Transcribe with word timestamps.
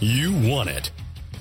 You 0.00 0.32
want 0.32 0.68
it. 0.68 0.92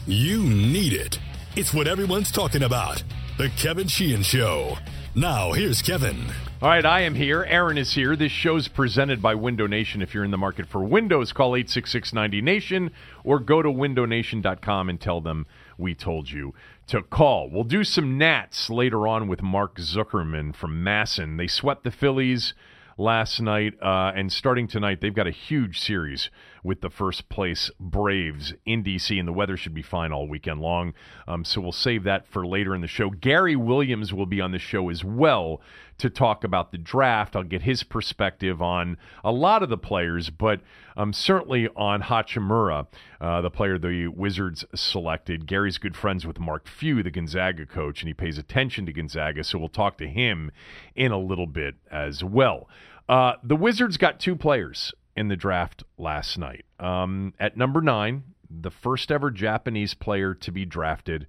You 0.07 0.41
need 0.41 0.91
it. 0.91 1.19
It's 1.55 1.75
what 1.75 1.87
everyone's 1.87 2.31
talking 2.31 2.63
about. 2.63 3.03
The 3.37 3.49
Kevin 3.49 3.87
Sheehan 3.87 4.23
Show. 4.23 4.77
Now, 5.13 5.51
here's 5.51 5.83
Kevin. 5.83 6.17
All 6.59 6.69
right, 6.69 6.83
I 6.83 7.01
am 7.01 7.13
here. 7.13 7.43
Aaron 7.43 7.77
is 7.77 7.93
here. 7.93 8.15
This 8.15 8.31
show's 8.31 8.67
presented 8.67 9.21
by 9.21 9.35
Window 9.35 9.67
Nation. 9.67 10.01
If 10.01 10.15
you're 10.15 10.23
in 10.23 10.31
the 10.31 10.39
market 10.39 10.65
for 10.65 10.83
windows, 10.83 11.33
call 11.33 11.51
866-90Nation 11.51 12.89
or 13.23 13.39
go 13.39 13.61
to 13.61 13.69
windownation.com 13.69 14.89
and 14.89 14.99
tell 14.99 15.21
them 15.21 15.45
we 15.77 15.93
told 15.93 16.31
you 16.31 16.55
to 16.87 17.03
call. 17.03 17.51
We'll 17.51 17.63
do 17.63 17.83
some 17.83 18.17
Nats 18.17 18.71
later 18.71 19.07
on 19.07 19.27
with 19.27 19.43
Mark 19.43 19.75
Zuckerman 19.75 20.55
from 20.55 20.83
MASN. 20.83 21.37
They 21.37 21.45
swept 21.45 21.83
the 21.83 21.91
Phillies 21.91 22.55
last 22.97 23.39
night, 23.39 23.73
uh, 23.81 24.11
and 24.15 24.31
starting 24.31 24.67
tonight, 24.67 25.01
they've 25.01 25.13
got 25.13 25.27
a 25.27 25.31
huge 25.31 25.79
series 25.79 26.29
with 26.67 26.81
the 26.81 26.89
first 26.89 27.29
place 27.29 27.71
Braves 27.79 28.53
in 28.65 28.83
DC, 28.83 29.17
and 29.17 29.25
the 29.25 29.33
weather 29.33 29.55
should 29.55 29.73
be 29.73 29.81
fine 29.81 30.11
all 30.11 30.27
weekend 30.27 30.59
long. 30.59 30.93
Um, 31.25 31.45
so 31.45 31.61
we'll 31.61 31.71
save 31.71 32.03
that 32.03 32.27
for 32.27 32.45
later 32.45 32.75
in 32.75 32.81
the 32.81 32.87
show. 32.87 33.09
Gary 33.09 33.55
Williams 33.55 34.13
will 34.13 34.25
be 34.25 34.41
on 34.41 34.51
the 34.51 34.59
show 34.59 34.89
as 34.89 35.01
well 35.01 35.61
to 35.97 36.09
talk 36.09 36.43
about 36.43 36.73
the 36.73 36.77
draft. 36.77 37.37
I'll 37.37 37.43
get 37.43 37.61
his 37.61 37.83
perspective 37.83 38.61
on 38.61 38.97
a 39.23 39.31
lot 39.31 39.63
of 39.63 39.69
the 39.69 39.77
players, 39.77 40.29
but 40.29 40.59
um, 40.97 41.13
certainly 41.13 41.69
on 41.69 42.01
Hachimura, 42.03 42.87
uh, 43.21 43.41
the 43.41 43.49
player 43.49 43.79
the 43.79 44.07
Wizards 44.07 44.65
selected. 44.75 45.47
Gary's 45.47 45.77
good 45.77 45.95
friends 45.95 46.27
with 46.27 46.37
Mark 46.37 46.67
Few, 46.67 47.01
the 47.01 47.09
Gonzaga 47.09 47.65
coach, 47.65 48.01
and 48.01 48.09
he 48.09 48.13
pays 48.13 48.37
attention 48.37 48.85
to 48.85 48.93
Gonzaga, 48.93 49.45
so 49.45 49.57
we'll 49.57 49.69
talk 49.69 49.97
to 49.99 50.07
him 50.07 50.51
in 50.95 51.13
a 51.13 51.17
little 51.17 51.47
bit 51.47 51.75
as 51.89 52.25
well. 52.25 52.67
Uh, 53.07 53.35
the 53.41 53.55
Wizards 53.55 53.95
got 53.95 54.19
two 54.19 54.35
players 54.35 54.93
in 55.17 55.27
the 55.27 55.35
draft 55.35 55.83
last 55.97 56.37
night. 56.37 56.65
Um, 56.79 57.33
at 57.39 57.57
number 57.57 57.81
nine, 57.81 58.23
the 58.49 58.71
first 58.71 59.11
ever 59.11 59.31
Japanese 59.31 59.93
player 59.93 60.33
to 60.35 60.51
be 60.51 60.63
drafted, 60.63 61.27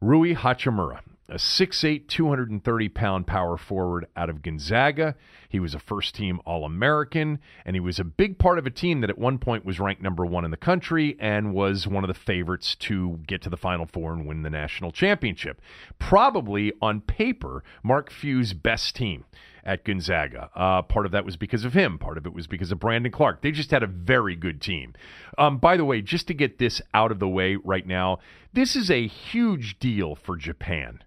Rui 0.00 0.34
Hachimura 0.34 1.00
a 1.28 1.34
6'8, 1.34 2.06
230 2.06 2.88
pound 2.88 3.26
power 3.26 3.56
forward 3.56 4.06
out 4.16 4.30
of 4.30 4.42
Gonzaga. 4.42 5.16
He 5.48 5.58
was 5.58 5.74
a 5.74 5.78
first 5.78 6.14
team 6.14 6.40
All 6.44 6.64
American, 6.64 7.40
and 7.64 7.74
he 7.74 7.80
was 7.80 7.98
a 7.98 8.04
big 8.04 8.38
part 8.38 8.58
of 8.58 8.66
a 8.66 8.70
team 8.70 9.00
that 9.00 9.10
at 9.10 9.18
one 9.18 9.38
point 9.38 9.64
was 9.64 9.80
ranked 9.80 10.02
number 10.02 10.24
one 10.24 10.44
in 10.44 10.50
the 10.50 10.56
country 10.56 11.16
and 11.18 11.52
was 11.52 11.86
one 11.86 12.04
of 12.04 12.08
the 12.08 12.14
favorites 12.14 12.74
to 12.76 13.20
get 13.26 13.42
to 13.42 13.50
the 13.50 13.56
Final 13.56 13.86
Four 13.86 14.12
and 14.12 14.26
win 14.26 14.42
the 14.42 14.50
national 14.50 14.92
championship. 14.92 15.60
Probably 15.98 16.72
on 16.80 17.00
paper, 17.00 17.64
Mark 17.82 18.10
Few's 18.10 18.52
best 18.52 18.94
team 18.94 19.24
at 19.66 19.84
Gonzaga. 19.84 20.48
Uh, 20.54 20.80
part 20.82 21.04
of 21.04 21.12
that 21.12 21.24
was 21.24 21.36
because 21.36 21.64
of 21.64 21.74
him. 21.74 21.98
Part 21.98 22.16
of 22.16 22.24
it 22.24 22.32
was 22.32 22.46
because 22.46 22.70
of 22.72 22.78
Brandon 22.78 23.12
Clarke. 23.12 23.42
They 23.42 23.50
just 23.50 23.72
had 23.72 23.82
a 23.82 23.88
very 23.88 24.36
good 24.36 24.62
team. 24.62 24.94
Um, 25.36 25.58
by 25.58 25.76
the 25.76 25.84
way, 25.84 26.00
just 26.00 26.28
to 26.28 26.34
get 26.34 26.58
this 26.58 26.80
out 26.94 27.10
of 27.10 27.18
the 27.18 27.28
way 27.28 27.56
right 27.56 27.86
now, 27.86 28.20
this 28.52 28.76
is 28.76 28.90
a 28.90 29.06
huge 29.06 29.78
deal 29.78 30.14
for 30.14 30.36
Japan. 30.36 31.02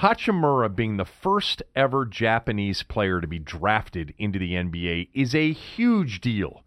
Hachimura 0.00 0.74
being 0.74 0.96
the 0.96 1.04
first 1.04 1.62
ever 1.76 2.04
Japanese 2.06 2.82
player 2.82 3.20
to 3.20 3.26
be 3.28 3.38
drafted 3.38 4.14
into 4.18 4.38
the 4.38 4.54
NBA 4.54 5.10
is 5.14 5.34
a 5.34 5.52
huge 5.52 6.20
deal 6.20 6.64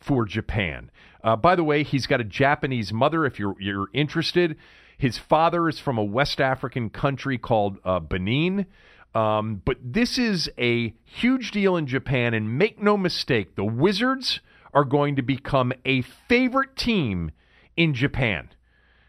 for 0.00 0.24
Japan. 0.24 0.90
Uh, 1.22 1.36
by 1.36 1.54
the 1.54 1.62
way, 1.62 1.82
he's 1.82 2.06
got 2.06 2.20
a 2.20 2.24
Japanese 2.24 2.92
mother. 2.92 3.24
If 3.24 3.38
you're 3.38 3.54
you're 3.60 3.88
interested, 3.92 4.56
his 4.98 5.18
father 5.18 5.68
is 5.68 5.78
from 5.78 5.98
a 5.98 6.04
West 6.04 6.40
African 6.40 6.90
country 6.90 7.38
called 7.38 7.78
uh, 7.84 8.00
Benin. 8.00 8.66
Um, 9.14 9.62
but 9.64 9.78
this 9.80 10.18
is 10.18 10.50
a 10.58 10.92
huge 11.04 11.52
deal 11.52 11.76
in 11.76 11.86
Japan, 11.86 12.34
and 12.34 12.58
make 12.58 12.82
no 12.82 12.96
mistake, 12.96 13.54
the 13.54 13.64
Wizards 13.64 14.40
are 14.72 14.84
going 14.84 15.14
to 15.16 15.22
become 15.22 15.72
a 15.84 16.02
favorite 16.02 16.76
team 16.76 17.30
in 17.76 17.94
Japan 17.94 18.50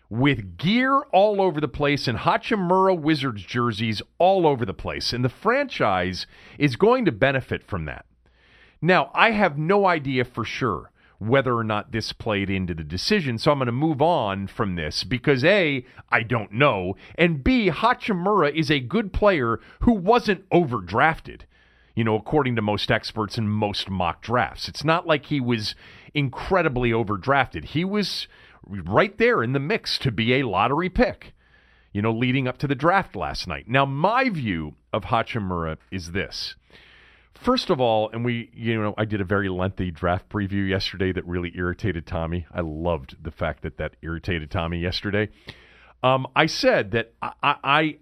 with 0.10 0.58
gear 0.58 1.02
all 1.12 1.42
over 1.42 1.60
the 1.60 1.68
place 1.68 2.08
and 2.08 2.20
Hachimura 2.20 2.98
Wizards 2.98 3.44
jerseys 3.44 4.02
all 4.20 4.46
over 4.46 4.66
the 4.66 4.74
place. 4.74 5.14
And 5.14 5.26
the 5.26 5.30
franchise 5.30 6.28
is 6.60 6.76
going 6.76 7.06
to 7.06 7.12
benefit 7.12 7.64
from 7.64 7.86
that. 7.86 8.06
Now, 8.82 9.10
I 9.16 9.32
have 9.32 9.58
no 9.58 9.88
idea 9.88 10.24
for 10.24 10.46
sure 10.46 10.92
whether 11.20 11.56
or 11.56 11.64
not 11.64 11.92
this 11.92 12.12
played 12.14 12.50
into 12.50 12.74
the 12.74 12.84
decision, 12.84 13.38
so 13.38 13.52
I'm 13.52 13.60
going 13.60 13.68
to 13.68 13.72
move 13.72 14.02
on 14.02 14.48
from 14.48 14.76
this 14.76 15.04
because 15.04 15.44
A, 15.44 15.86
I 16.10 16.24
don't 16.24 16.52
know, 16.52 16.96
and 17.18 17.44
B, 17.44 17.70
Hachimura 17.70 18.54
is 18.54 18.70
a 18.70 18.80
good 18.80 19.14
player 19.14 19.60
who 19.82 19.94
wasn't 19.94 20.48
overdrafted. 20.50 21.42
You 21.96 22.04
know, 22.04 22.16
according 22.16 22.58
to 22.58 22.62
most 22.62 22.92
experts 22.92 23.38
and 23.38 23.50
most 23.50 23.90
mock 23.90 24.22
drafts. 24.22 24.68
It's 24.68 24.84
not 24.84 25.08
like 25.08 25.28
he 25.28 25.40
was 25.40 25.76
incredibly 26.14 26.92
overdrafted. 26.92 27.66
He 27.66 27.86
was 27.86 28.28
right 28.68 29.18
there 29.18 29.42
in 29.42 29.54
the 29.54 29.60
mix 29.60 29.98
to 30.00 30.12
be 30.12 30.34
a 30.34 30.48
lottery 30.48 30.90
pick, 30.90 31.34
you 31.94 32.02
know, 32.02 32.12
leading 32.12 32.50
up 32.50 32.58
to 32.58 32.68
the 32.68 32.76
draft 32.76 33.16
last 33.16 33.48
night. 33.48 33.70
Now, 33.70 33.86
my 33.86 34.30
view 34.30 34.76
of 34.92 35.06
Hachimura 35.06 35.78
is 35.90 36.12
this. 36.12 36.56
First 37.36 37.70
of 37.70 37.80
all, 37.80 38.10
and 38.12 38.24
we, 38.24 38.50
you 38.54 38.82
know, 38.82 38.94
I 38.98 39.06
did 39.06 39.22
a 39.22 39.26
very 39.26 39.50
lengthy 39.50 39.92
draft 39.92 40.30
preview 40.30 40.68
yesterday 40.68 41.12
that 41.12 41.26
really 41.26 41.52
irritated 41.56 42.08
Tommy. 42.08 42.48
I 42.52 42.62
loved 42.62 43.22
the 43.22 43.32
fact 43.32 43.62
that 43.64 43.78
that 43.78 43.96
irritated 44.02 44.50
Tommy 44.50 44.80
yesterday. 44.80 45.30
Um, 46.02 46.28
I 46.36 46.46
said 46.46 46.92
that 46.92 47.14
I, 47.22 47.34
I, 47.44 47.98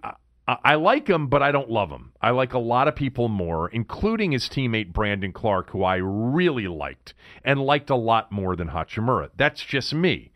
I, 0.47 0.57
I 0.63 0.75
like 0.75 1.07
him, 1.07 1.27
but 1.27 1.41
I 1.41 1.51
don't 1.51 1.69
love 1.69 1.89
him. 1.89 2.11
I 2.21 2.31
like 2.31 2.53
a 2.53 2.59
lot 2.59 2.87
of 2.87 2.95
people 2.95 3.27
more, 3.27 3.69
including 3.69 4.33
his 4.33 4.49
teammate 4.49 4.93
Brandon 4.93 5.31
Clarke, 5.31 5.71
who 5.71 5.83
I 5.83 5.95
really 5.95 6.67
liked 6.67 7.13
and 7.43 7.61
liked 7.61 7.89
a 7.89 7.95
lot 7.95 8.31
more 8.31 8.55
than 8.55 8.69
Hachimura. 8.69 9.29
That's 9.35 9.63
just 9.63 9.93
me 9.93 10.32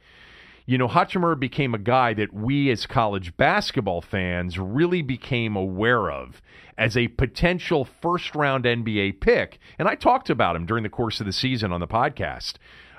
you 0.68 0.78
know, 0.78 0.90
Hachimura 0.90 1.40
became 1.40 1.74
a 1.74 1.80
guy 1.80 2.14
that 2.14 2.34
we 2.34 2.70
as 2.70 2.86
college 2.86 3.36
basketball 3.38 4.02
fans 4.02 4.60
really 4.60 5.02
became 5.02 5.56
aware 5.56 6.12
of 6.12 6.42
as 6.78 6.98
a 6.98 7.08
potential 7.08 7.86
first 7.86 8.36
round 8.36 8.66
NBA 8.66 9.22
pick. 9.22 9.60
And 9.80 9.88
I 9.88 9.96
talked 9.96 10.30
about 10.30 10.58
him 10.58 10.66
during 10.66 10.84
the 10.84 10.90
course 10.90 11.22
of 11.22 11.26
the 11.26 11.32
season 11.32 11.72
on 11.72 11.80
the 11.80 11.88
podcast. 11.88 12.56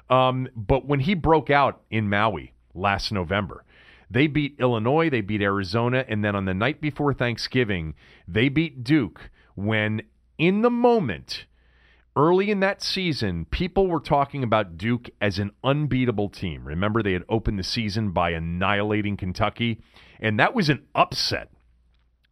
Um, 0.08 0.48
but 0.56 0.86
when 0.86 1.00
he 1.00 1.12
broke 1.12 1.50
out 1.50 1.82
in 1.90 2.08
Maui 2.08 2.54
last 2.74 3.12
November, 3.12 3.64
they 4.10 4.28
beat 4.28 4.56
Illinois, 4.58 5.10
they 5.10 5.20
beat 5.20 5.42
Arizona, 5.42 6.06
and 6.08 6.24
then 6.24 6.34
on 6.34 6.46
the 6.46 6.54
night 6.54 6.80
before 6.80 7.12
Thanksgiving, 7.12 7.94
they 8.26 8.48
beat 8.48 8.82
Duke 8.82 9.30
when 9.54 10.00
in 10.38 10.62
the 10.62 10.70
moment 10.70 11.44
early 12.18 12.50
in 12.50 12.60
that 12.60 12.82
season, 12.82 13.46
people 13.46 13.86
were 13.86 14.00
talking 14.00 14.42
about 14.42 14.76
Duke 14.76 15.08
as 15.20 15.38
an 15.38 15.52
unbeatable 15.62 16.28
team. 16.28 16.64
Remember, 16.66 17.02
they 17.02 17.12
had 17.12 17.24
opened 17.28 17.58
the 17.58 17.64
season 17.64 18.10
by 18.10 18.30
annihilating 18.30 19.16
Kentucky, 19.16 19.80
and 20.18 20.38
that 20.38 20.52
was 20.52 20.68
an 20.68 20.84
upset 20.94 21.50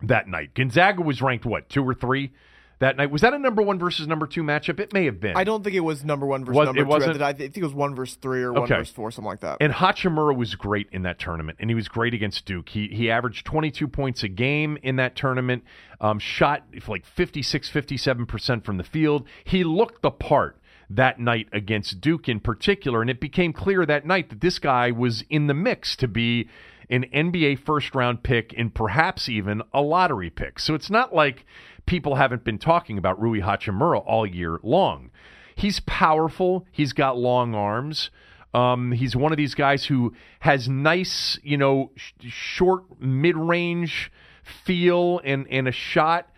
that 0.02 0.28
night. 0.28 0.54
Gonzaga 0.54 1.02
was 1.02 1.22
ranked, 1.22 1.46
what, 1.46 1.68
two 1.68 1.84
or 1.84 1.94
three? 1.94 2.32
That 2.78 2.96
night. 2.96 3.10
Was 3.10 3.22
that 3.22 3.32
a 3.32 3.38
number 3.38 3.62
one 3.62 3.78
versus 3.78 4.06
number 4.06 4.26
two 4.26 4.42
matchup? 4.42 4.78
It 4.80 4.92
may 4.92 5.06
have 5.06 5.20
been. 5.20 5.36
I 5.36 5.44
don't 5.44 5.64
think 5.64 5.74
it 5.74 5.80
was 5.80 6.04
number 6.04 6.26
one 6.26 6.44
versus 6.44 6.56
was, 6.56 6.66
number 6.66 6.80
it 6.80 6.86
wasn't? 6.86 7.18
two. 7.18 7.24
I 7.24 7.32
think 7.32 7.56
it 7.56 7.62
was 7.62 7.74
one 7.74 7.94
versus 7.94 8.16
three 8.20 8.42
or 8.42 8.52
one 8.52 8.64
okay. 8.64 8.76
versus 8.76 8.94
four, 8.94 9.10
something 9.10 9.28
like 9.28 9.40
that. 9.40 9.58
And 9.60 9.72
Hachimura 9.72 10.36
was 10.36 10.54
great 10.54 10.88
in 10.92 11.02
that 11.02 11.18
tournament, 11.18 11.58
and 11.60 11.70
he 11.70 11.74
was 11.74 11.88
great 11.88 12.14
against 12.14 12.44
Duke. 12.44 12.68
He 12.68 12.88
he 12.88 13.10
averaged 13.10 13.46
22 13.46 13.88
points 13.88 14.22
a 14.22 14.28
game 14.28 14.78
in 14.82 14.96
that 14.96 15.16
tournament, 15.16 15.64
um, 16.00 16.18
shot 16.18 16.64
like 16.86 17.06
56, 17.06 17.70
57% 17.70 18.64
from 18.64 18.76
the 18.76 18.84
field. 18.84 19.26
He 19.44 19.64
looked 19.64 20.02
the 20.02 20.10
part 20.10 20.60
that 20.88 21.18
night 21.18 21.48
against 21.52 22.00
Duke 22.00 22.28
in 22.28 22.40
particular, 22.40 23.00
and 23.00 23.10
it 23.10 23.20
became 23.20 23.52
clear 23.52 23.86
that 23.86 24.06
night 24.06 24.28
that 24.30 24.40
this 24.40 24.58
guy 24.58 24.90
was 24.90 25.24
in 25.30 25.46
the 25.46 25.54
mix 25.54 25.96
to 25.96 26.08
be 26.08 26.48
an 26.88 27.04
NBA 27.12 27.58
first 27.58 27.94
round 27.94 28.22
pick 28.22 28.54
and 28.56 28.72
perhaps 28.72 29.28
even 29.28 29.62
a 29.72 29.80
lottery 29.80 30.30
pick. 30.30 30.58
So 30.58 30.74
it's 30.74 30.90
not 30.90 31.14
like 31.14 31.44
people 31.86 32.16
haven't 32.16 32.44
been 32.44 32.58
talking 32.58 32.98
about 32.98 33.20
Rui 33.20 33.40
Hachimura 33.40 34.02
all 34.04 34.26
year 34.26 34.58
long. 34.62 35.10
He's 35.54 35.80
powerful. 35.80 36.66
He's 36.70 36.92
got 36.92 37.16
long 37.16 37.54
arms. 37.54 38.10
Um, 38.52 38.92
he's 38.92 39.14
one 39.16 39.32
of 39.32 39.38
these 39.38 39.54
guys 39.54 39.86
who 39.86 40.14
has 40.40 40.68
nice, 40.68 41.38
you 41.42 41.56
know, 41.56 41.92
sh- 41.94 42.12
short 42.28 43.00
mid 43.00 43.36
range 43.36 44.10
feel 44.42 45.20
and, 45.24 45.46
and 45.50 45.68
a 45.68 45.72
shot. 45.72 46.30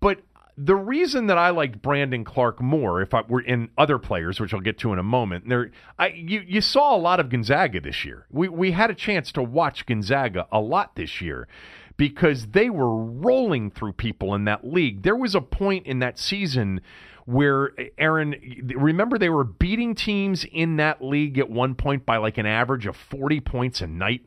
But 0.00 0.20
the 0.56 0.76
reason 0.76 1.28
that 1.28 1.38
I 1.38 1.50
liked 1.50 1.80
Brandon 1.80 2.24
Clark 2.24 2.60
more, 2.60 3.00
if 3.00 3.14
I 3.14 3.22
were 3.22 3.40
in 3.40 3.70
other 3.78 3.98
players, 3.98 4.38
which 4.38 4.52
I'll 4.52 4.60
get 4.60 4.78
to 4.80 4.92
in 4.92 4.98
a 4.98 5.02
moment, 5.02 5.48
there, 5.48 5.70
I 5.98 6.08
you 6.08 6.42
you 6.46 6.60
saw 6.60 6.94
a 6.94 6.98
lot 6.98 7.20
of 7.20 7.30
Gonzaga 7.30 7.80
this 7.80 8.04
year. 8.04 8.26
We 8.30 8.48
we 8.48 8.72
had 8.72 8.90
a 8.90 8.94
chance 8.94 9.32
to 9.32 9.42
watch 9.42 9.86
Gonzaga 9.86 10.46
a 10.52 10.60
lot 10.60 10.94
this 10.94 11.20
year 11.20 11.48
because 11.96 12.48
they 12.48 12.70
were 12.70 12.96
rolling 12.96 13.70
through 13.70 13.92
people 13.92 14.34
in 14.34 14.44
that 14.44 14.66
league. 14.66 15.02
There 15.02 15.16
was 15.16 15.34
a 15.34 15.40
point 15.40 15.86
in 15.86 15.98
that 16.00 16.18
season 16.18 16.80
where 17.24 17.72
Aaron, 17.98 18.34
remember 18.74 19.18
they 19.18 19.28
were 19.28 19.44
beating 19.44 19.94
teams 19.94 20.44
in 20.50 20.76
that 20.76 21.02
league 21.02 21.38
at 21.38 21.50
one 21.50 21.74
point 21.74 22.04
by 22.04 22.16
like 22.16 22.38
an 22.38 22.46
average 22.46 22.86
of 22.86 22.96
40 22.96 23.40
points 23.40 23.80
a 23.80 23.86
night. 23.86 24.22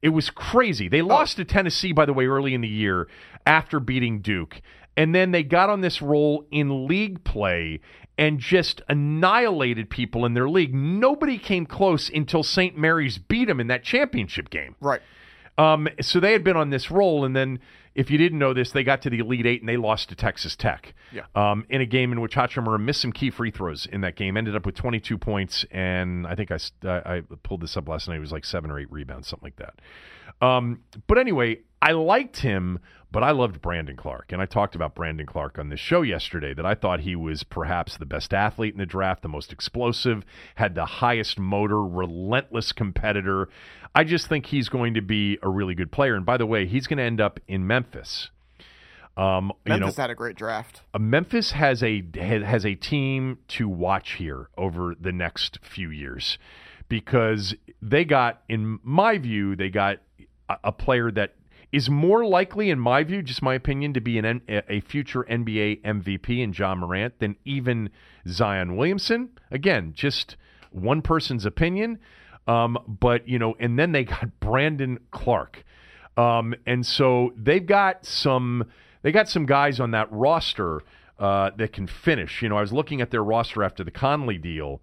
It 0.00 0.10
was 0.10 0.30
crazy. 0.30 0.88
They 0.88 1.02
oh. 1.02 1.06
lost 1.06 1.36
to 1.36 1.44
Tennessee, 1.44 1.92
by 1.92 2.06
the 2.06 2.12
way, 2.12 2.26
early 2.26 2.54
in 2.54 2.60
the 2.60 2.68
year 2.68 3.08
after 3.46 3.80
beating 3.80 4.20
Duke. 4.20 4.60
And 4.96 5.14
then 5.14 5.32
they 5.32 5.42
got 5.42 5.70
on 5.70 5.80
this 5.80 6.00
roll 6.00 6.46
in 6.50 6.86
league 6.86 7.24
play 7.24 7.80
and 8.16 8.38
just 8.38 8.80
annihilated 8.88 9.90
people 9.90 10.24
in 10.24 10.34
their 10.34 10.48
league. 10.48 10.74
Nobody 10.74 11.36
came 11.36 11.66
close 11.66 12.08
until 12.08 12.42
St. 12.42 12.76
Mary's 12.78 13.18
beat 13.18 13.46
them 13.46 13.60
in 13.60 13.66
that 13.66 13.82
championship 13.82 14.50
game. 14.50 14.76
Right. 14.80 15.02
Um, 15.56 15.88
so 16.00 16.20
they 16.20 16.32
had 16.32 16.42
been 16.42 16.56
on 16.56 16.70
this 16.70 16.90
roll, 16.90 17.24
and 17.24 17.34
then 17.34 17.60
if 17.94 18.10
you 18.10 18.18
didn't 18.18 18.38
know 18.38 18.52
this, 18.52 18.72
they 18.72 18.82
got 18.82 19.02
to 19.02 19.10
the 19.10 19.20
Elite 19.20 19.46
Eight 19.46 19.60
and 19.60 19.68
they 19.68 19.76
lost 19.76 20.08
to 20.08 20.16
Texas 20.16 20.56
Tech. 20.56 20.94
Yeah. 21.12 21.22
Um, 21.34 21.64
in 21.68 21.80
a 21.80 21.86
game 21.86 22.10
in 22.12 22.20
which 22.20 22.34
Hachimura 22.34 22.80
missed 22.80 23.00
some 23.00 23.12
key 23.12 23.30
free 23.30 23.50
throws 23.50 23.86
in 23.86 24.00
that 24.00 24.16
game, 24.16 24.36
ended 24.36 24.56
up 24.56 24.66
with 24.66 24.74
22 24.74 25.16
points, 25.16 25.64
and 25.70 26.26
I 26.26 26.34
think 26.34 26.50
I, 26.50 26.58
I 26.84 27.22
pulled 27.42 27.60
this 27.60 27.76
up 27.76 27.88
last 27.88 28.08
night. 28.08 28.16
It 28.16 28.20
was 28.20 28.32
like 28.32 28.44
seven 28.44 28.70
or 28.70 28.80
eight 28.80 28.90
rebounds, 28.90 29.28
something 29.28 29.46
like 29.46 29.56
that. 29.56 30.44
Um, 30.44 30.80
but 31.06 31.18
anyway, 31.18 31.60
I 31.84 31.92
liked 31.92 32.38
him, 32.38 32.78
but 33.12 33.22
I 33.22 33.32
loved 33.32 33.60
Brandon 33.60 33.94
Clarke. 33.94 34.32
And 34.32 34.40
I 34.40 34.46
talked 34.46 34.74
about 34.74 34.94
Brandon 34.94 35.26
Clarke 35.26 35.58
on 35.58 35.68
this 35.68 35.80
show 35.80 36.00
yesterday 36.00 36.54
that 36.54 36.64
I 36.64 36.74
thought 36.74 37.00
he 37.00 37.14
was 37.14 37.42
perhaps 37.42 37.98
the 37.98 38.06
best 38.06 38.32
athlete 38.32 38.72
in 38.72 38.78
the 38.78 38.86
draft, 38.86 39.20
the 39.20 39.28
most 39.28 39.52
explosive, 39.52 40.24
had 40.54 40.74
the 40.74 40.86
highest 40.86 41.38
motor, 41.38 41.82
relentless 41.84 42.72
competitor. 42.72 43.50
I 43.94 44.04
just 44.04 44.28
think 44.28 44.46
he's 44.46 44.70
going 44.70 44.94
to 44.94 45.02
be 45.02 45.38
a 45.42 45.50
really 45.50 45.74
good 45.74 45.92
player. 45.92 46.14
And 46.14 46.24
by 46.24 46.38
the 46.38 46.46
way, 46.46 46.66
he's 46.66 46.86
going 46.86 46.96
to 46.96 47.04
end 47.04 47.20
up 47.20 47.38
in 47.46 47.66
Memphis. 47.66 48.30
Um, 49.18 49.52
Memphis 49.66 49.94
you 49.94 49.98
know, 49.98 50.02
had 50.04 50.10
a 50.10 50.14
great 50.14 50.36
draft. 50.36 50.80
Uh, 50.94 51.00
Memphis 51.00 51.50
has 51.52 51.82
a 51.82 52.02
has 52.16 52.64
a 52.64 52.74
team 52.74 53.40
to 53.48 53.68
watch 53.68 54.12
here 54.12 54.48
over 54.56 54.94
the 54.98 55.12
next 55.12 55.58
few 55.62 55.90
years 55.90 56.38
because 56.88 57.54
they 57.82 58.06
got, 58.06 58.42
in 58.48 58.80
my 58.82 59.18
view, 59.18 59.54
they 59.54 59.68
got 59.68 59.98
a, 60.48 60.56
a 60.64 60.72
player 60.72 61.12
that 61.12 61.34
is 61.74 61.90
more 61.90 62.24
likely, 62.24 62.70
in 62.70 62.78
my 62.78 63.02
view, 63.02 63.20
just 63.20 63.42
my 63.42 63.54
opinion, 63.54 63.92
to 63.94 64.00
be 64.00 64.16
an 64.16 64.40
a 64.48 64.80
future 64.82 65.24
NBA 65.24 65.82
MVP 65.82 66.38
in 66.40 66.52
Ja 66.52 66.72
Morant 66.76 67.18
than 67.18 67.34
even 67.44 67.90
Zion 68.28 68.76
Williamson. 68.76 69.30
Again, 69.50 69.92
just 69.92 70.36
one 70.70 71.02
person's 71.02 71.44
opinion. 71.44 71.98
Um, 72.46 72.78
but 72.86 73.26
you 73.26 73.40
know, 73.40 73.56
and 73.58 73.76
then 73.76 73.90
they 73.90 74.04
got 74.04 74.28
Brandon 74.40 75.00
Clarke, 75.10 75.64
um, 76.16 76.54
and 76.64 76.86
so 76.86 77.32
they've 77.36 77.66
got 77.66 78.06
some 78.06 78.66
they 79.02 79.10
got 79.10 79.28
some 79.28 79.44
guys 79.44 79.80
on 79.80 79.90
that 79.90 80.06
roster 80.12 80.80
uh, 81.18 81.50
that 81.56 81.72
can 81.72 81.88
finish. 81.88 82.40
You 82.40 82.50
know, 82.50 82.56
I 82.56 82.60
was 82.60 82.72
looking 82.72 83.00
at 83.00 83.10
their 83.10 83.24
roster 83.24 83.64
after 83.64 83.82
the 83.82 83.90
Conley 83.90 84.38
deal. 84.38 84.80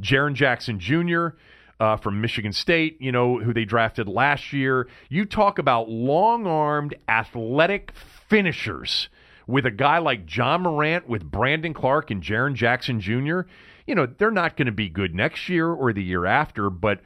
Jaren 0.00 0.34
Jackson 0.34 0.80
Jr. 0.80 1.28
Uh, 1.78 1.94
from 1.94 2.22
Michigan 2.22 2.54
State, 2.54 2.96
you 3.02 3.12
know, 3.12 3.38
who 3.38 3.52
they 3.52 3.66
drafted 3.66 4.08
last 4.08 4.50
year. 4.50 4.88
You 5.10 5.26
talk 5.26 5.58
about 5.58 5.90
long 5.90 6.46
armed, 6.46 6.94
athletic 7.06 7.92
finishers 7.92 9.10
with 9.46 9.66
a 9.66 9.70
guy 9.70 9.98
like 9.98 10.34
Ja 10.34 10.56
Morant, 10.56 11.06
with 11.06 11.30
Brandon 11.30 11.74
Clarke 11.74 12.10
and 12.10 12.22
Jaren 12.22 12.54
Jackson 12.54 12.98
Jr 12.98 13.42
you 13.86 13.94
know, 13.94 14.06
they're 14.06 14.30
not 14.30 14.56
going 14.56 14.66
to 14.66 14.72
be 14.72 14.88
good 14.88 15.14
next 15.14 15.48
year 15.48 15.70
or 15.70 15.92
the 15.92 16.02
year 16.02 16.26
after, 16.26 16.68
but 16.70 17.00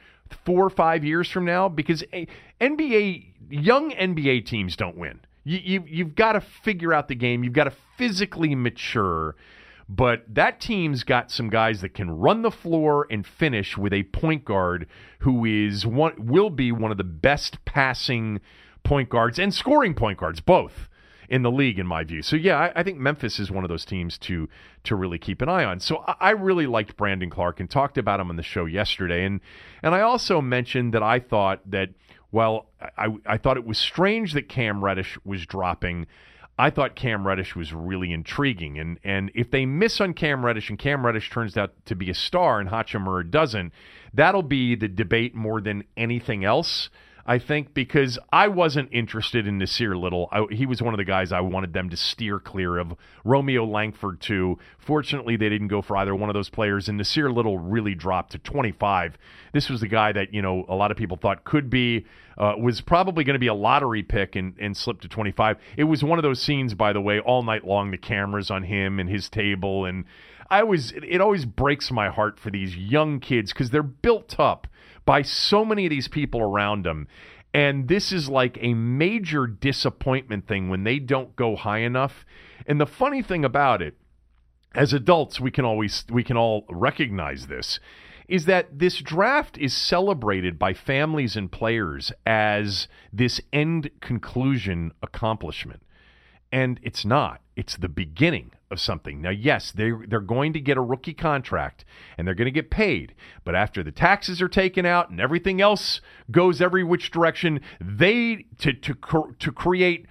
four 0.45 0.65
or 0.65 0.69
five 0.69 1.03
years 1.03 1.29
from 1.29 1.45
now, 1.45 1.69
because 1.69 2.03
NBA, 2.59 3.25
young 3.49 3.91
NBA 3.91 4.45
teams 4.45 4.75
don't 4.75 4.97
win. 4.97 5.19
You, 5.43 5.59
you, 5.63 5.83
you've 5.87 6.15
got 6.15 6.33
to 6.33 6.41
figure 6.41 6.93
out 6.93 7.07
the 7.07 7.15
game. 7.15 7.43
You've 7.43 7.53
got 7.53 7.65
to 7.65 7.73
physically 7.97 8.55
mature. 8.55 9.35
But 9.93 10.23
that 10.33 10.61
team's 10.61 11.03
got 11.03 11.31
some 11.31 11.49
guys 11.49 11.81
that 11.81 11.93
can 11.93 12.09
run 12.09 12.43
the 12.43 12.51
floor 12.51 13.05
and 13.11 13.27
finish 13.27 13.77
with 13.77 13.91
a 13.91 14.03
point 14.03 14.45
guard 14.45 14.87
who 15.19 15.43
is 15.43 15.85
one 15.85 16.13
will 16.17 16.49
be 16.49 16.71
one 16.71 16.91
of 16.91 16.97
the 16.97 17.03
best 17.03 17.65
passing 17.65 18.39
point 18.83 19.09
guards 19.09 19.37
and 19.37 19.53
scoring 19.53 19.93
point 19.93 20.17
guards 20.17 20.39
both 20.39 20.87
in 21.27 21.41
the 21.41 21.51
league, 21.51 21.77
in 21.77 21.85
my 21.85 22.05
view. 22.05 22.21
So 22.21 22.37
yeah, 22.37 22.57
I, 22.57 22.79
I, 22.79 22.83
think 22.83 22.99
Memphis 22.99 23.37
is 23.37 23.51
one 23.51 23.65
of 23.65 23.69
those 23.69 23.83
teams 23.83 24.17
to 24.19 24.47
to 24.85 24.95
really 24.95 25.19
keep 25.19 25.41
an 25.41 25.49
eye 25.49 25.65
on. 25.65 25.81
So 25.81 26.05
I, 26.07 26.15
I 26.19 26.29
really 26.31 26.67
liked 26.67 26.95
Brandon 26.95 27.29
Clarke 27.29 27.59
and 27.59 27.69
talked 27.69 27.97
about 27.97 28.21
him 28.21 28.29
on 28.29 28.37
the 28.37 28.43
show 28.43 28.63
yesterday, 28.63 29.25
and 29.25 29.41
and 29.83 29.93
I 29.93 30.01
also 30.01 30.39
mentioned 30.39 30.93
that 30.93 31.03
I 31.03 31.19
thought 31.19 31.69
that 31.69 31.89
well, 32.31 32.67
I 32.97 33.07
I 33.25 33.37
thought 33.37 33.57
it 33.57 33.65
was 33.65 33.77
strange 33.77 34.31
that 34.33 34.47
Cam 34.47 34.81
Reddish 34.81 35.17
was 35.25 35.45
dropping. 35.45 36.07
I 36.61 36.69
thought 36.69 36.93
Cam 36.95 37.25
Reddish 37.25 37.55
was 37.55 37.73
really 37.73 38.11
intriguing. 38.11 38.77
And 38.77 38.99
and 39.03 39.31
if 39.33 39.49
they 39.49 39.65
miss 39.65 39.99
on 39.99 40.13
Cam 40.13 40.45
Reddish 40.45 40.69
and 40.69 40.77
Cam 40.77 41.03
Reddish 41.03 41.31
turns 41.31 41.57
out 41.57 41.73
to 41.85 41.95
be 41.95 42.11
a 42.11 42.13
star 42.13 42.59
and 42.59 42.69
Hachimura 42.69 43.31
doesn't, 43.31 43.73
that'll 44.13 44.43
be 44.43 44.75
the 44.75 44.87
debate 44.87 45.33
more 45.33 45.59
than 45.59 45.85
anything 45.97 46.45
else. 46.45 46.91
I 47.25 47.37
think, 47.39 47.73
because 47.73 48.17
I 48.31 48.47
wasn't 48.47 48.89
interested 48.91 49.47
in 49.47 49.59
Nassir 49.59 49.99
Little. 49.99 50.27
I, 50.31 50.45
he 50.51 50.65
was 50.65 50.81
one 50.81 50.93
of 50.93 50.97
the 50.97 51.05
guys 51.05 51.31
I 51.31 51.41
wanted 51.41 51.73
them 51.73 51.89
to 51.89 51.97
steer 51.97 52.39
clear 52.39 52.77
of. 52.77 52.95
Romeo 53.23 53.65
Langford, 53.65 54.19
too. 54.21 54.57
Fortunately, 54.79 55.37
they 55.37 55.49
didn't 55.49 55.67
go 55.67 55.81
for 55.81 55.97
either 55.97 56.15
one 56.15 56.29
of 56.29 56.33
those 56.33 56.49
players, 56.49 56.89
and 56.89 56.99
Nassir 56.99 57.33
Little 57.33 57.59
really 57.59 57.93
dropped 57.93 58.31
to 58.31 58.39
25. 58.39 59.17
This 59.53 59.69
was 59.69 59.81
the 59.81 59.87
guy 59.87 60.11
that, 60.11 60.33
you 60.33 60.41
know, 60.41 60.65
a 60.67 60.75
lot 60.75 60.91
of 60.91 60.97
people 60.97 61.17
thought 61.17 61.43
could 61.43 61.69
be, 61.69 62.05
uh, 62.37 62.53
was 62.59 62.81
probably 62.81 63.23
going 63.23 63.35
to 63.35 63.39
be 63.39 63.47
a 63.47 63.53
lottery 63.53 64.03
pick 64.03 64.35
and, 64.35 64.55
and 64.59 64.75
slipped 64.75 65.03
to 65.03 65.07
25. 65.07 65.57
It 65.77 65.83
was 65.83 66.03
one 66.03 66.17
of 66.17 66.23
those 66.23 66.41
scenes, 66.41 66.73
by 66.73 66.93
the 66.93 67.01
way, 67.01 67.19
all 67.19 67.43
night 67.43 67.65
long, 67.65 67.91
the 67.91 67.97
cameras 67.97 68.49
on 68.49 68.63
him 68.63 68.99
and 68.99 69.09
his 69.09 69.29
table. 69.29 69.85
And 69.85 70.05
I 70.49 70.61
always, 70.61 70.91
it 70.91 71.21
always 71.21 71.45
breaks 71.45 71.91
my 71.91 72.09
heart 72.09 72.39
for 72.39 72.49
these 72.49 72.75
young 72.75 73.19
kids 73.19 73.53
because 73.53 73.69
they're 73.69 73.83
built 73.83 74.39
up 74.39 74.67
by 75.05 75.21
so 75.21 75.65
many 75.65 75.85
of 75.85 75.89
these 75.89 76.07
people 76.07 76.41
around 76.41 76.85
him. 76.85 77.07
And 77.53 77.87
this 77.87 78.11
is 78.11 78.29
like 78.29 78.57
a 78.61 78.73
major 78.73 79.45
disappointment 79.45 80.47
thing 80.47 80.69
when 80.69 80.83
they 80.83 80.99
don't 80.99 81.35
go 81.35 81.55
high 81.55 81.79
enough. 81.79 82.25
And 82.65 82.79
the 82.79 82.85
funny 82.85 83.21
thing 83.21 83.43
about 83.43 83.81
it, 83.81 83.97
as 84.73 84.93
adults, 84.93 85.39
we 85.39 85.51
can 85.51 85.65
always 85.65 86.05
we 86.09 86.23
can 86.23 86.37
all 86.37 86.65
recognize 86.69 87.47
this, 87.47 87.79
is 88.29 88.45
that 88.45 88.79
this 88.79 88.99
draft 88.99 89.57
is 89.57 89.75
celebrated 89.75 90.57
by 90.57 90.73
families 90.73 91.35
and 91.35 91.51
players 91.51 92.13
as 92.25 92.87
this 93.11 93.41
end 93.51 93.89
conclusion 93.99 94.93
accomplishment. 95.03 95.83
And 96.53 96.79
it's 96.83 97.03
not. 97.03 97.41
It's 97.57 97.75
the 97.75 97.89
beginning 97.89 98.51
of 98.71 98.79
something. 98.79 99.21
Now, 99.21 99.29
yes, 99.29 99.71
they 99.71 99.91
they're 100.07 100.19
going 100.19 100.53
to 100.53 100.59
get 100.59 100.77
a 100.77 100.81
rookie 100.81 101.13
contract 101.13 101.85
and 102.17 102.25
they're 102.25 102.35
going 102.35 102.45
to 102.45 102.51
get 102.51 102.71
paid, 102.71 103.13
but 103.43 103.55
after 103.55 103.83
the 103.83 103.91
taxes 103.91 104.41
are 104.41 104.47
taken 104.47 104.85
out 104.85 105.09
and 105.09 105.19
everything 105.19 105.61
else 105.61 106.01
goes 106.31 106.61
every 106.61 106.83
which 106.83 107.11
direction, 107.11 107.61
they 107.79 108.45
to 108.59 108.73
to 108.73 108.95
to 109.37 109.51
create 109.51 110.05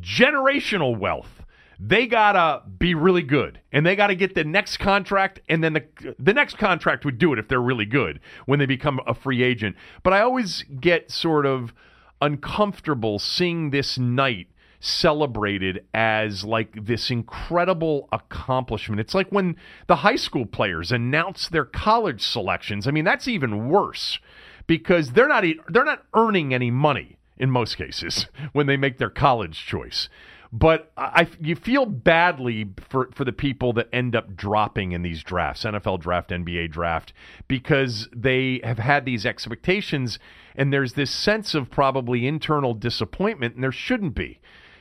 generational 0.00 0.96
wealth. 0.96 1.42
They 1.78 2.06
gotta 2.06 2.62
be 2.78 2.94
really 2.94 3.22
good, 3.22 3.60
and 3.70 3.84
they 3.84 3.96
gotta 3.96 4.14
get 4.14 4.34
the 4.34 4.44
next 4.44 4.78
contract, 4.78 5.40
and 5.48 5.62
then 5.62 5.74
the 5.74 6.14
the 6.18 6.32
next 6.32 6.56
contract 6.56 7.04
would 7.04 7.18
do 7.18 7.32
it 7.32 7.38
if 7.38 7.48
they're 7.48 7.60
really 7.60 7.84
good 7.84 8.20
when 8.46 8.58
they 8.58 8.66
become 8.66 9.00
a 9.06 9.12
free 9.12 9.42
agent. 9.42 9.76
But 10.02 10.14
I 10.14 10.20
always 10.20 10.64
get 10.80 11.10
sort 11.10 11.44
of 11.44 11.74
uncomfortable 12.22 13.18
seeing 13.18 13.70
this 13.70 13.98
night 13.98 14.48
celebrated 14.86 15.84
as 15.92 16.44
like 16.44 16.84
this 16.86 17.10
incredible 17.10 18.08
accomplishment. 18.12 19.00
It's 19.00 19.14
like 19.14 19.30
when 19.30 19.56
the 19.86 19.96
high 19.96 20.16
school 20.16 20.46
players 20.46 20.92
announce 20.92 21.48
their 21.48 21.64
college 21.64 22.22
selections. 22.22 22.86
I 22.86 22.90
mean, 22.90 23.04
that's 23.04 23.28
even 23.28 23.68
worse 23.68 24.18
because 24.66 25.12
they're 25.12 25.28
not 25.28 25.44
they're 25.68 25.84
not 25.84 26.04
earning 26.14 26.54
any 26.54 26.70
money 26.70 27.16
in 27.36 27.50
most 27.50 27.76
cases 27.76 28.26
when 28.52 28.66
they 28.66 28.76
make 28.76 28.98
their 28.98 29.10
college 29.10 29.66
choice. 29.66 30.08
But 30.52 30.92
I, 30.96 31.28
you 31.40 31.56
feel 31.56 31.86
badly 31.86 32.70
for, 32.88 33.10
for 33.12 33.24
the 33.24 33.32
people 33.32 33.72
that 33.74 33.88
end 33.92 34.14
up 34.14 34.36
dropping 34.36 34.92
in 34.92 35.02
these 35.02 35.22
drafts, 35.22 35.64
NFL 35.64 36.00
draft, 36.00 36.30
NBA 36.30 36.70
draft, 36.70 37.12
because 37.48 38.08
they 38.14 38.60
have 38.62 38.78
had 38.78 39.04
these 39.04 39.26
expectations 39.26 40.18
and 40.54 40.72
there's 40.72 40.94
this 40.94 41.10
sense 41.10 41.54
of 41.54 41.70
probably 41.70 42.26
internal 42.26 42.74
disappointment, 42.74 43.54
and 43.54 43.62
there 43.62 43.72
shouldn't 43.72 44.14
be. 44.14 44.40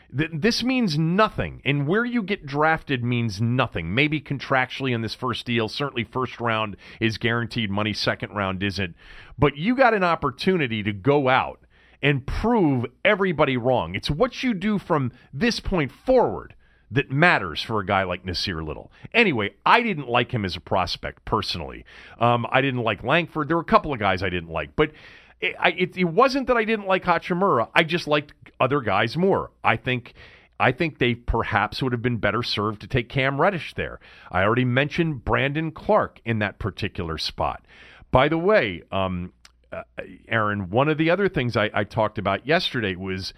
This 0.10 0.64
means 0.64 0.98
nothing, 0.98 1.62
and 1.66 1.88
where 1.88 2.06
you 2.06 2.22
get 2.22 2.46
drafted 2.46 3.04
means 3.04 3.42
nothing. 3.42 3.94
Maybe 3.94 4.22
contractually 4.22 4.94
in 4.94 5.02
this 5.02 5.16
first 5.16 5.46
deal, 5.46 5.68
certainly 5.68 6.04
first 6.04 6.40
round 6.40 6.78
is 7.00 7.18
guaranteed 7.18 7.70
money, 7.70 7.94
second 7.94 8.34
round 8.34 8.64
isn't. 8.64 8.96
But 9.38 9.58
you 9.58 9.76
got 9.76 9.94
an 9.94 10.04
opportunity 10.04 10.84
to 10.84 10.94
go 10.94 11.28
out 11.28 11.60
and 12.02 12.26
prove 12.26 12.86
everybody 13.04 13.58
wrong. 13.58 13.96
It's 13.96 14.12
what 14.12 14.44
you 14.44 14.54
do 14.54 14.78
from 14.78 15.12
this 15.34 15.60
point 15.60 15.92
forward 15.92 16.56
that 16.92 17.12
matters 17.12 17.62
for 17.62 17.80
a 17.80 17.86
guy 17.86 18.04
like 18.04 18.24
Nassir 18.24 18.66
Little. 18.66 18.92
Anyway, 19.14 19.56
I 19.66 19.82
didn't 19.82 20.08
like 20.08 20.32
him 20.32 20.46
as 20.46 20.56
a 20.56 20.62
prospect 20.62 21.26
personally. 21.26 21.84
Um, 22.20 22.46
I 22.52 22.62
didn't 22.62 22.84
like 22.84 23.04
Langford. 23.04 23.48
There 23.48 23.58
were 23.58 23.62
a 23.62 23.66
couple 23.66 23.92
of 23.92 24.00
guys 24.00 24.22
I 24.22 24.30
didn't 24.30 24.52
like, 24.52 24.76
but 24.76 24.92
it, 25.46 25.56
it, 25.78 25.98
it 25.98 26.04
wasn't 26.06 26.48
that 26.48 26.58
I 26.58 26.64
didn't 26.64 26.88
like 26.88 27.04
Hachimura. 27.04 27.70
I 27.74 27.84
just 27.84 28.08
liked 28.08 28.34
other 28.60 28.82
guys 28.82 29.18
more. 29.18 29.52
I 29.64 29.78
think 29.78 30.14
I 30.60 30.72
think 30.72 31.00
they 31.00 31.16
perhaps 31.16 31.84
would 31.84 31.92
have 31.92 32.02
been 32.02 32.18
better 32.18 32.42
served 32.42 32.82
to 32.82 32.88
take 32.88 33.10
Cam 33.10 33.40
Reddish 33.40 33.74
there. 33.74 34.00
I 34.32 34.44
already 34.44 34.66
mentioned 34.66 35.26
Brandon 35.26 35.72
Clarke 35.72 36.22
in 36.24 36.40
that 36.40 36.60
particular 36.60 37.18
spot. 37.18 37.66
By 38.12 38.30
the 38.30 38.38
way, 38.38 38.84
um, 38.92 39.34
uh, 39.74 39.84
Aaron, 40.30 40.70
one 40.70 40.88
of 40.88 40.98
the 40.98 41.10
other 41.10 41.28
things 41.28 41.58
I, 41.58 41.70
I 41.74 41.84
talked 41.84 42.18
about 42.18 42.48
yesterday 42.48 42.96
was 42.96 43.34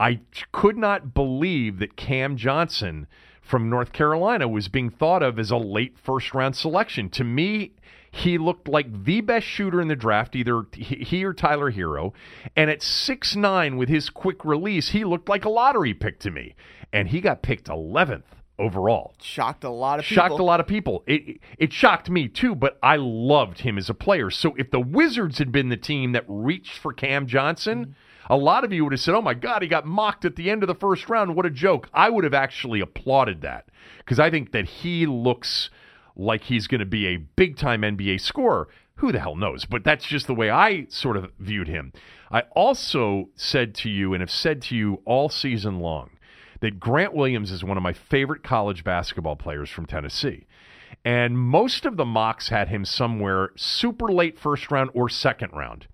I 0.00 0.20
could 0.52 0.78
not 0.78 1.12
believe 1.12 1.78
that 1.80 1.96
Cam 1.96 2.36
Johnson 2.36 3.06
from 3.42 3.68
North 3.68 3.92
Carolina 3.92 4.48
was 4.48 4.68
being 4.68 4.88
thought 4.88 5.22
of 5.22 5.38
as 5.38 5.50
a 5.50 5.58
late 5.58 5.98
first 5.98 6.32
round 6.32 6.56
selection. 6.56 7.10
To 7.10 7.24
me, 7.24 7.72
he 8.14 8.36
looked 8.36 8.68
like 8.68 9.04
the 9.04 9.22
best 9.22 9.46
shooter 9.46 9.80
in 9.80 9.88
the 9.88 9.96
draft, 9.96 10.36
either 10.36 10.66
he 10.74 11.24
or 11.24 11.32
Tyler 11.32 11.72
Herro. 11.72 12.12
And 12.54 12.70
at 12.70 12.82
six 12.82 13.34
nine 13.34 13.78
with 13.78 13.88
his 13.88 14.10
quick 14.10 14.44
release, 14.44 14.90
he 14.90 15.02
looked 15.02 15.30
like 15.30 15.46
a 15.46 15.48
lottery 15.48 15.94
pick 15.94 16.20
to 16.20 16.30
me. 16.30 16.54
And 16.92 17.08
he 17.08 17.22
got 17.22 17.40
picked 17.40 17.68
11th 17.68 18.24
overall. 18.58 19.14
Shocked 19.22 19.64
a 19.64 19.70
lot 19.70 19.98
of 19.98 20.04
people. 20.04 20.22
Shocked 20.22 20.40
a 20.40 20.44
lot 20.44 20.60
of 20.60 20.66
people. 20.66 21.02
It 21.06 21.40
it 21.58 21.72
shocked 21.72 22.10
me 22.10 22.28
too, 22.28 22.54
but 22.54 22.78
I 22.82 22.96
loved 22.96 23.60
him 23.60 23.78
as 23.78 23.88
a 23.88 23.94
player. 23.94 24.30
So 24.30 24.54
if 24.58 24.70
the 24.70 24.78
Wizards 24.78 25.38
had 25.38 25.50
been 25.50 25.70
the 25.70 25.78
team 25.78 26.12
that 26.12 26.24
reached 26.28 26.76
for 26.76 26.92
Cam 26.92 27.26
Johnson, 27.26 27.86
mm-hmm. 27.86 28.32
a 28.32 28.36
lot 28.36 28.62
of 28.62 28.74
you 28.74 28.84
would 28.84 28.92
have 28.92 29.00
said, 29.00 29.14
"Oh 29.14 29.22
my 29.22 29.34
god, 29.34 29.62
he 29.62 29.68
got 29.68 29.86
mocked 29.86 30.26
at 30.26 30.36
the 30.36 30.50
end 30.50 30.62
of 30.62 30.66
the 30.66 30.74
first 30.74 31.08
round. 31.08 31.34
What 31.34 31.46
a 31.46 31.50
joke." 31.50 31.88
I 31.94 32.10
would 32.10 32.24
have 32.24 32.34
actually 32.34 32.80
applauded 32.80 33.40
that 33.40 33.68
because 34.00 34.20
I 34.20 34.28
think 34.28 34.52
that 34.52 34.66
he 34.66 35.06
looks 35.06 35.70
like 36.16 36.44
he's 36.44 36.66
going 36.66 36.80
to 36.80 36.86
be 36.86 37.06
a 37.06 37.16
big-time 37.16 37.82
NBA 37.82 38.20
scorer. 38.20 38.68
Who 38.96 39.12
the 39.12 39.20
hell 39.20 39.36
knows? 39.36 39.64
But 39.64 39.84
that's 39.84 40.04
just 40.04 40.26
the 40.26 40.34
way 40.34 40.50
I 40.50 40.86
sort 40.88 41.16
of 41.16 41.32
viewed 41.38 41.68
him. 41.68 41.92
I 42.30 42.42
also 42.52 43.30
said 43.34 43.74
to 43.76 43.90
you 43.90 44.14
and 44.14 44.20
have 44.20 44.30
said 44.30 44.62
to 44.62 44.76
you 44.76 45.02
all 45.04 45.28
season 45.28 45.80
long 45.80 46.10
that 46.60 46.78
Grant 46.78 47.14
Williams 47.14 47.50
is 47.50 47.64
one 47.64 47.76
of 47.76 47.82
my 47.82 47.92
favorite 47.92 48.42
college 48.42 48.84
basketball 48.84 49.36
players 49.36 49.68
from 49.68 49.86
Tennessee. 49.86 50.46
And 51.04 51.38
most 51.38 51.84
of 51.84 51.96
the 51.96 52.04
mocks 52.04 52.50
had 52.50 52.68
him 52.68 52.84
somewhere 52.84 53.50
super 53.56 54.12
late 54.12 54.38
first 54.38 54.70
round 54.70 54.90
or 54.94 55.08
second 55.08 55.52
round. 55.52 55.88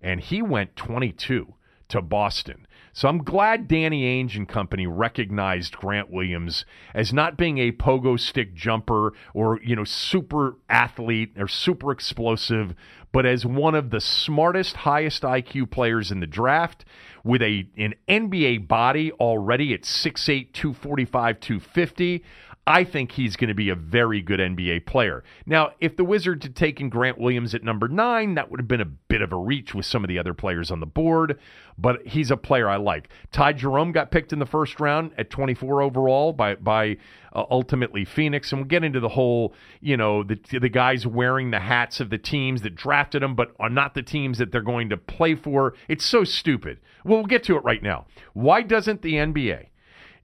And 0.00 0.20
he 0.20 0.40
went 0.40 0.76
22 0.76 1.54
to 1.88 2.02
Boston. 2.02 2.66
So 2.96 3.08
I'm 3.08 3.24
glad 3.24 3.66
Danny 3.66 4.04
Ainge 4.04 4.36
and 4.36 4.48
company 4.48 4.86
recognized 4.86 5.76
Grant 5.76 6.10
Williams 6.10 6.64
as 6.94 7.12
not 7.12 7.36
being 7.36 7.58
a 7.58 7.72
pogo 7.72 8.18
stick 8.18 8.54
jumper 8.54 9.12
or, 9.34 9.60
you 9.64 9.74
know, 9.74 9.82
super 9.82 10.58
athlete 10.68 11.32
or 11.36 11.48
super 11.48 11.90
explosive, 11.90 12.72
but 13.10 13.26
as 13.26 13.44
one 13.44 13.74
of 13.74 13.90
the 13.90 14.00
smartest, 14.00 14.76
highest 14.76 15.24
IQ 15.24 15.72
players 15.72 16.12
in 16.12 16.20
the 16.20 16.26
draft 16.28 16.84
with 17.24 17.42
a 17.42 17.66
an 17.76 17.94
NBA 18.08 18.68
body 18.68 19.10
already 19.10 19.74
at 19.74 19.82
6'8, 19.82 20.52
245, 20.52 21.40
250. 21.40 22.24
I 22.66 22.84
think 22.84 23.12
he's 23.12 23.36
going 23.36 23.48
to 23.48 23.54
be 23.54 23.68
a 23.68 23.74
very 23.74 24.22
good 24.22 24.40
NBA 24.40 24.86
player. 24.86 25.22
Now, 25.44 25.72
if 25.80 25.96
the 25.96 26.04
Wizards 26.04 26.46
had 26.46 26.56
taken 26.56 26.88
Grant 26.88 27.18
Williams 27.18 27.54
at 27.54 27.62
number 27.62 27.88
nine, 27.88 28.36
that 28.36 28.50
would 28.50 28.58
have 28.58 28.68
been 28.68 28.80
a 28.80 28.86
bit 28.86 29.20
of 29.20 29.32
a 29.32 29.36
reach 29.36 29.74
with 29.74 29.84
some 29.84 30.02
of 30.02 30.08
the 30.08 30.18
other 30.18 30.32
players 30.32 30.70
on 30.70 30.80
the 30.80 30.86
board, 30.86 31.38
but 31.76 32.06
he's 32.06 32.30
a 32.30 32.38
player 32.38 32.66
I 32.66 32.76
like. 32.76 33.10
Ty 33.32 33.52
Jerome 33.54 33.92
got 33.92 34.10
picked 34.10 34.32
in 34.32 34.38
the 34.38 34.46
first 34.46 34.80
round 34.80 35.12
at 35.18 35.28
24 35.28 35.82
overall 35.82 36.32
by, 36.32 36.54
by 36.54 36.96
uh, 37.34 37.44
ultimately 37.50 38.06
Phoenix. 38.06 38.50
And 38.50 38.62
we'll 38.62 38.68
get 38.68 38.82
into 38.82 39.00
the 39.00 39.10
whole, 39.10 39.52
you 39.82 39.98
know, 39.98 40.22
the, 40.22 40.40
the 40.50 40.70
guys 40.70 41.06
wearing 41.06 41.50
the 41.50 41.60
hats 41.60 42.00
of 42.00 42.08
the 42.08 42.18
teams 42.18 42.62
that 42.62 42.74
drafted 42.74 43.22
them, 43.22 43.34
but 43.34 43.54
are 43.60 43.68
not 43.68 43.92
the 43.92 44.02
teams 44.02 44.38
that 44.38 44.52
they're 44.52 44.62
going 44.62 44.88
to 44.88 44.96
play 44.96 45.34
for. 45.34 45.74
It's 45.86 46.06
so 46.06 46.24
stupid. 46.24 46.80
Well, 47.04 47.18
we'll 47.18 47.26
get 47.26 47.44
to 47.44 47.56
it 47.56 47.64
right 47.64 47.82
now. 47.82 48.06
Why 48.32 48.62
doesn't 48.62 49.02
the 49.02 49.14
NBA 49.14 49.66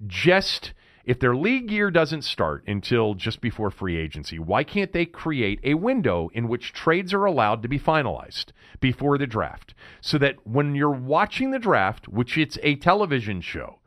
just 0.06 0.72
if 1.04 1.18
their 1.18 1.34
league 1.34 1.70
year 1.70 1.90
doesn't 1.90 2.22
start 2.22 2.64
until 2.66 3.14
just 3.14 3.40
before 3.40 3.70
free 3.70 3.96
agency, 3.96 4.38
why 4.38 4.64
can't 4.64 4.92
they 4.92 5.06
create 5.06 5.60
a 5.64 5.74
window 5.74 6.30
in 6.32 6.48
which 6.48 6.72
trades 6.72 7.14
are 7.14 7.24
allowed 7.24 7.62
to 7.62 7.68
be 7.68 7.78
finalized 7.78 8.46
before 8.80 9.18
the 9.18 9.26
draft 9.26 9.74
so 10.00 10.18
that 10.18 10.46
when 10.46 10.74
you're 10.74 10.90
watching 10.90 11.50
the 11.50 11.58
draft, 11.58 12.08
which 12.08 12.36
it's 12.36 12.58
a 12.62 12.76
television 12.76 13.40
show, 13.40 13.78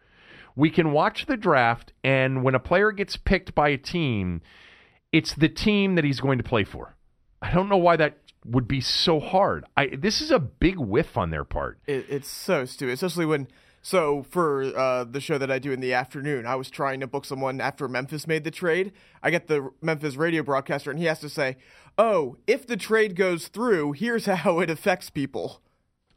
we 0.56 0.70
can 0.70 0.92
watch 0.92 1.26
the 1.26 1.38
draft 1.38 1.94
and 2.04 2.44
when 2.44 2.56
a 2.56 2.60
player 2.60 2.92
gets 2.92 3.16
picked 3.16 3.56
by 3.56 3.70
a 3.70 3.78
team, 3.78 4.42
it's 5.12 5.34
the 5.36 5.50
team 5.50 5.96
that 5.96 6.04
he's 6.04 6.20
going 6.20 6.38
to 6.38 6.44
play 6.44 6.64
for. 6.64 6.96
I 7.42 7.52
don't 7.52 7.70
know 7.70 7.78
why 7.78 7.98
that 7.98 8.18
would 8.46 8.68
be 8.68 8.82
so 8.82 9.20
hard. 9.20 9.66
I 9.78 9.88
this 9.88 10.22
is 10.22 10.32
a 10.32 10.40
big 10.40 10.78
whiff 10.78 11.18
on 11.18 11.30
their 11.30 11.44
part. 11.44 11.80
It, 11.88 12.06
it's 12.10 12.30
so 12.30 12.66
stupid, 12.66 12.94
especially 12.94 13.26
when 13.26 13.48
so 13.86 14.26
for 14.30 14.64
uh, 14.64 15.04
the 15.04 15.20
show 15.20 15.38
that 15.38 15.52
I 15.52 15.60
do 15.60 15.74
in 15.74 15.82
the 15.82 15.92
afternoon, 15.92 16.46
I 16.46 16.56
was 16.56 16.70
trying 16.70 17.02
to 17.02 17.08
book 17.08 17.26
someone 17.26 17.60
after 17.60 17.90
Memphis 17.90 18.26
made 18.26 18.46
the 18.46 18.52
trade. 18.52 18.94
I 19.22 19.30
get 19.30 19.48
the 19.48 19.72
Memphis 19.82 20.16
radio 20.16 20.42
broadcaster, 20.42 20.90
and 20.90 20.98
he 20.98 21.06
has 21.06 21.20
to 21.20 21.28
say, 21.28 21.58
"Oh, 21.98 22.38
if 22.48 22.66
the 22.66 22.78
trade 22.78 23.18
goes 23.18 23.50
through, 23.50 23.92
here's 23.92 24.26
how 24.28 24.62
it 24.62 24.70
affects 24.70 25.10
people." 25.10 25.62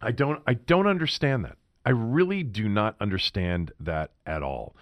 I 0.00 0.12
don't. 0.12 0.40
I 0.46 0.54
don't 0.54 0.86
understand 0.86 1.44
that. 1.44 1.56
I 1.84 1.90
really 1.90 2.44
do 2.44 2.68
not 2.68 2.94
understand 3.00 3.72
that 3.80 4.12
at 4.24 4.44
all. 4.44 4.76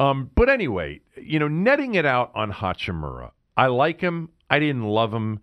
Um, 0.00 0.32
but 0.34 0.48
anyway, 0.48 1.02
you 1.16 1.38
know, 1.38 1.46
netting 1.46 1.94
it 1.94 2.04
out 2.04 2.32
on 2.34 2.50
Hachimura, 2.50 3.30
I 3.56 3.68
like 3.68 4.00
him. 4.00 4.30
I 4.50 4.58
didn't 4.58 4.82
love 4.82 5.14
him. 5.14 5.38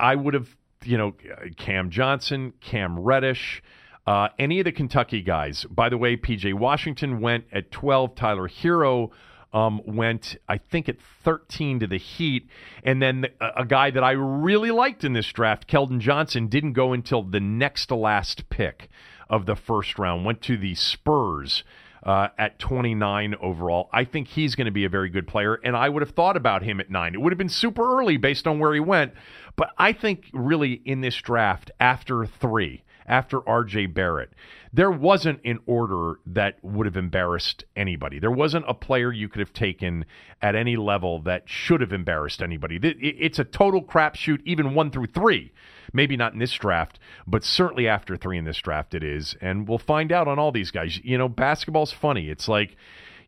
I 0.00 0.14
would 0.14 0.32
have, 0.32 0.56
you 0.82 0.96
know, 0.96 1.14
Cam 1.58 1.90
Johnson, 1.90 2.54
Cam 2.60 2.98
Reddish. 2.98 3.62
Uh, 4.06 4.28
any 4.38 4.60
of 4.60 4.64
the 4.64 4.72
Kentucky 4.72 5.20
guys, 5.20 5.64
by 5.64 5.88
the 5.88 5.98
way, 5.98 6.16
PJ 6.16 6.54
Washington 6.54 7.20
went 7.20 7.44
at 7.52 7.72
12. 7.72 8.14
Tyler 8.14 8.48
Herro 8.48 9.10
um, 9.52 9.80
went, 9.84 10.36
I 10.48 10.58
think, 10.58 10.88
at 10.88 11.00
13 11.24 11.80
to 11.80 11.86
the 11.86 11.96
Heat. 11.96 12.48
And 12.84 13.02
then 13.02 13.26
a, 13.40 13.62
a, 13.62 13.64
guy 13.64 13.90
that 13.90 14.04
I 14.04 14.12
really 14.12 14.70
liked 14.70 15.02
in 15.02 15.12
this 15.12 15.32
draft, 15.32 15.66
Keldon 15.66 15.98
Johnson, 15.98 16.46
didn't 16.48 16.74
go 16.74 16.92
until 16.92 17.22
the 17.22 17.40
next 17.40 17.86
to 17.86 17.96
last 17.96 18.48
pick 18.48 18.88
of 19.28 19.46
the 19.46 19.56
first 19.56 19.98
round, 19.98 20.24
went 20.24 20.42
to 20.42 20.56
the 20.56 20.74
Spurs. 20.74 21.64
Uh, 22.02 22.28
at 22.38 22.56
29 22.60 23.34
overall. 23.40 23.88
I 23.92 24.04
think 24.04 24.28
he's 24.28 24.54
going 24.54 24.66
to 24.66 24.70
be 24.70 24.84
a 24.84 24.88
very 24.88 25.08
good 25.08 25.26
player, 25.26 25.54
and 25.64 25.76
I 25.76 25.88
would 25.88 26.02
have 26.02 26.12
thought 26.12 26.36
about 26.36 26.62
him 26.62 26.78
at 26.78 26.88
nine. 26.88 27.14
It 27.14 27.20
would 27.20 27.32
have 27.32 27.38
been 27.38 27.48
super 27.48 27.98
early 27.98 28.16
based 28.16 28.46
on 28.46 28.60
where 28.60 28.72
he 28.72 28.78
went, 28.78 29.12
but 29.56 29.70
I 29.76 29.92
think 29.92 30.26
really 30.32 30.74
in 30.84 31.00
this 31.00 31.16
draft, 31.16 31.72
after 31.80 32.24
three, 32.24 32.84
after 33.06 33.40
RJ 33.40 33.94
Barrett. 33.94 34.32
There 34.72 34.90
wasn't 34.90 35.40
an 35.44 35.60
order 35.66 36.20
that 36.26 36.58
would 36.62 36.86
have 36.86 36.96
embarrassed 36.96 37.64
anybody. 37.74 38.18
There 38.18 38.30
wasn't 38.30 38.66
a 38.68 38.74
player 38.74 39.12
you 39.12 39.28
could 39.28 39.40
have 39.40 39.52
taken 39.52 40.04
at 40.42 40.54
any 40.54 40.76
level 40.76 41.22
that 41.22 41.48
should 41.48 41.80
have 41.80 41.92
embarrassed 41.92 42.42
anybody. 42.42 42.78
It's 42.82 43.38
a 43.38 43.44
total 43.44 43.82
crapshoot, 43.82 44.40
even 44.44 44.74
one 44.74 44.90
through 44.90 45.06
three. 45.06 45.52
Maybe 45.92 46.16
not 46.16 46.32
in 46.32 46.40
this 46.40 46.52
draft, 46.52 46.98
but 47.26 47.44
certainly 47.44 47.88
after 47.88 48.16
three 48.16 48.36
in 48.36 48.44
this 48.44 48.58
draft, 48.58 48.92
it 48.92 49.04
is. 49.04 49.36
And 49.40 49.66
we'll 49.68 49.78
find 49.78 50.12
out 50.12 50.28
on 50.28 50.38
all 50.38 50.52
these 50.52 50.70
guys. 50.70 51.00
You 51.02 51.16
know, 51.16 51.28
basketball's 51.28 51.92
funny. 51.92 52.28
It's 52.28 52.48
like, 52.48 52.76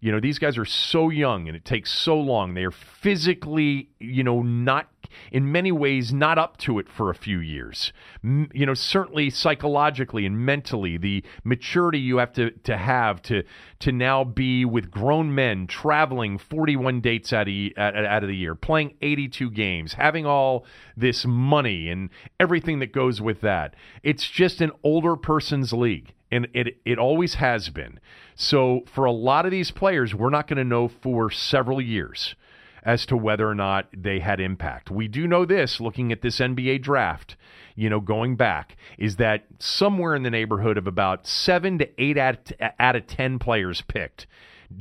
you 0.00 0.12
know, 0.12 0.20
these 0.20 0.38
guys 0.38 0.58
are 0.58 0.64
so 0.64 1.08
young 1.08 1.48
and 1.48 1.56
it 1.56 1.64
takes 1.64 1.90
so 1.92 2.18
long. 2.18 2.54
They 2.54 2.64
are 2.64 2.70
physically, 2.70 3.90
you 4.00 4.22
know, 4.22 4.42
not 4.42 4.88
in 5.32 5.50
many 5.50 5.72
ways 5.72 6.12
not 6.12 6.38
up 6.38 6.56
to 6.58 6.78
it 6.78 6.88
for 6.88 7.10
a 7.10 7.14
few 7.14 7.38
years. 7.38 7.92
M- 8.22 8.50
you 8.52 8.66
know, 8.66 8.74
certainly 8.74 9.30
psychologically 9.30 10.26
and 10.26 10.38
mentally, 10.38 10.96
the 10.96 11.24
maturity 11.44 11.98
you 11.98 12.18
have 12.18 12.32
to, 12.34 12.50
to 12.50 12.76
have 12.76 13.22
to 13.22 13.42
to 13.80 13.92
now 13.92 14.24
be 14.24 14.64
with 14.64 14.90
grown 14.90 15.34
men 15.34 15.66
traveling 15.66 16.36
41 16.36 17.00
dates 17.00 17.32
out 17.32 17.48
of, 17.48 17.54
out 17.78 18.22
of 18.22 18.28
the 18.28 18.36
year, 18.36 18.54
playing 18.54 18.94
82 19.00 19.50
games, 19.50 19.94
having 19.94 20.26
all 20.26 20.64
this 20.96 21.24
money 21.24 21.88
and 21.88 22.10
everything 22.40 22.80
that 22.80 22.92
goes 22.92 23.20
with 23.20 23.40
that. 23.42 23.74
It's 24.02 24.28
just 24.28 24.60
an 24.60 24.72
older 24.82 25.16
person's 25.16 25.72
league 25.72 26.12
and 26.30 26.48
it 26.52 26.78
it 26.84 26.98
always 26.98 27.34
has 27.34 27.70
been. 27.70 28.00
So 28.34 28.82
for 28.86 29.04
a 29.04 29.12
lot 29.12 29.44
of 29.44 29.50
these 29.50 29.70
players, 29.70 30.14
we're 30.14 30.30
not 30.30 30.46
going 30.46 30.58
to 30.58 30.64
know 30.64 30.88
for 30.88 31.30
several 31.30 31.80
years 31.80 32.34
as 32.82 33.06
to 33.06 33.16
whether 33.16 33.48
or 33.48 33.54
not 33.54 33.88
they 33.96 34.20
had 34.20 34.40
impact. 34.40 34.90
We 34.90 35.08
do 35.08 35.26
know 35.26 35.44
this 35.44 35.80
looking 35.80 36.12
at 36.12 36.22
this 36.22 36.38
NBA 36.38 36.82
draft, 36.82 37.36
you 37.74 37.88
know, 37.88 38.00
going 38.00 38.36
back, 38.36 38.76
is 38.98 39.16
that 39.16 39.44
somewhere 39.58 40.14
in 40.14 40.22
the 40.22 40.30
neighborhood 40.30 40.78
of 40.78 40.86
about 40.86 41.26
seven 41.26 41.78
to 41.78 41.88
eight 42.00 42.18
out, 42.18 42.52
out 42.78 42.96
of 42.96 43.06
10 43.06 43.38
players 43.38 43.82
picked 43.82 44.26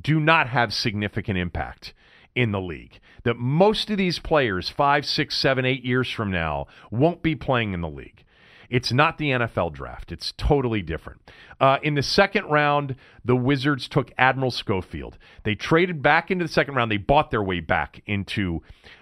do 0.01 0.19
not 0.19 0.49
have 0.49 0.73
significant 0.73 1.37
impact 1.37 1.93
in 2.35 2.51
the 2.51 2.61
league. 2.61 2.99
That 3.23 3.37
most 3.37 3.89
of 3.89 3.97
these 3.97 4.19
players, 4.19 4.69
five, 4.69 5.05
six, 5.05 5.37
seven, 5.37 5.65
eight 5.65 5.83
years 5.83 6.09
from 6.09 6.31
now, 6.31 6.67
won't 6.91 7.21
be 7.21 7.35
playing 7.35 7.73
in 7.73 7.81
the 7.81 7.89
league. 7.89 8.23
It's 8.69 8.91
not 8.91 9.17
the 9.17 9.31
NFL 9.31 9.73
draft. 9.73 10.11
It's 10.11 10.33
totally 10.37 10.81
different. 10.81 11.21
Uh, 11.59 11.77
in 11.81 11.95
the 11.95 12.03
second 12.03 12.45
round, 12.45 12.95
the 13.23 13.35
Wizards 13.35 13.87
took 13.87 14.11
Admiral 14.17 14.51
Schofield. 14.51 15.17
They 15.43 15.55
traded 15.55 16.01
back 16.01 16.29
into 16.29 16.45
the 16.45 16.51
second 16.51 16.75
round. 16.75 16.91
They 16.91 16.97
bought 16.97 17.31
their 17.31 17.43
way 17.43 17.59
back 17.61 18.01
into 18.05 18.61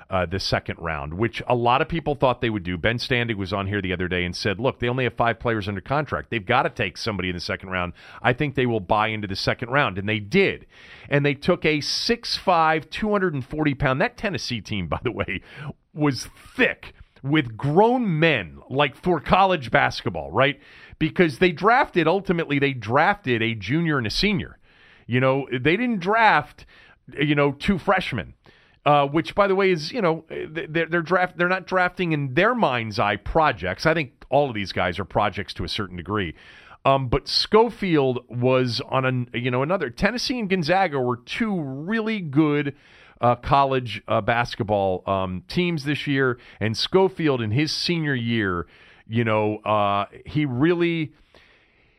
uh, 0.10 0.26
the 0.26 0.40
second 0.40 0.78
round, 0.80 1.14
which 1.16 1.42
a 1.48 1.56
lot 1.56 1.82
of 1.82 1.90
people 1.90 2.16
thought 2.16 2.42
they 2.42 2.50
would 2.50 2.64
do. 2.64 2.78
Ben 2.78 2.98
Standig 2.98 3.36
was 3.36 3.52
on 3.52 3.68
here 3.68 3.82
the 3.82 3.92
other 3.92 4.08
day 4.08 4.24
and 4.24 4.36
said, 4.36 4.60
look, 4.60 4.80
they 4.80 4.88
only 4.88 5.06
have 5.06 5.16
five 5.16 5.40
players 5.40 5.68
under 5.68 5.82
contract. 5.82 6.30
They've 6.30 6.46
got 6.46 6.64
to 6.64 6.70
take 6.70 6.98
somebody 6.98 7.30
in 7.30 7.36
the 7.36 7.42
second 7.42 7.70
round. 7.70 7.94
I 8.22 8.34
think 8.34 8.56
they 8.56 8.68
will 8.68 8.80
buy 8.80 9.08
into 9.08 9.28
the 9.28 9.36
second 9.36 9.70
round. 9.70 9.98
And 9.98 10.08
they 10.08 10.20
did. 10.20 10.68
And 11.10 11.26
they 11.26 11.34
took 11.34 11.66
a 11.66 11.80
6'5, 11.80 12.90
240 12.90 13.74
pound, 13.74 14.02
that 14.02 14.18
Tennessee 14.18 14.62
team, 14.62 14.88
by 14.88 15.00
the 15.04 15.12
way, 15.12 15.42
was 15.94 16.28
thick 16.56 16.94
with 17.26 17.58
grown 17.58 18.20
men, 18.20 18.60
like 18.70 18.96
for 18.96 19.20
college 19.20 19.72
basketball, 19.72 20.32
right? 20.32 20.60
Because 21.00 21.40
they 21.40 21.52
drafted, 21.52 22.08
ultimately, 22.08 22.60
they 22.60 22.74
drafted 22.74 23.42
a 23.42 23.56
junior 23.56 23.98
and 23.98 24.06
a 24.06 24.12
senior. 24.12 24.60
You 25.08 25.20
know, 25.20 25.48
they 25.52 25.76
didn't 25.76 26.00
draft, 26.00 26.66
you 27.20 27.36
know, 27.36 27.52
two 27.52 27.78
freshmen. 27.78 28.36
Uh, 28.86 29.08
which, 29.08 29.34
by 29.34 29.48
the 29.48 29.56
way, 29.56 29.72
is 29.72 29.92
you 29.92 30.00
know 30.00 30.26
they're, 30.30 30.86
they're 30.86 31.02
draft 31.02 31.36
they're 31.40 31.50
not 31.50 31.66
drafting 31.66 32.12
in 32.12 32.36
their 32.36 32.54
mind's 32.54 33.00
eye 33.00 33.16
projects. 33.16 33.88
I 33.88 33.96
think 33.96 34.12
all 34.30 34.48
of 34.48 34.54
these 34.54 34.72
guys 34.72 35.00
are 35.00 35.06
projects 35.06 35.56
to 35.56 35.64
a 35.64 35.68
certain 35.68 35.98
degree. 35.98 36.36
Um, 36.86 37.08
but 37.08 37.28
Schofield 37.28 38.20
was 38.30 38.84
on 38.88 39.28
a 39.34 39.40
you 39.40 39.50
know 39.50 39.64
another 39.64 39.90
Tennessee 39.90 40.38
and 40.38 40.48
Gonzaga 40.48 41.00
were 41.00 41.18
two 41.18 41.60
really 41.60 42.20
good 42.20 42.76
uh, 43.22 43.36
college 43.36 44.02
uh, 44.08 44.22
basketball 44.22 45.04
um, 45.10 45.44
teams 45.48 45.86
this 45.86 46.08
year, 46.08 46.38
and 46.60 46.78
Schofield 46.78 47.42
in 47.42 47.52
his 47.52 47.72
senior 47.72 48.16
year, 48.16 48.68
you 49.08 49.24
know, 49.24 49.58
uh, 49.58 50.06
he 50.26 50.46
really 50.46 51.14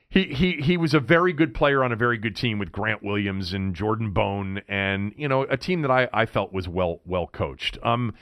he, 0.09 0.25
he 0.25 0.53
he 0.63 0.77
was 0.77 0.95
a 0.95 1.01
very 1.01 1.33
good 1.33 1.55
player 1.55 1.83
on 1.83 1.93
a 1.93 1.97
very 1.97 2.19
good 2.19 2.37
team 2.37 2.59
with 2.59 2.73
Grant 2.73 3.03
Williams 3.03 3.53
and 3.53 3.75
Jordan 3.75 4.13
Bone 4.13 4.63
and 4.69 5.13
you 5.17 5.29
know 5.29 5.43
a 5.43 5.57
team 5.57 5.83
that 5.83 5.91
I, 5.91 6.09
I 6.13 6.27
felt 6.27 6.53
was 6.53 6.69
well 6.69 7.01
well 7.05 7.27
coached. 7.27 7.79
Um, 7.83 8.15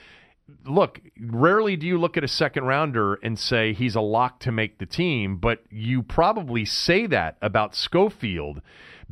look, 0.67 1.01
rarely 1.21 1.77
do 1.77 1.87
you 1.87 1.99
look 1.99 2.17
at 2.17 2.25
a 2.25 2.29
second 2.29 2.65
rounder 2.65 3.15
and 3.15 3.39
say 3.39 3.73
he's 3.73 3.95
a 3.95 4.01
lock 4.01 4.41
to 4.41 4.53
make 4.53 4.79
the 4.79 4.87
team, 4.87 5.37
but 5.37 5.63
you 5.71 6.03
probably 6.03 6.65
say 6.65 7.07
that 7.07 7.37
about 7.41 7.75
Schofield 7.75 8.61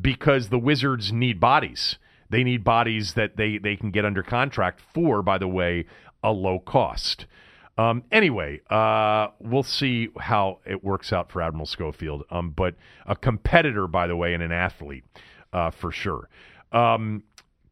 because 0.01 0.49
the 0.49 0.59
Wizards 0.59 1.12
need 1.12 1.39
bodies. 1.39 1.99
They 2.33 2.43
need 2.43 2.65
bodies 2.65 3.12
that 3.12 3.37
they, 3.37 3.59
they 3.59 3.77
can 3.77 3.91
get 3.91 4.07
under 4.07 4.23
contract 4.23 4.81
for, 4.95 5.23
by 5.23 5.37
the 5.37 5.47
way, 5.47 5.85
a 6.25 6.33
low 6.33 6.59
cost. 6.59 7.27
Um, 7.77 8.05
anyway, 8.11 8.61
uh, 8.71 9.29
we'll 9.39 9.62
see 9.62 10.09
how 10.19 10.61
it 10.65 10.83
works 10.83 11.12
out 11.12 11.31
for 11.31 11.43
Admiral 11.43 11.67
Schofield. 11.67 12.25
Um, 12.31 12.51
but 12.51 12.75
a 13.07 13.15
competitor, 13.15 13.87
by 13.87 14.07
the 14.07 14.17
way, 14.17 14.33
and 14.33 14.43
an 14.43 14.51
athlete 14.51 15.05
uh, 15.53 15.71
for 15.71 15.93
sure. 15.93 16.31
Um, 16.73 17.23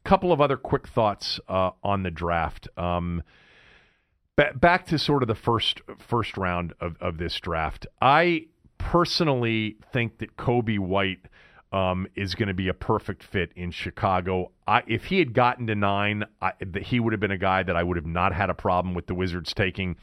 couple 0.04 0.32
of 0.32 0.40
other 0.40 0.56
quick 0.56 0.88
thoughts 0.88 1.40
uh, 1.48 1.70
on 1.82 2.02
the 2.02 2.10
draft. 2.10 2.68
Um, 2.76 3.22
ba- 4.36 4.52
back 4.54 4.86
to 4.86 4.98
sort 4.98 5.22
of 5.22 5.28
the 5.28 5.34
first 5.34 5.80
first 5.98 6.36
round 6.36 6.74
of, 6.80 6.96
of 7.00 7.18
this 7.18 7.38
draft. 7.40 7.86
I 8.00 8.46
personally 8.78 9.76
think 9.92 10.18
that 10.18 10.36
Coby 10.36 10.78
White 10.78 11.26
um, 11.72 12.06
is 12.14 12.34
going 12.34 12.48
to 12.48 12.54
be 12.54 12.68
a 12.68 12.74
perfect 12.74 13.22
fit 13.22 13.52
in 13.54 13.70
Chicago. 13.70 14.50
I, 14.66 14.82
if 14.86 15.04
he 15.04 15.18
had 15.18 15.32
gotten 15.32 15.66
to 15.68 15.74
nine, 15.74 16.24
I, 16.42 16.52
he 16.82 16.98
would 16.98 17.12
have 17.12 17.20
been 17.20 17.30
a 17.30 17.38
guy 17.38 17.62
that 17.62 17.76
I 17.76 17.82
would 17.82 17.96
have 17.96 18.06
not 18.06 18.32
had 18.34 18.50
a 18.50 18.54
problem 18.54 18.94
with 18.94 19.06
the 19.06 19.14
Wizards 19.14 19.54
taking. 19.54 19.96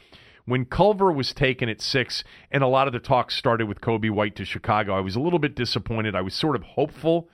When 0.45 0.63
Culver 0.63 1.11
was 1.11 1.33
taken 1.33 1.67
at 1.67 1.81
six, 1.81 2.23
and 2.51 2.63
a 2.63 2.67
lot 2.67 2.87
of 2.87 2.93
the 2.93 2.99
talk 2.99 3.31
started 3.31 3.67
with 3.67 3.81
Coby 3.81 4.09
White 4.09 4.37
to 4.37 4.45
Chicago, 4.45 4.95
I 4.95 5.01
was 5.01 5.17
a 5.17 5.19
little 5.19 5.39
bit 5.39 5.55
disappointed. 5.55 6.15
I 6.15 6.21
was 6.21 6.33
sort 6.33 6.55
of 6.55 6.63
hopeful 6.63 7.29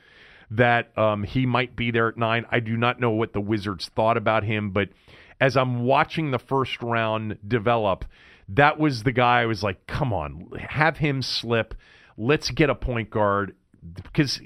that 0.50 0.98
um, 0.98 1.24
he 1.24 1.46
might 1.46 1.76
be 1.76 1.92
there 1.92 2.08
at 2.08 2.18
nine. 2.18 2.46
I 2.52 2.60
do 2.60 2.76
not 2.76 3.00
know 3.00 3.12
what 3.12 3.34
the 3.34 3.42
Wizards 3.42 3.90
thought 3.96 4.18
about 4.18 4.44
him, 4.44 4.72
but 4.72 4.90
as 5.40 5.56
I'm 5.56 5.84
watching 5.84 6.32
the 6.32 6.40
first 6.40 6.82
round 6.82 7.38
develop, 7.48 8.06
that 8.50 8.80
was 8.80 9.04
the 9.04 9.12
guy 9.12 9.42
I 9.42 9.46
was 9.46 9.62
like, 9.62 9.86
come 9.88 10.12
on, 10.12 10.50
have 10.70 10.98
him 10.98 11.22
slip. 11.22 11.76
Let's 12.18 12.50
get 12.50 12.70
a 12.70 12.76
point 12.76 13.10
guard 13.10 13.56
because 13.96 14.40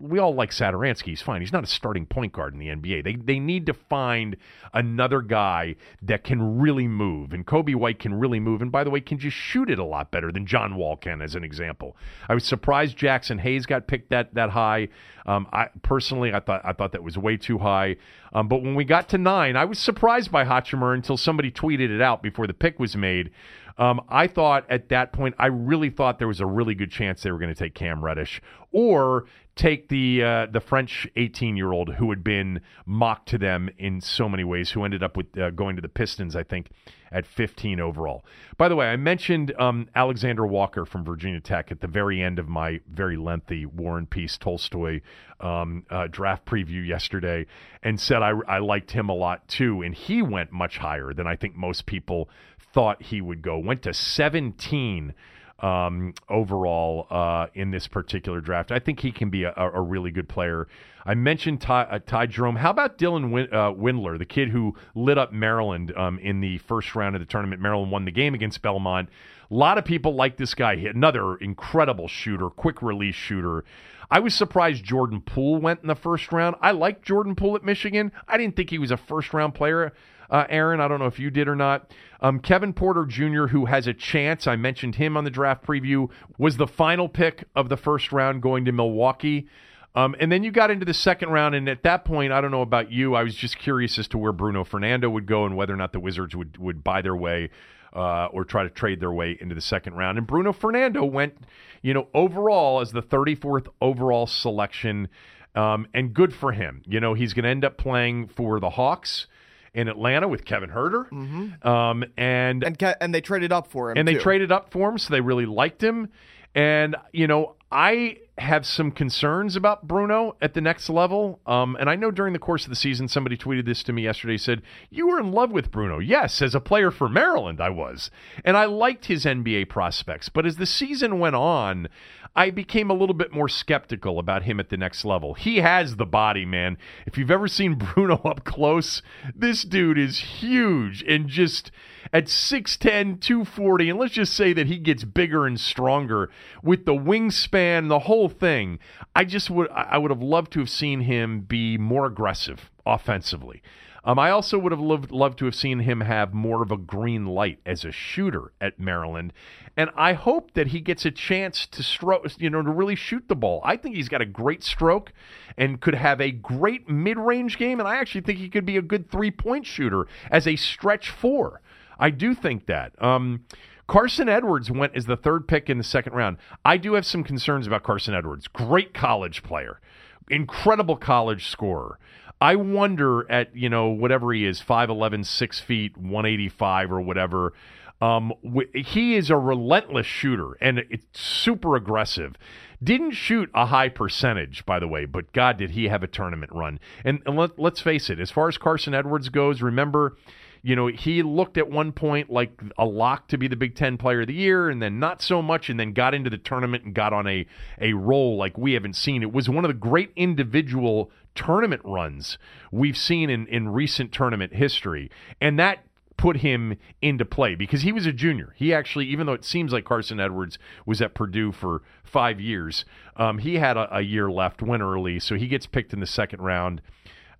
we 0.00 0.18
all 0.18 0.34
like 0.34 0.50
Satoransky. 0.50 1.06
He's 1.06 1.22
fine. 1.22 1.40
He's 1.40 1.52
not 1.52 1.64
a 1.64 1.66
starting 1.66 2.06
point 2.06 2.32
guard 2.32 2.54
in 2.54 2.58
the 2.58 2.68
NBA. 2.68 3.04
They 3.04 3.16
they 3.16 3.38
need 3.38 3.66
to 3.66 3.74
find 3.74 4.36
another 4.72 5.20
guy 5.20 5.76
that 6.00 6.24
can 6.24 6.58
really 6.58 6.88
move, 6.88 7.32
and 7.32 7.46
Coby 7.46 7.74
White 7.74 7.98
can 7.98 8.14
really 8.14 8.40
move. 8.40 8.62
And 8.62 8.72
by 8.72 8.84
the 8.84 8.90
way, 8.90 9.00
can 9.00 9.18
just 9.18 9.36
shoot 9.36 9.68
it 9.68 9.78
a 9.78 9.84
lot 9.84 10.10
better 10.10 10.32
than 10.32 10.46
John 10.46 10.76
Wall 10.76 10.96
can, 10.96 11.20
as 11.20 11.34
an 11.34 11.44
example. 11.44 11.96
I 12.28 12.34
was 12.34 12.44
surprised 12.44 12.96
Jaxson 12.96 13.40
Hayes 13.40 13.66
got 13.66 13.86
picked 13.86 14.10
that 14.10 14.34
that 14.34 14.50
high. 14.50 14.88
Um, 15.26 15.46
I 15.52 15.68
personally, 15.82 16.32
I 16.32 16.40
thought 16.40 16.62
I 16.64 16.72
thought 16.72 16.92
that 16.92 17.02
was 17.02 17.18
way 17.18 17.36
too 17.36 17.58
high. 17.58 17.96
Um, 18.32 18.48
but 18.48 18.62
when 18.62 18.74
we 18.74 18.84
got 18.84 19.08
to 19.10 19.18
nine, 19.18 19.56
I 19.56 19.66
was 19.66 19.78
surprised 19.78 20.32
by 20.32 20.44
Hachimura 20.44 20.94
until 20.94 21.16
somebody 21.16 21.50
tweeted 21.50 21.90
it 21.90 22.00
out 22.00 22.22
before 22.22 22.46
the 22.46 22.54
pick 22.54 22.78
was 22.78 22.96
made. 22.96 23.30
Um, 23.78 24.00
I 24.08 24.26
thought 24.26 24.70
at 24.70 24.88
that 24.90 25.12
point, 25.12 25.34
I 25.38 25.46
really 25.46 25.90
thought 25.90 26.18
there 26.18 26.28
was 26.28 26.40
a 26.40 26.46
really 26.46 26.74
good 26.74 26.90
chance 26.90 27.22
they 27.22 27.30
were 27.30 27.38
going 27.38 27.54
to 27.54 27.58
take 27.58 27.74
Cam 27.74 28.04
Reddish 28.04 28.40
or 28.70 29.26
take 29.54 29.88
the 29.88 30.22
uh, 30.22 30.46
the 30.46 30.60
French 30.60 31.06
18 31.16 31.56
year 31.56 31.72
old 31.72 31.94
who 31.94 32.10
had 32.10 32.24
been 32.24 32.60
mocked 32.86 33.28
to 33.28 33.38
them 33.38 33.68
in 33.78 34.00
so 34.00 34.28
many 34.28 34.44
ways, 34.44 34.70
who 34.70 34.84
ended 34.84 35.02
up 35.02 35.16
with 35.16 35.36
uh, 35.38 35.50
going 35.50 35.76
to 35.76 35.82
the 35.82 35.88
Pistons, 35.88 36.34
I 36.34 36.42
think, 36.42 36.70
at 37.10 37.26
15 37.26 37.78
overall. 37.78 38.24
By 38.56 38.68
the 38.68 38.76
way, 38.76 38.86
I 38.86 38.96
mentioned 38.96 39.52
um, 39.58 39.88
Alexander 39.94 40.46
Walker 40.46 40.86
from 40.86 41.04
Virginia 41.04 41.40
Tech 41.40 41.70
at 41.70 41.80
the 41.80 41.86
very 41.86 42.22
end 42.22 42.38
of 42.38 42.48
my 42.48 42.80
very 42.90 43.16
lengthy 43.16 43.66
War 43.66 43.98
and 43.98 44.08
Peace 44.08 44.38
Tolstoy 44.38 45.02
um, 45.40 45.84
uh, 45.90 46.06
draft 46.10 46.46
preview 46.46 46.86
yesterday, 46.86 47.46
and 47.82 48.00
said 48.00 48.22
I, 48.22 48.32
I 48.48 48.58
liked 48.58 48.92
him 48.92 49.08
a 49.10 49.14
lot 49.14 49.46
too, 49.48 49.82
and 49.82 49.94
he 49.94 50.22
went 50.22 50.52
much 50.52 50.78
higher 50.78 51.12
than 51.12 51.26
I 51.26 51.36
think 51.36 51.56
most 51.56 51.84
people 51.84 52.30
thought 52.72 53.02
he 53.02 53.20
would 53.20 53.42
go. 53.42 53.58
Went 53.58 53.82
to 53.82 53.94
17 53.94 55.14
um, 55.62 56.12
overall 56.28 57.06
uh, 57.10 57.46
in 57.54 57.70
this 57.70 57.86
particular 57.86 58.40
draft. 58.40 58.72
I 58.72 58.80
think 58.80 59.00
he 59.00 59.12
can 59.12 59.30
be 59.30 59.44
a, 59.44 59.54
a 59.56 59.80
really 59.80 60.10
good 60.10 60.28
player. 60.28 60.66
I 61.06 61.14
mentioned 61.14 61.60
Ty, 61.60 61.82
uh, 61.82 61.98
Ty 62.04 62.26
Jerome. 62.26 62.56
How 62.56 62.70
about 62.70 62.98
Dylan 62.98 63.30
Win, 63.32 63.48
uh, 63.52 63.72
Windler, 63.72 64.18
the 64.18 64.24
kid 64.24 64.48
who 64.48 64.74
lit 64.94 65.18
up 65.18 65.32
Maryland 65.32 65.92
um, 65.96 66.18
in 66.18 66.40
the 66.40 66.58
first 66.58 66.94
round 66.94 67.14
of 67.14 67.20
the 67.20 67.26
tournament? 67.26 67.62
Maryland 67.62 67.92
won 67.92 68.04
the 68.04 68.10
game 68.10 68.34
against 68.34 68.60
Belmont. 68.62 69.08
A 69.50 69.54
lot 69.54 69.78
of 69.78 69.84
people 69.84 70.14
like 70.14 70.36
this 70.36 70.54
guy. 70.54 70.74
Another 70.74 71.36
incredible 71.36 72.08
shooter, 72.08 72.48
quick 72.48 72.82
release 72.82 73.14
shooter. 73.14 73.64
I 74.10 74.20
was 74.20 74.34
surprised 74.34 74.84
Jordan 74.84 75.20
Poole 75.20 75.58
went 75.58 75.80
in 75.80 75.88
the 75.88 75.94
first 75.94 76.32
round. 76.32 76.56
I 76.60 76.72
like 76.72 77.02
Jordan 77.02 77.34
Poole 77.34 77.56
at 77.56 77.64
Michigan. 77.64 78.12
I 78.28 78.36
didn't 78.36 78.56
think 78.56 78.70
he 78.70 78.78
was 78.78 78.90
a 78.90 78.96
first 78.96 79.32
round 79.32 79.54
player 79.54 79.92
uh, 80.32 80.46
Aaron. 80.48 80.80
I 80.80 80.88
don't 80.88 80.98
know 80.98 81.06
if 81.06 81.20
you 81.20 81.30
did 81.30 81.46
or 81.46 81.54
not. 81.54 81.92
Um, 82.20 82.40
Kevin 82.40 82.72
Porter 82.72 83.04
Jr., 83.04 83.46
who 83.48 83.66
has 83.66 83.86
a 83.86 83.92
chance, 83.92 84.46
I 84.46 84.56
mentioned 84.56 84.96
him 84.96 85.16
on 85.16 85.24
the 85.24 85.30
draft 85.30 85.64
preview, 85.64 86.10
was 86.38 86.56
the 86.56 86.66
final 86.66 87.08
pick 87.08 87.44
of 87.54 87.68
the 87.68 87.76
first 87.76 88.10
round 88.10 88.42
going 88.42 88.64
to 88.64 88.72
Milwaukee. 88.72 89.46
Um, 89.94 90.16
and 90.18 90.32
then 90.32 90.42
you 90.42 90.50
got 90.50 90.70
into 90.70 90.86
the 90.86 90.94
second 90.94 91.28
round, 91.28 91.54
and 91.54 91.68
at 91.68 91.82
that 91.82 92.06
point, 92.06 92.32
I 92.32 92.40
don't 92.40 92.50
know 92.50 92.62
about 92.62 92.90
you, 92.90 93.14
I 93.14 93.22
was 93.22 93.34
just 93.34 93.58
curious 93.58 93.98
as 93.98 94.08
to 94.08 94.18
where 94.18 94.32
Bruno 94.32 94.64
Fernando 94.64 95.10
would 95.10 95.26
go 95.26 95.44
and 95.44 95.54
whether 95.54 95.74
or 95.74 95.76
not 95.76 95.92
the 95.92 96.00
Wizards 96.00 96.34
would, 96.34 96.56
would 96.56 96.82
buy 96.82 97.02
their 97.02 97.14
way 97.14 97.50
uh, 97.92 98.26
or 98.26 98.46
try 98.46 98.62
to 98.62 98.70
trade 98.70 99.00
their 99.00 99.12
way 99.12 99.36
into 99.38 99.54
the 99.54 99.60
second 99.60 99.92
round. 99.92 100.16
And 100.16 100.26
Bruno 100.26 100.54
Fernando 100.54 101.04
went, 101.04 101.34
you 101.82 101.92
know, 101.92 102.08
overall 102.14 102.80
as 102.80 102.92
the 102.92 103.02
34th 103.02 103.66
overall 103.82 104.26
selection, 104.26 105.08
um, 105.54 105.86
and 105.92 106.14
good 106.14 106.32
for 106.32 106.52
him. 106.52 106.80
You 106.86 107.00
know, 107.00 107.12
he's 107.12 107.34
going 107.34 107.42
to 107.42 107.50
end 107.50 107.62
up 107.62 107.76
playing 107.76 108.28
for 108.28 108.60
the 108.60 108.70
Hawks 108.70 109.26
in 109.74 109.88
Atlanta 109.88 110.28
with 110.28 110.44
Kevin 110.44 110.70
Huerter, 110.70 111.08
mm-hmm. 111.10 111.66
um, 111.66 112.04
and 112.16 112.62
and 112.62 112.78
Ke- 112.78 112.96
and 113.00 113.14
they 113.14 113.20
traded 113.20 113.52
up 113.52 113.70
for 113.70 113.90
him, 113.90 113.98
and 113.98 114.06
they 114.06 114.14
traded 114.14 114.52
up 114.52 114.70
for 114.70 114.90
him, 114.90 114.98
so 114.98 115.12
they 115.12 115.20
really 115.20 115.46
liked 115.46 115.82
him. 115.82 116.08
And 116.54 116.96
you 117.12 117.26
know, 117.26 117.56
I 117.70 118.18
have 118.38 118.66
some 118.66 118.90
concerns 118.90 119.56
about 119.56 119.86
Bruno 119.86 120.36
at 120.40 120.54
the 120.54 120.60
next 120.60 120.88
level. 120.88 121.40
Um, 121.46 121.76
and 121.78 121.88
I 121.88 121.96
know 121.96 122.10
during 122.10 122.32
the 122.32 122.38
course 122.38 122.64
of 122.64 122.70
the 122.70 122.76
season, 122.76 123.08
somebody 123.08 123.36
tweeted 123.36 123.66
this 123.66 123.82
to 123.84 123.92
me 123.92 124.02
yesterday. 124.02 124.36
Said 124.36 124.62
you 124.90 125.06
were 125.06 125.18
in 125.18 125.32
love 125.32 125.50
with 125.50 125.70
Bruno. 125.70 125.98
Yes, 125.98 126.42
as 126.42 126.54
a 126.54 126.60
player 126.60 126.90
for 126.90 127.08
Maryland, 127.08 127.60
I 127.60 127.70
was, 127.70 128.10
and 128.44 128.56
I 128.56 128.66
liked 128.66 129.06
his 129.06 129.24
NBA 129.24 129.68
prospects. 129.68 130.28
But 130.28 130.46
as 130.46 130.56
the 130.56 130.66
season 130.66 131.18
went 131.18 131.36
on, 131.36 131.88
I 132.34 132.50
became 132.50 132.90
a 132.90 132.94
little 132.94 133.14
bit 133.14 133.32
more 133.32 133.48
skeptical 133.48 134.18
about 134.18 134.44
him 134.44 134.58
at 134.58 134.70
the 134.70 134.76
next 134.76 135.04
level. 135.04 135.34
He 135.34 135.58
has 135.58 135.96
the 135.96 136.06
body, 136.06 136.46
man. 136.46 136.78
If 137.06 137.18
you've 137.18 137.30
ever 137.30 137.46
seen 137.48 137.74
Bruno 137.94 138.16
up 138.24 138.44
close, 138.44 139.02
this 139.34 139.62
dude 139.62 139.98
is 139.98 140.18
huge 140.18 141.02
and 141.02 141.28
just 141.28 141.70
at 142.12 142.26
6'10, 142.26 143.20
240, 143.20 143.90
and 143.90 143.98
let's 143.98 144.14
just 144.14 144.34
say 144.34 144.52
that 144.52 144.66
he 144.66 144.78
gets 144.78 145.04
bigger 145.04 145.46
and 145.46 145.60
stronger 145.60 146.30
with 146.62 146.84
the 146.86 146.94
wingspan, 146.94 147.88
the 147.88 148.00
whole 148.00 148.28
thing. 148.28 148.78
I 149.14 149.24
just 149.24 149.50
would 149.50 149.70
I 149.70 149.98
would 149.98 150.10
have 150.10 150.22
loved 150.22 150.52
to 150.52 150.60
have 150.60 150.70
seen 150.70 151.02
him 151.02 151.40
be 151.40 151.76
more 151.76 152.06
aggressive 152.06 152.70
offensively. 152.86 153.62
Um, 154.04 154.18
I 154.18 154.30
also 154.30 154.58
would 154.58 154.72
have 154.72 154.80
loved, 154.80 155.12
loved 155.12 155.38
to 155.38 155.44
have 155.44 155.54
seen 155.54 155.80
him 155.80 156.00
have 156.00 156.34
more 156.34 156.62
of 156.62 156.72
a 156.72 156.76
green 156.76 157.24
light 157.24 157.60
as 157.64 157.84
a 157.84 157.92
shooter 157.92 158.52
at 158.60 158.80
Maryland, 158.80 159.32
and 159.76 159.90
I 159.96 160.14
hope 160.14 160.54
that 160.54 160.68
he 160.68 160.80
gets 160.80 161.04
a 161.04 161.10
chance 161.10 161.66
to 161.68 161.82
stroke, 161.84 162.26
you 162.38 162.50
know, 162.50 162.62
to 162.62 162.70
really 162.70 162.96
shoot 162.96 163.28
the 163.28 163.36
ball. 163.36 163.60
I 163.64 163.76
think 163.76 163.94
he's 163.94 164.08
got 164.08 164.20
a 164.20 164.26
great 164.26 164.64
stroke 164.64 165.12
and 165.56 165.80
could 165.80 165.94
have 165.94 166.20
a 166.20 166.32
great 166.32 166.88
mid-range 166.88 167.58
game, 167.58 167.78
and 167.78 167.88
I 167.88 167.96
actually 167.96 168.22
think 168.22 168.38
he 168.38 168.48
could 168.48 168.66
be 168.66 168.76
a 168.76 168.82
good 168.82 169.08
three-point 169.08 169.66
shooter 169.66 170.08
as 170.30 170.48
a 170.48 170.56
stretch 170.56 171.08
four. 171.08 171.62
I 171.98 172.10
do 172.10 172.34
think 172.34 172.66
that. 172.66 173.00
Um, 173.00 173.44
Carson 173.86 174.28
Edwards 174.28 174.70
went 174.70 174.96
as 174.96 175.06
the 175.06 175.16
third 175.16 175.46
pick 175.46 175.70
in 175.70 175.78
the 175.78 175.84
second 175.84 176.14
round. 176.14 176.38
I 176.64 176.76
do 176.76 176.94
have 176.94 177.06
some 177.06 177.22
concerns 177.22 177.66
about 177.66 177.82
Carson 177.82 178.14
Edwards. 178.14 178.48
Great 178.48 178.94
college 178.94 179.42
player, 179.42 179.80
incredible 180.28 180.96
college 180.96 181.46
scorer. 181.46 181.98
I 182.42 182.56
wonder 182.56 183.30
at, 183.30 183.54
you 183.54 183.68
know, 183.68 183.86
whatever 183.86 184.32
he 184.32 184.44
is, 184.44 184.60
5'11, 184.60 185.24
6 185.24 185.60
feet, 185.60 185.96
185 185.96 186.90
or 186.90 187.00
whatever. 187.00 187.52
Um, 188.00 188.32
he 188.74 189.14
is 189.14 189.30
a 189.30 189.36
relentless 189.36 190.06
shooter 190.06 190.54
and 190.60 190.80
it's 190.90 191.06
super 191.12 191.76
aggressive. 191.76 192.34
Didn't 192.82 193.12
shoot 193.12 193.48
a 193.54 193.66
high 193.66 193.88
percentage, 193.88 194.66
by 194.66 194.80
the 194.80 194.88
way, 194.88 195.04
but 195.04 195.32
God, 195.32 195.56
did 195.56 195.70
he 195.70 195.86
have 195.86 196.02
a 196.02 196.08
tournament 196.08 196.50
run. 196.52 196.80
And, 197.04 197.22
and 197.26 197.36
let, 197.36 197.60
let's 197.60 197.80
face 197.80 198.10
it, 198.10 198.18
as 198.18 198.32
far 198.32 198.48
as 198.48 198.58
Carson 198.58 198.92
Edwards 198.92 199.28
goes, 199.28 199.62
remember, 199.62 200.16
you 200.62 200.76
know, 200.76 200.86
he 200.86 201.22
looked 201.22 201.58
at 201.58 201.68
one 201.68 201.90
point 201.90 202.30
like 202.30 202.60
a 202.78 202.84
lock 202.84 203.28
to 203.28 203.36
be 203.36 203.48
the 203.48 203.56
Big 203.56 203.74
Ten 203.74 203.98
Player 203.98 204.20
of 204.20 204.28
the 204.28 204.34
Year, 204.34 204.70
and 204.70 204.80
then 204.80 205.00
not 205.00 205.20
so 205.20 205.42
much, 205.42 205.68
and 205.68 205.78
then 205.78 205.92
got 205.92 206.14
into 206.14 206.30
the 206.30 206.38
tournament 206.38 206.84
and 206.84 206.94
got 206.94 207.12
on 207.12 207.26
a 207.26 207.46
a 207.80 207.92
roll 207.94 208.36
like 208.36 208.56
we 208.56 208.74
haven't 208.74 208.94
seen. 208.94 209.22
It 209.22 209.32
was 209.32 209.48
one 209.48 209.64
of 209.64 209.68
the 209.68 209.74
great 209.74 210.12
individual 210.14 211.10
tournament 211.34 211.82
runs 211.84 212.38
we've 212.70 212.96
seen 212.96 213.28
in 213.28 213.46
in 213.48 213.70
recent 213.70 214.12
tournament 214.12 214.54
history, 214.54 215.10
and 215.40 215.58
that 215.58 215.84
put 216.16 216.36
him 216.36 216.76
into 217.00 217.24
play 217.24 217.56
because 217.56 217.82
he 217.82 217.90
was 217.90 218.06
a 218.06 218.12
junior. 218.12 218.54
He 218.56 218.72
actually, 218.72 219.06
even 219.06 219.26
though 219.26 219.32
it 219.32 219.44
seems 219.44 219.72
like 219.72 219.84
Carson 219.84 220.20
Edwards 220.20 220.56
was 220.86 221.02
at 221.02 221.14
Purdue 221.14 221.50
for 221.50 221.82
five 222.04 222.40
years, 222.40 222.84
um, 223.16 223.38
he 223.38 223.56
had 223.56 223.76
a, 223.76 223.96
a 223.96 224.02
year 224.02 224.30
left, 224.30 224.62
went 224.62 224.84
early, 224.84 225.18
so 225.18 225.34
he 225.34 225.48
gets 225.48 225.66
picked 225.66 225.92
in 225.92 225.98
the 225.98 226.06
second 226.06 226.40
round. 226.40 226.80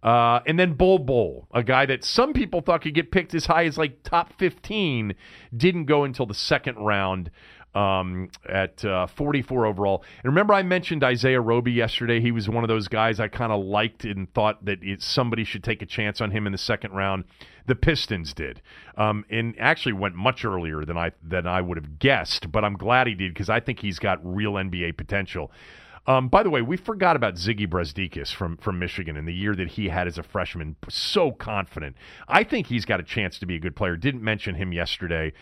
Uh, 0.03 0.41
and 0.47 0.59
then 0.59 0.75
Bol 0.75 0.99
Bol, 0.99 1.47
a 1.53 1.63
guy 1.63 1.87
that 1.87 2.05
some 2.05 2.33
people 2.33 2.61
thought 2.61 2.83
could 2.83 2.95
get 2.95 3.13
picked 3.13 3.35
as 3.35 3.47
high 3.47 3.67
as 3.67 3.79
like 3.79 4.03
top 4.03 4.33
15, 4.39 5.15
didn't 5.57 5.85
go 5.85 6.05
until 6.05 6.27
the 6.27 6.35
second 6.35 6.77
round 6.77 7.31
um, 7.75 8.29
at 8.49 8.85
uh, 8.85 9.07
44 9.07 9.67
overall. 9.67 10.05
And 10.23 10.33
remember, 10.33 10.55
I 10.55 10.63
mentioned 10.63 11.03
Isaiah 11.03 11.41
Roby 11.41 11.73
yesterday. 11.73 12.21
He 12.21 12.33
was 12.33 12.49
one 12.49 12.65
of 12.65 12.69
those 12.69 12.89
guys 12.89 13.21
I 13.21 13.29
kind 13.29 13.53
of 13.53 13.65
liked 13.65 14.05
and 14.05 14.33
thought 14.35 14.65
that 14.65 14.83
it, 14.83 15.03
somebody 15.03 15.45
should 15.45 15.65
take 15.65 15.83
a 15.83 15.87
chance 15.87 16.21
on 16.21 16.31
him 16.31 16.47
in 16.47 16.53
the 16.53 16.59
second 16.59 16.93
round. 16.93 17.25
The 17.67 17.77
Pistons 17.77 18.35
did, 18.35 18.61
um, 18.97 19.25
and 19.31 19.55
actually 19.59 19.93
went 19.93 20.17
much 20.17 20.45
earlier 20.45 20.85
than 20.85 20.99
I 20.99 21.13
than 21.23 21.47
I 21.47 21.61
would 21.61 21.77
have 21.77 22.01
guessed. 22.01 22.51
But 22.51 22.65
I'm 22.65 22.75
glad 22.75 23.07
he 23.07 23.15
did 23.15 23.33
because 23.33 23.49
I 23.49 23.61
think 23.61 23.79
he's 23.79 24.01
got 24.01 24.19
real 24.23 24.55
NBA 24.55 24.97
potential. 24.97 25.53
Um, 26.07 26.29
by 26.29 26.43
the 26.43 26.51
way, 26.51 26.63
we 26.63 26.77
forgot 26.77 27.15
about 27.15 27.35
Ziggy 27.35 27.69
Brazdeikis 27.69 28.33
from 28.33 28.57
from 28.57 28.79
Michigan 28.79 29.17
in 29.17 29.25
the 29.25 29.35
year 29.35 29.55
that 29.55 29.69
he 29.69 29.89
had 29.89 30.09
as 30.09 30.19
a 30.19 30.23
freshman. 30.23 30.77
So 30.89 31.31
confident. 31.31 31.97
I 32.27 32.43
think 32.43 32.67
he's 32.67 32.85
got 32.85 32.99
a 32.99 33.05
chance 33.05 33.39
to 33.39 33.47
be 33.47 33.55
a 33.55 33.61
good 33.61 33.77
player. 33.77 33.97
Didn't 33.97 34.23
mention 34.23 34.57
him 34.57 34.73
yesterday. 34.73 35.33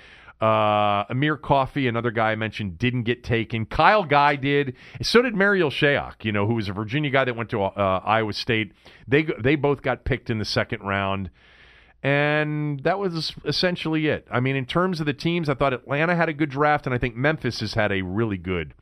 Uh, 0.40 1.04
Amir 1.10 1.36
Coffey, 1.36 1.86
another 1.86 2.10
guy 2.10 2.32
I 2.32 2.34
mentioned, 2.34 2.78
didn't 2.78 3.02
get 3.02 3.22
taken. 3.22 3.66
Kyle 3.66 4.04
Guy 4.04 4.36
did. 4.36 4.74
So 5.02 5.20
did 5.20 5.34
Marial 5.34 5.70
Shayok, 5.70 6.24
you 6.24 6.32
know, 6.32 6.46
who 6.46 6.54
was 6.54 6.68
a 6.68 6.72
Virginia 6.72 7.10
guy 7.10 7.26
that 7.26 7.36
went 7.36 7.50
to 7.50 7.62
uh, 7.62 8.00
Iowa 8.04 8.32
State. 8.32 8.72
They 9.06 9.26
they 9.38 9.54
both 9.54 9.82
got 9.82 10.04
picked 10.04 10.30
in 10.30 10.38
the 10.38 10.44
second 10.44 10.82
round. 10.82 11.30
And 12.02 12.80
that 12.80 12.98
was 12.98 13.34
essentially 13.44 14.06
it. 14.06 14.26
I 14.30 14.40
mean, 14.40 14.56
in 14.56 14.64
terms 14.64 15.00
of 15.00 15.06
the 15.06 15.12
teams, 15.12 15.50
I 15.50 15.54
thought 15.54 15.74
Atlanta 15.74 16.16
had 16.16 16.30
a 16.30 16.32
good 16.32 16.48
draft, 16.48 16.86
and 16.86 16.94
I 16.94 16.98
think 16.98 17.14
Memphis 17.14 17.60
has 17.60 17.74
had 17.74 17.92
a 17.92 18.00
really 18.00 18.38
good 18.38 18.72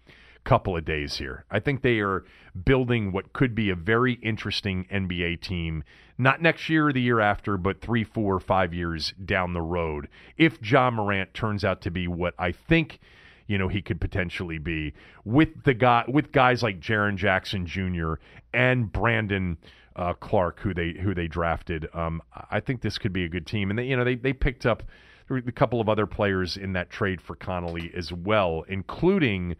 couple 0.48 0.74
of 0.74 0.82
days 0.82 1.18
here. 1.18 1.44
I 1.50 1.60
think 1.60 1.82
they 1.82 1.98
are 1.98 2.24
building 2.64 3.12
what 3.12 3.34
could 3.34 3.54
be 3.54 3.68
a 3.68 3.74
very 3.74 4.14
interesting 4.14 4.86
NBA 4.90 5.42
team, 5.42 5.84
not 6.16 6.40
next 6.40 6.70
year 6.70 6.88
or 6.88 6.92
the 6.94 7.02
year 7.02 7.20
after, 7.20 7.58
but 7.58 7.82
three, 7.82 8.02
four, 8.02 8.40
five 8.40 8.72
years 8.72 9.12
down 9.22 9.52
the 9.52 9.60
road. 9.60 10.08
If 10.38 10.58
Ja 10.62 10.90
Morant 10.90 11.34
turns 11.34 11.66
out 11.66 11.82
to 11.82 11.90
be 11.90 12.08
what 12.08 12.32
I 12.38 12.52
think, 12.52 12.98
you 13.46 13.58
know, 13.58 13.68
he 13.68 13.82
could 13.82 14.00
potentially 14.00 14.56
be 14.56 14.94
with 15.26 15.64
the 15.64 15.74
guy 15.74 16.04
with 16.08 16.32
guys 16.32 16.62
like 16.62 16.80
Jaren 16.80 17.16
Jackson 17.16 17.66
Jr. 17.66 18.14
and 18.54 18.90
Brandon 18.90 19.58
uh, 19.96 20.14
Clarke, 20.14 20.60
who 20.60 20.72
they 20.72 20.92
who 20.92 21.14
they 21.14 21.28
drafted. 21.28 21.88
Um, 21.92 22.22
I 22.50 22.60
think 22.60 22.80
this 22.80 22.96
could 22.96 23.12
be 23.12 23.24
a 23.24 23.28
good 23.28 23.46
team, 23.46 23.68
and 23.68 23.78
they, 23.78 23.84
you 23.84 23.98
know 23.98 24.04
they 24.04 24.14
they 24.14 24.32
picked 24.32 24.64
up 24.64 24.82
a 25.30 25.52
couple 25.52 25.78
of 25.78 25.90
other 25.90 26.06
players 26.06 26.56
in 26.56 26.72
that 26.72 26.88
trade 26.88 27.20
for 27.20 27.36
Conley 27.36 27.92
as 27.94 28.10
well, 28.14 28.64
including 28.66 29.54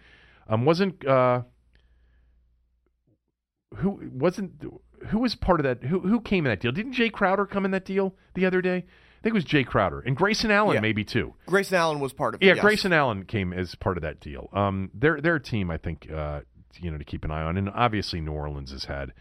um, 0.48 0.64
wasn't 0.64 1.06
uh, 1.06 1.42
who 3.76 4.00
wasn't 4.12 4.52
who 5.08 5.18
was 5.18 5.34
part 5.34 5.60
of 5.60 5.64
that? 5.64 5.84
Who 5.88 6.00
who 6.00 6.20
came 6.20 6.46
in 6.46 6.50
that 6.50 6.60
deal? 6.60 6.72
Didn't 6.72 6.94
Jae 6.94 7.12
Crowder 7.12 7.46
come 7.46 7.64
in 7.64 7.70
that 7.72 7.84
deal 7.84 8.14
the 8.34 8.46
other 8.46 8.60
day? 8.62 8.76
I 8.76 9.20
think 9.22 9.32
it 9.32 9.34
was 9.34 9.44
Jae 9.44 9.66
Crowder 9.66 10.00
and 10.00 10.16
Grayson 10.16 10.50
Allen 10.50 10.74
Yeah. 10.74 10.80
maybe 10.80 11.04
too. 11.04 11.34
Grayson 11.46 11.76
Allen 11.76 11.98
was 12.00 12.12
part 12.12 12.34
of 12.34 12.42
it. 12.42 12.46
Yeah, 12.46 12.54
yes. 12.54 12.62
Grayson 12.62 12.92
Allen 12.92 13.24
came 13.24 13.52
as 13.52 13.74
part 13.74 13.96
of 13.98 14.02
that 14.02 14.20
deal. 14.20 14.48
Um, 14.52 14.90
they're 14.94 15.20
they're 15.20 15.36
a 15.36 15.42
team 15.42 15.70
I 15.70 15.76
think 15.76 16.10
uh, 16.10 16.40
you 16.80 16.90
know 16.90 16.98
to 16.98 17.04
keep 17.04 17.24
an 17.24 17.30
eye 17.30 17.42
on, 17.42 17.56
and 17.56 17.68
obviously 17.70 18.20
New 18.20 18.32
Orleans 18.32 18.70
has 18.72 18.84
had 18.84 19.12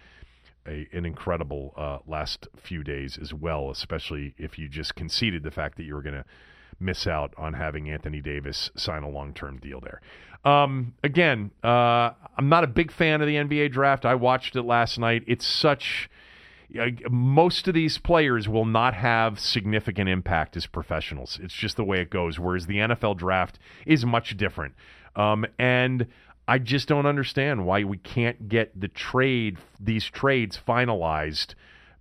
a, 0.68 0.88
an 0.94 1.06
incredible 1.06 1.74
uh, 1.76 2.00
last 2.06 2.48
few 2.56 2.84
days 2.84 3.18
as 3.22 3.34
well, 3.34 3.70
especially 3.72 4.34
if 4.38 4.58
you 4.60 4.68
just 4.70 4.96
conceded 4.96 5.44
the 5.44 5.52
fact 5.52 5.78
that 5.78 5.84
you 5.84 5.96
were 5.96 6.02
going 6.04 6.16
to 6.16 6.26
miss 6.80 7.08
out 7.08 7.34
on 7.38 7.54
having 7.54 7.90
Anthony 7.90 8.22
Davis 8.22 8.70
sign 8.76 9.02
a 9.02 9.10
long 9.10 9.34
term 9.34 9.58
deal 9.58 9.80
there. 9.82 10.00
Um, 10.48 10.94
again, 11.04 11.52
uh, 11.62 12.12
I'm 12.38 12.48
not 12.48 12.64
a 12.64 12.68
big 12.68 12.94
fan 12.94 13.22
of 13.22 13.28
the 13.28 13.36
NBA 13.36 13.72
draft. 13.72 14.06
I 14.06 14.16
watched 14.16 14.56
it 14.56 14.64
last 14.64 14.98
night. 14.98 15.24
It's 15.28 15.46
such. 15.46 16.10
Most 17.10 17.68
of 17.68 17.74
these 17.74 17.98
players 17.98 18.48
will 18.48 18.66
not 18.66 18.94
have 18.94 19.40
significant 19.40 20.08
impact 20.08 20.56
as 20.56 20.66
professionals. 20.66 21.38
It's 21.42 21.54
just 21.54 21.76
the 21.76 21.84
way 21.84 22.00
it 22.00 22.10
goes. 22.10 22.40
Whereas 22.40 22.66
the 22.66 22.78
NFL 22.78 23.18
draft 23.18 23.60
is 23.86 24.06
much 24.06 24.38
different. 24.38 24.74
Um, 25.18 25.46
and 25.60 26.08
I 26.48 26.60
just 26.60 26.88
don't 26.88 27.06
understand 27.06 27.66
why 27.66 27.84
we 27.84 27.98
can't 27.98 28.48
get 28.48 28.80
the 28.80 28.88
trade, 28.88 29.58
these 29.82 30.06
trades 30.06 30.58
finalized 30.66 31.56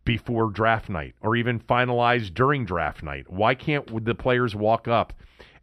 before 0.04 0.50
draft 0.50 0.88
night 0.88 1.14
or 1.20 1.34
even 1.34 1.58
finalized 1.58 2.32
during 2.32 2.64
draft 2.64 3.02
night. 3.02 3.28
Why 3.28 3.56
can't 3.56 4.04
the 4.04 4.14
players 4.14 4.54
walk 4.54 4.86
up 4.86 5.12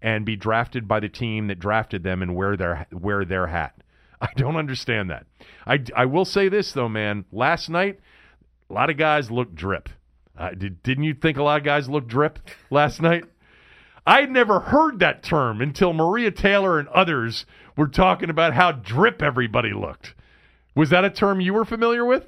and 0.03 0.23
be 0.25 0.35
drafted 0.35 0.87
by 0.87 0.99
the 0.99 1.09
team 1.09 1.47
that 1.47 1.57
drafted 1.59 2.03
them 2.03 2.21
and 2.21 2.35
wear 2.35 2.55
their 2.55 2.85
wear 2.91 3.25
their 3.25 3.47
hat? 3.47 3.73
I 4.21 4.29
don't 4.35 4.55
understand 4.57 5.09
that. 5.09 5.25
I, 5.65 5.83
I 5.95 6.05
will 6.05 6.25
say 6.25 6.47
this 6.49 6.71
though, 6.73 6.89
man. 6.89 7.25
Last 7.31 7.69
night, 7.69 7.99
a 8.69 8.73
lot 8.73 8.89
of 8.91 8.97
guys 8.97 9.31
looked 9.31 9.55
drip. 9.55 9.89
Uh, 10.37 10.51
did, 10.51 10.81
didn't 10.83 11.03
you 11.03 11.13
think 11.13 11.37
a 11.37 11.43
lot 11.43 11.57
of 11.59 11.63
guys 11.63 11.89
looked 11.89 12.07
drip 12.07 12.39
last 12.69 13.01
night? 13.01 13.23
I 14.05 14.19
had 14.21 14.31
never 14.31 14.59
heard 14.59 14.99
that 14.99 15.23
term 15.23 15.61
until 15.61 15.93
Maria 15.93 16.31
Taylor 16.31 16.77
and 16.79 16.87
others 16.89 17.45
were 17.77 17.87
talking 17.87 18.29
about 18.29 18.53
how 18.53 18.71
drip 18.73 19.21
everybody 19.21 19.73
looked. 19.73 20.13
Was 20.75 20.89
that 20.89 21.05
a 21.05 21.09
term 21.09 21.39
you 21.39 21.53
were 21.53 21.63
familiar 21.65 22.03
with? 22.03 22.25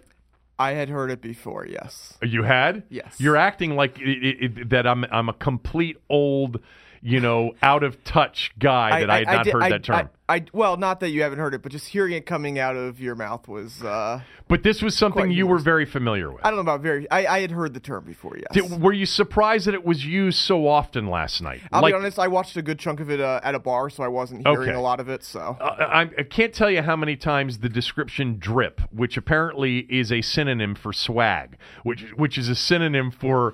I 0.58 0.72
had 0.72 0.88
heard 0.88 1.12
it 1.12 1.22
before. 1.22 1.66
Yes. 1.68 2.18
You 2.22 2.44
had? 2.44 2.84
Yes. 2.90 3.16
You're 3.20 3.36
acting 3.36 3.76
like 3.76 4.00
it, 4.00 4.08
it, 4.08 4.58
it- 4.60 4.70
that 4.70 4.88
I'm 4.88 5.04
I'm 5.12 5.28
a 5.30 5.34
complete 5.34 5.98
old, 6.10 6.62
you 7.08 7.20
know, 7.20 7.54
out 7.62 7.84
of 7.84 8.04
touch 8.04 8.52
guy 8.58 9.00
that 9.02 9.12
I, 9.12 9.18
had 9.20 9.28
not 9.28 9.44
did- 9.46 9.54
heard 9.54 9.64
I- 9.64 9.70
that 9.70 9.84
term. 9.84 9.96
I, 9.96 10.36
I 10.38 10.46
well, 10.54 10.76
not 10.76 11.02
that 11.02 11.12
you 11.12 11.22
haven't 11.22 11.38
heard 11.38 11.54
it, 11.54 11.62
but 11.62 11.72
just 11.72 11.90
hearing 11.90 12.14
it 12.14 12.26
coming 12.26 12.58
out 12.58 12.76
of 12.76 13.00
your 13.00 13.14
mouth 13.14 13.48
was. 13.48 13.84
Uh, 13.84 14.22
but 14.48 14.64
this 14.64 14.82
was 14.82 14.98
something 14.98 15.30
you 15.30 15.46
were 15.46 15.60
very 15.60 15.86
familiar 15.86 16.32
with. 16.32 16.44
I 16.44 16.50
don't 16.50 16.56
know 16.56 16.62
about 16.64 16.82
very. 16.82 17.08
I, 17.12 17.28
I 17.36 17.40
had 17.42 17.52
heard 17.52 17.76
the 17.76 17.80
term 17.80 18.06
before. 18.06 18.36
Yes. 18.36 18.48
Did- 18.70 18.82
were 18.82 18.92
you 18.92 19.06
surprised 19.06 19.68
that 19.68 19.76
it 19.76 19.86
was 19.86 20.04
used 20.04 20.40
so 20.40 20.68
often 20.68 21.08
last 21.12 21.42
night? 21.44 21.62
I'll 21.72 21.84
like, 21.84 21.94
be 21.94 21.98
honest. 21.98 22.18
I 22.18 22.28
watched 22.28 22.58
a 22.58 22.64
good 22.64 22.80
chunk 22.80 23.00
of 23.02 23.12
it 23.12 23.22
uh, 23.22 23.40
at 23.44 23.54
a 23.54 23.60
bar, 23.60 23.92
so 23.92 24.02
I 24.04 24.08
wasn't 24.08 24.48
hearing 24.48 24.70
Okay. 24.70 24.74
a 24.74 24.82
lot 24.82 25.00
of 25.00 25.10
it. 25.10 25.24
So 25.24 25.58
Uh, 25.62 25.64
I, 25.80 26.02
I 26.18 26.24
can't 26.24 26.56
tell 26.56 26.72
you 26.72 26.82
how 26.82 26.96
many 26.96 27.16
times 27.16 27.60
the 27.60 27.70
description 27.70 28.38
drip, 28.40 28.82
which 28.92 29.18
apparently 29.18 29.82
is 29.92 30.12
a 30.12 30.22
synonym 30.24 30.74
for 30.74 30.92
swag, 30.92 31.56
which 31.84 32.02
which 32.16 32.40
is 32.40 32.50
a 32.50 32.56
synonym 32.56 33.12
for 33.12 33.54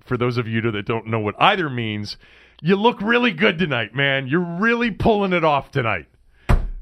for 0.00 0.16
those 0.16 0.38
of 0.38 0.48
you 0.48 0.62
that 0.70 0.86
don't 0.86 1.06
know 1.06 1.20
what 1.20 1.34
either 1.38 1.68
means, 1.68 2.16
you 2.62 2.76
look 2.76 3.02
really 3.02 3.32
good 3.32 3.58
tonight, 3.58 3.94
man. 3.94 4.28
You're 4.28 4.40
really 4.40 4.92
pulling 4.92 5.32
it 5.32 5.44
off 5.44 5.72
tonight. 5.72 6.06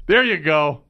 There 0.05 0.23
you 0.23 0.37
go. 0.37 0.83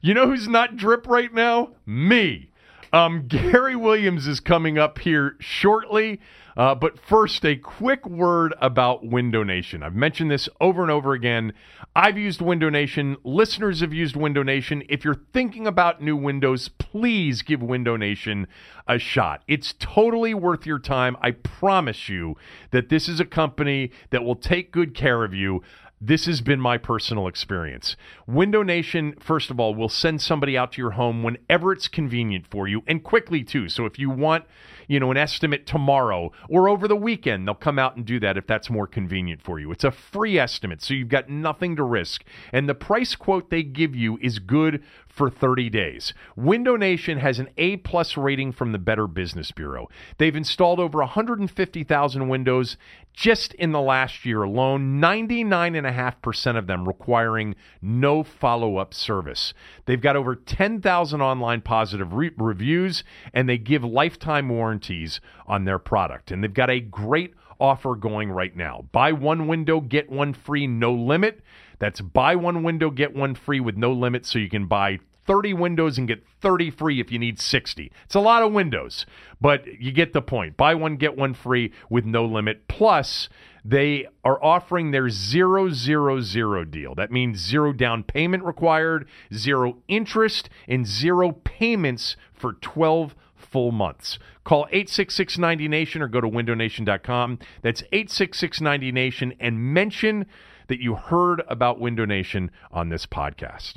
You 0.00 0.14
know 0.14 0.26
who's 0.26 0.48
not 0.48 0.78
drip 0.78 1.06
right 1.06 1.32
now? 1.32 1.74
Me. 1.84 2.50
Um, 2.90 3.26
Gary 3.28 3.76
Williams 3.76 4.26
is 4.26 4.40
coming 4.40 4.78
up 4.78 4.98
here 4.98 5.36
shortly. 5.40 6.20
Uh, 6.56 6.74
but 6.74 6.98
first, 6.98 7.44
a 7.44 7.56
quick 7.56 8.06
word 8.06 8.54
about 8.60 9.06
Window 9.06 9.42
Nation. 9.42 9.82
I've 9.82 9.94
mentioned 9.94 10.30
this 10.30 10.48
over 10.60 10.82
and 10.82 10.90
over 10.90 11.12
again. 11.12 11.52
I've 11.94 12.18
used 12.18 12.40
Window 12.40 12.68
Nation. 12.68 13.16
Listeners 13.24 13.80
have 13.80 13.92
used 13.92 14.16
Window 14.16 14.42
Nation. 14.42 14.82
If 14.88 15.04
you're 15.04 15.22
thinking 15.32 15.66
about 15.66 16.02
new 16.02 16.16
windows, 16.16 16.68
please 16.68 17.42
give 17.42 17.62
Window 17.62 17.96
Nation 17.96 18.46
a 18.86 18.98
shot. 18.98 19.42
It's 19.48 19.74
totally 19.78 20.34
worth 20.34 20.66
your 20.66 20.78
time. 20.78 21.16
I 21.20 21.32
promise 21.32 22.08
you 22.08 22.36
that 22.70 22.88
this 22.88 23.08
is 23.08 23.20
a 23.20 23.24
company 23.24 23.90
that 24.10 24.24
will 24.24 24.36
take 24.36 24.72
good 24.72 24.94
care 24.94 25.24
of 25.24 25.34
you. 25.34 25.62
This 26.02 26.24
has 26.24 26.40
been 26.40 26.60
my 26.60 26.78
personal 26.78 27.28
experience. 27.28 27.94
Window 28.26 28.62
Nation, 28.62 29.14
first 29.20 29.50
of 29.50 29.60
all, 29.60 29.74
will 29.74 29.90
send 29.90 30.22
somebody 30.22 30.56
out 30.56 30.72
to 30.72 30.80
your 30.80 30.92
home 30.92 31.22
whenever 31.22 31.72
it's 31.72 31.88
convenient 31.88 32.46
for 32.46 32.66
you 32.66 32.82
and 32.86 33.04
quickly 33.04 33.44
too. 33.44 33.68
So 33.68 33.84
if 33.84 33.98
you 33.98 34.08
want, 34.08 34.46
you 34.90 34.98
know, 34.98 35.12
an 35.12 35.16
estimate 35.16 35.66
tomorrow 35.66 36.32
or 36.48 36.68
over 36.68 36.88
the 36.88 36.96
weekend, 36.96 37.46
they'll 37.46 37.54
come 37.54 37.78
out 37.78 37.94
and 37.94 38.04
do 38.04 38.18
that 38.18 38.36
if 38.36 38.44
that's 38.48 38.68
more 38.68 38.88
convenient 38.88 39.40
for 39.40 39.60
you. 39.60 39.70
It's 39.70 39.84
a 39.84 39.92
free 39.92 40.36
estimate, 40.36 40.82
so 40.82 40.94
you've 40.94 41.08
got 41.08 41.28
nothing 41.28 41.76
to 41.76 41.84
risk. 41.84 42.24
And 42.52 42.68
the 42.68 42.74
price 42.74 43.14
quote 43.14 43.50
they 43.50 43.62
give 43.62 43.94
you 43.94 44.18
is 44.20 44.40
good 44.40 44.82
for 45.10 45.28
30 45.28 45.68
days. 45.70 46.14
Window 46.36 46.76
Nation 46.76 47.18
has 47.18 47.38
an 47.38 47.48
A 47.58 47.76
plus 47.78 48.16
rating 48.16 48.52
from 48.52 48.72
the 48.72 48.78
Better 48.78 49.06
Business 49.06 49.50
Bureau. 49.50 49.88
They've 50.18 50.34
installed 50.34 50.78
over 50.78 50.98
150,000 51.00 52.28
windows 52.28 52.76
just 53.12 53.52
in 53.54 53.72
the 53.72 53.80
last 53.80 54.24
year 54.24 54.44
alone, 54.44 55.00
99.5% 55.00 56.56
of 56.56 56.68
them 56.68 56.86
requiring 56.86 57.56
no 57.82 58.22
follow 58.22 58.76
up 58.76 58.94
service. 58.94 59.52
They've 59.86 60.00
got 60.00 60.16
over 60.16 60.36
10,000 60.36 61.20
online 61.20 61.60
positive 61.60 62.14
re- 62.14 62.30
reviews, 62.38 63.02
and 63.34 63.48
they 63.48 63.58
give 63.58 63.82
lifetime 63.82 64.48
warranties 64.48 65.20
on 65.46 65.64
their 65.64 65.80
product. 65.80 66.30
And 66.30 66.42
they've 66.42 66.54
got 66.54 66.70
a 66.70 66.80
great 66.80 67.34
offer 67.58 67.94
going 67.94 68.30
right 68.30 68.56
now. 68.56 68.86
Buy 68.92 69.12
one 69.12 69.46
window, 69.46 69.80
get 69.80 70.10
one 70.10 70.32
free, 70.32 70.66
no 70.66 70.92
limit. 70.92 71.42
That's 71.80 72.00
buy 72.00 72.36
one 72.36 72.62
window, 72.62 72.90
get 72.90 73.16
one 73.16 73.34
free 73.34 73.58
with 73.58 73.76
no 73.76 73.92
limit, 73.92 74.24
so 74.24 74.38
you 74.38 74.48
can 74.48 74.66
buy 74.66 75.00
30 75.26 75.54
windows 75.54 75.98
and 75.98 76.06
get 76.06 76.24
30 76.40 76.70
free 76.70 77.00
if 77.00 77.10
you 77.10 77.18
need 77.18 77.40
60. 77.40 77.92
It's 78.04 78.14
a 78.14 78.20
lot 78.20 78.42
of 78.42 78.52
windows, 78.52 79.06
but 79.40 79.66
you 79.80 79.90
get 79.90 80.12
the 80.12 80.22
point. 80.22 80.56
Buy 80.56 80.74
one, 80.74 80.96
get 80.96 81.16
one 81.16 81.34
free 81.34 81.72
with 81.88 82.04
no 82.04 82.24
limit. 82.24 82.68
Plus, 82.68 83.28
they 83.64 84.06
are 84.24 84.42
offering 84.42 84.90
their 84.90 85.08
zero 85.08 85.70
zero 85.70 86.20
zero 86.20 86.64
deal. 86.64 86.94
That 86.94 87.12
means 87.12 87.38
zero 87.38 87.72
down 87.72 88.04
payment 88.04 88.44
required, 88.44 89.08
zero 89.32 89.78
interest, 89.88 90.48
and 90.66 90.86
zero 90.86 91.32
payments 91.32 92.16
for 92.32 92.54
12 92.54 93.14
full 93.36 93.72
months. 93.72 94.18
Call 94.44 94.66
866 94.70 95.36
90Nation 95.36 96.00
or 96.00 96.08
go 96.08 96.20
to 96.20 96.28
windownation.com. 96.28 97.38
That's 97.62 97.82
866 97.92 98.60
90Nation 98.60 99.36
and 99.38 99.58
mention 99.58 100.26
that 100.70 100.80
you 100.80 100.94
heard 100.94 101.42
about 101.48 101.80
Window 101.80 102.04
Nation 102.04 102.48
on 102.70 102.90
this 102.90 103.04
podcast. 103.04 103.74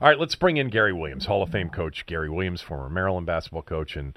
All 0.00 0.08
right, 0.08 0.18
let's 0.18 0.36
bring 0.36 0.58
in 0.58 0.70
Gary 0.70 0.92
Williams, 0.92 1.26
Hall 1.26 1.42
of 1.42 1.50
Fame 1.50 1.68
coach 1.68 2.06
Gary 2.06 2.30
Williams, 2.30 2.60
former 2.60 2.88
Maryland 2.88 3.26
basketball 3.26 3.62
coach 3.62 3.96
and 3.96 4.16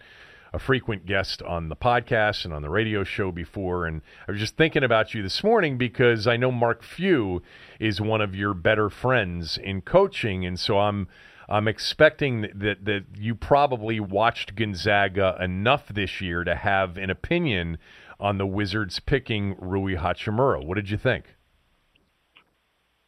a 0.54 0.60
frequent 0.60 1.08
guest 1.08 1.42
on 1.42 1.70
the 1.70 1.76
podcast 1.76 2.46
and 2.46 2.54
on 2.54 2.62
the 2.62 2.70
radio 2.70 3.04
show 3.04 3.32
before. 3.32 3.88
And 3.88 4.04
I 4.28 4.32
was 4.32 4.40
just 4.40 4.56
thinking 4.56 4.84
about 4.84 5.16
you 5.16 5.24
this 5.24 5.44
morning 5.44 5.80
because 5.80 6.28
I 6.28 6.38
know 6.38 6.52
Mark 6.52 6.84
Few 6.84 7.42
is 7.80 8.00
one 8.00 8.22
of 8.22 8.36
your 8.36 8.54
better 8.54 8.92
friends 8.92 9.58
in 9.58 9.82
coaching, 9.82 10.46
and 10.46 10.60
so 10.60 10.78
I'm 10.78 11.08
I'm 11.50 11.68
expecting 11.68 12.42
that 12.54 12.86
that 12.86 13.06
you 13.18 13.34
probably 13.34 14.00
watched 14.00 14.56
Gonzaga 14.56 15.36
enough 15.42 15.88
this 15.88 16.22
year 16.22 16.44
to 16.44 16.54
have 16.54 16.96
an 16.96 17.10
opinion 17.10 17.80
on 18.20 18.38
the 18.38 18.46
Wizards 18.46 19.00
picking 19.00 19.56
Rui 19.58 19.96
Hachimura. 19.96 20.64
What 20.64 20.76
did 20.76 20.92
you 20.92 20.98
think? 20.98 21.37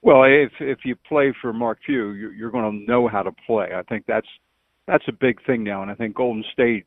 Well, 0.02 0.24
if 0.24 0.52
if 0.60 0.80
you 0.86 0.96
play 0.96 1.34
for 1.42 1.52
Mark 1.52 1.80
Few, 1.86 2.12
you're, 2.12 2.52
going 2.52 2.72
to 2.72 2.92
know 2.92 3.08
how 3.08 3.22
to 3.22 3.32
play. 3.46 3.70
I 3.76 3.84
think 3.84 4.06
that's 4.08 4.28
that's 4.88 5.04
a 5.08 5.12
big 5.14 5.44
thing 5.46 5.64
now, 5.64 5.82
and 5.82 5.92
I 5.92 5.96
think 5.96 6.16
Golden 6.16 6.44
State, 6.54 6.86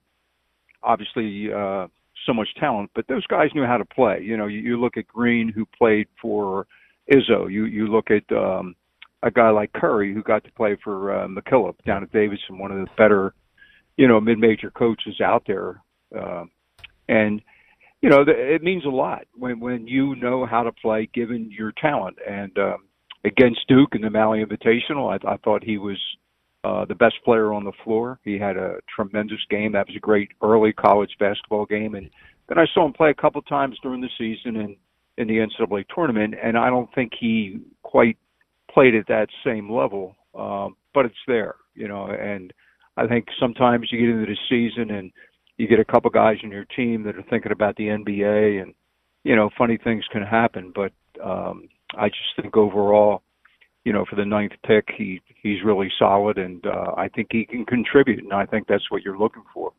obviously, 0.82 1.52
uh, 1.52 1.88
so 2.26 2.32
much 2.32 2.48
talent, 2.58 2.90
but 2.94 3.06
those 3.08 3.26
guys 3.26 3.50
knew 3.54 3.64
how 3.64 3.76
to 3.76 3.84
play. 3.84 4.20
You 4.22 4.36
know, 4.36 4.46
you, 4.46 4.60
you 4.60 4.80
look 4.80 4.96
at 4.96 5.06
Green, 5.06 5.52
who 5.54 5.66
played 5.78 6.08
for 6.20 6.66
Izzo. 7.12 7.50
You 7.50 7.66
you 7.66 7.86
look 7.86 8.08
at 8.10 8.24
um, 8.34 8.74
a 9.22 9.30
guy 9.30 9.50
like 9.50 9.72
Curry, 9.74 10.14
who 10.14 10.22
got 10.22 10.44
to 10.44 10.52
play 10.52 10.76
for 10.82 11.14
uh, 11.14 11.26
McKillop 11.28 11.74
down 11.86 12.02
at 12.02 12.12
Davidson, 12.12 12.58
one 12.58 12.72
of 12.72 12.78
the 12.78 12.90
better, 12.96 13.34
you 13.96 14.08
know, 14.08 14.20
mid-major 14.20 14.70
coaches 14.70 15.20
out 15.20 15.44
there, 15.46 15.82
uh, 16.18 16.44
and 17.08 17.42
you 18.00 18.08
know, 18.08 18.24
it 18.26 18.62
means 18.62 18.84
a 18.84 18.88
lot 18.88 19.26
when 19.34 19.60
when 19.60 19.86
you 19.86 20.16
know 20.16 20.46
how 20.46 20.62
to 20.62 20.72
play 20.72 21.08
given 21.12 21.50
your 21.52 21.72
talent. 21.72 22.16
And 22.28 22.56
um, 22.58 22.78
against 23.24 23.66
Duke 23.68 23.94
in 23.94 24.02
the 24.02 24.10
Maui 24.10 24.44
Invitational. 24.44 25.10
I, 25.12 25.32
I 25.32 25.36
thought 25.38 25.62
he 25.62 25.78
was 25.78 25.98
uh, 26.64 26.84
the 26.84 26.94
best 26.94 27.16
player 27.24 27.52
on 27.52 27.64
the 27.64 27.72
floor. 27.84 28.18
He 28.24 28.38
had 28.38 28.56
a 28.56 28.76
tremendous 28.94 29.40
game. 29.50 29.72
That 29.72 29.86
was 29.86 29.96
a 29.96 30.00
great 30.00 30.30
early 30.42 30.72
college 30.72 31.10
basketball 31.18 31.66
game, 31.66 31.94
and 31.94 32.10
then 32.48 32.58
I 32.58 32.66
saw 32.72 32.86
him 32.86 32.92
play 32.92 33.10
a 33.10 33.14
couple 33.14 33.42
times 33.42 33.76
during 33.82 34.00
the 34.00 34.10
season 34.18 34.56
and 34.56 34.76
in 35.18 35.28
the 35.28 35.34
NCAA 35.34 35.84
tournament, 35.94 36.34
and 36.42 36.56
I 36.56 36.70
don't 36.70 36.92
think 36.94 37.12
he 37.18 37.60
quite 37.82 38.16
played 38.72 38.94
at 38.94 39.06
that 39.08 39.28
same 39.44 39.70
level, 39.70 40.16
um, 40.34 40.76
but 40.94 41.04
it's 41.04 41.14
there, 41.26 41.56
you 41.74 41.86
know. 41.86 42.06
And 42.06 42.52
I 42.96 43.06
think 43.06 43.26
sometimes 43.38 43.88
you 43.90 43.98
get 43.98 44.08
into 44.08 44.26
the 44.26 44.38
season 44.48 44.90
and 44.90 45.12
you 45.58 45.68
get 45.68 45.80
a 45.80 45.84
couple 45.84 46.10
guys 46.10 46.38
in 46.42 46.50
your 46.50 46.64
team 46.64 47.02
that 47.04 47.16
are 47.16 47.24
thinking 47.28 47.52
about 47.52 47.76
the 47.76 47.88
NBA, 47.88 48.62
and 48.62 48.74
you 49.24 49.36
know, 49.36 49.50
funny 49.56 49.78
things 49.82 50.04
can 50.10 50.22
happen. 50.22 50.72
But 50.74 50.92
um, 51.22 51.68
I 51.96 52.08
just 52.08 52.36
think 52.40 52.56
overall, 52.56 53.22
you 53.84 53.92
know, 53.92 54.04
for 54.08 54.16
the 54.16 54.24
ninth 54.24 54.52
pick, 54.66 54.88
he 54.96 55.20
he's 55.42 55.62
really 55.64 55.90
solid, 55.98 56.38
and 56.38 56.64
uh, 56.66 56.92
I 56.96 57.08
think 57.08 57.28
he 57.32 57.44
can 57.44 57.64
contribute, 57.64 58.22
and 58.22 58.32
I 58.32 58.46
think 58.46 58.66
that's 58.68 58.90
what 58.90 59.02
you're 59.02 59.18
looking 59.18 59.44
for. 59.52 59.72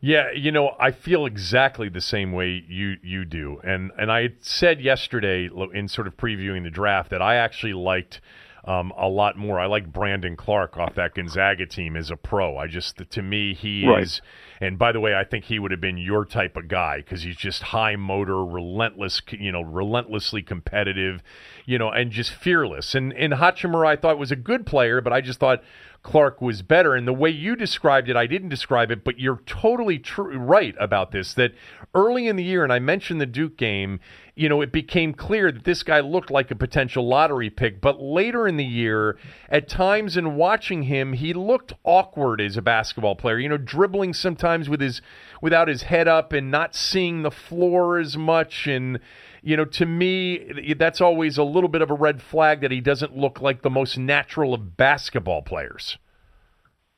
Yeah, 0.00 0.30
you 0.32 0.52
know, 0.52 0.76
I 0.78 0.90
feel 0.90 1.24
exactly 1.24 1.88
the 1.88 2.00
same 2.00 2.32
way 2.32 2.62
you 2.68 2.96
you 3.02 3.24
do, 3.24 3.60
and 3.64 3.90
and 3.98 4.12
I 4.12 4.30
said 4.40 4.80
yesterday 4.80 5.48
in 5.72 5.88
sort 5.88 6.06
of 6.06 6.16
previewing 6.16 6.64
the 6.64 6.70
draft 6.70 7.10
that 7.10 7.22
I 7.22 7.36
actually 7.36 7.72
liked 7.72 8.20
um, 8.66 8.92
a 8.98 9.08
lot 9.08 9.36
more. 9.36 9.60
I 9.60 9.66
like 9.66 9.92
Brandon 9.92 10.36
Clarke 10.36 10.78
off 10.78 10.94
that 10.94 11.14
Gonzaga 11.14 11.66
team 11.66 11.96
as 11.96 12.10
a 12.10 12.16
pro. 12.16 12.56
I 12.56 12.66
just, 12.66 13.02
to 13.10 13.22
me, 13.22 13.54
he 13.54 13.86
right. 13.86 14.02
is. 14.02 14.22
And 14.60 14.78
by 14.78 14.92
the 14.92 15.00
way, 15.00 15.14
I 15.14 15.24
think 15.24 15.44
he 15.44 15.58
would 15.58 15.70
have 15.70 15.80
been 15.80 15.98
your 15.98 16.24
type 16.24 16.56
of 16.56 16.68
guy 16.68 16.98
because 16.98 17.22
he's 17.22 17.36
just 17.36 17.62
high 17.62 17.96
motor, 17.96 18.44
relentless, 18.44 19.20
you 19.30 19.52
know, 19.52 19.60
relentlessly 19.60 20.42
competitive, 20.42 21.22
you 21.66 21.78
know, 21.78 21.90
and 21.90 22.10
just 22.10 22.32
fearless. 22.32 22.94
And 22.94 23.12
and 23.12 23.34
Hachimura, 23.34 23.86
I 23.86 23.96
thought 23.96 24.18
was 24.18 24.32
a 24.32 24.36
good 24.36 24.64
player, 24.64 25.00
but 25.00 25.12
I 25.12 25.20
just 25.20 25.40
thought 25.40 25.62
Clarke 26.04 26.42
was 26.42 26.62
better. 26.62 26.94
And 26.94 27.08
the 27.08 27.14
way 27.14 27.30
you 27.30 27.56
described 27.56 28.08
it, 28.08 28.14
I 28.14 28.26
didn't 28.26 28.50
describe 28.50 28.92
it, 28.92 29.02
but 29.02 29.18
you're 29.18 29.40
totally 29.46 29.98
true, 29.98 30.36
right 30.36 30.76
about 30.78 31.10
this. 31.10 31.34
That 31.34 31.54
early 31.94 32.28
in 32.28 32.36
the 32.36 32.44
year, 32.44 32.62
and 32.62 32.72
I 32.72 32.78
mentioned 32.78 33.20
the 33.20 33.26
Duke 33.26 33.56
game, 33.56 33.98
you 34.36 34.48
know, 34.48 34.60
it 34.60 34.70
became 34.70 35.14
clear 35.14 35.50
that 35.50 35.64
this 35.64 35.82
guy 35.82 36.00
looked 36.00 36.30
like 36.30 36.50
a 36.50 36.56
potential 36.56 37.08
lottery 37.08 37.48
pick. 37.48 37.80
But 37.80 38.00
later 38.00 38.46
in 38.46 38.58
the 38.58 38.64
year, 38.64 39.16
at 39.48 39.66
times 39.66 40.16
in 40.16 40.36
watching 40.36 40.84
him, 40.84 41.14
he 41.14 41.32
looked 41.32 41.72
awkward 41.84 42.40
as 42.40 42.58
a 42.58 42.62
basketball 42.62 43.16
player. 43.16 43.38
You 43.38 43.48
know, 43.48 43.56
dribbling 43.56 44.12
sometimes 44.12 44.68
with 44.68 44.82
his 44.82 45.00
without 45.40 45.68
his 45.68 45.84
head 45.84 46.06
up 46.06 46.34
and 46.34 46.50
not 46.50 46.74
seeing 46.74 47.22
the 47.22 47.30
floor 47.30 47.98
as 47.98 48.16
much 48.16 48.66
and 48.66 49.00
you 49.44 49.58
know, 49.58 49.66
to 49.66 49.84
me, 49.84 50.74
that's 50.78 51.02
always 51.02 51.36
a 51.36 51.44
little 51.44 51.68
bit 51.68 51.82
of 51.82 51.90
a 51.90 51.94
red 51.94 52.22
flag 52.22 52.62
that 52.62 52.70
he 52.70 52.80
doesn't 52.80 53.14
look 53.14 53.42
like 53.42 53.60
the 53.60 53.68
most 53.68 53.98
natural 53.98 54.54
of 54.54 54.78
basketball 54.78 55.42
players. 55.42 55.98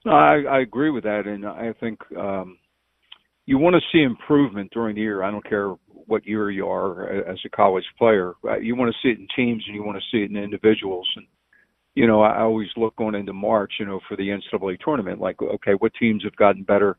I, 0.04 0.44
I 0.48 0.60
agree 0.60 0.90
with 0.90 1.02
that, 1.02 1.26
and 1.26 1.44
I 1.44 1.72
think 1.80 1.98
um, 2.16 2.58
you 3.46 3.58
want 3.58 3.74
to 3.74 3.82
see 3.90 4.00
improvement 4.00 4.70
during 4.72 4.94
the 4.94 5.00
year. 5.00 5.24
I 5.24 5.32
don't 5.32 5.44
care 5.44 5.74
what 5.88 6.24
year 6.24 6.48
you 6.48 6.68
are 6.68 7.08
as 7.28 7.38
a 7.44 7.48
college 7.48 7.84
player. 7.98 8.34
Uh, 8.44 8.58
you 8.58 8.76
want 8.76 8.94
to 8.94 8.98
see 9.02 9.12
it 9.12 9.18
in 9.18 9.26
teams, 9.34 9.64
and 9.66 9.74
you 9.74 9.82
want 9.82 9.98
to 9.98 10.04
see 10.12 10.22
it 10.22 10.30
in 10.30 10.36
individuals. 10.36 11.08
And 11.16 11.26
you 11.96 12.06
know, 12.06 12.22
I 12.22 12.42
always 12.42 12.68
look 12.76 12.94
going 12.94 13.16
into 13.16 13.32
March, 13.32 13.72
you 13.80 13.86
know, 13.86 13.98
for 14.06 14.16
the 14.16 14.28
NCAA 14.28 14.78
tournament, 14.78 15.18
like, 15.20 15.42
okay, 15.42 15.72
what 15.72 15.92
teams 15.98 16.22
have 16.22 16.36
gotten 16.36 16.62
better? 16.62 16.96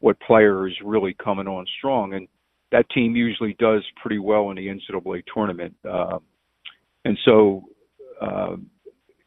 What 0.00 0.18
player 0.18 0.66
is 0.66 0.74
really 0.82 1.14
coming 1.14 1.46
on 1.46 1.66
strong? 1.78 2.14
And 2.14 2.26
that 2.72 2.88
team 2.90 3.16
usually 3.16 3.54
does 3.58 3.82
pretty 4.00 4.18
well 4.18 4.50
in 4.50 4.56
the 4.56 4.66
NCAA 4.66 5.22
tournament. 5.32 5.74
Uh, 5.88 6.18
and 7.04 7.18
so 7.24 7.64
uh, 8.20 8.56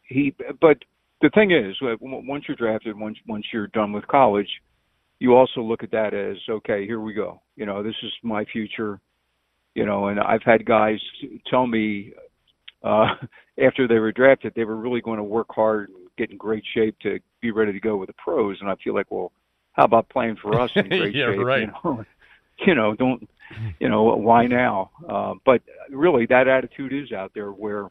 he, 0.04 0.36
but 0.60 0.78
the 1.22 1.30
thing 1.34 1.52
is, 1.52 1.76
once 2.02 2.46
you're 2.48 2.58
drafted, 2.58 2.98
once 2.98 3.18
once 3.28 3.46
you're 3.54 3.68
done 3.68 3.94
with 3.94 4.08
college, 4.08 4.50
you 5.20 5.36
also 5.36 5.62
look 5.62 5.84
at 5.84 5.92
that 5.92 6.14
as 6.14 6.38
okay, 6.50 6.86
here 6.86 7.00
we 7.00 7.14
go. 7.14 7.42
You 7.56 7.66
know, 7.66 7.84
this 7.84 7.96
is 8.04 8.12
my 8.24 8.46
future. 8.46 9.00
You 9.76 9.86
know, 9.86 10.08
and 10.08 10.20
I've 10.20 10.44
had 10.44 10.66
guys 10.66 11.00
tell 11.50 11.66
me 11.66 12.12
uh, 12.84 13.06
after 13.64 13.88
they 13.88 14.00
were 14.00 14.12
drafted, 14.12 14.54
they 14.56 14.66
were 14.66 14.76
really 14.76 15.02
going 15.02 15.18
to 15.18 15.24
work 15.24 15.48
hard 15.50 15.90
and 15.90 15.98
get 16.18 16.32
in 16.32 16.38
great 16.38 16.64
shape 16.74 16.98
to 17.04 17.20
be 17.40 17.52
ready 17.52 17.72
to 17.72 17.80
go 17.80 17.96
with 17.98 18.08
the 18.08 18.14
pros. 18.14 18.58
And 18.60 18.70
I 18.70 18.76
feel 18.84 18.94
like, 18.94 19.10
well, 19.10 19.32
how 19.74 19.86
about 19.86 20.10
playing 20.10 20.38
for 20.42 20.60
us 20.60 20.72
in 20.76 20.88
great 20.90 21.16
yeah, 21.16 21.32
shape? 21.32 21.46
Right. 21.46 21.62
You 21.62 21.68
know? 21.84 22.06
you 22.68 22.76
know, 22.76 22.96
don't, 22.96 23.28
you 23.80 23.90
know, 23.90 24.04
why 24.16 24.48
now? 24.48 24.92
Uh, 25.08 25.34
but 25.46 25.62
really, 25.90 26.26
that 26.28 26.48
attitude 26.48 26.94
is 26.94 27.12
out 27.12 27.32
there 27.34 27.52
where 27.52 27.88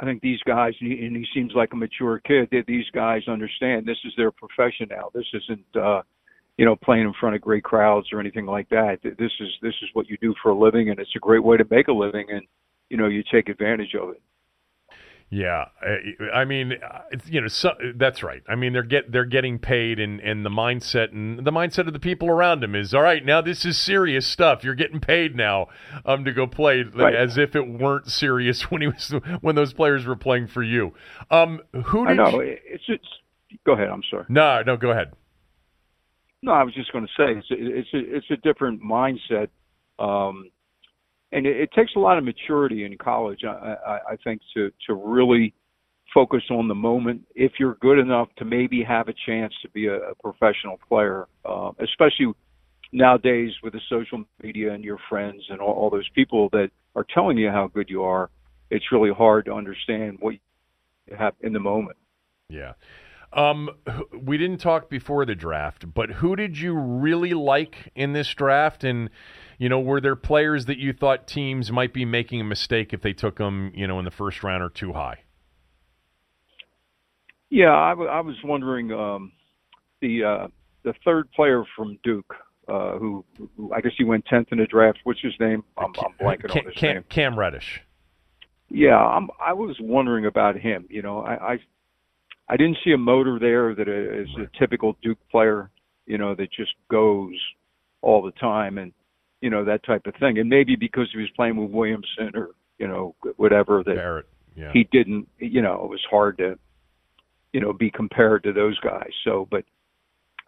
I 0.00 0.04
think 0.04 0.22
these 0.22 0.40
guys, 0.46 0.74
and 0.80 1.16
he, 1.16 1.26
seems 1.34 1.52
like 1.54 1.72
a 1.72 1.76
mature 1.76 2.20
kid, 2.20 2.48
that 2.52 2.64
these 2.66 2.84
guys 2.92 3.22
understand 3.26 3.86
this 3.86 3.98
is 4.04 4.12
their 4.16 4.30
profession 4.30 4.88
now. 4.90 5.10
This 5.12 5.26
isn't, 5.34 5.76
uh, 5.76 6.02
you 6.56 6.64
know, 6.64 6.76
playing 6.76 7.04
in 7.04 7.14
front 7.18 7.34
of 7.34 7.40
great 7.40 7.64
crowds 7.64 8.08
or 8.12 8.20
anything 8.20 8.46
like 8.46 8.68
that. 8.68 8.98
This 9.02 9.32
is 9.40 9.48
this 9.62 9.74
is 9.82 9.88
what 9.94 10.08
you 10.08 10.16
do 10.20 10.34
for 10.42 10.50
a 10.50 10.58
living, 10.58 10.90
and 10.90 11.00
it's 11.00 11.16
a 11.16 11.20
great 11.20 11.42
way 11.42 11.56
to 11.56 11.66
make 11.70 11.88
a 11.88 11.92
living. 11.92 12.26
And 12.30 12.42
you 12.88 12.96
know 12.96 13.06
you 13.06 13.22
take 13.30 13.48
advantage 13.48 13.94
of 14.00 14.10
it. 14.10 14.22
Yeah, 15.30 15.66
I 16.32 16.46
mean, 16.46 16.72
you 17.26 17.42
know, 17.42 17.48
so, 17.48 17.74
that's 17.96 18.22
right. 18.22 18.42
I 18.48 18.54
mean, 18.54 18.72
they're 18.72 18.82
get 18.82 19.12
they're 19.12 19.26
getting 19.26 19.58
paid, 19.58 20.00
and 20.00 20.20
and 20.20 20.42
the 20.42 20.50
mindset 20.50 21.12
and 21.12 21.44
the 21.44 21.50
mindset 21.50 21.86
of 21.86 21.92
the 21.92 21.98
people 21.98 22.30
around 22.30 22.60
them 22.60 22.74
is 22.74 22.94
all 22.94 23.02
right. 23.02 23.22
Now 23.22 23.42
this 23.42 23.66
is 23.66 23.76
serious 23.76 24.26
stuff. 24.26 24.64
You're 24.64 24.74
getting 24.74 25.00
paid 25.00 25.36
now, 25.36 25.66
um, 26.06 26.24
to 26.24 26.32
go 26.32 26.46
play, 26.46 26.82
right. 26.82 27.14
as 27.14 27.36
if 27.36 27.54
it 27.54 27.68
weren't 27.68 28.06
serious 28.06 28.62
when 28.70 28.80
he 28.80 28.88
was 28.88 29.14
when 29.42 29.54
those 29.54 29.74
players 29.74 30.06
were 30.06 30.16
playing 30.16 30.46
for 30.46 30.62
you. 30.62 30.94
Um, 31.30 31.60
who 31.84 32.06
did 32.06 32.18
I 32.18 32.30
know 32.30 32.40
you... 32.40 32.56
it's 32.64 32.84
it's. 32.88 33.08
Go 33.66 33.72
ahead. 33.72 33.88
I'm 33.88 34.02
sorry. 34.10 34.24
No, 34.30 34.62
no, 34.62 34.78
go 34.78 34.92
ahead. 34.92 35.12
No, 36.40 36.52
I 36.52 36.62
was 36.62 36.72
just 36.72 36.90
going 36.90 37.06
to 37.06 37.12
say 37.16 37.38
it's 37.38 37.50
a, 37.50 37.54
it's 37.58 37.88
a, 37.92 38.16
it's 38.16 38.30
a 38.30 38.36
different 38.36 38.82
mindset. 38.82 39.48
Um, 39.98 40.50
and 41.32 41.46
it, 41.46 41.56
it 41.56 41.70
takes 41.72 41.92
a 41.96 41.98
lot 41.98 42.18
of 42.18 42.24
maturity 42.24 42.84
in 42.84 42.96
college, 42.96 43.40
I, 43.44 43.74
I, 43.86 43.98
I 44.12 44.16
think, 44.24 44.40
to 44.54 44.70
to 44.86 44.94
really 44.94 45.54
focus 46.14 46.42
on 46.50 46.68
the 46.68 46.74
moment. 46.74 47.22
If 47.34 47.52
you're 47.58 47.76
good 47.76 47.98
enough 47.98 48.28
to 48.38 48.44
maybe 48.44 48.82
have 48.82 49.08
a 49.08 49.14
chance 49.26 49.52
to 49.62 49.68
be 49.70 49.86
a, 49.86 49.96
a 49.96 50.14
professional 50.14 50.78
player, 50.88 51.26
uh, 51.44 51.72
especially 51.80 52.32
nowadays 52.92 53.52
with 53.62 53.74
the 53.74 53.80
social 53.90 54.24
media 54.42 54.72
and 54.72 54.82
your 54.82 54.98
friends 55.08 55.42
and 55.50 55.60
all, 55.60 55.74
all 55.74 55.90
those 55.90 56.08
people 56.14 56.48
that 56.52 56.70
are 56.96 57.04
telling 57.12 57.36
you 57.36 57.50
how 57.50 57.68
good 57.68 57.90
you 57.90 58.02
are, 58.02 58.30
it's 58.70 58.86
really 58.90 59.12
hard 59.12 59.44
to 59.44 59.52
understand 59.52 60.16
what 60.20 60.32
you 60.32 61.16
have 61.16 61.34
in 61.40 61.52
the 61.52 61.60
moment. 61.60 61.96
Yeah. 62.48 62.72
Um, 63.32 63.70
we 64.12 64.38
didn't 64.38 64.58
talk 64.58 64.88
before 64.88 65.26
the 65.26 65.34
draft, 65.34 65.92
but 65.92 66.10
who 66.10 66.34
did 66.34 66.58
you 66.58 66.74
really 66.74 67.34
like 67.34 67.92
in 67.94 68.12
this 68.12 68.32
draft? 68.34 68.84
And 68.84 69.10
you 69.58 69.68
know, 69.68 69.80
were 69.80 70.00
there 70.00 70.16
players 70.16 70.66
that 70.66 70.78
you 70.78 70.92
thought 70.92 71.26
teams 71.26 71.70
might 71.70 71.92
be 71.92 72.04
making 72.04 72.40
a 72.40 72.44
mistake 72.44 72.92
if 72.92 73.02
they 73.02 73.12
took 73.12 73.36
them, 73.36 73.72
you 73.74 73.86
know, 73.86 73.98
in 73.98 74.04
the 74.04 74.10
first 74.10 74.42
round 74.42 74.62
or 74.62 74.70
too 74.70 74.92
high? 74.92 75.18
Yeah, 77.50 77.74
I, 77.74 77.90
w- 77.90 78.08
I 78.10 78.20
was 78.20 78.36
wondering 78.44 78.92
um, 78.92 79.32
the 80.00 80.24
uh, 80.24 80.48
the 80.84 80.94
third 81.04 81.30
player 81.32 81.64
from 81.76 81.98
Duke, 82.04 82.34
uh, 82.68 82.98
who, 82.98 83.24
who, 83.56 83.72
I 83.74 83.80
guess 83.80 83.92
he 83.98 84.04
went 84.04 84.24
tenth 84.26 84.48
in 84.52 84.58
the 84.58 84.66
draft. 84.66 85.00
What's 85.04 85.20
his 85.20 85.32
name? 85.40 85.64
I'm, 85.76 85.92
I'm 85.98 86.12
blanking 86.20 86.48
Cam, 86.50 86.58
on 86.58 86.64
his 86.66 86.74
Cam, 86.74 86.94
name. 86.94 87.04
Cam 87.08 87.38
Reddish. 87.38 87.82
Yeah, 88.70 88.96
I'm, 88.96 89.28
I 89.40 89.54
was 89.54 89.76
wondering 89.80 90.26
about 90.26 90.56
him. 90.56 90.86
You 90.90 91.02
know, 91.02 91.20
I, 91.20 91.52
I 91.52 91.58
I 92.48 92.56
didn't 92.56 92.78
see 92.84 92.92
a 92.92 92.98
motor 92.98 93.38
there 93.38 93.74
that 93.74 93.88
is 93.88 94.28
a 94.38 94.58
typical 94.58 94.96
Duke 95.02 95.18
player. 95.30 95.70
You 96.06 96.16
know, 96.16 96.34
that 96.34 96.50
just 96.50 96.72
goes 96.90 97.34
all 98.00 98.22
the 98.22 98.32
time, 98.32 98.78
and 98.78 98.92
you 99.40 99.50
know 99.50 99.64
that 99.64 99.84
type 99.84 100.06
of 100.06 100.14
thing. 100.14 100.38
And 100.38 100.48
maybe 100.48 100.76
because 100.76 101.08
he 101.12 101.18
was 101.18 101.28
playing 101.36 101.56
with 101.56 101.70
Williamson 101.70 102.32
or 102.34 102.50
you 102.78 102.88
know 102.88 103.14
whatever 103.36 103.82
that 103.84 103.96
Barrett, 103.96 104.26
yeah. 104.56 104.70
he 104.72 104.88
didn't. 104.90 105.28
You 105.38 105.60
know, 105.62 105.84
it 105.84 105.90
was 105.90 106.04
hard 106.10 106.38
to 106.38 106.58
you 107.52 107.60
know 107.60 107.72
be 107.72 107.90
compared 107.90 108.44
to 108.44 108.52
those 108.52 108.78
guys. 108.80 109.10
So, 109.24 109.46
but 109.50 109.64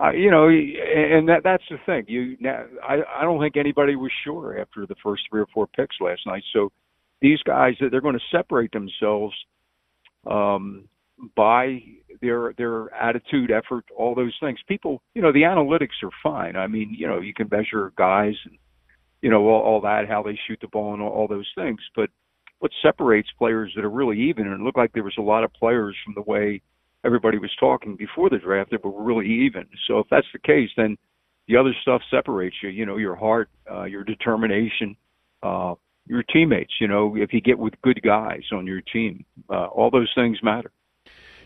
uh, 0.02 0.12
you 0.12 0.30
know, 0.30 0.48
and 0.48 1.28
that 1.28 1.42
that's 1.44 1.64
the 1.70 1.76
thing. 1.84 2.06
You 2.08 2.36
now, 2.40 2.64
I 2.82 3.02
I 3.18 3.22
don't 3.22 3.40
think 3.40 3.56
anybody 3.58 3.96
was 3.96 4.12
sure 4.24 4.58
after 4.58 4.86
the 4.86 4.96
first 5.02 5.22
three 5.28 5.42
or 5.42 5.48
four 5.52 5.66
picks 5.66 5.96
last 6.00 6.22
night. 6.26 6.42
So 6.54 6.72
these 7.20 7.42
guys 7.42 7.74
they're 7.78 8.00
going 8.00 8.18
to 8.18 8.36
separate 8.36 8.72
themselves 8.72 9.34
um, 10.26 10.88
by 11.36 11.82
their 12.20 12.52
their 12.56 12.92
attitude, 12.94 13.50
effort, 13.50 13.84
all 13.96 14.14
those 14.14 14.36
things. 14.40 14.58
People, 14.68 15.02
you 15.14 15.22
know, 15.22 15.32
the 15.32 15.42
analytics 15.42 16.02
are 16.02 16.10
fine. 16.22 16.56
I 16.56 16.66
mean, 16.66 16.94
you 16.96 17.06
know, 17.06 17.20
you 17.20 17.34
can 17.34 17.48
measure 17.50 17.92
guys 17.96 18.34
and 18.44 18.58
you 19.22 19.30
know 19.30 19.46
all, 19.48 19.62
all 19.62 19.80
that, 19.82 20.08
how 20.08 20.22
they 20.22 20.38
shoot 20.46 20.58
the 20.60 20.68
ball, 20.68 20.94
and 20.94 21.02
all, 21.02 21.10
all 21.10 21.28
those 21.28 21.50
things. 21.54 21.80
But 21.94 22.10
what 22.58 22.70
separates 22.82 23.28
players 23.38 23.72
that 23.74 23.84
are 23.84 23.90
really 23.90 24.20
even, 24.20 24.46
and 24.46 24.60
it 24.60 24.62
looked 24.62 24.78
like 24.78 24.92
there 24.92 25.02
was 25.02 25.16
a 25.18 25.22
lot 25.22 25.44
of 25.44 25.52
players 25.54 25.96
from 26.04 26.14
the 26.14 26.30
way 26.30 26.60
everybody 27.04 27.38
was 27.38 27.50
talking 27.58 27.96
before 27.96 28.28
the 28.28 28.38
draft 28.38 28.70
that 28.70 28.84
were 28.84 29.02
really 29.02 29.26
even. 29.26 29.66
So 29.86 29.98
if 29.98 30.06
that's 30.10 30.26
the 30.32 30.38
case, 30.38 30.68
then 30.76 30.96
the 31.48 31.56
other 31.56 31.74
stuff 31.82 32.02
separates 32.10 32.56
you. 32.62 32.68
You 32.68 32.86
know, 32.86 32.98
your 32.98 33.16
heart, 33.16 33.48
uh, 33.70 33.84
your 33.84 34.04
determination, 34.04 34.96
uh, 35.42 35.74
your 36.06 36.22
teammates. 36.22 36.74
You 36.80 36.88
know, 36.88 37.16
if 37.16 37.32
you 37.32 37.40
get 37.40 37.58
with 37.58 37.80
good 37.82 38.00
guys 38.02 38.42
on 38.52 38.66
your 38.66 38.82
team, 38.82 39.24
uh, 39.48 39.66
all 39.66 39.90
those 39.90 40.10
things 40.14 40.38
matter. 40.42 40.70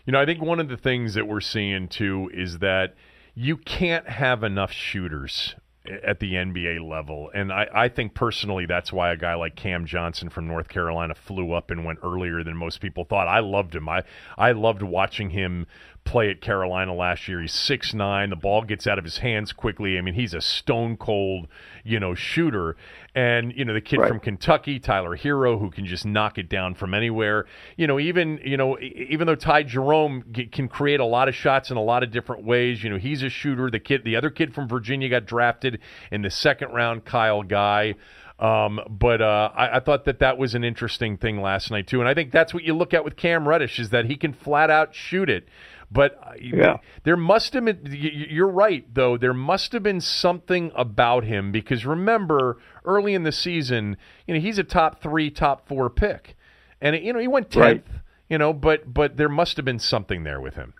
You 0.05 0.11
know, 0.11 0.21
I 0.21 0.25
think 0.25 0.41
one 0.41 0.59
of 0.59 0.69
the 0.69 0.77
things 0.77 1.15
that 1.15 1.27
we're 1.27 1.41
seeing 1.41 1.87
too 1.87 2.29
is 2.33 2.59
that 2.59 2.95
you 3.33 3.57
can't 3.57 4.07
have 4.07 4.43
enough 4.43 4.71
shooters 4.71 5.55
at 6.03 6.19
the 6.19 6.33
NBA 6.33 6.87
level. 6.87 7.29
And 7.33 7.51
I, 7.51 7.67
I 7.73 7.89
think 7.89 8.13
personally 8.13 8.65
that's 8.65 8.91
why 8.91 9.11
a 9.11 9.17
guy 9.17 9.35
like 9.35 9.55
Cam 9.55 9.85
Johnson 9.85 10.29
from 10.29 10.47
North 10.47 10.67
Carolina 10.67 11.13
flew 11.13 11.53
up 11.53 11.69
and 11.69 11.85
went 11.85 11.99
earlier 12.03 12.43
than 12.43 12.57
most 12.57 12.81
people 12.81 13.03
thought. 13.03 13.27
I 13.27 13.39
loved 13.39 13.75
him. 13.75 13.87
I, 13.87 14.03
I 14.37 14.51
loved 14.51 14.81
watching 14.81 15.31
him 15.31 15.67
play 16.03 16.29
at 16.29 16.41
Carolina 16.41 16.93
last 16.93 17.27
year. 17.27 17.41
He's 17.41 17.53
six 17.53 17.93
nine. 17.93 18.29
The 18.29 18.35
ball 18.35 18.63
gets 18.63 18.87
out 18.87 18.97
of 18.97 19.03
his 19.03 19.19
hands 19.19 19.51
quickly. 19.53 19.97
I 19.97 20.01
mean, 20.01 20.13
he's 20.13 20.33
a 20.33 20.41
stone 20.41 20.97
cold, 20.97 21.47
you 21.83 21.99
know, 21.99 22.15
shooter. 22.15 22.75
And 23.15 23.53
you 23.55 23.63
know, 23.63 23.73
the 23.73 23.79
kid 23.79 23.99
right. 23.99 24.09
from 24.09 24.19
Kentucky, 24.19 24.77
Tyler 24.77 25.15
Herro, 25.15 25.57
who 25.57 25.71
can 25.71 25.85
just 25.85 26.05
knock 26.05 26.37
it 26.37 26.49
down 26.49 26.75
from 26.75 26.93
anywhere. 26.93 27.45
You 27.77 27.87
know, 27.87 27.97
even 27.97 28.41
you 28.43 28.57
know, 28.57 28.77
even 28.79 29.25
though 29.25 29.35
Ty 29.35 29.63
Jerome 29.63 30.33
can 30.51 30.67
create 30.67 30.99
a 30.99 31.05
lot 31.05 31.29
of 31.29 31.33
shots 31.33 31.71
in 31.71 31.77
a 31.77 31.81
lot 31.81 32.03
of 32.03 32.11
different 32.11 32.43
ways. 32.43 32.83
You 32.83 32.89
know, 32.89 32.97
he's 32.97 33.23
a 33.23 33.29
shooter. 33.29 33.71
The 33.71 33.79
kid, 33.79 34.03
the 34.03 34.17
other 34.17 34.29
kid 34.29 34.53
from 34.53 34.67
Virginia, 34.67 35.07
got 35.07 35.25
drafted 35.25 35.79
in 36.11 36.23
the 36.23 36.29
second 36.29 36.73
round, 36.73 37.05
Kyle 37.05 37.41
Guy. 37.41 37.95
Um, 38.37 38.81
but 38.89 39.21
uh, 39.21 39.49
I, 39.55 39.77
I, 39.77 39.79
thought 39.79 40.03
that 40.05 40.19
that 40.19 40.37
was 40.37 40.55
an 40.55 40.65
interesting 40.65 41.15
thing 41.15 41.41
last 41.41 41.71
night 41.71 41.87
too, 41.87 42.01
and 42.01 42.09
I 42.09 42.13
think 42.13 42.33
that's 42.33 42.53
what 42.53 42.63
you 42.63 42.73
look 42.73 42.93
at 42.93 43.05
with 43.05 43.15
Cam 43.15 43.47
Reddish 43.47 43.79
is 43.79 43.91
that 43.91 44.07
he 44.07 44.17
can 44.17 44.33
flat 44.33 44.69
out 44.69 44.93
shoot 44.93 45.29
it. 45.29 45.47
But 45.91 46.19
uh, 46.21 46.31
yeah. 46.41 46.77
there 47.03 47.17
must 47.17 47.53
have 47.53 47.65
been, 47.65 47.87
you're 47.91 48.49
right, 48.49 48.85
though, 48.93 49.17
there 49.17 49.33
must 49.33 49.71
have 49.73 49.83
been 49.83 50.01
something 50.01 50.71
about 50.75 51.23
him 51.23 51.51
because 51.51 51.85
remember, 51.85 52.57
early 52.83 53.13
in 53.13 53.23
the 53.23 53.31
season, 53.31 53.97
you 54.27 54.33
know, 54.33 54.39
he's 54.39 54.57
a 54.57 54.63
top 54.63 55.01
three, 55.01 55.29
top 55.29 55.67
four 55.67 55.89
pick. 55.89 56.35
And, 56.81 56.95
you 56.95 57.13
know, 57.13 57.19
he 57.19 57.27
went 57.27 57.49
10th, 57.49 57.61
right. 57.61 57.83
you 58.29 58.37
know, 58.37 58.53
but 58.53 58.93
but 58.93 59.17
there 59.17 59.29
must 59.29 59.57
have 59.57 59.65
been 59.65 59.79
something 59.79 60.23
there 60.23 60.41
with 60.41 60.55
him. 60.55 60.73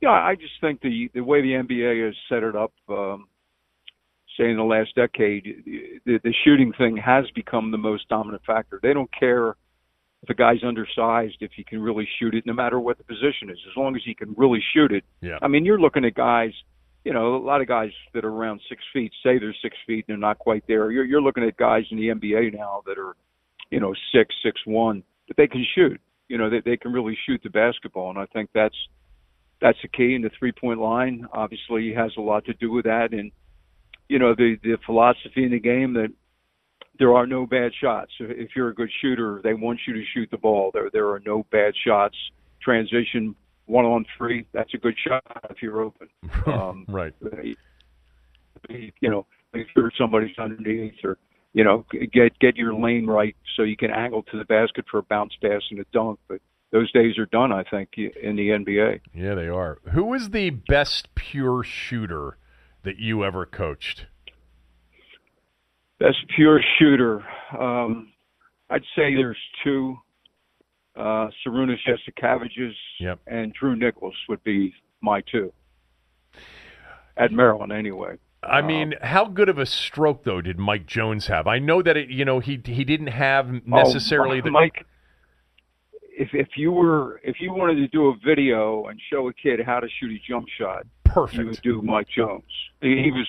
Yeah, 0.00 0.10
I 0.10 0.36
just 0.36 0.54
think 0.60 0.80
the 0.80 1.10
the 1.12 1.22
way 1.22 1.42
the 1.42 1.52
NBA 1.52 2.06
has 2.06 2.14
set 2.28 2.44
it 2.44 2.54
up, 2.54 2.72
um, 2.88 3.26
say 4.38 4.50
in 4.50 4.56
the 4.56 4.62
last 4.62 4.94
decade, 4.94 6.00
the, 6.06 6.20
the 6.22 6.34
shooting 6.44 6.72
thing 6.72 6.96
has 6.96 7.24
become 7.34 7.72
the 7.72 7.78
most 7.78 8.08
dominant 8.08 8.44
factor. 8.46 8.78
They 8.80 8.92
don't 8.92 9.10
care 9.12 9.56
if 10.22 10.30
a 10.30 10.34
guy's 10.34 10.64
undersized, 10.64 11.36
if 11.40 11.52
he 11.54 11.62
can 11.62 11.80
really 11.80 12.08
shoot 12.18 12.34
it, 12.34 12.44
no 12.44 12.52
matter 12.52 12.80
what 12.80 12.98
the 12.98 13.04
position 13.04 13.50
is, 13.50 13.58
as 13.70 13.76
long 13.76 13.94
as 13.94 14.02
he 14.04 14.14
can 14.14 14.34
really 14.36 14.62
shoot 14.74 14.92
it. 14.92 15.04
Yeah. 15.20 15.38
I 15.40 15.48
mean, 15.48 15.64
you're 15.64 15.80
looking 15.80 16.04
at 16.04 16.14
guys, 16.14 16.50
you 17.04 17.12
know, 17.12 17.36
a 17.36 17.38
lot 17.38 17.60
of 17.60 17.68
guys 17.68 17.90
that 18.14 18.24
are 18.24 18.30
around 18.30 18.60
six 18.68 18.82
feet 18.92 19.12
say 19.22 19.38
they're 19.38 19.54
six 19.62 19.76
feet 19.86 20.04
and 20.08 20.14
they're 20.14 20.28
not 20.28 20.38
quite 20.38 20.64
there. 20.66 20.90
You're 20.90 21.04
you're 21.04 21.22
looking 21.22 21.44
at 21.44 21.56
guys 21.56 21.84
in 21.90 21.98
the 21.98 22.08
NBA 22.08 22.54
now 22.54 22.82
that 22.86 22.98
are, 22.98 23.14
you 23.70 23.80
know, 23.80 23.94
six, 24.12 24.34
six 24.44 24.60
one, 24.66 25.02
but 25.28 25.36
they 25.36 25.46
can 25.46 25.64
shoot. 25.74 26.00
You 26.28 26.36
know, 26.36 26.50
they 26.50 26.60
they 26.64 26.76
can 26.76 26.92
really 26.92 27.16
shoot 27.26 27.40
the 27.42 27.50
basketball, 27.50 28.10
and 28.10 28.18
I 28.18 28.26
think 28.26 28.50
that's 28.52 28.76
that's 29.60 29.78
the 29.82 29.88
key. 29.88 30.14
And 30.14 30.24
the 30.24 30.30
three 30.38 30.52
point 30.52 30.80
line 30.80 31.26
obviously 31.32 31.94
has 31.94 32.10
a 32.18 32.20
lot 32.20 32.44
to 32.46 32.54
do 32.54 32.72
with 32.72 32.84
that, 32.84 33.12
and 33.12 33.30
you 34.08 34.18
know, 34.18 34.34
the 34.34 34.56
the 34.62 34.78
philosophy 34.84 35.44
in 35.44 35.52
the 35.52 35.60
game 35.60 35.94
that 35.94 36.08
there 36.98 37.14
are 37.14 37.26
no 37.26 37.46
bad 37.46 37.72
shots. 37.80 38.12
If 38.18 38.50
you're 38.56 38.68
a 38.68 38.74
good 38.74 38.90
shooter, 39.00 39.40
they 39.42 39.54
want 39.54 39.80
you 39.86 39.94
to 39.94 40.02
shoot 40.14 40.28
the 40.30 40.38
ball. 40.38 40.70
There 40.72 40.90
there 40.92 41.08
are 41.10 41.20
no 41.24 41.44
bad 41.50 41.74
shots. 41.84 42.16
Transition 42.60 43.34
one 43.68 43.84
on 43.84 44.06
three, 44.16 44.46
that's 44.52 44.72
a 44.74 44.78
good 44.78 44.96
shot 45.06 45.22
if 45.50 45.62
you're 45.62 45.80
open. 45.80 46.08
Um, 46.46 46.86
right. 46.88 47.12
You 48.70 49.10
know, 49.10 49.26
make 49.52 49.66
sure 49.74 49.92
somebody's 49.98 50.36
underneath, 50.38 50.94
or 51.04 51.18
you 51.52 51.62
know, 51.62 51.84
get 52.12 52.38
get 52.38 52.56
your 52.56 52.74
lane 52.74 53.06
right 53.06 53.36
so 53.56 53.62
you 53.62 53.76
can 53.76 53.90
angle 53.90 54.22
to 54.24 54.38
the 54.38 54.44
basket 54.44 54.86
for 54.90 54.98
a 54.98 55.02
bounce 55.02 55.34
pass 55.42 55.62
and 55.70 55.78
a 55.80 55.84
dunk. 55.92 56.18
But 56.26 56.40
those 56.72 56.90
days 56.92 57.18
are 57.18 57.26
done, 57.26 57.52
I 57.52 57.64
think, 57.64 57.90
in 57.96 58.36
the 58.36 58.48
NBA. 58.48 59.00
Yeah, 59.14 59.34
they 59.34 59.48
are. 59.48 59.78
Who 59.92 60.04
was 60.04 60.30
the 60.30 60.50
best 60.50 61.14
pure 61.14 61.62
shooter 61.62 62.38
that 62.82 62.98
you 62.98 63.24
ever 63.24 63.44
coached? 63.44 64.06
Best 65.98 66.18
pure 66.34 66.60
shooter. 66.78 67.24
Um, 67.58 68.12
I'd 68.70 68.82
say 68.94 69.14
there's 69.14 69.38
two. 69.64 69.96
Uh, 70.96 71.28
Sarunas 71.46 71.76
Jasikevicius 71.86 72.72
yep. 72.98 73.20
and 73.28 73.52
Drew 73.52 73.76
Nichols 73.76 74.16
would 74.28 74.42
be 74.42 74.74
my 75.00 75.20
two. 75.30 75.52
At 77.16 77.30
Maryland, 77.30 77.72
anyway. 77.72 78.16
I 78.42 78.62
mean, 78.62 78.94
um, 78.94 79.00
how 79.02 79.24
good 79.24 79.48
of 79.48 79.58
a 79.58 79.66
stroke 79.66 80.24
though 80.24 80.40
did 80.40 80.58
Mike 80.58 80.86
Jones 80.86 81.26
have? 81.26 81.46
I 81.46 81.58
know 81.58 81.82
that 81.82 81.96
it, 81.96 82.08
you 82.08 82.24
know 82.24 82.38
he 82.38 82.60
he 82.64 82.84
didn't 82.84 83.08
have 83.08 83.66
necessarily 83.66 84.38
oh, 84.38 84.42
the 84.42 84.50
Mike. 84.50 84.86
If 86.16 86.30
if 86.32 86.48
you 86.56 86.70
were 86.72 87.20
if 87.24 87.36
you 87.40 87.52
wanted 87.52 87.76
to 87.76 87.88
do 87.88 88.08
a 88.08 88.14
video 88.24 88.86
and 88.86 89.00
show 89.10 89.28
a 89.28 89.32
kid 89.32 89.60
how 89.64 89.80
to 89.80 89.88
shoot 90.00 90.12
a 90.12 90.18
jump 90.28 90.46
shot, 90.56 90.86
perfect. 91.04 91.38
you 91.38 91.46
would 91.46 91.62
do 91.62 91.82
Mike 91.82 92.08
Jones. 92.08 92.44
He 92.80 93.10
was 93.10 93.26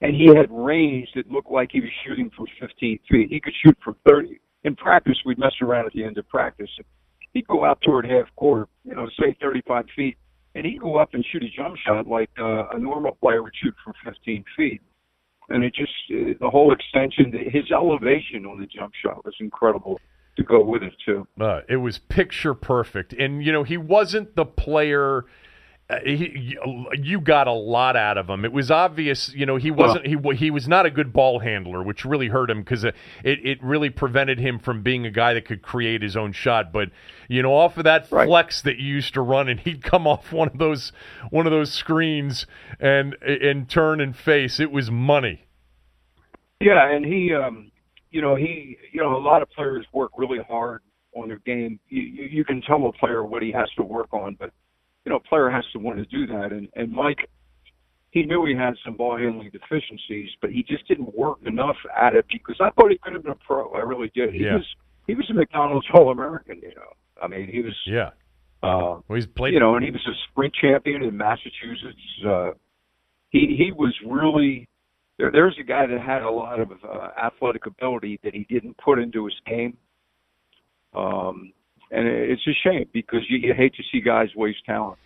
and 0.00 0.14
he 0.14 0.26
had 0.26 0.50
range 0.50 1.08
that 1.14 1.30
looked 1.30 1.50
like 1.50 1.70
he 1.72 1.80
was 1.80 1.90
shooting 2.06 2.30
from 2.36 2.46
15 2.60 2.98
feet. 3.10 3.28
He 3.30 3.40
could 3.40 3.54
shoot 3.64 3.76
from 3.82 3.96
30. 4.06 4.38
in 4.64 4.76
practice, 4.76 5.16
we'd 5.24 5.38
mess 5.38 5.54
around 5.60 5.86
at 5.86 5.92
the 5.92 6.04
end 6.04 6.18
of 6.18 6.28
practice. 6.28 6.70
He'd 7.32 7.46
go 7.46 7.64
out 7.64 7.80
toward 7.82 8.08
half 8.08 8.26
court, 8.36 8.68
you 8.84 8.94
know, 8.94 9.08
say 9.20 9.36
35 9.40 9.86
feet, 9.94 10.16
and 10.54 10.64
he'd 10.64 10.80
go 10.80 10.96
up 10.96 11.14
and 11.14 11.24
shoot 11.30 11.42
a 11.42 11.48
jump 11.48 11.76
shot 11.76 12.06
like 12.06 12.30
uh, 12.38 12.68
a 12.70 12.78
normal 12.78 13.16
player 13.20 13.42
would 13.42 13.52
shoot 13.62 13.74
from 13.84 13.92
15 14.04 14.44
feet. 14.56 14.80
And 15.50 15.64
it 15.64 15.74
just, 15.74 15.92
uh, 16.10 16.34
the 16.40 16.50
whole 16.50 16.72
extension, 16.72 17.32
his 17.50 17.70
elevation 17.72 18.44
on 18.44 18.60
the 18.60 18.66
jump 18.66 18.92
shot 19.02 19.24
was 19.24 19.34
incredible 19.40 20.00
to 20.36 20.42
go 20.42 20.62
with 20.62 20.82
it, 20.82 20.92
too. 21.04 21.26
Uh, 21.40 21.62
it 21.68 21.76
was 21.76 21.98
picture 21.98 22.54
perfect. 22.54 23.12
And, 23.12 23.44
you 23.44 23.52
know, 23.52 23.62
he 23.64 23.76
wasn't 23.76 24.36
the 24.36 24.44
player 24.44 25.24
he, 26.04 26.58
you 26.98 27.18
got 27.18 27.46
a 27.46 27.52
lot 27.52 27.96
out 27.96 28.18
of 28.18 28.28
him. 28.28 28.44
It 28.44 28.52
was 28.52 28.70
obvious, 28.70 29.32
you 29.34 29.46
know, 29.46 29.56
he 29.56 29.70
wasn't 29.70 30.06
he 30.06 30.16
he 30.36 30.50
was 30.50 30.68
not 30.68 30.84
a 30.84 30.90
good 30.90 31.14
ball 31.14 31.38
handler, 31.38 31.82
which 31.82 32.04
really 32.04 32.28
hurt 32.28 32.50
him 32.50 32.60
because 32.60 32.84
it 32.84 32.94
it 33.24 33.62
really 33.62 33.88
prevented 33.88 34.38
him 34.38 34.58
from 34.58 34.82
being 34.82 35.06
a 35.06 35.10
guy 35.10 35.32
that 35.32 35.46
could 35.46 35.62
create 35.62 36.02
his 36.02 36.14
own 36.14 36.32
shot. 36.32 36.72
But 36.72 36.90
you 37.26 37.42
know, 37.42 37.54
off 37.54 37.78
of 37.78 37.84
that 37.84 38.10
right. 38.12 38.26
flex 38.26 38.60
that 38.62 38.76
you 38.76 38.86
used 38.86 39.14
to 39.14 39.22
run, 39.22 39.48
and 39.48 39.60
he'd 39.60 39.82
come 39.82 40.06
off 40.06 40.30
one 40.30 40.48
of 40.48 40.58
those 40.58 40.92
one 41.30 41.46
of 41.46 41.52
those 41.52 41.72
screens 41.72 42.46
and 42.78 43.16
and 43.22 43.66
turn 43.68 44.02
and 44.02 44.14
face, 44.14 44.60
it 44.60 44.70
was 44.70 44.90
money. 44.90 45.46
Yeah, 46.60 46.90
and 46.90 47.04
he, 47.04 47.32
um, 47.32 47.70
you 48.10 48.20
know, 48.20 48.34
he, 48.34 48.76
you 48.92 49.00
know, 49.00 49.16
a 49.16 49.22
lot 49.22 49.42
of 49.42 49.50
players 49.50 49.86
work 49.92 50.10
really 50.18 50.40
hard 50.48 50.82
on 51.14 51.28
their 51.28 51.38
game. 51.38 51.78
You, 51.88 52.02
you, 52.02 52.24
you 52.24 52.44
can 52.44 52.60
tell 52.62 52.84
a 52.86 52.92
player 52.92 53.24
what 53.24 53.42
he 53.42 53.52
has 53.52 53.68
to 53.76 53.84
work 53.84 54.12
on, 54.12 54.36
but 54.38 54.50
you 55.08 55.14
know, 55.14 55.20
player 55.20 55.48
has 55.48 55.64
to 55.72 55.78
want 55.78 55.96
to 55.96 56.04
do 56.04 56.26
that. 56.26 56.52
And 56.52 56.68
and 56.74 56.92
Mike, 56.92 57.30
he 58.10 58.24
knew 58.24 58.44
he 58.44 58.54
had 58.54 58.74
some 58.84 58.94
ball 58.94 59.16
handling 59.16 59.50
deficiencies, 59.50 60.28
but 60.42 60.50
he 60.50 60.62
just 60.62 60.86
didn't 60.86 61.16
work 61.16 61.38
enough 61.46 61.76
at 61.98 62.14
it 62.14 62.26
because 62.30 62.56
I 62.60 62.68
thought 62.70 62.90
he 62.90 62.98
could 62.98 63.14
have 63.14 63.22
been 63.22 63.32
a 63.32 63.46
pro. 63.46 63.72
I 63.72 63.78
really 63.78 64.12
did. 64.14 64.34
He 64.34 64.44
yeah. 64.44 64.56
was 64.56 64.66
he 65.06 65.14
was 65.14 65.24
a 65.30 65.34
McDonald's 65.34 65.86
All 65.94 66.10
American. 66.10 66.60
You 66.62 66.74
know, 66.76 66.92
I 67.22 67.26
mean, 67.26 67.48
he 67.50 67.62
was. 67.62 67.74
Yeah. 67.86 68.10
Uh, 68.62 69.00
well, 69.08 69.14
he's 69.14 69.26
played. 69.26 69.54
You 69.54 69.60
know, 69.60 69.76
and 69.76 69.84
he 69.84 69.90
was 69.90 70.06
a 70.06 70.12
sprint 70.30 70.52
champion 70.60 71.02
in 71.02 71.16
Massachusetts. 71.16 72.26
Uh, 72.26 72.50
he 73.30 73.56
he 73.56 73.72
was 73.72 73.94
really 74.06 74.68
there. 75.16 75.30
There's 75.30 75.56
a 75.58 75.64
guy 75.64 75.86
that 75.86 76.00
had 76.02 76.20
a 76.20 76.30
lot 76.30 76.60
of 76.60 76.72
uh, 76.84 77.08
athletic 77.18 77.64
ability 77.64 78.20
that 78.24 78.34
he 78.34 78.44
didn't 78.50 78.76
put 78.76 78.98
into 78.98 79.24
his 79.24 79.34
game. 79.46 79.78
Um, 80.94 81.52
and 81.90 82.06
it's 82.06 82.46
a 82.46 82.52
shame 82.52 82.88
because 82.92 83.20
you, 83.28 83.38
you 83.38 83.54
hate 83.54 83.74
to 83.74 83.82
see 83.90 84.00
guys 84.00 84.28
waste 84.34 84.64
talent. 84.66 84.98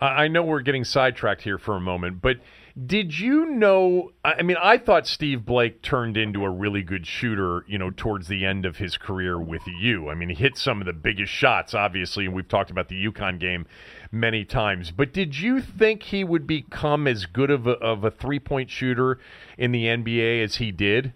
I 0.00 0.28
know 0.28 0.42
we're 0.42 0.62
getting 0.62 0.84
sidetracked 0.84 1.42
here 1.42 1.58
for 1.58 1.76
a 1.76 1.80
moment, 1.80 2.22
but 2.22 2.38
did 2.86 3.18
you 3.18 3.44
know? 3.44 4.12
I 4.24 4.42
mean, 4.42 4.56
I 4.62 4.78
thought 4.78 5.06
Steve 5.06 5.44
Blake 5.44 5.82
turned 5.82 6.16
into 6.16 6.42
a 6.42 6.48
really 6.48 6.82
good 6.82 7.06
shooter, 7.06 7.64
you 7.68 7.76
know, 7.76 7.90
towards 7.90 8.28
the 8.28 8.46
end 8.46 8.64
of 8.64 8.78
his 8.78 8.96
career 8.96 9.38
with 9.38 9.66
you. 9.66 10.08
I 10.08 10.14
mean, 10.14 10.30
he 10.30 10.34
hit 10.34 10.56
some 10.56 10.80
of 10.80 10.86
the 10.86 10.94
biggest 10.94 11.30
shots, 11.32 11.74
obviously, 11.74 12.24
and 12.24 12.34
we've 12.34 12.48
talked 12.48 12.70
about 12.70 12.88
the 12.88 13.04
UConn 13.04 13.38
game 13.38 13.66
many 14.10 14.44
times. 14.44 14.90
But 14.90 15.12
did 15.12 15.38
you 15.38 15.60
think 15.60 16.04
he 16.04 16.24
would 16.24 16.46
become 16.46 17.06
as 17.06 17.26
good 17.26 17.50
of 17.50 17.66
a, 17.66 17.72
of 17.72 18.02
a 18.02 18.10
three 18.10 18.40
point 18.40 18.70
shooter 18.70 19.18
in 19.58 19.72
the 19.72 19.84
NBA 19.84 20.42
as 20.42 20.56
he 20.56 20.72
did? 20.72 21.12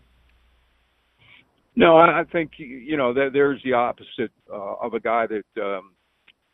No, 1.77 1.97
I 1.97 2.23
think 2.31 2.53
you 2.57 2.97
know 2.97 3.13
there's 3.13 3.61
the 3.65 3.73
opposite 3.73 4.31
uh, 4.53 4.75
of 4.81 4.95
a 4.95 5.01
guy 5.01 5.27
that 5.27 5.63
um, 5.63 5.93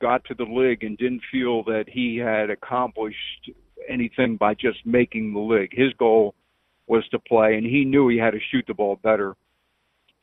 got 0.00 0.24
to 0.24 0.34
the 0.34 0.44
league 0.44 0.82
and 0.82 0.96
didn't 0.96 1.20
feel 1.30 1.62
that 1.64 1.84
he 1.88 2.16
had 2.16 2.48
accomplished 2.48 3.50
anything 3.88 4.36
by 4.36 4.54
just 4.54 4.78
making 4.86 5.34
the 5.34 5.40
league. 5.40 5.70
His 5.72 5.92
goal 5.98 6.34
was 6.86 7.06
to 7.10 7.18
play, 7.18 7.56
and 7.56 7.66
he 7.66 7.84
knew 7.84 8.08
he 8.08 8.16
had 8.16 8.32
to 8.32 8.38
shoot 8.50 8.64
the 8.66 8.74
ball 8.74 8.98
better 9.02 9.36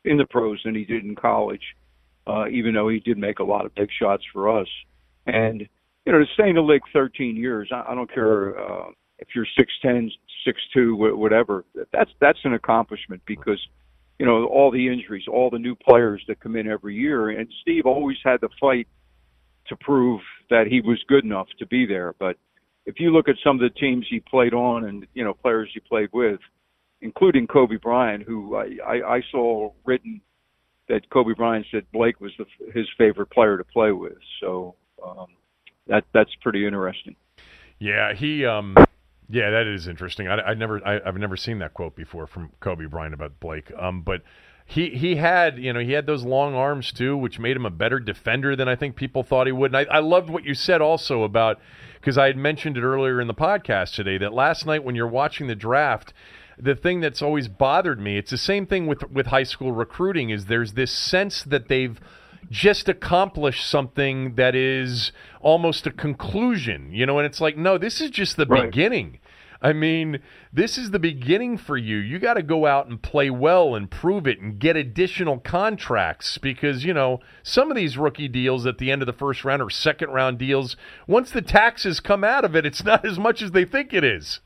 in 0.04 0.18
the 0.18 0.26
pros 0.26 0.60
than 0.66 0.74
he 0.74 0.84
did 0.84 1.04
in 1.04 1.16
college. 1.16 1.62
Uh, 2.26 2.48
even 2.50 2.74
though 2.74 2.90
he 2.90 3.00
did 3.00 3.18
make 3.18 3.40
a 3.40 3.44
lot 3.44 3.66
of 3.66 3.76
big 3.76 3.90
shots 4.02 4.24
for 4.34 4.60
us, 4.60 4.68
and 5.28 5.62
you 6.06 6.12
know 6.12 6.20
to 6.20 6.26
stay 6.34 6.50
in 6.50 6.56
the 6.56 6.62
league 6.62 6.82
13 6.92 7.36
years, 7.36 7.70
I, 7.72 7.86
I 7.90 7.96
don't 7.96 8.12
care 8.12 8.60
uh, 8.60 8.90
if 9.20 9.30
you're 9.36 9.46
6'10", 9.86 10.10
6'2", 10.76 11.16
whatever. 11.16 11.66
That's 11.94 12.12
that's 12.20 12.40
an 12.44 12.56
accomplishment 12.56 13.22
because 13.28 13.60
you 14.20 14.26
know, 14.26 14.46
all 14.46 14.72
the 14.72 14.88
injuries, 14.88 15.26
all 15.32 15.50
the 15.50 15.60
new 15.60 15.76
players 15.76 16.24
that 16.28 16.40
come 16.40 16.56
in 16.56 16.68
every 16.68 16.96
year. 16.96 17.30
And 17.30 17.48
Steve 17.62 17.86
always 17.86 18.18
had 18.24 18.42
the 18.42 18.50
fight 18.60 18.88
to 19.68 19.76
prove 19.76 20.22
that 20.50 20.68
he 20.68 20.82
was 20.82 20.98
good 21.08 21.24
enough 21.24 21.48
to 21.60 21.66
be 21.66 21.86
there. 21.86 22.14
But 22.18 22.38
if 22.86 23.00
you 23.00 23.12
look 23.12 23.28
at 23.28 23.36
some 23.44 23.58
of 23.58 23.62
the 23.62 23.80
teams 23.80 24.06
he 24.10 24.20
played 24.20 24.54
on 24.54 24.86
and, 24.86 25.06
you 25.14 25.24
know, 25.24 25.34
players 25.34 25.70
he 25.74 25.82
played 25.82 26.10
with, 26.14 26.40
including 27.02 27.46
Kobe 27.48 27.76
Bryant, 27.76 28.24
who 28.24 28.56
I, 28.56 28.78
I, 28.86 29.16
I 29.16 29.22
saw 29.32 29.72
written 29.86 30.22
that 30.90 31.10
Kobe 31.10 31.34
Bryant 31.34 31.66
said 31.70 31.84
Blake 31.92 32.20
was 32.22 32.32
the, 32.38 32.46
his 32.74 32.88
favorite 32.98 33.30
player 33.30 33.58
to 33.58 33.64
play 33.64 33.92
with. 33.92 34.18
So 34.40 34.76
um, 35.06 35.28
that 35.88 36.06
that's 36.14 36.34
pretty 36.42 36.66
interesting. 36.66 37.16
Yeah, 37.80 38.14
he 38.14 38.46
um 38.46 38.76
yeah, 39.30 39.50
that 39.52 39.68
is 39.68 39.88
interesting. 39.88 40.28
I, 40.28 40.38
I 40.38 40.54
never, 40.54 40.86
I, 40.86 41.02
have 41.06 41.18
never 41.18 41.36
seen 41.36 41.60
that 41.60 41.74
quote 41.74 41.96
before 41.96 42.28
from 42.28 42.52
Kobe 42.60 42.86
Bryant 42.86 43.14
about 43.14 43.40
Blake. 43.40 43.72
Um, 43.78 44.02
but 44.02 44.22
he 44.66 44.90
he 44.90 45.16
had, 45.16 45.58
you 45.58 45.72
know, 45.72 45.80
he 45.80 45.94
had 45.94 46.06
those 46.06 46.24
long 46.26 46.54
arms 46.54 46.92
too, 46.92 47.16
which 47.16 47.40
made 47.40 47.56
him 47.56 47.66
a 47.66 47.70
better 47.70 48.00
defender 48.00 48.56
than 48.56 48.68
I 48.68 48.76
think 48.76 48.96
people 48.96 49.24
thought 49.24 49.48
he 49.48 49.54
would. 49.54 49.74
And 49.74 49.90
I, 49.90 49.96
I 49.96 50.00
loved 50.00 50.30
what 50.30 50.44
you 50.44 50.54
said 50.54 50.82
also 50.82 51.24
about 51.24 51.60
because 52.00 52.18
I 52.18 52.28
had 52.28 52.38
mentioned 52.38 52.78
it 52.78 52.84
earlier 52.84 53.22
in 53.22 53.28
the 53.28 53.34
podcast 53.34 53.96
today 53.96 54.18
that 54.18 54.34
last 54.34 54.66
night 54.66 54.84
when 54.84 54.96
you're 54.96 55.08
watching 55.08 55.48
the 55.48 55.56
draft, 55.56 56.14
the 56.60 56.76
thing 56.76 57.00
that's 57.00 57.22
always 57.22 57.48
bothered 57.48 58.00
me, 58.00 58.18
it's 58.18 58.32
the 58.32 58.38
same 58.38 58.66
thing 58.66 58.88
with 58.88 59.10
with 59.10 59.28
high 59.28 59.44
school 59.44 59.72
recruiting, 59.72 60.30
is 60.32 60.46
there's 60.46 60.74
this 60.74 60.92
sense 60.92 61.44
that 61.44 61.70
they've 61.70 62.00
just 62.50 62.88
accomplish 62.90 63.64
something 63.64 64.36
that 64.36 64.56
is 64.56 65.12
almost 65.42 65.88
a 65.88 65.92
conclusion, 65.92 66.92
you 66.92 67.06
know, 67.06 67.18
and 67.18 67.26
it's 67.26 67.42
like, 67.42 67.58
no, 67.58 67.78
this 67.78 68.02
is 68.02 68.10
just 68.10 68.38
the 68.38 68.46
right. 68.46 68.70
beginning. 68.70 69.20
I 69.62 69.74
mean, 69.74 70.20
this 70.54 70.78
is 70.78 70.92
the 70.92 71.00
beginning 71.00 71.58
for 71.58 71.78
you. 71.78 71.98
You 71.98 72.20
got 72.20 72.36
to 72.36 72.44
go 72.44 72.68
out 72.68 72.88
and 72.88 73.02
play 73.02 73.30
well 73.30 73.74
and 73.74 73.90
prove 73.90 74.28
it 74.28 74.40
and 74.40 74.60
get 74.60 74.76
additional 74.76 75.40
contracts 75.40 76.38
because, 76.38 76.86
you 76.86 76.94
know, 76.94 77.22
some 77.42 77.72
of 77.72 77.76
these 77.76 77.98
rookie 77.98 78.28
deals 78.28 78.66
at 78.68 78.78
the 78.78 78.92
end 78.92 79.02
of 79.02 79.08
the 79.08 79.14
first 79.14 79.44
round 79.44 79.62
or 79.62 79.70
second 79.70 80.12
round 80.12 80.38
deals, 80.38 80.78
once 81.08 81.32
the 81.32 81.42
taxes 81.42 82.00
come 82.00 82.24
out 82.24 82.46
of 82.46 82.56
it, 82.56 82.66
it's 82.66 82.84
not 82.84 83.04
as 83.04 83.18
much 83.18 83.42
as 83.42 83.52
they 83.52 83.66
think 83.66 83.94
it 83.94 84.04
is. 84.04 84.42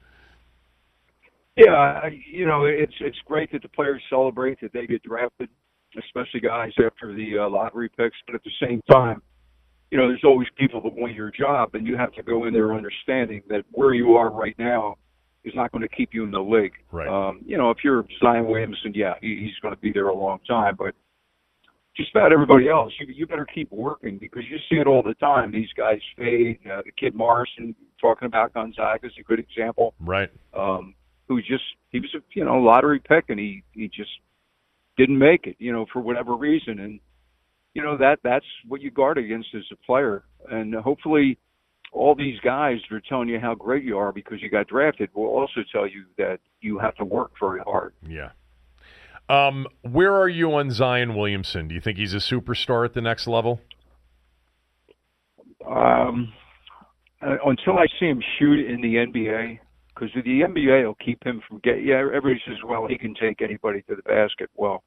Yeah, 1.58 2.08
you 2.32 2.46
know, 2.46 2.64
it's 2.64 2.94
it's 3.02 3.20
great 3.26 3.52
that 3.52 3.62
the 3.62 3.68
players 3.68 4.02
celebrate 4.10 4.62
that 4.62 4.72
they 4.72 4.88
get 4.88 5.04
drafted 5.04 5.50
especially 5.98 6.40
guys 6.40 6.72
after 6.84 7.14
the 7.14 7.40
uh, 7.40 7.50
lottery 7.50 7.90
picks. 7.90 8.18
But 8.26 8.36
at 8.36 8.44
the 8.44 8.52
same 8.66 8.82
time, 8.90 9.22
you 9.90 9.98
know, 9.98 10.08
there's 10.08 10.24
always 10.24 10.48
people 10.58 10.82
that 10.82 10.94
want 10.94 11.14
your 11.14 11.32
job, 11.32 11.76
and 11.76 11.86
you 11.86 11.98
have 11.98 12.14
to 12.14 12.24
go 12.24 12.46
in 12.46 12.54
there 12.54 12.74
understanding 12.74 13.42
that 13.50 13.64
where 13.72 13.94
you 13.94 14.16
are 14.16 14.32
right 14.32 14.56
now 14.58 14.96
is 15.44 15.54
not 15.56 15.72
going 15.72 15.82
to 15.82 15.90
keep 15.90 16.14
you 16.14 16.24
in 16.24 16.32
the 16.32 16.40
league. 16.40 16.74
Right. 16.92 17.08
Um, 17.08 17.42
you 17.46 17.58
know, 17.58 17.72
if 17.72 17.78
you're 17.84 18.06
Zion 18.22 18.46
Williamson, 18.46 18.94
yeah, 18.96 19.16
he, 19.22 19.38
he's 19.42 19.60
going 19.62 19.76
to 19.76 19.82
be 19.82 19.92
there 19.92 20.08
a 20.08 20.16
long 20.16 20.40
time, 20.48 20.76
but 20.78 20.94
just 21.98 22.12
about 22.16 22.32
everybody 22.32 22.70
else, 22.70 22.94
you 23.00 23.08
you 23.14 23.28
better 23.28 23.46
keep 23.46 23.70
working 23.72 24.18
because 24.18 24.44
you 24.50 24.58
see 24.70 24.80
it 24.80 24.88
all 24.88 25.04
the 25.04 25.14
time. 25.16 25.52
These 25.52 25.74
guys 25.76 26.00
fade. 26.18 26.60
Uh, 26.66 26.82
the 26.86 26.92
kid 26.92 27.14
Morrison 27.14 27.76
talking 28.00 28.28
about 28.28 28.54
Gonzaga 28.54 29.08
is 29.08 29.14
a 29.20 29.24
good 29.24 29.40
example. 29.40 29.94
Right. 30.00 30.30
Um, 30.54 30.96
who 31.28 31.42
just 31.42 31.64
he 31.90 32.00
was 32.00 32.14
a 32.16 32.20
you 32.34 32.46
know 32.46 32.58
lottery 32.58 33.00
pick 33.00 33.26
and 33.30 33.40
he 33.40 33.64
he 33.74 33.88
just 33.88 34.10
didn't 34.98 35.18
make 35.18 35.48
it, 35.48 35.56
you 35.60 35.72
know, 35.72 35.86
for 35.92 36.02
whatever 36.02 36.36
reason. 36.36 36.80
And 36.80 37.00
you 37.74 37.82
know 37.82 37.98
that 37.98 38.20
that's 38.24 38.46
what 38.68 38.82
you 38.82 38.92
guard 38.92 39.18
against 39.18 39.50
as 39.56 39.64
a 39.72 39.76
player. 39.86 40.24
And 40.50 40.74
hopefully, 40.76 41.38
all 41.92 42.16
these 42.16 42.40
guys 42.40 42.78
that 42.90 42.96
are 42.96 43.02
telling 43.02 43.30
you 43.30 43.40
how 43.40 43.56
great 43.56 43.84
you 43.84 43.98
are 43.98 44.12
because 44.12 44.42
you 44.42 44.50
got 44.50 44.68
drafted 44.68 45.10
will 45.14 45.28
also 45.28 45.62
tell 45.72 45.88
you 45.88 46.06
that 46.18 46.40
you 46.62 46.80
have 46.80 46.96
to 46.96 47.06
work 47.06 47.32
very 47.40 47.62
hard. 47.62 47.94
Yeah. 48.08 48.32
Um, 49.30 49.68
where 49.82 50.16
are 50.16 50.28
you 50.28 50.54
on 50.54 50.72
Zion 50.72 51.16
Williamson? 51.16 51.70
Do 51.70 51.76
you 51.76 51.82
think 51.82 51.98
he's 51.98 52.14
a 52.14 52.18
superstar 52.18 52.84
at 52.84 52.94
the 52.94 53.02
next 53.02 53.28
level? 53.28 53.62
Um, 55.66 56.34
uh, 57.22 57.38
until 57.46 57.78
I 57.78 57.86
see 58.00 58.08
him 58.08 58.22
shoot 58.38 58.66
in 58.66 58.82
the 58.82 58.96
NBA, 58.96 59.60
because 60.02 60.24
the 60.24 60.42
NBA 60.42 60.86
will 60.86 60.96
keep 60.96 61.24
him 61.24 61.42
from 61.48 61.60
getting. 61.64 61.88
Yeah, 61.88 62.00
everybody 62.00 62.42
says, 62.48 62.58
well, 62.66 62.88
he 62.88 62.98
can 62.98 63.14
take 63.14 63.42
anybody 63.42 63.84
to 63.84 63.96
the 63.96 64.02
basket. 64.02 64.50
Well, 64.56 64.84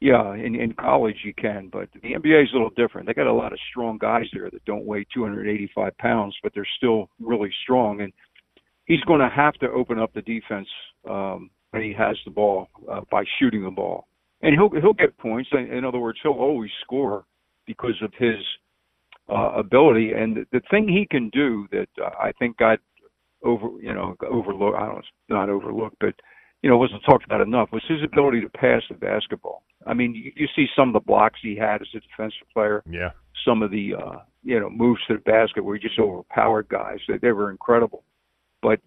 yeah, 0.00 0.34
in 0.34 0.54
in 0.54 0.74
college 0.74 1.16
you 1.24 1.32
can, 1.34 1.70
but 1.72 1.88
the 1.94 2.00
NBA 2.00 2.42
is 2.42 2.50
a 2.50 2.54
little 2.54 2.70
different. 2.76 3.06
They 3.06 3.14
got 3.14 3.26
a 3.26 3.32
lot 3.32 3.52
of 3.52 3.58
strong 3.70 3.98
guys 3.98 4.26
there 4.32 4.50
that 4.50 4.64
don't 4.64 4.84
weigh 4.84 5.06
285 5.14 5.96
pounds, 5.98 6.36
but 6.42 6.52
they're 6.54 6.66
still 6.76 7.08
really 7.20 7.50
strong. 7.62 8.00
And 8.00 8.12
he's 8.84 9.00
going 9.02 9.20
to 9.20 9.30
have 9.30 9.54
to 9.54 9.70
open 9.70 9.98
up 9.98 10.12
the 10.12 10.22
defense 10.22 10.68
um, 11.08 11.50
when 11.70 11.82
he 11.82 11.94
has 11.94 12.16
the 12.24 12.32
ball 12.32 12.68
uh, 12.90 13.02
by 13.10 13.24
shooting 13.38 13.64
the 13.64 13.70
ball, 13.70 14.08
and 14.42 14.54
he'll 14.54 14.70
he'll 14.80 14.92
get 14.92 15.16
points. 15.18 15.50
In 15.52 15.84
other 15.84 16.00
words, 16.00 16.18
he'll 16.22 16.32
always 16.32 16.70
score 16.82 17.24
because 17.66 17.96
of 18.02 18.12
his 18.18 18.36
uh, 19.30 19.52
ability. 19.56 20.12
And 20.12 20.44
the, 20.52 20.60
thing 20.70 20.88
he 20.88 21.06
can 21.08 21.30
do 21.30 21.66
that 21.70 21.88
uh, 22.02 22.10
I 22.20 22.32
think 22.38 22.56
got 22.58 22.80
over, 23.44 23.68
you 23.80 23.92
know, 23.92 24.14
overlook. 24.28 24.74
I 24.76 24.86
don't, 24.86 25.04
know 25.28 25.36
not 25.36 25.48
overlooked, 25.48 25.96
but 26.00 26.14
you 26.62 26.70
know, 26.70 26.76
wasn't 26.78 27.02
talked 27.04 27.24
about 27.24 27.40
enough 27.40 27.70
was 27.72 27.82
his 27.88 28.02
ability 28.04 28.40
to 28.40 28.48
pass 28.48 28.82
the 28.88 28.94
basketball. 28.94 29.64
I 29.86 29.94
mean, 29.94 30.14
you, 30.14 30.30
you 30.36 30.46
see 30.54 30.66
some 30.76 30.88
of 30.88 30.92
the 30.94 31.00
blocks 31.06 31.40
he 31.42 31.56
had 31.56 31.82
as 31.82 31.88
a 31.94 32.00
defensive 32.00 32.46
player. 32.52 32.82
Yeah. 32.88 33.10
Some 33.44 33.62
of 33.62 33.70
the 33.72 33.94
uh, 33.94 34.18
you 34.44 34.60
know 34.60 34.70
moves 34.70 35.00
to 35.08 35.14
the 35.14 35.20
basket 35.20 35.64
where 35.64 35.76
he 35.76 35.80
just 35.82 35.98
overpowered 35.98 36.68
guys. 36.68 36.98
They, 37.08 37.18
they 37.18 37.32
were 37.32 37.50
incredible. 37.50 38.04
But 38.62 38.80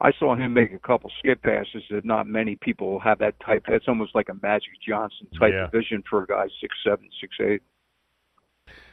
I 0.00 0.12
saw 0.18 0.36
him 0.36 0.54
make 0.54 0.72
a 0.72 0.78
couple 0.78 1.10
skip 1.18 1.42
passes 1.42 1.82
that 1.90 2.04
not 2.04 2.26
many 2.28 2.56
people 2.60 3.00
have 3.00 3.18
that 3.18 3.34
type. 3.44 3.64
That's 3.68 3.88
almost 3.88 4.14
like 4.14 4.28
a 4.28 4.34
Magic 4.42 4.70
Johnson 4.86 5.26
type 5.38 5.52
Yeah. 5.52 5.64
of 5.64 5.72
vision 5.72 6.02
for 6.08 6.22
a 6.22 6.26
guy 6.26 6.46
six 6.60 6.74
seven, 6.84 7.08
six 7.20 7.34
eight. 7.40 7.62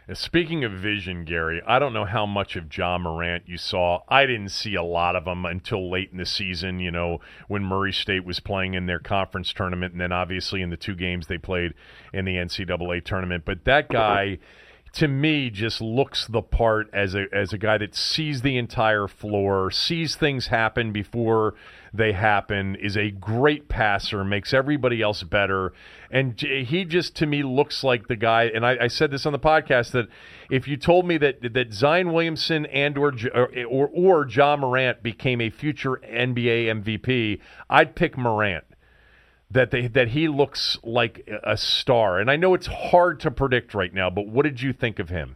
Uh, 0.10 0.14
Speaking 0.14 0.64
of 0.64 0.72
vision, 0.72 1.24
Gary, 1.24 1.62
I 1.66 1.80
don't 1.80 1.94
know 1.94 2.06
how 2.06 2.26
much 2.26 2.56
of 2.56 2.76
Ja 2.76 2.98
Morant 2.98 3.44
you 3.48 3.58
saw. 3.58 4.02
I 4.08 4.26
didn't 4.26 4.50
see 4.50 4.76
a 4.76 4.84
lot 4.84 5.16
of 5.16 5.26
him 5.26 5.46
until 5.46 5.90
late 5.90 6.10
in 6.12 6.18
the 6.18 6.26
season, 6.26 6.80
you 6.80 6.92
know, 6.92 7.20
when 7.48 7.64
Murray 7.64 7.94
State 7.94 8.26
was 8.26 8.40
playing 8.40 8.74
in 8.74 8.86
their 8.86 9.00
conference 9.00 9.54
tournament, 9.54 9.94
and 9.94 10.02
then 10.02 10.12
obviously 10.12 10.62
in 10.62 10.70
the 10.70 10.78
two 10.78 10.96
games 10.96 11.28
they 11.28 11.38
played 11.38 11.74
in 12.14 12.26
the 12.26 12.36
NCAA 12.36 13.04
tournament. 13.04 13.44
But 13.46 13.66
that 13.66 13.90
guy, 13.90 14.40
to 14.94 15.08
me, 15.08 15.50
just 15.50 15.82
looks 15.82 16.26
the 16.28 16.42
part 16.42 16.90
as 16.94 17.16
a 17.16 17.26
as 17.32 17.54
a 17.54 17.58
guy 17.58 17.78
that 17.78 17.96
sees 17.96 18.42
the 18.42 18.58
entire 18.58 19.08
floor, 19.08 19.70
sees 19.72 20.16
things 20.16 20.48
happen 20.48 20.92
before 20.92 21.56
they 21.94 22.14
happen, 22.14 22.76
is 22.76 22.98
a 22.98 23.12
great 23.12 23.68
passer, 23.70 24.24
makes 24.24 24.54
everybody 24.54 25.02
else 25.02 25.24
better, 25.24 25.74
and 26.12 26.40
he 26.40 26.86
just 26.86 27.16
to 27.18 27.26
me 27.26 27.44
looks 27.44 27.84
like 27.84 28.08
the 28.08 28.16
guy. 28.16 28.46
And 28.46 28.66
I, 28.66 28.78
I 28.82 28.88
said 28.88 29.12
this 29.12 29.26
on 29.26 29.34
the 29.34 29.40
podcast 29.40 29.92
that 29.92 30.08
if 30.50 30.68
you 30.68 30.78
told 30.78 31.06
me 31.06 31.18
that 31.18 31.54
that 31.54 31.74
Zion 31.74 32.12
Williamson 32.12 32.66
and 32.68 32.98
or 32.98 33.14
or, 33.70 33.90
or 33.94 34.28
Ja 34.28 34.56
Morant 34.56 35.04
became 35.04 35.42
a 35.42 35.50
future 35.50 36.02
NBA 36.04 36.84
MVP, 36.84 37.40
I'd 37.70 37.96
pick 37.96 38.18
Morant 38.18 38.64
that 39.52 39.72
they 39.72 39.88
that 39.88 40.10
he 40.10 40.28
looks 40.28 40.78
like 40.84 41.28
a 41.44 41.58
star. 41.58 42.20
And 42.20 42.30
I 42.30 42.36
know 42.36 42.54
it's 42.54 42.68
hard 42.68 43.20
to 43.22 43.32
predict 43.32 43.74
right 43.74 43.94
now, 43.94 44.10
but 44.10 44.28
what 44.28 44.44
did 44.44 44.62
you 44.62 44.74
think 44.74 45.00
of 45.00 45.10
him? 45.10 45.36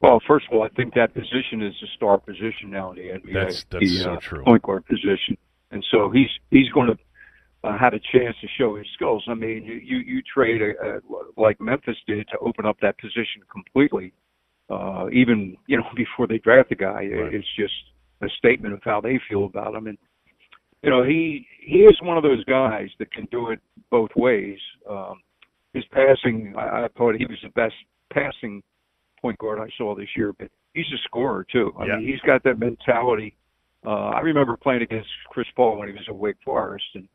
Well, 0.00 0.20
first 0.26 0.46
of 0.50 0.56
all, 0.56 0.64
I 0.64 0.68
think 0.70 0.94
that 0.94 1.14
position 1.14 1.62
is 1.62 1.74
a 1.82 1.86
star 1.96 2.18
position 2.18 2.70
now 2.70 2.90
in 2.90 2.96
the 2.96 3.02
NBA. 3.10 3.32
That's- 3.32 3.64
that's 3.70 3.84
the, 3.84 3.98
so 3.98 4.12
uh, 4.14 4.20
true. 4.20 4.42
Point 4.44 4.62
guard 4.62 4.84
position, 4.86 5.36
and 5.70 5.84
so 5.90 6.10
he's 6.10 6.28
he's 6.50 6.68
going 6.70 6.88
to 6.88 6.98
uh, 7.64 7.78
have 7.78 7.94
a 7.94 8.00
chance 8.12 8.36
to 8.40 8.48
show 8.58 8.74
his 8.76 8.86
skills. 8.94 9.24
I 9.28 9.34
mean, 9.34 9.64
you 9.64 9.74
you, 9.74 9.98
you 9.98 10.22
trade 10.22 10.60
a, 10.60 10.96
a, 10.96 11.00
like 11.36 11.60
Memphis 11.60 11.96
did 12.06 12.26
to 12.28 12.38
open 12.38 12.66
up 12.66 12.78
that 12.82 12.98
position 12.98 13.42
completely. 13.50 14.12
Uh, 14.68 15.06
even 15.12 15.56
you 15.68 15.76
know 15.76 15.84
before 15.96 16.26
they 16.26 16.38
draft 16.38 16.70
the 16.70 16.74
guy, 16.74 17.08
Right. 17.12 17.32
it's 17.34 17.46
just 17.56 17.72
a 18.22 18.28
statement 18.38 18.74
of 18.74 18.80
how 18.82 19.00
they 19.00 19.20
feel 19.28 19.44
about 19.44 19.74
him. 19.74 19.86
And 19.86 19.98
you 20.82 20.90
know 20.90 21.02
he 21.02 21.46
he 21.60 21.80
is 21.84 21.96
one 22.02 22.16
of 22.16 22.22
those 22.22 22.44
guys 22.44 22.88
that 22.98 23.12
can 23.12 23.26
do 23.30 23.50
it 23.50 23.60
both 23.90 24.10
ways. 24.16 24.58
Um, 24.88 25.20
his 25.74 25.84
passing, 25.92 26.54
I, 26.56 26.84
I 26.84 26.88
thought 26.96 27.14
he 27.16 27.24
was 27.26 27.38
the 27.42 27.48
best 27.50 27.74
passing 28.12 28.62
point 29.20 29.38
guard 29.38 29.58
I 29.58 29.68
saw 29.78 29.94
this 29.94 30.08
year, 30.16 30.32
but 30.38 30.48
he's 30.74 30.86
a 30.92 30.98
scorer 31.04 31.46
too. 31.50 31.72
I 31.78 31.86
Yeah. 31.86 31.96
mean, 31.96 32.08
he's 32.08 32.20
got 32.20 32.42
that 32.44 32.58
mentality. 32.58 33.36
Uh, 33.84 34.10
I 34.10 34.20
remember 34.20 34.56
playing 34.56 34.82
against 34.82 35.08
Chris 35.30 35.46
Paul 35.56 35.78
when 35.78 35.88
he 35.88 35.94
was 35.94 36.04
at 36.08 36.14
Wake 36.14 36.36
Forest, 36.44 36.84
and 36.94 37.08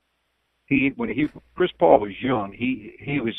he 0.66 0.92
when 0.96 1.10
he 1.10 1.28
Chris 1.56 1.72
Paul 1.80 2.00
was 2.00 2.12
young, 2.22 2.52
he 2.54 2.94
he 3.00 3.20
was 3.20 3.36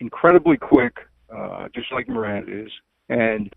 incredibly 0.00 0.56
quick, 0.56 0.96
uh, 1.34 1.68
just 1.74 1.90
like 1.92 2.08
Morant 2.08 2.48
is, 2.48 2.70
and 3.08 3.52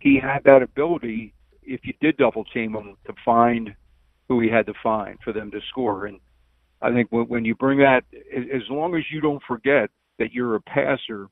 he 0.00 0.18
had 0.18 0.42
that 0.44 0.62
ability. 0.62 1.34
If 1.62 1.80
you 1.84 1.92
did 2.00 2.16
double 2.16 2.44
team 2.44 2.74
him, 2.74 2.96
to 3.06 3.14
find 3.24 3.74
who 4.28 4.40
he 4.40 4.48
had 4.48 4.66
to 4.66 4.74
find 4.82 5.18
for 5.22 5.32
them 5.32 5.50
to 5.50 5.60
score, 5.70 6.06
and 6.06 6.20
I 6.80 6.92
think 6.92 7.08
when, 7.10 7.44
you 7.44 7.54
bring 7.54 7.78
that, 7.78 8.02
as 8.34 8.62
long 8.68 8.96
as 8.96 9.04
you 9.12 9.20
don't 9.20 9.42
forget 9.46 9.88
that 10.18 10.32
you're 10.32 10.56
a 10.56 10.60
passer 10.60 11.28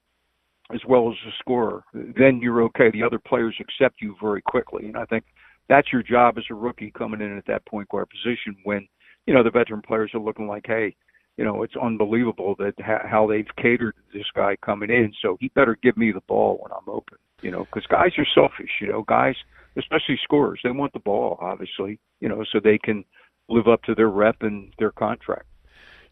as 0.73 0.81
well 0.89 1.11
as 1.11 1.17
a 1.27 1.33
scorer, 1.41 1.83
then 1.93 2.39
you're 2.41 2.63
okay. 2.63 2.91
The 2.93 3.03
other 3.03 3.19
players 3.19 3.57
accept 3.61 4.01
you 4.01 4.15
very 4.23 4.43
quickly, 4.43 4.87
and 4.87 4.97
I 4.97 5.05
think 5.07 5.25
that's 5.69 5.93
your 5.93 6.03
job 6.03 6.39
as 6.39 6.45
a 6.51 6.55
rookie 6.55 6.93
coming 6.97 7.21
in 7.21 7.37
at 7.37 7.47
that 7.47 7.67
point 7.67 7.89
guard 7.89 8.09
position 8.11 8.57
when 8.65 8.87
you 9.27 9.35
know 9.35 9.43
the 9.43 9.51
veteran 9.51 9.83
players 9.83 10.13
are 10.15 10.21
looking 10.21 10.47
like, 10.47 10.65
hey, 10.67 10.95
you 11.37 11.45
know, 11.45 11.63
it's 11.63 11.75
unbelievable 11.81 12.55
that 12.59 12.75
ha- 12.79 13.07
how 13.09 13.27
they've 13.27 13.47
catered 13.57 13.95
to 13.97 14.19
this 14.19 14.27
guy 14.35 14.57
coming 14.65 14.91
in. 14.91 15.13
So 15.23 15.37
he 15.41 15.49
better 15.49 15.77
give 15.83 15.97
me 15.97 16.13
the 16.13 16.21
ball 16.29 16.59
when 16.61 16.71
I'm 16.71 16.89
open, 16.89 17.19
you 17.43 17.51
know, 17.51 17.65
because 17.65 17.87
guys 17.87 18.13
are 18.19 18.27
selfish, 18.35 18.71
you 18.81 18.89
know, 18.89 19.05
guys, 19.09 19.37
especially 19.77 20.19
scorers, 20.23 20.61
they 20.63 20.71
want 20.71 20.93
the 20.93 20.99
ball, 20.99 21.39
obviously, 21.41 21.99
you 22.21 22.29
know, 22.29 22.45
so 22.51 22.61
they 22.63 22.79
can 22.79 23.05
live 23.49 23.69
up 23.69 23.83
to 23.85 23.95
their 23.95 24.09
rep 24.09 24.37
and 24.43 24.73
their 24.79 24.93
contract. 24.93 25.47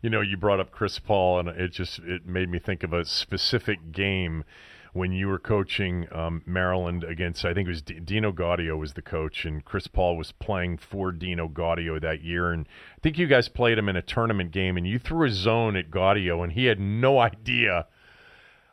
You 0.00 0.10
know, 0.10 0.20
you 0.20 0.36
brought 0.36 0.60
up 0.60 0.70
Chris 0.70 0.98
Paul, 0.98 1.40
and 1.40 1.48
it 1.48 1.72
just 1.72 1.98
it 2.00 2.24
made 2.24 2.48
me 2.48 2.58
think 2.58 2.82
of 2.82 2.92
a 2.92 3.04
specific 3.04 3.90
game 3.90 4.44
when 4.92 5.12
you 5.12 5.28
were 5.28 5.38
coaching 5.38 6.06
um, 6.12 6.42
Maryland 6.46 7.02
against. 7.02 7.44
I 7.44 7.52
think 7.52 7.66
it 7.66 7.70
was 7.70 7.82
D- 7.82 8.00
Dino 8.00 8.32
Gaudio 8.32 8.78
was 8.78 8.94
the 8.94 9.02
coach, 9.02 9.44
and 9.44 9.64
Chris 9.64 9.88
Paul 9.88 10.16
was 10.16 10.32
playing 10.32 10.78
for 10.78 11.10
Dino 11.10 11.48
Gaudio 11.48 12.00
that 12.00 12.22
year. 12.22 12.52
And 12.52 12.66
I 12.96 13.00
think 13.00 13.18
you 13.18 13.26
guys 13.26 13.48
played 13.48 13.78
him 13.78 13.88
in 13.88 13.96
a 13.96 14.02
tournament 14.02 14.52
game, 14.52 14.76
and 14.76 14.86
you 14.86 14.98
threw 15.00 15.26
a 15.26 15.30
zone 15.30 15.76
at 15.76 15.90
Gaudio, 15.90 16.44
and 16.44 16.52
he 16.52 16.66
had 16.66 16.78
no 16.78 17.18
idea 17.18 17.86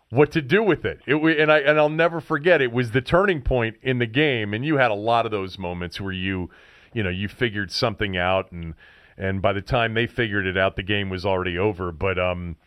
what 0.10 0.32
to 0.32 0.42
do 0.42 0.64
with 0.64 0.86
it. 0.86 1.00
It 1.06 1.16
and 1.16 1.52
I 1.52 1.60
and 1.60 1.80
I'll 1.80 1.90
never 1.90 2.22
forget. 2.22 2.62
It 2.62 2.72
was 2.72 2.92
the 2.92 3.02
turning 3.02 3.42
point 3.42 3.78
in 3.82 4.00
the 4.00 4.06
game, 4.06 4.54
and 4.54 4.66
you 4.66 4.78
had 4.78 4.92
a 4.92 4.96
lot 4.96 5.26
of 5.26 5.32
those 5.32 5.58
moments 5.58 6.00
where 6.00 6.14
you, 6.14 6.50
you 6.94 7.04
know, 7.04 7.10
you 7.10 7.28
figured 7.28 7.72
something 7.72 8.16
out, 8.18 8.52
and 8.52 8.76
and 9.18 9.42
by 9.42 9.54
the 9.54 9.62
time 9.62 9.94
they 9.94 10.08
figured 10.08 10.46
it 10.46 10.58
out, 10.58 10.76
the 10.76 10.84
game 10.84 11.10
was 11.10 11.26
already 11.26 11.58
over. 11.58 11.92
But 11.92 12.20
um, 12.20 12.58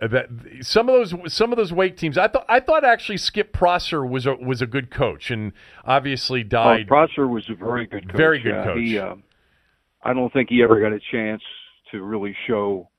that 0.00 0.28
some 0.60 0.88
of 0.88 0.94
those 1.10 1.32
some 1.32 1.52
of 1.52 1.56
those 1.56 1.72
Wake 1.72 1.96
teams, 1.96 2.18
I 2.18 2.28
thought 2.28 2.44
I 2.48 2.60
thought 2.60 2.84
actually 2.84 3.18
Skip 3.18 3.52
Prosser 3.52 4.04
was 4.04 4.26
a 4.26 4.34
was 4.34 4.60
a 4.60 4.66
good 4.66 4.90
coach, 4.90 5.30
and 5.30 5.52
obviously 5.84 6.40
Oh, 6.40 6.48
died. 6.48 6.88
Prosser 6.88 7.26
was 7.26 7.48
a 7.48 7.54
very 7.54 7.86
good 7.86 8.08
coach. 8.08 8.16
Very 8.16 8.38
good 8.40 8.50
Yeah, 8.50 8.64
coach. 8.64 8.78
He, 8.78 8.98
um, 8.98 9.22
I 10.02 10.12
don't 10.12 10.32
think 10.32 10.50
he 10.50 10.62
ever 10.62 10.80
got 10.80 10.92
a 10.92 11.00
chance 11.10 11.42
to 11.92 12.02
really 12.02 12.36
show 12.46 12.90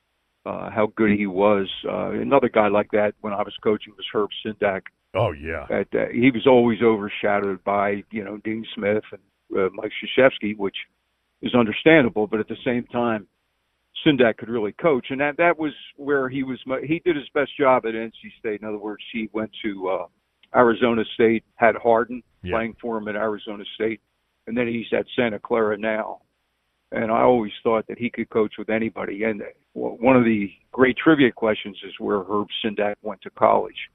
uh, 0.45 0.69
how 0.69 0.91
good 0.95 1.11
he 1.17 1.25
was. 1.27 1.67
Uh, 1.87 2.11
another 2.11 2.49
guy 2.49 2.67
like 2.67 2.91
that 2.91 3.13
when 3.21 3.33
I 3.33 3.41
was 3.43 3.53
coaching 3.63 3.93
was 3.97 4.05
Herb 4.13 4.29
Sendek. 4.45 4.81
oh 5.13 5.31
yeah, 5.31 5.65
At, 5.69 5.87
uh, 5.93 6.05
he 6.11 6.31
was 6.31 6.45
always 6.47 6.81
overshadowed 6.81 7.63
by 7.63 8.03
you 8.11 8.23
know 8.23 8.37
Dean 8.43 8.65
Smith 8.75 9.03
and 9.11 9.21
uh, 9.59 9.69
Mike 9.73 9.91
Krzyzewski, 10.17 10.57
which 10.57 10.75
is 11.41 11.53
understandable, 11.55 12.27
but 12.27 12.39
at 12.39 12.47
the 12.47 12.57
same 12.65 12.85
time, 12.85 13.27
Sindak 14.05 14.37
could 14.37 14.49
really 14.49 14.73
coach, 14.73 15.07
and 15.09 15.19
that 15.21 15.37
that 15.37 15.57
was 15.57 15.73
where 15.95 16.29
he 16.29 16.43
was. 16.43 16.59
He 16.83 17.01
did 17.05 17.15
his 17.15 17.29
best 17.33 17.51
job 17.57 17.85
at 17.85 17.93
NC 17.93 18.11
State. 18.39 18.61
In 18.61 18.67
other 18.67 18.77
words, 18.77 19.03
he 19.11 19.29
went 19.33 19.51
to 19.63 19.87
uh, 19.89 20.05
Arizona 20.55 21.03
State, 21.15 21.43
had 21.55 21.75
Harden 21.75 22.21
Yeah. 22.43 22.53
playing 22.55 22.75
for 22.81 22.97
him 22.97 23.07
at 23.07 23.15
Arizona 23.15 23.63
State, 23.75 24.01
and 24.47 24.55
then 24.57 24.67
he's 24.67 24.91
at 24.93 25.05
Santa 25.15 25.39
Clara 25.39 25.77
now. 25.77 26.21
And 26.91 27.11
I 27.11 27.21
always 27.21 27.51
thought 27.63 27.87
that 27.87 27.97
he 27.97 28.09
could 28.09 28.29
coach 28.29 28.53
with 28.57 28.69
anybody. 28.69 29.23
And 29.23 29.41
one 29.73 30.15
of 30.15 30.23
the 30.23 30.51
great 30.71 30.97
trivia 30.97 31.31
questions 31.31 31.77
is 31.85 31.93
where 31.99 32.23
Herb 32.23 32.47
Sendek 32.63 32.95
went 33.01 33.21
to 33.23 33.29
college, 33.31 33.89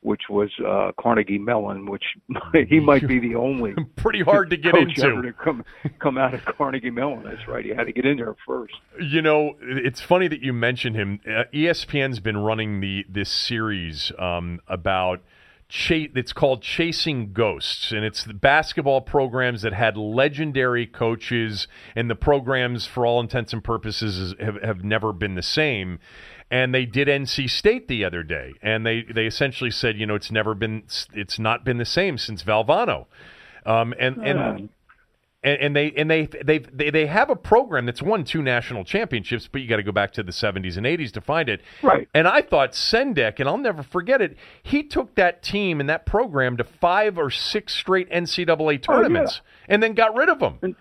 which 0.00 0.22
was 0.28 0.50
uh, 0.66 0.92
Carnegie 1.00 1.38
Mellon, 1.38 1.86
which 1.86 2.04
he 2.68 2.80
might 2.80 3.06
be 3.06 3.18
the 3.20 3.36
only 3.36 3.74
pretty 3.96 4.22
hard 4.22 4.50
to 4.50 4.56
get 4.56 4.76
into. 4.76 5.22
to 5.22 5.32
come 5.32 5.64
come 6.00 6.18
out 6.18 6.34
of 6.34 6.44
Carnegie 6.44 6.90
Mellon. 6.90 7.22
That's 7.24 7.48
right. 7.48 7.64
He 7.64 7.70
had 7.70 7.84
to 7.84 7.92
get 7.92 8.04
in 8.04 8.18
there 8.18 8.34
first. 8.46 8.74
You 9.00 9.22
know, 9.22 9.56
it's 9.60 10.00
funny 10.00 10.28
that 10.28 10.42
you 10.42 10.52
mentioned 10.52 10.96
him. 10.96 11.20
Uh, 11.26 11.44
ESPN's 11.54 12.20
been 12.20 12.36
running 12.36 12.80
the 12.80 13.06
this 13.08 13.30
series 13.30 14.12
um, 14.18 14.60
about 14.66 15.22
cha- 15.68 16.08
it's 16.14 16.32
called 16.32 16.62
Chasing 16.62 17.32
Ghosts, 17.32 17.92
and 17.92 18.04
it's 18.04 18.24
the 18.24 18.34
basketball 18.34 19.00
programs 19.00 19.62
that 19.62 19.72
had 19.72 19.96
legendary 19.96 20.86
coaches, 20.86 21.66
and 21.94 22.10
the 22.10 22.14
programs, 22.14 22.86
for 22.86 23.06
all 23.06 23.20
intents 23.20 23.52
and 23.52 23.62
purposes, 23.62 24.18
is, 24.18 24.34
have 24.40 24.62
have 24.62 24.84
never 24.84 25.12
been 25.12 25.34
the 25.34 25.42
same. 25.42 25.98
And 26.50 26.74
they 26.74 26.86
did 26.86 27.08
NC 27.08 27.50
State 27.50 27.88
the 27.88 28.04
other 28.04 28.22
day, 28.22 28.52
and 28.62 28.86
they 28.86 29.02
they 29.02 29.26
essentially 29.26 29.70
said, 29.70 29.96
you 29.96 30.06
know, 30.06 30.14
it's 30.14 30.30
never 30.30 30.54
been, 30.54 30.84
it's 31.12 31.38
not 31.38 31.64
been 31.64 31.78
the 31.78 31.84
same 31.84 32.18
since 32.18 32.42
Valvano. 32.42 33.06
Um, 33.66 33.94
and 33.98 34.18
and 34.18 34.68
and, 35.44 35.60
and 35.60 35.76
they 35.76 35.92
and 35.92 36.10
they 36.10 36.26
they 36.44 36.58
they 36.58 36.90
they 36.90 37.06
have 37.06 37.30
a 37.30 37.36
program 37.36 37.86
that's 37.86 38.02
won 38.02 38.24
two 38.24 38.42
national 38.42 38.84
championships, 38.84 39.48
but 39.50 39.60
you 39.60 39.68
got 39.68 39.76
to 39.76 39.82
go 39.82 39.92
back 39.92 40.12
to 40.14 40.22
the 40.22 40.32
'70s 40.32 40.76
and 40.76 40.86
'80s 40.86 41.12
to 41.12 41.20
find 41.20 41.48
it. 41.48 41.60
Right. 41.82 42.08
And 42.14 42.26
I 42.26 42.42
thought 42.42 42.72
Sendek, 42.72 43.38
and 43.38 43.48
I'll 43.48 43.58
never 43.58 43.82
forget 43.82 44.20
it. 44.20 44.36
He 44.62 44.82
took 44.82 45.14
that 45.14 45.42
team 45.42 45.78
and 45.80 45.88
that 45.88 46.06
program 46.06 46.56
to 46.56 46.64
five 46.64 47.18
or 47.18 47.30
six 47.30 47.74
straight 47.74 48.10
NCAA 48.10 48.82
tournaments, 48.82 49.40
and 49.68 49.82
then 49.82 49.94
got 49.94 50.16
rid 50.16 50.28
of 50.28 50.40
them. 50.40 50.76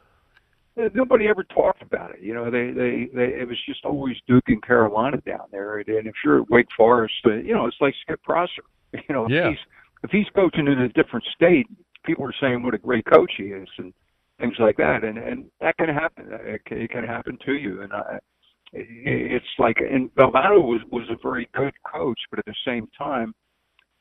Uh, 0.76 0.90
nobody 0.96 1.28
ever 1.28 1.44
talked 1.44 1.84
about 1.84 2.12
it. 2.12 2.22
You 2.22 2.34
know, 2.34 2.50
they, 2.50 2.72
they, 2.72 3.08
they, 3.14 3.26
it 3.42 3.48
was 3.48 3.58
just 3.68 3.86
always 3.86 4.16
Duke 4.28 4.46
and 4.48 4.64
Carolina 4.64 5.22
down 5.24 5.46
there. 5.52 5.78
And, 5.78 5.88
and 5.88 6.08
if 6.08 6.16
you're 6.26 6.42
at 6.42 6.50
Wake 6.50 6.66
Forest, 6.76 7.14
you 7.26 7.54
know, 7.54 7.68
it's 7.68 7.78
like 7.80 7.94
Skip 8.02 8.24
Prosser. 8.24 8.64
You 8.94 9.02
know, 9.16 9.26
if 9.26 9.32
Yeah. 9.32 9.50
he's, 9.50 9.58
if 10.04 10.10
he's 10.12 10.26
coaching 10.36 10.68
in 10.68 10.80
a 10.80 10.90
different 10.90 11.26
state, 11.36 11.68
people 12.06 12.26
are 12.26 12.34
saying 12.42 12.64
what 12.64 12.74
a 12.74 12.78
great 12.80 13.06
coach 13.06 13.32
he 13.38 13.46
is. 13.46 13.68
And, 13.78 13.94
things 14.40 14.56
like 14.60 14.78
that, 14.78 15.04
and 15.04 15.18
and 15.18 15.46
that 15.62 15.78
can 15.78 15.90
happen. 15.90 16.28
It 16.32 16.66
can, 16.66 16.82
it 16.82 16.90
can 16.92 17.04
happen 17.04 17.38
to 17.46 17.54
you, 17.54 17.82
and 17.82 17.94
I, 17.94 18.20
it's 18.74 19.46
like 19.60 19.78
and 19.78 20.14
Valvano 20.16 20.64
was 20.64 20.82
was 20.92 21.08
a 21.10 21.18
very 21.22 21.50
good 21.54 21.74
coach, 21.92 22.20
but 22.30 22.40
at 22.40 22.46
the 22.46 22.56
same 22.66 22.88
time, 22.98 23.34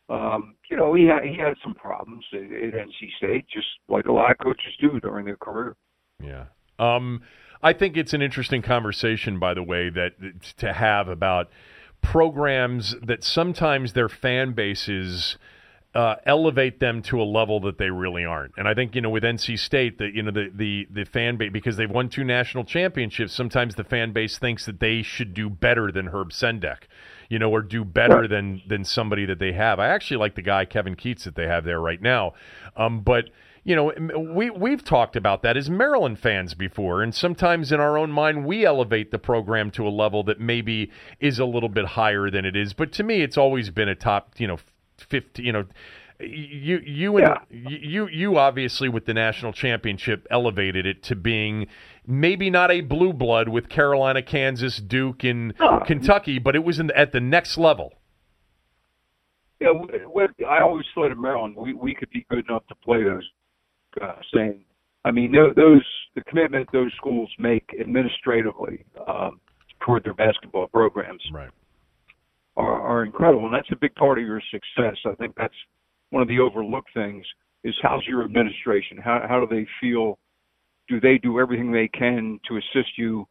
um, 0.08 0.56
you 0.70 0.76
know, 0.76 0.94
he 0.94 1.04
had 1.06 1.24
he 1.24 1.36
had 1.36 1.54
some 1.62 1.74
problems 1.74 2.24
at, 2.32 2.42
at 2.42 2.74
NC 2.74 3.16
State, 3.16 3.46
just 3.52 3.66
like 3.88 4.06
a 4.06 4.12
lot 4.12 4.30
of 4.30 4.38
coaches 4.38 4.72
do 4.80 5.00
during 5.00 5.24
their 5.24 5.36
career. 5.36 5.76
Yeah. 6.22 6.46
Um, 6.78 7.22
I 7.62 7.72
think 7.72 7.96
it's 7.96 8.12
an 8.12 8.22
interesting 8.22 8.62
conversation, 8.62 9.38
by 9.38 9.54
the 9.54 9.62
way, 9.62 9.88
that 9.90 10.14
to 10.58 10.72
have 10.72 11.08
about 11.08 11.50
programs 12.00 12.96
that 13.00 13.22
sometimes 13.22 13.92
their 13.92 14.08
fan 14.08 14.52
bases 14.52 15.38
uh, 15.94 16.16
elevate 16.24 16.80
them 16.80 17.02
to 17.02 17.20
a 17.20 17.24
level 17.24 17.60
that 17.60 17.76
they 17.76 17.90
really 17.90 18.24
aren't. 18.24 18.52
And 18.56 18.66
I 18.66 18.74
think 18.74 18.94
you 18.94 19.02
know 19.02 19.10
with 19.10 19.22
NC 19.22 19.58
State 19.58 19.98
that 19.98 20.14
you 20.14 20.22
know 20.22 20.30
the 20.30 20.50
the 20.54 20.88
the 20.90 21.04
fan 21.04 21.36
base 21.36 21.50
because 21.52 21.76
they've 21.76 21.90
won 21.90 22.08
two 22.08 22.24
national 22.24 22.64
championships. 22.64 23.34
Sometimes 23.34 23.74
the 23.74 23.84
fan 23.84 24.12
base 24.12 24.38
thinks 24.38 24.64
that 24.66 24.80
they 24.80 25.02
should 25.02 25.34
do 25.34 25.50
better 25.50 25.92
than 25.92 26.06
Herb 26.06 26.30
Sendek, 26.30 26.84
you 27.28 27.38
know, 27.38 27.50
or 27.50 27.60
do 27.60 27.84
better 27.84 28.26
than 28.26 28.62
than 28.66 28.84
somebody 28.84 29.26
that 29.26 29.38
they 29.38 29.52
have. 29.52 29.78
I 29.78 29.88
actually 29.88 30.16
like 30.16 30.34
the 30.34 30.42
guy 30.42 30.64
Kevin 30.64 30.96
Keatts 30.96 31.24
that 31.24 31.34
they 31.34 31.46
have 31.46 31.64
there 31.64 31.80
right 31.80 32.00
now, 32.00 32.32
um, 32.76 33.00
but 33.00 33.26
you 33.64 33.76
know, 33.76 33.92
we 34.34 34.50
we've 34.50 34.82
talked 34.82 35.14
about 35.14 35.42
that 35.42 35.56
as 35.56 35.70
Maryland 35.70 36.18
fans 36.18 36.54
before, 36.54 37.02
and 37.02 37.14
sometimes 37.14 37.70
in 37.70 37.78
our 37.78 37.96
own 37.96 38.10
mind 38.10 38.44
we 38.44 38.64
elevate 38.64 39.12
the 39.12 39.18
program 39.18 39.70
to 39.72 39.86
a 39.86 39.90
level 39.90 40.24
that 40.24 40.40
maybe 40.40 40.90
is 41.20 41.38
a 41.38 41.44
little 41.44 41.68
bit 41.68 41.84
higher 41.84 42.28
than 42.28 42.44
it 42.44 42.56
is. 42.56 42.72
But 42.72 42.92
to 42.92 43.04
me, 43.04 43.20
it's 43.20 43.36
always 43.36 43.70
been 43.70 43.88
a 43.88 43.94
top, 43.94 44.34
you 44.38 44.48
know, 44.48 44.58
fifty, 45.02 45.42
you 45.42 45.52
know. 45.52 45.64
You 46.20 46.78
you 46.84 47.16
and 47.16 47.26
Yeah. 47.50 47.68
you 47.68 48.06
you 48.06 48.38
obviously 48.38 48.88
with 48.88 49.06
the 49.06 49.14
national 49.14 49.52
championship 49.52 50.24
elevated 50.30 50.86
it 50.86 51.02
to 51.04 51.16
being 51.16 51.66
maybe 52.06 52.48
not 52.48 52.70
a 52.70 52.80
blue 52.80 53.12
blood 53.12 53.48
with 53.48 53.68
Carolina, 53.68 54.22
Kansas, 54.22 54.76
Duke, 54.76 55.24
and 55.24 55.52
No. 55.58 55.80
Kentucky, 55.84 56.38
but 56.38 56.54
it 56.54 56.62
was 56.62 56.78
in 56.78 56.86
the, 56.88 56.96
at 56.96 57.10
the 57.10 57.20
next 57.20 57.58
level. 57.58 57.94
Yeah, 59.60 59.70
I 60.48 60.60
always 60.60 60.86
thought 60.94 61.10
of 61.12 61.18
Maryland, 61.18 61.54
we 61.56 61.72
we 61.74 61.94
could 61.94 62.10
be 62.10 62.24
good 62.28 62.44
enough 62.48 62.66
to 62.68 62.74
play 62.76 63.02
those. 63.02 63.28
Uh, 64.00 64.14
saying, 64.34 64.64
I 65.04 65.10
mean, 65.10 65.32
those 65.32 65.84
the 66.14 66.22
commitment 66.22 66.68
those 66.72 66.92
schools 66.96 67.30
make 67.38 67.74
administratively 67.80 68.84
um, 69.08 69.40
toward 69.80 70.04
their 70.04 70.14
basketball 70.14 70.68
programs 70.68 71.22
Right. 71.32 71.50
Are, 72.56 72.80
are 72.80 73.04
incredible, 73.04 73.46
and 73.46 73.54
that's 73.54 73.70
a 73.72 73.76
big 73.76 73.94
part 73.94 74.18
of 74.18 74.24
your 74.24 74.42
success. 74.50 74.96
I 75.06 75.14
think 75.14 75.34
that's 75.36 75.54
one 76.10 76.22
of 76.22 76.28
the 76.28 76.40
overlooked 76.40 76.90
things 76.94 77.24
is 77.64 77.74
how's 77.80 78.06
your 78.06 78.24
administration? 78.24 78.98
How 78.98 79.24
how 79.28 79.44
do 79.44 79.46
they 79.46 79.66
feel? 79.80 80.18
Do 80.88 81.00
they 81.00 81.18
do 81.18 81.38
everything 81.38 81.72
they 81.72 81.88
can 81.88 82.40
to 82.48 82.56
assist 82.56 82.98
you? 82.98 83.26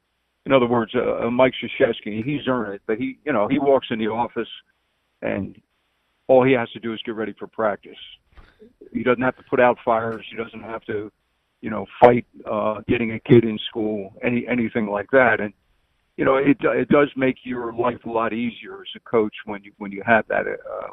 In 0.46 0.54
other 0.54 0.66
words, 0.66 0.92
uh, 0.96 1.28
uh, 1.28 1.30
Mike 1.30 1.54
Krzyzewski, 1.62 2.24
he's 2.24 2.48
earned 2.48 2.74
it, 2.74 2.82
but 2.88 2.98
he, 2.98 3.20
you 3.26 3.34
know, 3.34 3.48
he 3.48 3.60
walks 3.60 3.88
in 3.92 4.00
the 4.00 4.08
office 4.08 4.48
and 5.22 5.56
all 6.28 6.44
he 6.44 6.54
has 6.54 6.70
to 6.72 6.80
do 6.80 6.94
is 6.94 7.00
get 7.06 7.14
ready 7.14 7.36
for 7.38 7.46
practice. 7.46 7.98
He 8.92 9.04
doesn't 9.04 9.22
have 9.22 9.36
to 9.38 9.44
put 9.44 9.60
out 9.60 9.78
fires. 9.84 10.26
He 10.30 10.36
doesn't 10.36 10.62
have 10.64 10.84
to, 10.86 11.12
you 11.62 11.70
know, 11.70 11.86
fight 12.00 12.26
uh, 12.50 12.82
getting 12.88 13.12
a 13.12 13.20
kid 13.20 13.44
in 13.44 13.60
school, 13.70 14.14
any 14.24 14.48
anything 14.48 14.88
like 14.88 15.12
that. 15.12 15.40
And 15.40 15.54
you 16.22 16.26
know, 16.26 16.36
it 16.38 16.58
it 16.62 16.90
does 16.90 17.10
make 17.16 17.38
your 17.44 17.74
life 17.74 18.06
a 18.06 18.10
lot 18.12 18.32
easier 18.32 18.76
as 18.86 18.90
a 18.96 19.00
coach 19.10 19.34
when 19.46 19.64
you 19.64 19.72
when 19.80 19.92
you 19.92 20.04
have 20.06 20.26
that, 20.28 20.46
uh, 20.48 20.90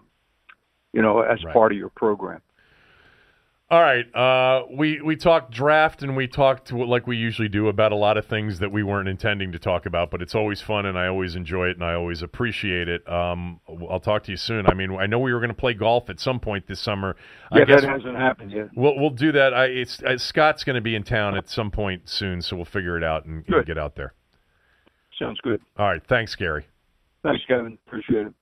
you 0.94 1.02
know, 1.02 1.20
as 1.20 1.38
Right. 1.44 1.52
part 1.52 1.72
of 1.72 1.76
your 1.78 1.90
program. 1.90 2.40
All 3.70 3.82
right. 3.82 4.06
Uh, 4.16 4.64
we 4.70 5.02
we 5.02 5.14
talked 5.16 5.52
draft 5.52 6.02
and 6.02 6.16
we 6.16 6.26
talked 6.26 6.72
like 6.72 7.06
we 7.06 7.18
usually 7.18 7.50
do 7.50 7.68
about 7.68 7.92
a 7.92 7.96
lot 7.96 8.16
of 8.16 8.24
things 8.24 8.60
that 8.60 8.72
we 8.72 8.82
weren't 8.82 9.10
intending 9.10 9.52
to 9.52 9.58
talk 9.58 9.84
about, 9.84 10.10
but 10.10 10.22
it's 10.22 10.34
always 10.34 10.62
fun 10.62 10.86
and 10.86 10.98
I 10.98 11.06
always 11.08 11.36
enjoy 11.36 11.68
it 11.68 11.76
and 11.76 11.84
I 11.84 11.92
always 11.92 12.22
appreciate 12.22 12.88
it. 12.88 13.06
Um, 13.06 13.60
I'll 13.90 14.00
talk 14.00 14.22
to 14.24 14.30
you 14.30 14.38
soon. 14.38 14.66
I 14.66 14.72
mean, 14.72 14.96
I 14.96 15.04
know 15.04 15.18
we 15.18 15.34
were 15.34 15.40
going 15.40 15.50
to 15.50 15.54
play 15.54 15.74
golf 15.74 16.08
at 16.08 16.18
some 16.18 16.40
point 16.40 16.66
this 16.66 16.80
summer. 16.80 17.16
I 17.52 17.58
Yeah, 17.58 17.64
guess 17.66 17.82
that 17.82 17.90
hasn't 17.90 18.16
happened 18.16 18.52
yet. 18.52 18.70
we'll 18.74 18.96
we'll 18.98 19.10
do 19.10 19.32
that. 19.32 19.52
I, 19.52 19.66
it's 19.66 20.02
uh, 20.02 20.16
Scott's 20.16 20.64
going 20.64 20.76
to 20.76 20.80
be 20.80 20.94
in 20.94 21.02
town 21.02 21.36
at 21.36 21.50
some 21.50 21.70
point 21.70 22.08
soon, 22.08 22.40
so 22.40 22.56
we'll 22.56 22.64
figure 22.64 22.96
it 22.96 23.04
out 23.04 23.26
and, 23.26 23.44
and 23.48 23.66
get 23.66 23.76
out 23.76 23.96
there. 23.96 24.14
Sounds 25.18 25.40
good. 25.42 25.60
All 25.76 25.86
right. 25.86 26.02
Thanks, 26.06 26.34
Gary. 26.34 26.66
Thanks, 27.22 27.42
Kevin. 27.46 27.78
Appreciate 27.86 28.28
it. 28.28 28.34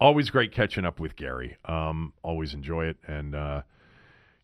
always 0.00 0.30
great 0.30 0.52
catching 0.52 0.84
up 0.84 0.98
with 1.00 1.16
Gary. 1.16 1.56
Um, 1.66 2.12
always 2.22 2.54
enjoy 2.54 2.86
it, 2.86 2.96
and 3.06 3.34
uh, 3.34 3.62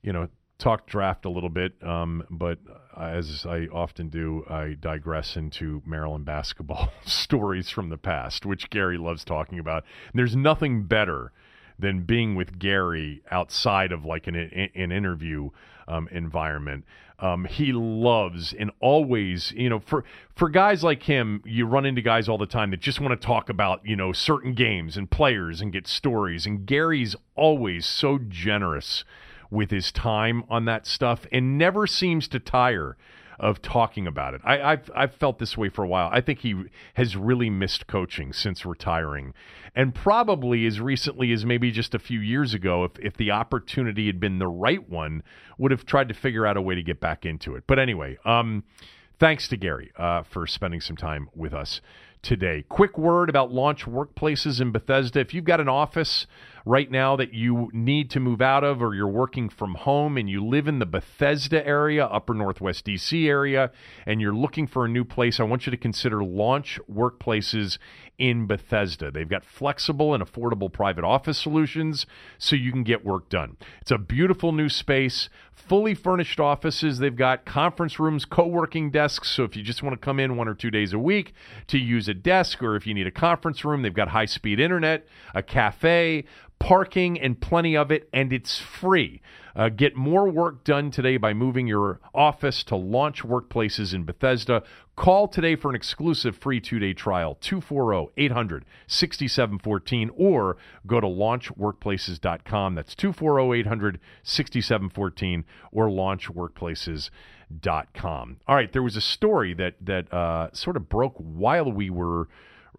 you 0.03 0.13
know, 0.13 0.29
talk 0.59 0.87
draft 0.87 1.25
a 1.25 1.31
little 1.31 1.49
bit. 1.49 1.73
Um, 1.83 2.25
but 2.31 2.59
as 2.97 3.47
I 3.47 3.67
often 3.73 4.09
do, 4.09 4.45
I 4.49 4.77
digress 4.79 5.37
into 5.37 5.83
Maryland 5.87 6.25
basketball 6.25 6.93
stories 7.07 7.71
from 7.71 7.89
the 7.89 7.97
past, 7.99 8.45
which 8.47 8.71
Gary 8.71 8.99
loves 8.99 9.25
talking 9.25 9.59
about. 9.59 9.85
And 10.13 10.19
there's 10.19 10.37
nothing 10.37 10.85
better 10.85 11.33
than 11.79 12.03
being 12.03 12.35
with 12.35 12.59
Gary 12.59 13.23
outside 13.31 13.91
of 13.91 14.05
like 14.05 14.27
an 14.27 14.37
an 14.37 14.93
interview 14.93 15.49
um, 15.89 16.09
environment. 16.13 16.85
Um, 17.21 17.45
he 17.45 17.73
loves 17.73 18.55
and 18.55 18.71
always, 18.81 19.53
you 19.53 19.69
know, 19.69 19.79
for 19.79 20.05
for 20.35 20.49
guys 20.49 20.83
like 20.83 21.03
him, 21.03 21.43
you 21.45 21.67
run 21.67 21.85
into 21.85 22.01
guys 22.01 22.29
all 22.29 22.39
the 22.39 22.47
time 22.47 22.71
that 22.71 22.81
just 22.81 22.99
want 22.99 23.19
to 23.19 23.27
talk 23.27 23.51
about, 23.51 23.85
you 23.85 23.95
know, 23.95 24.13
certain 24.13 24.55
games 24.55 24.97
and 24.97 25.11
players 25.11 25.61
and 25.61 25.71
get 25.71 25.87
stories. 25.87 26.47
And 26.47 26.65
Gary's 26.65 27.15
always 27.37 27.85
so 27.85 28.19
generous 28.19 29.05
with 29.51 29.71
his 29.71 29.93
time 29.93 30.45
on 30.49 30.65
that 30.65 30.87
stuff 30.87 31.27
and 31.31 31.59
never 31.59 31.87
seems 31.87 32.27
to 32.29 32.39
tire 32.39 32.97
of 33.41 33.63
talking 33.63 34.07
about 34.07 34.35
it. 34.35 34.43
I, 34.45 34.61
I've 34.61 34.91
I've 34.95 35.15
felt 35.15 35.39
this 35.39 35.57
way 35.57 35.71
for 35.71 35.83
a 35.83 35.89
while. 35.89 36.11
I 36.13 36.21
think 36.21 36.41
he 36.41 36.65
has 36.95 37.17
really 37.17 37.49
missed 37.49 37.87
coaching 37.87 38.33
since 38.33 38.67
retiring, 38.67 39.33
and 39.75 39.95
probably 39.95 40.67
as 40.67 40.79
recently 40.79 41.33
as 41.33 41.45
maybe 41.45 41.71
just 41.71 41.95
a 41.95 41.99
few 41.99 42.21
years 42.21 42.53
ago, 42.53 42.85
if 42.85 42.93
if 42.99 43.17
the 43.17 43.31
opportunity 43.31 44.07
had 44.07 44.21
been 44.21 44.39
the 44.39 44.47
right 44.47 44.89
one, 44.89 45.23
would 45.59 45.71
have 45.71 45.87
tried 45.87 46.09
to 46.09 46.15
figure 46.15 46.47
out 46.47 46.57
a 46.57 46.63
way 46.63 46.75
to 46.75 46.83
get 46.83 47.01
back 47.01 47.25
into 47.25 47.57
it. 47.57 47.65
But 47.67 47.79
anyway, 47.79 48.19
um, 48.27 48.65
thanks 49.19 49.49
to 49.49 49.57
Gary 49.57 49.91
uh, 49.97 50.23
for 50.23 50.47
spending 50.47 50.81
some 50.83 50.97
time 50.97 51.31
with 51.35 51.55
us 51.55 51.81
today. 52.23 52.65
Quick 52.69 52.99
word 52.99 53.31
about 53.31 53.51
launch 53.51 53.87
workplaces 53.87 54.61
in 54.61 54.71
Bethesda. 54.71 55.21
If 55.21 55.33
you've 55.33 55.45
got 55.45 55.61
an 55.61 55.69
office 55.69 56.27
right 56.65 56.91
now 56.91 57.17
that 57.17 57.35
you 57.35 57.71
need 57.73 58.11
to 58.11 58.21
move 58.21 58.41
out 58.41 58.65
of 58.65 58.83
or 58.83 58.95
you're 58.95 59.09
working 59.09 59.49
from 59.49 59.75
home 59.75 60.17
and 60.17 60.29
you 60.29 60.45
live 60.45 60.69
in 60.69 60.79
the 60.79 60.87
Bethesda 60.87 61.67
area, 61.67 62.05
upper 62.07 62.35
northwest 62.35 62.87
DC 62.87 63.27
area, 63.27 63.71
and 64.07 64.21
you're 64.21 64.35
looking 64.35 64.67
for 64.67 64.85
a 64.85 64.89
new 64.89 65.05
place, 65.05 65.41
I 65.41 65.45
want 65.45 65.67
you 65.67 65.71
to 65.71 65.77
consider 65.77 66.23
launch 66.23 66.79
workplaces 66.91 67.79
in 68.21 68.47
Bethesda. 68.47 69.11
They've 69.11 69.29
got 69.29 69.45
flexible 69.45 70.13
and 70.13 70.23
affordable 70.23 70.71
private 70.71 71.05
office 71.05 71.39
solutions 71.39 72.05
so 72.37 72.55
you 72.55 72.71
can 72.71 72.85
get 72.85 73.03
work 73.03 73.31
done. 73.31 73.57
It's 73.81 73.91
a 73.91 73.97
beautiful 73.97 74.53
new 74.53 74.69
space, 74.69 75.31
fully 75.53 75.95
furnished 75.95 76.39
offices. 76.39 76.99
They've 76.99 77.17
got 77.17 77.47
conference 77.47 77.99
rooms, 77.99 78.27
co 78.27 78.47
working 78.47 78.91
desks. 78.91 79.31
So 79.31 79.45
if 79.45 79.57
you 79.57 79.63
just 79.63 79.83
want 79.83 79.95
to 79.95 80.05
come 80.05 80.21
in 80.21 80.37
one 80.37 80.49
or 80.49 80.55
two 80.55 80.71
days 80.71 80.93
a 80.93 80.99
week 80.99 81.33
to 81.69 81.79
use 81.79 82.09
a 82.09 82.15
desk, 82.15 82.63
or 82.63 82.77
if 82.77 82.87
you 82.87 82.93
need 82.93 83.07
a 83.07 83.11
conference 83.11 83.65
room, 83.65 83.81
they've 83.81 83.95
got 83.95 84.09
high 84.09 84.27
speed 84.27 84.61
internet, 84.61 85.07
a 85.35 85.43
cafe, 85.43 86.27
parking, 86.61 87.19
and 87.19 87.41
plenty 87.41 87.77
of 87.77 87.91
it, 87.91 88.09
and 88.13 88.33
it's 88.33 88.59
free. 88.59 89.21
Uh, 89.57 89.69
get 89.69 89.97
more 89.97 90.29
work 90.29 90.63
done 90.63 90.93
today 90.93 91.17
by 91.17 91.35
moving 91.35 91.67
your 91.67 91.99
office 92.15 92.63
to 92.63 92.77
Launch 92.77 93.25
Workplaces 93.25 93.93
in 93.93 94.05
Bethesda. 94.05 94.63
Call 94.95 95.27
today 95.27 95.57
for 95.57 95.71
an 95.71 95.75
exclusive 95.75 96.37
free 96.37 96.61
two 96.61 96.79
day 96.79 96.93
trial, 96.93 97.37
240 97.41 98.13
800 98.17 98.65
6714, 98.87 100.11
or 100.17 100.57
go 100.87 101.01
to 101.01 101.07
launchworkplaces.com. 101.07 102.75
That's 102.75 102.95
240 102.95 103.61
800 103.61 103.99
6714 104.23 105.45
or 105.73 105.89
launchworkplaces.com. 105.89 108.37
All 108.47 108.55
right, 108.55 108.73
there 108.73 108.83
was 108.83 108.97
a 108.97 109.01
story 109.01 109.55
that, 109.55 109.75
that 109.81 110.13
uh, 110.13 110.53
sort 110.53 110.77
of 110.77 110.89
broke 110.89 111.17
while 111.17 111.73
we 111.73 111.91
were 111.91 112.29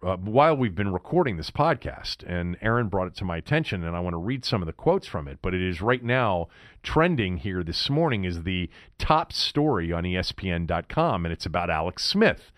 uh, 0.02 0.16
while 0.16 0.56
we've 0.56 0.74
been 0.74 0.92
recording 0.92 1.36
this 1.36 1.50
podcast, 1.50 2.24
and 2.26 2.56
Aaron 2.60 2.88
brought 2.88 3.06
it 3.06 3.14
to 3.16 3.24
my 3.24 3.36
attention, 3.36 3.84
and 3.84 3.96
I 3.96 4.00
want 4.00 4.14
to 4.14 4.18
read 4.18 4.44
some 4.44 4.60
of 4.60 4.66
the 4.66 4.72
quotes 4.72 5.06
from 5.06 5.28
it. 5.28 5.38
But 5.42 5.54
it 5.54 5.62
is 5.62 5.80
right 5.80 6.02
now 6.02 6.48
trending 6.82 7.38
here 7.38 7.62
this 7.62 7.88
morning 7.88 8.24
is 8.24 8.42
the 8.42 8.68
top 8.98 9.32
story 9.32 9.92
on 9.92 10.04
ESPN.com, 10.04 11.24
and 11.24 11.32
it's 11.32 11.46
about 11.46 11.70
Alex 11.70 12.04
Smith. 12.04 12.50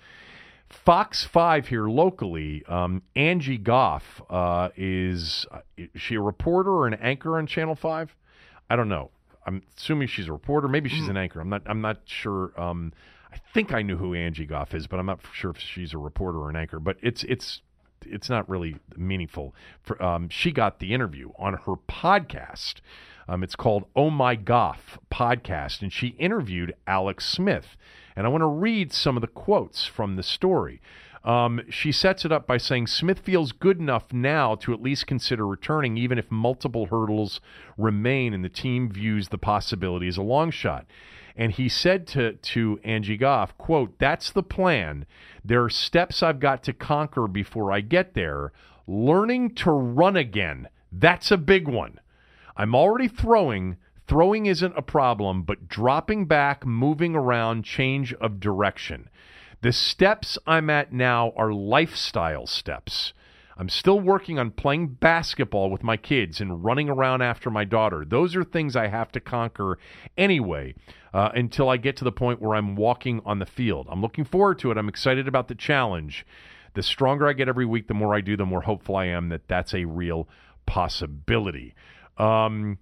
Fox 0.68 1.24
Five 1.24 1.68
here 1.68 1.86
locally, 1.86 2.64
um, 2.66 3.02
Angie 3.14 3.58
Goff 3.58 4.22
uh, 4.30 4.70
is, 4.76 5.46
uh, 5.50 5.60
is 5.76 5.88
she 5.94 6.14
a 6.14 6.20
reporter 6.20 6.70
or 6.70 6.86
an 6.86 6.94
anchor 6.94 7.38
on 7.38 7.46
Channel 7.46 7.74
Five? 7.74 8.16
I 8.70 8.76
don't 8.76 8.88
know. 8.88 9.10
I'm 9.46 9.62
assuming 9.76 10.08
she's 10.08 10.28
a 10.28 10.32
reporter. 10.32 10.68
Maybe 10.68 10.88
she's 10.88 11.08
an 11.08 11.18
anchor. 11.18 11.40
I'm 11.40 11.50
not. 11.50 11.62
I'm 11.66 11.82
not 11.82 12.00
sure. 12.06 12.58
Um, 12.58 12.94
I 13.34 13.38
think 13.52 13.72
I 13.72 13.82
knew 13.82 13.96
who 13.96 14.14
Angie 14.14 14.46
Goff 14.46 14.74
is, 14.74 14.86
but 14.86 15.00
I'm 15.00 15.06
not 15.06 15.18
sure 15.32 15.50
if 15.50 15.58
she's 15.58 15.92
a 15.92 15.98
reporter 15.98 16.38
or 16.38 16.50
an 16.50 16.56
anchor. 16.56 16.78
But 16.78 16.98
it's 17.02 17.24
it's 17.24 17.62
it's 18.06 18.30
not 18.30 18.48
really 18.48 18.76
meaningful. 18.96 19.54
For, 19.82 20.00
um, 20.00 20.28
she 20.28 20.52
got 20.52 20.78
the 20.78 20.94
interview 20.94 21.30
on 21.36 21.54
her 21.54 21.74
podcast. 21.88 22.74
Um, 23.26 23.42
it's 23.42 23.56
called 23.56 23.86
Oh 23.96 24.10
My 24.10 24.36
Goff 24.36 24.98
podcast, 25.10 25.82
and 25.82 25.92
she 25.92 26.08
interviewed 26.18 26.74
Alex 26.86 27.26
Smith. 27.26 27.76
And 28.14 28.24
I 28.24 28.28
want 28.28 28.42
to 28.42 28.46
read 28.46 28.92
some 28.92 29.16
of 29.16 29.20
the 29.20 29.26
quotes 29.26 29.84
from 29.84 30.14
the 30.14 30.22
story. 30.22 30.80
Um, 31.24 31.62
she 31.70 31.90
sets 31.90 32.26
it 32.26 32.32
up 32.32 32.46
by 32.46 32.58
saying 32.58 32.88
Smith 32.88 33.20
feels 33.20 33.52
good 33.52 33.78
enough 33.78 34.12
now 34.12 34.54
to 34.56 34.74
at 34.74 34.82
least 34.82 35.06
consider 35.06 35.46
returning, 35.46 35.96
even 35.96 36.18
if 36.18 36.30
multiple 36.30 36.86
hurdles 36.86 37.40
remain 37.78 38.34
and 38.34 38.44
the 38.44 38.50
team 38.50 38.90
views 38.90 39.28
the 39.28 39.38
possibility 39.38 40.06
as 40.06 40.18
a 40.18 40.22
long 40.22 40.50
shot. 40.50 40.86
And 41.34 41.50
he 41.50 41.68
said 41.68 42.06
to, 42.08 42.34
to 42.34 42.78
Angie 42.84 43.16
Goff, 43.16 43.56
quote, 43.56 43.98
that's 43.98 44.30
the 44.30 44.42
plan. 44.42 45.06
There 45.42 45.64
are 45.64 45.70
steps 45.70 46.22
I've 46.22 46.40
got 46.40 46.62
to 46.64 46.72
conquer 46.72 47.26
before 47.26 47.72
I 47.72 47.80
get 47.80 48.14
there. 48.14 48.52
Learning 48.86 49.54
to 49.56 49.70
run 49.70 50.16
again. 50.16 50.68
That's 50.92 51.30
a 51.30 51.38
big 51.38 51.66
one. 51.66 52.00
I'm 52.56 52.74
already 52.74 53.08
throwing. 53.08 53.78
Throwing 54.06 54.44
isn't 54.46 54.76
a 54.76 54.82
problem, 54.82 55.42
but 55.42 55.66
dropping 55.66 56.26
back, 56.26 56.66
moving 56.66 57.16
around, 57.16 57.64
change 57.64 58.12
of 58.14 58.38
direction. 58.38 59.08
The 59.64 59.72
steps 59.72 60.36
I'm 60.46 60.68
at 60.68 60.92
now 60.92 61.32
are 61.38 61.50
lifestyle 61.50 62.46
steps. 62.46 63.14
I'm 63.56 63.70
still 63.70 63.98
working 63.98 64.38
on 64.38 64.50
playing 64.50 64.88
basketball 64.88 65.70
with 65.70 65.82
my 65.82 65.96
kids 65.96 66.38
and 66.38 66.62
running 66.62 66.90
around 66.90 67.22
after 67.22 67.48
my 67.48 67.64
daughter. 67.64 68.04
Those 68.06 68.36
are 68.36 68.44
things 68.44 68.76
I 68.76 68.88
have 68.88 69.10
to 69.12 69.20
conquer 69.20 69.78
anyway 70.18 70.74
uh, 71.14 71.30
until 71.34 71.70
I 71.70 71.78
get 71.78 71.96
to 71.96 72.04
the 72.04 72.12
point 72.12 72.42
where 72.42 72.54
I'm 72.54 72.76
walking 72.76 73.22
on 73.24 73.38
the 73.38 73.46
field. 73.46 73.86
I'm 73.90 74.02
looking 74.02 74.26
forward 74.26 74.58
to 74.58 74.70
it. 74.70 74.76
I'm 74.76 74.90
excited 74.90 75.26
about 75.26 75.48
the 75.48 75.54
challenge. 75.54 76.26
The 76.74 76.82
stronger 76.82 77.26
I 77.26 77.32
get 77.32 77.48
every 77.48 77.64
week, 77.64 77.88
the 77.88 77.94
more 77.94 78.14
I 78.14 78.20
do, 78.20 78.36
the 78.36 78.44
more 78.44 78.60
hopeful 78.60 78.96
I 78.96 79.06
am 79.06 79.30
that 79.30 79.48
that's 79.48 79.72
a 79.72 79.86
real 79.86 80.28
possibility. 80.66 81.74
Um, 82.18 82.76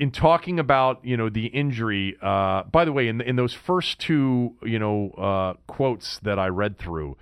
in 0.00 0.10
talking 0.10 0.58
about 0.58 1.04
you 1.04 1.16
know 1.16 1.28
the 1.28 1.46
injury, 1.46 2.16
uh, 2.22 2.64
by 2.64 2.86
the 2.86 2.92
way, 2.92 3.06
in 3.06 3.20
in 3.20 3.36
those 3.36 3.52
first 3.52 4.00
two 4.00 4.56
you 4.64 4.78
know 4.78 5.10
uh, 5.10 5.54
quotes 5.66 6.18
that 6.20 6.38
I 6.38 6.48
read 6.48 6.78
through, 6.78 7.18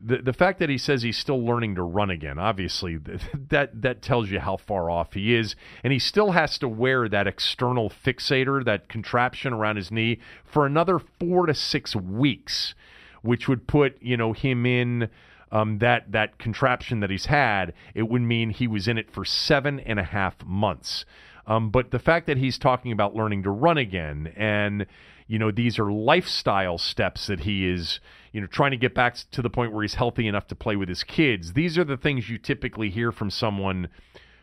the 0.00 0.18
the 0.18 0.32
fact 0.32 0.60
that 0.60 0.68
he 0.68 0.78
says 0.78 1.02
he's 1.02 1.18
still 1.18 1.44
learning 1.44 1.74
to 1.74 1.82
run 1.82 2.08
again, 2.08 2.38
obviously 2.38 2.98
that 3.48 3.82
that 3.82 4.00
tells 4.00 4.30
you 4.30 4.38
how 4.38 4.56
far 4.56 4.88
off 4.88 5.14
he 5.14 5.34
is, 5.34 5.56
and 5.82 5.92
he 5.92 5.98
still 5.98 6.30
has 6.30 6.56
to 6.58 6.68
wear 6.68 7.08
that 7.08 7.26
external 7.26 7.90
fixator, 7.90 8.64
that 8.64 8.88
contraption 8.88 9.52
around 9.52 9.74
his 9.74 9.90
knee, 9.90 10.20
for 10.44 10.64
another 10.64 11.00
four 11.00 11.46
to 11.46 11.54
six 11.54 11.96
weeks, 11.96 12.76
which 13.22 13.48
would 13.48 13.66
put 13.66 14.00
you 14.00 14.16
know 14.16 14.32
him 14.32 14.64
in. 14.64 15.10
Um, 15.52 15.78
that 15.78 16.12
that 16.12 16.38
contraption 16.38 17.00
that 17.00 17.10
he's 17.10 17.26
had, 17.26 17.74
it 17.92 18.04
would 18.04 18.22
mean 18.22 18.50
he 18.50 18.68
was 18.68 18.86
in 18.86 18.96
it 18.96 19.10
for 19.10 19.24
seven 19.24 19.80
and 19.80 19.98
a 19.98 20.04
half 20.04 20.44
months. 20.44 21.04
Um, 21.50 21.70
but 21.70 21.90
the 21.90 21.98
fact 21.98 22.26
that 22.28 22.38
he's 22.38 22.58
talking 22.58 22.92
about 22.92 23.14
learning 23.14 23.42
to 23.42 23.50
run 23.50 23.76
again, 23.76 24.32
and 24.36 24.86
you 25.26 25.38
know 25.38 25.50
these 25.50 25.78
are 25.78 25.90
lifestyle 25.90 26.78
steps 26.78 27.26
that 27.26 27.40
he 27.40 27.68
is 27.68 28.00
you 28.32 28.40
know, 28.40 28.46
trying 28.46 28.70
to 28.70 28.76
get 28.76 28.94
back 28.94 29.16
to 29.32 29.42
the 29.42 29.50
point 29.50 29.72
where 29.72 29.82
he's 29.82 29.94
healthy 29.94 30.26
enough 30.26 30.46
to 30.48 30.54
play 30.54 30.76
with 30.76 30.88
his 30.88 31.02
kids. 31.02 31.54
These 31.54 31.76
are 31.76 31.84
the 31.84 31.96
things 31.96 32.30
you 32.30 32.38
typically 32.38 32.90
hear 32.90 33.10
from 33.10 33.30
someone 33.30 33.88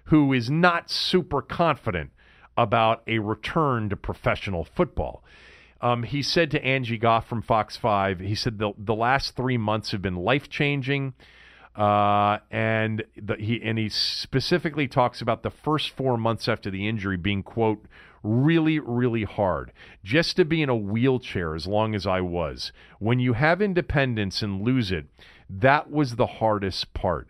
who 0.05 0.33
is 0.33 0.49
not 0.49 0.89
super 0.89 1.41
confident 1.41 2.11
about 2.57 3.03
a 3.07 3.19
return 3.19 3.89
to 3.89 3.95
professional 3.95 4.63
football. 4.63 5.23
Um, 5.79 6.03
he 6.03 6.21
said 6.21 6.49
to 6.51 6.65
Angie 6.65 6.97
Goff 6.97 7.27
from 7.27 7.41
Fox 7.41 7.77
5, 7.77 8.19
he 8.19 8.33
said 8.33 8.57
the, 8.57 8.73
the 8.77 8.95
last 8.95 9.35
three 9.35 9.57
months 9.57 9.91
have 9.91 10.01
been 10.01 10.15
life 10.15 10.49
changing. 10.49 11.13
Uh, 11.77 12.39
and 12.49 13.03
the, 13.15 13.35
he 13.35 13.61
and 13.63 13.77
he 13.77 13.87
specifically 13.87 14.87
talks 14.87 15.21
about 15.21 15.43
the 15.43 15.51
first 15.51 15.91
four 15.91 16.17
months 16.17 16.47
after 16.47 16.71
the 16.71 16.87
injury 16.87 17.17
being 17.17 17.43
quote 17.43 17.85
really, 18.23 18.79
really 18.79 19.23
hard. 19.23 19.71
Just 20.03 20.35
to 20.37 20.45
be 20.45 20.61
in 20.61 20.69
a 20.69 20.75
wheelchair 20.75 21.55
as 21.55 21.67
long 21.67 21.93
as 21.93 22.07
I 22.07 22.21
was. 22.21 22.71
When 22.99 23.19
you 23.19 23.33
have 23.33 23.61
independence 23.61 24.41
and 24.41 24.61
lose 24.61 24.91
it, 24.91 25.05
that 25.49 25.91
was 25.91 26.15
the 26.15 26.25
hardest 26.25 26.93
part. 26.93 27.29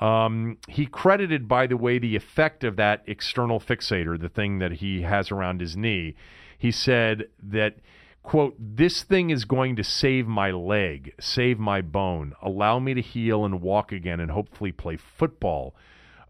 Um, 0.00 0.58
he 0.68 0.86
credited, 0.86 1.46
by 1.46 1.66
the 1.66 1.76
way, 1.76 1.98
the 1.98 2.16
effect 2.16 2.64
of 2.64 2.76
that 2.76 3.04
external 3.06 3.60
fixator, 3.60 4.20
the 4.20 4.28
thing 4.28 4.58
that 4.58 4.72
he 4.72 5.02
has 5.02 5.30
around 5.30 5.60
his 5.60 5.76
knee. 5.76 6.16
He 6.58 6.72
said 6.72 7.28
that, 7.42 7.76
quote, 8.24 8.56
this 8.58 9.04
thing 9.04 9.30
is 9.30 9.44
going 9.44 9.76
to 9.76 9.84
save 9.84 10.26
my 10.26 10.50
leg, 10.50 11.14
save 11.20 11.60
my 11.60 11.80
bone, 11.80 12.34
allow 12.42 12.80
me 12.80 12.94
to 12.94 13.00
heal 13.00 13.44
and 13.44 13.60
walk 13.60 13.92
again, 13.92 14.18
and 14.18 14.32
hopefully 14.32 14.72
play 14.72 14.96
football 14.96 15.76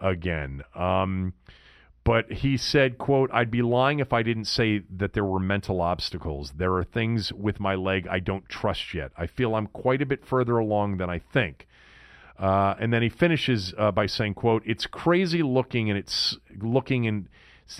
again. 0.00 0.62
Um, 0.74 1.32
but 2.04 2.30
he 2.30 2.56
said 2.56 2.98
quote 2.98 3.30
i'd 3.32 3.50
be 3.50 3.62
lying 3.62 3.98
if 3.98 4.12
i 4.12 4.22
didn't 4.22 4.44
say 4.44 4.82
that 4.94 5.14
there 5.14 5.24
were 5.24 5.40
mental 5.40 5.80
obstacles. 5.80 6.52
There 6.56 6.74
are 6.74 6.84
things 6.84 7.32
with 7.32 7.58
my 7.58 7.74
leg 7.74 8.06
i 8.08 8.20
don't 8.20 8.48
trust 8.48 8.92
yet. 8.94 9.10
I 9.16 9.26
feel 9.26 9.54
i'm 9.54 9.68
quite 9.68 10.02
a 10.02 10.06
bit 10.06 10.24
further 10.24 10.58
along 10.58 10.98
than 10.98 11.08
i 11.08 11.18
think. 11.18 11.66
Uh, 12.38 12.74
and 12.80 12.92
then 12.92 13.00
he 13.00 13.08
finishes 13.08 13.72
uh, 13.78 13.90
by 13.90 14.06
saying 14.06 14.34
quote 14.34 14.62
it's 14.66 14.86
crazy 14.86 15.42
looking 15.42 15.88
and 15.88 15.98
it's 15.98 16.36
looking 16.60 17.06
and 17.06 17.28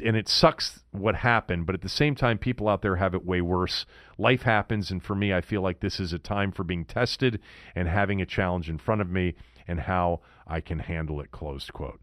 and 0.03 0.17
it 0.17 0.29
sucks 0.29 0.81
what 0.93 1.17
happened 1.17 1.67
but 1.67 1.75
at 1.75 1.83
the 1.83 1.89
same 1.89 2.15
time 2.15 2.39
people 2.39 2.69
out 2.69 2.83
there 2.83 2.97
have 2.97 3.15
it 3.15 3.25
way 3.25 3.41
worse 3.41 3.85
life 4.19 4.43
happens 4.43 4.91
and 4.91 5.03
for 5.03 5.15
me 5.15 5.33
i 5.33 5.41
feel 5.41 5.61
like 5.61 5.81
this 5.81 6.01
is 6.01 6.13
a 6.13 6.19
time 6.19 6.51
for 6.51 6.65
being 6.65 6.85
tested 6.85 7.39
and 7.75 7.89
having 7.89 8.21
a 8.21 8.27
challenge 8.27 8.69
in 8.69 8.79
front 8.79 9.01
of 9.01 9.11
me 9.11 9.35
and 9.69 9.81
how 9.81 10.21
i 10.47 10.61
can 10.61 10.79
handle 10.79 11.21
it 11.21 11.31
closed 11.31 11.73
quote 11.73 12.01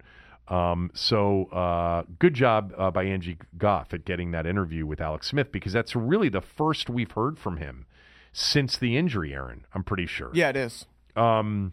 um, 0.48 0.92
so 0.94 1.46
uh, 1.46 2.04
good 2.20 2.34
job 2.34 2.74
uh, 2.78 2.92
by 2.92 3.06
Angie 3.06 3.38
Goff 3.58 3.94
at 3.94 4.04
getting 4.04 4.32
that 4.32 4.46
interview 4.46 4.86
with 4.86 5.00
Alex 5.00 5.28
Smith 5.28 5.50
because 5.50 5.72
that's 5.72 5.96
really 5.96 6.28
the 6.28 6.42
first 6.42 6.90
we've 6.90 7.12
heard 7.12 7.40
from 7.40 7.56
him 7.56 7.86
since 8.34 8.78
the 8.78 8.98
injury, 8.98 9.34
Aaron. 9.34 9.66
I'm 9.74 9.84
pretty 9.84 10.08
sure. 10.08 10.30
Yeah, 10.34 10.50
it 10.50 10.58
is. 10.58 10.86
Um, 11.16 11.72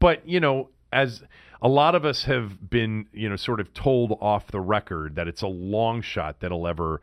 but 0.00 0.26
you 0.28 0.40
know, 0.40 0.70
as 0.92 1.22
a 1.60 1.68
lot 1.68 1.94
of 1.94 2.04
us 2.04 2.24
have 2.24 2.70
been, 2.70 3.06
you 3.12 3.28
know, 3.28 3.36
sort 3.36 3.60
of 3.60 3.72
told 3.72 4.18
off 4.20 4.48
the 4.48 4.60
record 4.60 5.14
that 5.16 5.28
it's 5.28 5.42
a 5.42 5.48
long 5.48 6.02
shot 6.02 6.40
that'll 6.40 6.66
ever. 6.66 7.00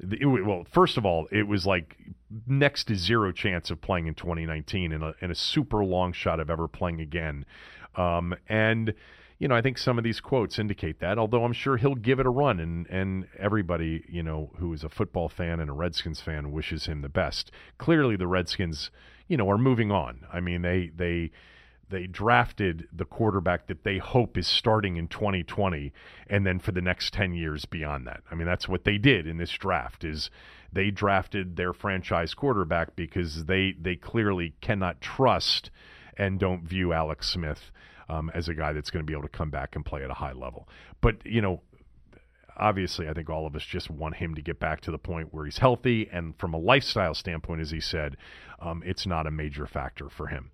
It, 0.00 0.26
well, 0.26 0.64
first 0.70 0.96
of 0.96 1.04
all, 1.04 1.28
it 1.30 1.46
was 1.46 1.66
like 1.66 1.96
next 2.46 2.84
to 2.84 2.96
zero 2.96 3.32
chance 3.32 3.70
of 3.70 3.80
playing 3.80 4.06
in 4.06 4.14
2019, 4.14 4.92
and 4.92 5.02
a, 5.02 5.14
and 5.20 5.32
a 5.32 5.34
super 5.34 5.84
long 5.84 6.12
shot 6.12 6.40
of 6.40 6.50
ever 6.50 6.68
playing 6.68 7.00
again. 7.00 7.44
Um, 7.96 8.34
and 8.48 8.94
you 9.38 9.46
know, 9.46 9.54
I 9.54 9.62
think 9.62 9.78
some 9.78 9.98
of 9.98 10.04
these 10.04 10.20
quotes 10.20 10.58
indicate 10.58 10.98
that, 10.98 11.16
although 11.16 11.44
I'm 11.44 11.52
sure 11.52 11.76
he'll 11.76 11.94
give 11.94 12.18
it 12.18 12.26
a 12.26 12.30
run 12.30 12.58
and, 12.58 12.86
and 12.88 13.28
everybody, 13.38 14.04
you 14.08 14.22
know, 14.22 14.50
who 14.58 14.72
is 14.72 14.82
a 14.82 14.88
football 14.88 15.28
fan 15.28 15.60
and 15.60 15.70
a 15.70 15.72
Redskins 15.72 16.20
fan 16.20 16.50
wishes 16.50 16.86
him 16.86 17.02
the 17.02 17.08
best. 17.08 17.52
Clearly 17.78 18.16
the 18.16 18.26
Redskins, 18.26 18.90
you 19.28 19.36
know, 19.36 19.48
are 19.48 19.58
moving 19.58 19.92
on. 19.92 20.26
I 20.32 20.40
mean, 20.40 20.62
they 20.62 20.90
they 20.94 21.30
they 21.90 22.06
drafted 22.06 22.88
the 22.92 23.04
quarterback 23.04 23.66
that 23.66 23.84
they 23.84 23.98
hope 23.98 24.36
is 24.36 24.46
starting 24.46 24.96
in 24.96 25.08
2020 25.08 25.92
and 26.28 26.46
then 26.46 26.58
for 26.58 26.72
the 26.72 26.80
next 26.80 27.12
10 27.14 27.34
years 27.34 27.64
beyond 27.64 28.06
that. 28.06 28.22
I 28.30 28.34
mean, 28.34 28.46
that's 28.46 28.68
what 28.68 28.84
they 28.84 28.98
did 28.98 29.26
in 29.26 29.38
this 29.38 29.52
draft 29.52 30.04
is 30.04 30.30
they 30.72 30.90
drafted 30.90 31.56
their 31.56 31.72
franchise 31.72 32.34
quarterback 32.34 32.94
because 32.94 33.46
they 33.46 33.74
they 33.80 33.96
clearly 33.96 34.54
cannot 34.60 35.00
trust 35.00 35.70
and 36.18 36.38
don't 36.38 36.62
view 36.62 36.92
Alex 36.92 37.28
Smith 37.30 37.70
um, 38.08 38.30
as 38.34 38.48
a 38.48 38.54
guy 38.54 38.72
that's 38.72 38.90
going 38.90 39.04
to 39.04 39.06
be 39.06 39.12
able 39.12 39.22
to 39.22 39.28
come 39.28 39.50
back 39.50 39.76
and 39.76 39.84
play 39.84 40.02
at 40.02 40.10
a 40.10 40.14
high 40.14 40.32
level. 40.32 40.68
But, 41.00 41.24
you 41.24 41.40
know, 41.40 41.62
obviously, 42.56 43.08
I 43.08 43.12
think 43.12 43.30
all 43.30 43.46
of 43.46 43.54
us 43.54 43.62
just 43.64 43.90
want 43.90 44.16
him 44.16 44.34
to 44.34 44.42
get 44.42 44.58
back 44.58 44.80
to 44.82 44.90
the 44.90 44.98
point 44.98 45.32
where 45.32 45.44
he's 45.44 45.58
healthy. 45.58 46.08
And 46.10 46.36
from 46.38 46.54
a 46.54 46.58
lifestyle 46.58 47.14
standpoint, 47.14 47.60
as 47.60 47.70
he 47.70 47.80
said, 47.80 48.16
um, 48.60 48.82
it's 48.84 49.06
not 49.06 49.26
a 49.26 49.30
major 49.30 49.66
factor 49.66 50.08
for 50.08 50.26
him. 50.26 50.50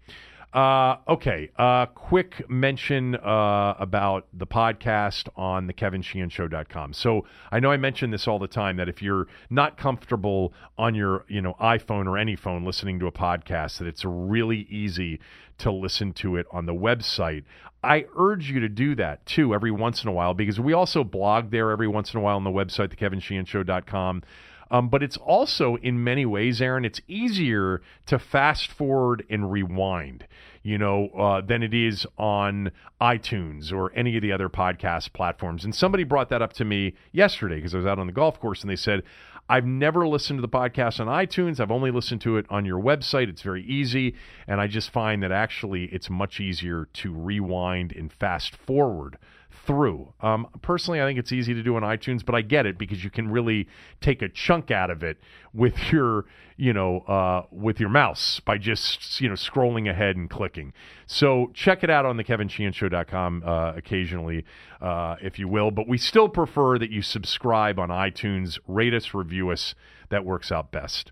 Uh, 0.55 0.99
okay, 1.09 1.51
uh, 1.59 1.85
quick 1.87 2.49
mention 2.49 3.17
uh, 3.17 3.75
about 3.77 4.29
the 4.33 4.47
podcast 4.47 5.29
on 5.35 5.67
the 5.67 5.73
kevinsheehanshow.com. 5.73 6.93
So 6.93 7.27
I 7.51 7.59
know 7.59 7.73
I 7.73 7.77
mention 7.77 8.13
this 8.13 8.29
all 8.29 8.39
the 8.39 8.47
time 8.47 8.77
that 8.77 8.89
if 8.89 9.03
you're 9.03 9.27
not 9.51 9.77
comfortable 9.77 10.55
on 10.79 10.95
your 10.95 11.25
you 11.27 11.43
know 11.43 11.57
iPhone 11.61 12.07
or 12.07 12.17
any 12.17 12.37
phone 12.37 12.65
listening 12.65 13.01
to 13.01 13.09
a 13.09 13.13
podcast, 13.13 13.79
that 13.79 13.89
it's 13.89 14.05
really 14.05 14.69
easy 14.71 15.19
to 15.59 15.73
listen 15.73 16.13
to 16.13 16.37
it 16.37 16.47
on 16.53 16.67
the 16.67 16.75
website. 16.75 17.43
I 17.83 18.07
urge 18.17 18.49
you 18.49 18.61
to 18.61 18.69
do 18.69 18.95
that 18.95 19.27
too 19.27 19.55
every 19.55 19.73
once 19.73 20.05
in 20.05 20.09
a 20.09 20.13
while 20.13 20.35
because 20.35 20.61
we 20.61 20.73
also 20.73 21.03
blog 21.03 21.51
there 21.51 21.73
every 21.73 21.89
once 21.89 22.15
in 22.15 22.21
a 22.21 22.23
while 22.23 22.37
on 22.37 22.45
the 22.45 22.51
website, 22.51 22.97
thekevinsheehanshow.com. 22.97 24.23
Um, 24.71 24.89
but 24.89 25.03
it's 25.03 25.17
also, 25.17 25.77
in 25.77 26.03
many 26.03 26.25
ways, 26.27 26.61
Aaron, 26.61 26.85
it's 26.85 27.01
easier 27.07 27.83
to 28.07 28.19
fast 28.19 28.71
forward 28.71 29.25
and 29.29 29.51
rewind, 29.51 30.27
you 30.63 30.79
know, 30.79 31.09
uh, 31.09 31.41
than 31.41 31.63
it 31.63 31.75
is 31.75 32.07
on 32.19 32.73
iTunes 33.01 33.73
or 33.73 33.93
any 33.95 34.17
of 34.17 34.23
the 34.23 34.33
other 34.33 34.49
podcast 34.49 35.13
platforms. 35.13 35.65
And 35.65 35.75
somebody 35.75 36.05
brought 36.05 36.31
that 36.31 36.43
up 36.43 36.53
to 36.55 36.65
me 36.65 36.95
yesterday 37.13 37.57
because 37.57 37.75
I 37.75 37.79
was 37.79 37.87
out 37.87 37.99
on 37.99 38.07
the 38.07 38.13
golf 38.13 38.41
course 38.41 38.63
and 38.63 38.71
they 38.71 38.77
said, 38.77 39.03
I've 39.47 39.67
never 39.67 40.09
listened 40.09 40.39
to 40.39 40.41
the 40.41 40.49
podcast 40.49 41.01
on 41.01 41.07
iTunes. 41.07 41.61
I've 41.61 41.71
only 41.71 41.91
listened 41.91 42.23
to 42.23 42.39
it 42.39 42.47
on 42.49 42.65
your 42.65 42.81
website. 42.81 43.29
It's 43.29 43.43
very 43.43 43.63
easy. 43.65 44.15
And 44.49 44.59
I 44.59 44.67
just 44.67 44.91
find 44.91 45.23
that 45.23 45.33
actually 45.33 45.85
it's 45.87 46.09
much 46.09 46.41
easier 46.41 46.89
to 46.95 47.13
rewind 47.13 47.93
and 47.93 48.11
fast 48.11 48.57
forward 48.57 49.19
through. 49.67 50.13
Um, 50.21 50.47
personally, 50.63 51.01
I 51.01 51.07
think 51.07 51.19
it's 51.19 51.33
easy 51.33 51.55
to 51.55 51.63
do 51.63 51.77
on 51.77 51.83
iTunes, 51.83 52.25
but 52.25 52.35
I 52.35 52.43
get 52.43 52.67
it 52.67 52.79
because 52.79 53.03
you 53.03 53.11
can 53.11 53.31
really 53.31 53.69
take 54.01 54.23
a 54.23 54.29
chunk 54.29 54.71
out 54.71 54.91
of 54.91 55.03
it 55.03 55.19
with 55.53 55.75
your, 55.93 56.27
you 56.57 56.73
know, 56.73 57.01
uh, 57.01 57.47
with 57.51 57.81
your 57.81 57.89
mouse 57.89 58.41
by 58.41 58.59
just 58.59 59.21
you 59.21 59.29
know 59.29 59.35
scrolling 59.35 59.91
ahead 59.91 60.17
and 60.17 60.29
clicking. 60.29 60.73
So 61.07 61.51
check 61.55 61.83
it 61.83 61.91
out 61.91 62.07
on 62.07 62.17
the 62.17 62.25
KevinSheehanShow.com 62.25 63.43
uh, 63.45 63.73
occasionally, 63.77 64.45
uh, 64.81 65.17
if 65.21 65.39
you 65.39 65.49
will. 65.49 65.71
But 65.71 65.89
we 65.89 65.99
still 65.99 66.29
prefer 66.29 66.79
that 66.79 66.91
you 66.91 67.03
subscribe 67.03 67.79
on 67.79 67.89
iTunes, 67.89 68.59
rate 68.67 68.95
us, 68.95 69.15
review 69.15 69.51
us. 69.51 69.75
That 70.11 70.25
works 70.25 70.53
out 70.53 70.71
best. 70.71 71.11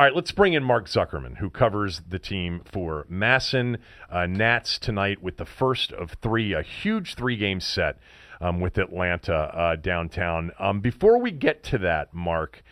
All 0.00 0.06
right, 0.06 0.16
let's 0.16 0.32
bring 0.32 0.54
in 0.54 0.64
Mark 0.64 0.86
Zuckerman, 0.86 1.36
who 1.36 1.50
covers 1.50 2.00
the 2.08 2.18
team 2.18 2.62
for 2.64 3.04
MASN 3.10 3.76
uh, 4.08 4.24
Nats 4.24 4.78
tonight 4.78 5.22
with 5.22 5.36
the 5.36 5.44
first 5.44 5.92
of 5.92 6.12
three, 6.22 6.54
a 6.54 6.62
huge 6.62 7.16
three 7.16 7.36
game 7.36 7.60
set 7.60 7.98
um, 8.40 8.60
with 8.60 8.78
Atlanta 8.78 9.34
uh, 9.34 9.76
downtown. 9.76 10.52
Um, 10.58 10.80
before 10.80 11.18
we 11.18 11.30
get 11.30 11.62
to 11.64 11.78
that, 11.80 12.14
Mark, 12.14 12.64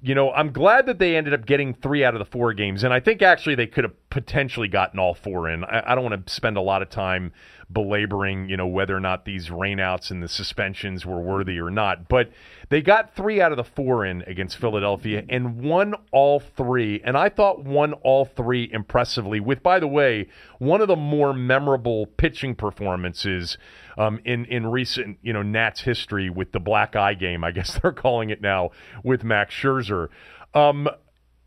you 0.00 0.14
know, 0.14 0.32
I'm 0.32 0.52
glad 0.52 0.86
that 0.86 0.98
they 0.98 1.16
ended 1.16 1.34
up 1.34 1.44
getting 1.44 1.74
three 1.74 2.02
out 2.02 2.14
of 2.14 2.18
the 2.18 2.24
four 2.24 2.54
games, 2.54 2.82
and 2.82 2.94
I 2.94 3.00
think 3.00 3.20
actually 3.20 3.56
they 3.56 3.66
could 3.66 3.84
have 3.84 4.03
potentially 4.14 4.68
gotten 4.68 5.00
all 5.00 5.12
four 5.12 5.50
in. 5.50 5.64
I, 5.64 5.82
I 5.90 5.94
don't 5.96 6.04
want 6.04 6.24
to 6.24 6.32
spend 6.32 6.56
a 6.56 6.60
lot 6.60 6.82
of 6.82 6.88
time 6.88 7.32
belaboring, 7.72 8.48
you 8.48 8.56
know, 8.56 8.66
whether 8.68 8.96
or 8.96 9.00
not 9.00 9.24
these 9.24 9.48
rainouts 9.48 10.12
and 10.12 10.22
the 10.22 10.28
suspensions 10.28 11.04
were 11.04 11.20
worthy 11.20 11.58
or 11.58 11.68
not, 11.68 12.06
but 12.06 12.30
they 12.68 12.80
got 12.80 13.16
three 13.16 13.40
out 13.40 13.50
of 13.50 13.56
the 13.56 13.64
four 13.64 14.06
in 14.06 14.22
against 14.28 14.56
Philadelphia 14.56 15.24
and 15.28 15.60
won 15.60 15.94
all 16.12 16.38
three, 16.38 17.02
and 17.04 17.18
I 17.18 17.28
thought 17.28 17.64
won 17.64 17.92
all 18.04 18.24
three 18.24 18.70
impressively. 18.72 19.40
With, 19.40 19.64
by 19.64 19.80
the 19.80 19.88
way, 19.88 20.28
one 20.60 20.80
of 20.80 20.86
the 20.86 20.94
more 20.94 21.34
memorable 21.34 22.06
pitching 22.06 22.54
performances 22.54 23.58
um, 23.98 24.20
in 24.24 24.44
in 24.44 24.68
recent 24.68 25.18
you 25.22 25.32
know 25.32 25.42
Nats 25.42 25.80
history 25.80 26.30
with 26.30 26.52
the 26.52 26.60
black 26.60 26.94
eye 26.94 27.14
game. 27.14 27.42
I 27.42 27.50
guess 27.50 27.76
they're 27.82 27.90
calling 27.90 28.30
it 28.30 28.40
now 28.40 28.70
with 29.02 29.24
Max 29.24 29.52
Scherzer. 29.52 30.06
Um, 30.54 30.88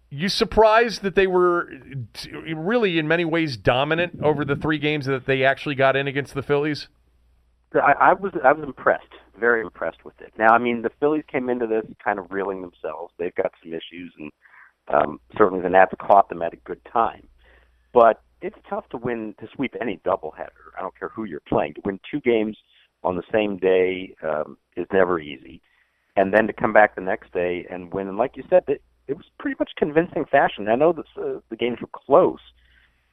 you 0.09 0.29
surprised 0.29 1.01
that 1.01 1.15
they 1.15 1.27
were 1.27 1.69
really 2.55 2.97
in 2.97 3.07
many 3.07 3.25
ways 3.25 3.57
dominant 3.57 4.19
over 4.23 4.45
the 4.45 4.55
three 4.55 4.77
games 4.77 5.05
that 5.05 5.25
they 5.25 5.43
actually 5.43 5.75
got 5.75 5.95
in 5.95 6.07
against 6.07 6.33
the 6.33 6.41
Phillies? 6.41 6.87
I, 7.73 7.93
I 7.99 8.13
was 8.13 8.31
I 8.43 8.53
was 8.53 8.63
impressed, 8.63 9.13
very 9.37 9.61
impressed 9.61 10.05
with 10.05 10.19
it. 10.21 10.33
Now, 10.37 10.53
I 10.53 10.57
mean, 10.57 10.81
the 10.81 10.91
Phillies 10.99 11.25
came 11.29 11.49
into 11.49 11.67
this 11.67 11.85
kind 12.03 12.19
of 12.19 12.31
reeling 12.31 12.61
themselves. 12.61 13.13
They've 13.17 13.35
got 13.35 13.51
some 13.61 13.73
issues, 13.73 14.13
and 14.17 14.31
um, 14.87 15.19
certainly 15.37 15.61
the 15.61 15.69
Nats 15.69 15.93
caught 15.99 16.29
them 16.29 16.41
at 16.41 16.53
a 16.53 16.57
good 16.57 16.79
time. 16.85 17.27
But 17.93 18.21
it's 18.41 18.57
tough 18.69 18.87
to 18.89 18.97
win 18.97 19.35
to 19.39 19.47
sweep 19.53 19.75
any 19.81 19.99
doubleheader. 20.05 20.71
I 20.77 20.81
don't 20.81 20.97
care 20.97 21.09
who 21.09 21.25
you're 21.25 21.41
playing. 21.41 21.73
To 21.75 21.81
win 21.83 21.99
two 22.09 22.21
games 22.21 22.57
on 23.03 23.17
the 23.17 23.23
same 23.31 23.57
day 23.57 24.15
um, 24.23 24.57
is 24.77 24.87
never 24.93 25.19
easy, 25.19 25.61
and 26.15 26.33
then 26.33 26.47
to 26.47 26.53
come 26.53 26.71
back 26.71 26.95
the 26.95 27.01
next 27.01 27.33
day 27.33 27.65
and 27.69 27.93
win. 27.93 28.07
And 28.07 28.17
like 28.17 28.37
you 28.37 28.43
said, 28.49 28.63
it 29.07 29.15
was 29.15 29.25
pretty 29.39 29.55
much 29.59 29.71
convincing 29.77 30.25
fashion. 30.25 30.67
I 30.67 30.75
know 30.75 30.93
that 30.93 31.05
uh, 31.17 31.39
the 31.49 31.55
games 31.55 31.77
were 31.81 31.89
close, 31.93 32.39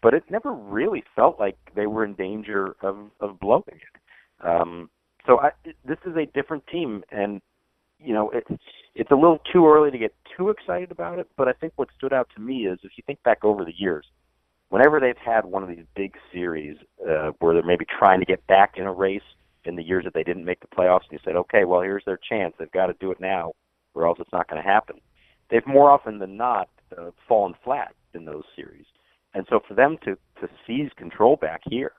but 0.03 0.15
it 0.15 0.25
never 0.31 0.53
really 0.53 1.05
felt 1.15 1.39
like 1.39 1.57
they 1.75 1.87
were 1.87 2.05
in 2.05 2.15
danger 2.15 2.77
of 2.83 2.97
of 3.21 3.39
blowing 3.41 3.63
it. 3.69 4.47
Um, 4.47 4.91
so 5.27 5.41
I, 5.41 5.51
this 5.85 5.99
is 6.07 6.17
a 6.17 6.27
different 6.27 6.67
team, 6.67 7.05
and 7.11 7.41
you 7.99 8.13
know 8.13 8.31
it's 8.31 8.63
it's 8.95 9.11
a 9.11 9.17
little 9.17 9.41
too 9.53 9.67
early 9.67 9.91
to 9.91 9.99
get 9.99 10.15
too 10.37 10.51
excited 10.51 10.91
about 10.91 11.19
it. 11.19 11.29
But 11.37 11.49
I 11.49 11.53
think 11.53 11.73
what 11.77 11.89
stood 11.97 12.13
out 12.13 12.29
to 12.35 12.41
me 12.41 12.67
is 12.67 12.79
if 12.83 12.93
you 12.97 13.05
think 13.07 13.23
back 13.23 13.45
over 13.45 13.65
the 13.65 13.75
years, 13.77 14.07
whenever 14.69 15.01
they've 15.01 15.17
had 15.17 15.45
one 15.45 15.63
of 15.63 15.69
these 15.69 15.85
big 15.95 16.15
series 16.33 16.77
uh, 17.09 17.31
where 17.39 17.55
they're 17.55 17.63
maybe 17.63 17.87
trying 17.99 18.21
to 18.21 18.27
get 18.27 18.47
back 18.47 18.75
in 18.77 18.85
a 18.85 18.93
race 18.93 19.23
in 19.65 19.77
the 19.77 19.83
years 19.83 20.05
that 20.05 20.15
they 20.15 20.23
didn't 20.23 20.45
make 20.45 20.61
the 20.61 20.67
playoffs, 20.67 21.05
and 21.09 21.13
you 21.13 21.19
said, 21.25 21.37
okay, 21.37 21.65
well, 21.65 21.81
here's 21.81 22.05
their 22.05 22.19
chance. 22.29 22.55
They've 22.59 22.71
got 22.73 22.87
to 22.87 22.95
do 23.01 23.11
it 23.11 23.21
now, 23.21 23.53
or 23.95 24.07
else 24.07 24.19
it's 24.21 24.33
not 24.33 24.49
going 24.49 24.63
to 24.63 24.69
happen. 24.69 25.01
They've 25.51 25.67
more 25.67 25.91
often 25.91 26.19
than 26.19 26.37
not 26.37 26.69
uh, 26.97 27.11
fallen 27.29 27.55
flat 27.63 27.95
in 28.15 28.25
those 28.25 28.45
series. 28.57 28.87
And 29.35 29.47
so 29.51 29.61
for 29.67 29.75
them 29.75 29.99
to, 30.05 30.17
to 30.41 30.49
seize 30.67 30.91
control 30.97 31.37
back 31.37 31.63
here, 31.69 31.93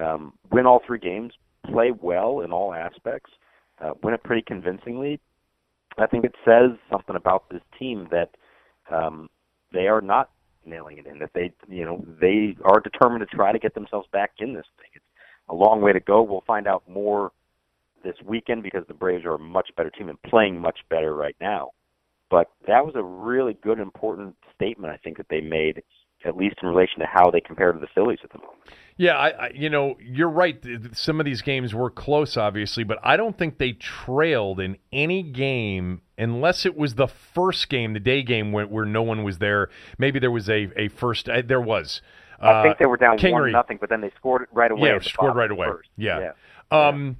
um, 0.00 0.34
win 0.50 0.66
all 0.66 0.80
three 0.86 0.98
games, 0.98 1.32
play 1.66 1.90
well 1.90 2.40
in 2.40 2.52
all 2.52 2.74
aspects, 2.74 3.30
uh, 3.80 3.92
win 4.02 4.14
it 4.14 4.22
pretty 4.22 4.42
convincingly, 4.42 5.20
I 5.98 6.06
think 6.06 6.24
it 6.24 6.34
says 6.44 6.70
something 6.90 7.16
about 7.16 7.48
this 7.50 7.62
team 7.78 8.08
that 8.10 8.30
um, 8.90 9.28
they 9.72 9.88
are 9.88 10.00
not 10.00 10.30
nailing 10.64 10.98
it 10.98 11.06
in. 11.06 11.18
That 11.18 11.30
they, 11.34 11.52
you 11.68 11.84
know, 11.84 12.04
they 12.20 12.56
are 12.64 12.80
determined 12.80 13.28
to 13.28 13.36
try 13.36 13.52
to 13.52 13.58
get 13.58 13.74
themselves 13.74 14.08
back 14.12 14.32
in 14.38 14.54
this 14.54 14.66
thing. 14.78 14.90
It's 14.94 15.04
a 15.48 15.54
long 15.54 15.80
way 15.80 15.92
to 15.92 16.00
go. 16.00 16.22
We'll 16.22 16.44
find 16.46 16.66
out 16.66 16.88
more 16.88 17.32
this 18.04 18.16
weekend 18.24 18.62
because 18.62 18.84
the 18.86 18.94
Braves 18.94 19.24
are 19.24 19.34
a 19.34 19.38
much 19.38 19.70
better 19.76 19.90
team 19.90 20.08
and 20.08 20.22
playing 20.22 20.60
much 20.60 20.80
better 20.88 21.14
right 21.14 21.36
now. 21.40 21.70
But 22.30 22.50
that 22.66 22.84
was 22.84 22.94
a 22.94 23.02
really 23.02 23.54
good, 23.54 23.78
important 23.78 24.36
statement 24.54 24.92
I 24.92 24.98
think 24.98 25.16
that 25.16 25.26
they 25.30 25.40
made 25.40 25.82
at 26.24 26.36
least 26.36 26.56
in 26.62 26.68
relation 26.68 26.98
to 26.98 27.06
how 27.06 27.30
they 27.30 27.40
compare 27.40 27.72
to 27.72 27.78
the 27.78 27.86
Phillies 27.94 28.18
at 28.24 28.30
the 28.32 28.38
moment. 28.38 28.58
Yeah, 28.96 29.16
I, 29.16 29.28
I, 29.28 29.50
you 29.54 29.70
know, 29.70 29.96
you're 30.00 30.28
right. 30.28 30.64
Some 30.92 31.20
of 31.20 31.26
these 31.26 31.42
games 31.42 31.72
were 31.72 31.90
close, 31.90 32.36
obviously, 32.36 32.82
but 32.82 32.98
I 33.04 33.16
don't 33.16 33.38
think 33.38 33.58
they 33.58 33.72
trailed 33.72 34.58
in 34.58 34.76
any 34.92 35.22
game 35.22 36.02
unless 36.16 36.66
it 36.66 36.76
was 36.76 36.96
the 36.96 37.06
first 37.06 37.68
game, 37.68 37.92
the 37.92 38.00
day 38.00 38.24
game, 38.24 38.50
where, 38.50 38.66
where 38.66 38.84
no 38.84 39.02
one 39.02 39.22
was 39.22 39.38
there. 39.38 39.70
Maybe 39.98 40.18
there 40.18 40.32
was 40.32 40.48
a, 40.48 40.68
a 40.76 40.88
first. 40.88 41.28
Uh, 41.28 41.42
there 41.46 41.60
was. 41.60 42.02
Uh, 42.42 42.48
I 42.48 42.62
think 42.64 42.78
they 42.78 42.86
were 42.86 42.96
down 42.96 43.18
Kingery. 43.18 43.32
one 43.32 43.52
nothing, 43.52 43.78
but 43.80 43.88
then 43.88 44.00
they 44.00 44.10
scored 44.16 44.46
right 44.52 44.70
away. 44.70 44.90
Yeah, 44.90 44.98
scored 45.00 45.36
right 45.36 45.50
away. 45.50 45.68
First. 45.68 45.90
Yeah. 45.96 46.32
yeah. 46.72 46.88
Um, 46.88 47.18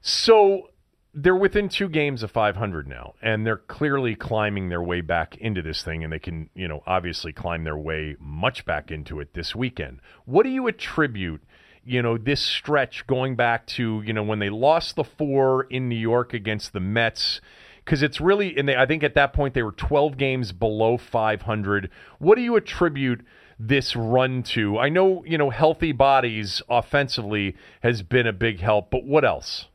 so 0.00 0.70
they're 1.14 1.34
within 1.34 1.68
two 1.68 1.88
games 1.88 2.22
of 2.22 2.30
500 2.30 2.86
now, 2.86 3.14
and 3.22 3.46
they're 3.46 3.56
clearly 3.56 4.14
climbing 4.14 4.68
their 4.68 4.82
way 4.82 5.00
back 5.00 5.36
into 5.38 5.62
this 5.62 5.82
thing, 5.82 6.04
and 6.04 6.12
they 6.12 6.18
can, 6.18 6.50
you 6.54 6.68
know, 6.68 6.82
obviously 6.86 7.32
climb 7.32 7.64
their 7.64 7.76
way 7.76 8.16
much 8.20 8.64
back 8.64 8.90
into 8.90 9.18
it 9.20 9.34
this 9.34 9.54
weekend. 9.54 10.00
What 10.26 10.42
do 10.42 10.50
you 10.50 10.66
attribute, 10.66 11.42
you 11.84 12.02
know, 12.02 12.18
this 12.18 12.42
stretch 12.42 13.06
going 13.06 13.36
back 13.36 13.66
to, 13.68 14.02
you 14.04 14.12
know, 14.12 14.22
when 14.22 14.38
they 14.38 14.50
lost 14.50 14.96
the 14.96 15.04
four 15.04 15.64
in 15.64 15.88
New 15.88 15.96
York 15.96 16.34
against 16.34 16.72
the 16.72 16.80
Mets? 16.80 17.40
Because 17.84 18.02
it's 18.02 18.20
really, 18.20 18.56
and 18.58 18.68
they, 18.68 18.76
I 18.76 18.84
think 18.84 19.02
at 19.02 19.14
that 19.14 19.32
point 19.32 19.54
they 19.54 19.62
were 19.62 19.72
12 19.72 20.18
games 20.18 20.52
below 20.52 20.98
500. 20.98 21.90
What 22.18 22.34
do 22.36 22.42
you 22.42 22.56
attribute? 22.56 23.24
this 23.60 23.96
run 23.96 24.42
to? 24.44 24.78
I 24.78 24.88
know, 24.88 25.24
you 25.26 25.36
know, 25.36 25.50
healthy 25.50 25.90
bodies 25.92 26.62
offensively 26.68 27.56
has 27.82 28.02
been 28.02 28.26
a 28.26 28.32
big 28.32 28.60
help, 28.60 28.90
but 28.90 29.04
what 29.04 29.24
else? 29.24 29.66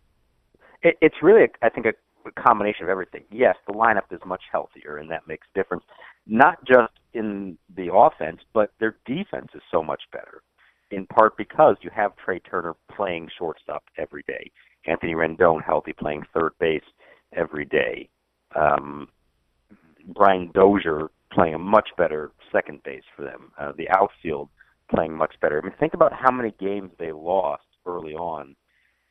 It, 0.83 0.97
it's 1.01 1.15
really, 1.21 1.47
I 1.61 1.69
think, 1.69 1.85
a, 1.85 1.93
a 2.27 2.31
combination 2.41 2.83
of 2.83 2.89
everything. 2.89 3.23
Yes, 3.31 3.55
the 3.67 3.73
lineup 3.73 4.11
is 4.11 4.19
much 4.25 4.43
healthier, 4.51 4.97
and 4.97 5.09
that 5.09 5.27
makes 5.27 5.47
a 5.53 5.57
difference. 5.57 5.83
Not 6.27 6.63
just 6.65 6.93
in 7.13 7.57
the 7.75 7.93
offense, 7.93 8.41
but 8.53 8.71
their 8.79 8.97
defense 9.05 9.49
is 9.55 9.61
so 9.71 9.83
much 9.83 10.01
better. 10.11 10.41
In 10.91 11.07
part 11.07 11.35
because 11.37 11.75
you 11.81 11.89
have 11.95 12.11
Trea 12.23 12.39
Turner 12.39 12.75
playing 12.95 13.29
shortstop 13.37 13.83
every 13.97 14.23
day, 14.27 14.51
Anthony 14.85 15.15
Rendon 15.15 15.63
healthy 15.63 15.93
playing 15.93 16.23
third 16.33 16.51
base 16.59 16.83
every 17.35 17.65
day, 17.65 18.09
um, 18.55 19.07
Brian 20.13 20.51
Dozier 20.53 21.09
playing 21.31 21.55
a 21.55 21.59
much 21.59 21.89
better 21.97 22.31
second 22.51 22.83
base 22.83 23.03
for 23.15 23.23
them, 23.23 23.51
uh, 23.59 23.71
the 23.75 23.89
outfield 23.89 24.49
playing 24.93 25.15
much 25.15 25.33
better. 25.41 25.59
I 25.59 25.65
mean, 25.65 25.75
think 25.79 25.93
about 25.95 26.13
how 26.13 26.31
many 26.31 26.53
games 26.59 26.91
they 26.99 27.11
lost 27.11 27.63
early 27.87 28.13
on 28.13 28.55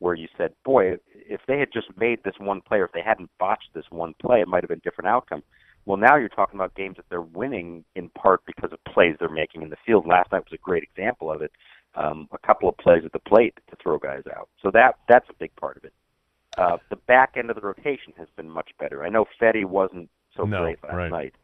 where 0.02 0.14
you 0.14 0.26
said, 0.36 0.52
boy, 0.64 0.96
if 1.14 1.40
they 1.46 1.60
had 1.60 1.72
just 1.72 1.86
made 1.96 2.18
this 2.24 2.34
one 2.38 2.60
play 2.60 2.78
or 2.78 2.86
if 2.86 2.92
they 2.92 3.02
hadn't 3.02 3.30
botched 3.38 3.70
this 3.72 3.84
one 3.90 4.14
play, 4.20 4.40
it 4.40 4.48
might 4.48 4.64
have 4.64 4.68
been 4.68 4.78
a 4.78 4.88
different 4.88 5.08
outcome. 5.08 5.44
Well, 5.86 5.96
now 5.96 6.16
you're 6.16 6.28
talking 6.28 6.58
about 6.58 6.74
games 6.74 6.96
that 6.96 7.04
they're 7.08 7.22
winning 7.22 7.84
in 7.94 8.08
part 8.10 8.40
because 8.44 8.72
of 8.72 8.82
plays 8.92 9.14
they're 9.20 9.28
making 9.28 9.62
in 9.62 9.70
the 9.70 9.76
field. 9.86 10.04
Last 10.04 10.32
night 10.32 10.42
was 10.44 10.52
a 10.52 10.62
great 10.62 10.82
example 10.82 11.30
of 11.30 11.40
it. 11.40 11.52
Um, 11.94 12.28
a 12.32 12.46
couple 12.46 12.68
of 12.68 12.76
plays 12.78 13.02
at 13.04 13.12
the 13.12 13.20
plate 13.20 13.54
to 13.70 13.76
throw 13.80 13.98
guys 13.98 14.22
out. 14.34 14.48
So 14.60 14.70
that 14.72 14.96
that's 15.08 15.28
a 15.28 15.34
big 15.34 15.54
part 15.56 15.76
of 15.76 15.84
it. 15.84 15.92
Uh, 16.58 16.78
the 16.90 16.96
back 16.96 17.34
end 17.36 17.50
of 17.50 17.56
the 17.56 17.62
rotation 17.62 18.12
has 18.16 18.28
been 18.36 18.48
much 18.48 18.70
better. 18.80 19.04
I 19.04 19.08
know 19.08 19.26
Fedde 19.40 19.64
wasn't 19.64 20.08
so 20.36 20.44
no, 20.44 20.62
great 20.62 20.82
last 20.82 20.94
right. 20.94 21.10
night, 21.10 21.34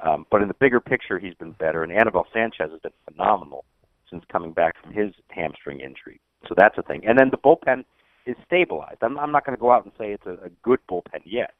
um, 0.00 0.26
but 0.30 0.42
in 0.42 0.48
the 0.48 0.54
bigger 0.54 0.80
picture, 0.80 1.18
he's 1.18 1.34
been 1.34 1.52
better. 1.52 1.82
And 1.82 1.92
Anibal 1.92 2.26
Sanchez 2.32 2.70
has 2.70 2.80
been 2.80 2.92
phenomenal 3.10 3.64
since 4.10 4.24
coming 4.32 4.52
back 4.52 4.74
from 4.82 4.92
his 4.92 5.12
hamstring 5.28 5.80
injury. 5.80 6.20
So 6.48 6.54
that's 6.56 6.78
a 6.78 6.82
thing. 6.82 7.02
And 7.06 7.18
then 7.18 7.30
the 7.30 7.36
bullpen 7.36 7.84
is 8.28 8.36
stabilized. 8.46 8.98
I'm, 9.02 9.18
I'm 9.18 9.32
not 9.32 9.46
going 9.46 9.56
to 9.56 9.60
go 9.60 9.72
out 9.72 9.84
and 9.84 9.92
say 9.98 10.12
it's 10.12 10.26
a, 10.26 10.44
a 10.44 10.50
good 10.62 10.80
bullpen 10.90 11.22
yet, 11.24 11.54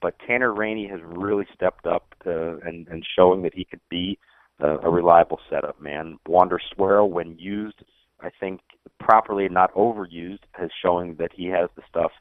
but 0.00 0.14
Tanner 0.26 0.52
Rainey 0.52 0.88
has 0.88 1.00
really 1.04 1.46
stepped 1.54 1.86
up 1.86 2.14
to, 2.24 2.58
and, 2.64 2.88
and 2.88 3.06
showing 3.16 3.42
that 3.42 3.54
he 3.54 3.64
could 3.64 3.82
be 3.90 4.18
a, 4.60 4.78
a 4.78 4.90
reliable 4.90 5.38
setup 5.50 5.80
man. 5.80 6.18
Wander 6.26 6.58
Suero, 6.72 7.04
when 7.04 7.38
used, 7.38 7.82
I 8.20 8.30
think 8.40 8.60
properly, 8.98 9.46
not 9.50 9.74
overused, 9.74 10.44
has 10.52 10.70
showing 10.82 11.16
that 11.16 11.32
he 11.34 11.46
has 11.48 11.68
the 11.76 11.82
stuff 11.88 12.12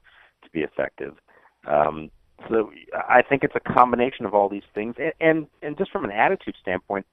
to 0.44 0.50
be 0.50 0.60
effective. 0.60 1.14
Um, 1.66 2.12
so 2.50 2.72
I 2.94 3.22
think 3.22 3.44
it's 3.46 3.56
a 3.56 3.74
combination 3.74 4.26
of 4.26 4.34
all 4.34 4.50
these 4.50 4.70
things, 4.74 4.96
and 5.00 5.14
and, 5.22 5.48
and 5.62 5.78
just 5.78 5.90
from 5.90 6.04
an 6.04 6.12
attitude 6.12 6.56
standpoint, 6.62 7.06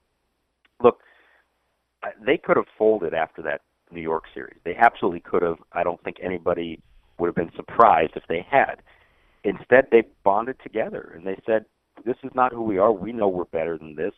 look, 0.83 0.99
they 2.26 2.37
could 2.37 2.57
have 2.57 2.66
folded 2.76 3.14
after 3.14 3.41
that 3.43 3.61
New 3.93 4.01
York 4.01 4.24
series. 4.34 4.59
They 4.64 4.76
absolutely 4.76 5.20
could 5.20 5.43
have. 5.43 5.59
I 5.72 5.82
don't 5.82 6.03
think 6.03 6.16
anybody 6.22 6.80
would 7.18 7.28
have 7.28 7.34
been 7.34 7.53
surprised 7.55 8.12
if 8.16 8.24
they 8.28 8.45
had. 8.49 8.76
Instead, 9.45 9.88
they 9.90 10.03
bonded 10.24 10.57
together 10.62 11.12
and 11.14 11.26
they 11.26 11.40
said, 11.47 11.64
"This 12.05 12.16
is 12.22 12.30
not 12.34 12.53
who 12.53 12.62
we 12.62 12.78
are. 12.78 12.93
We 12.93 13.12
know 13.12 13.28
we're 13.28 13.45
better 13.45 13.76
than 13.76 13.95
this." 13.95 14.14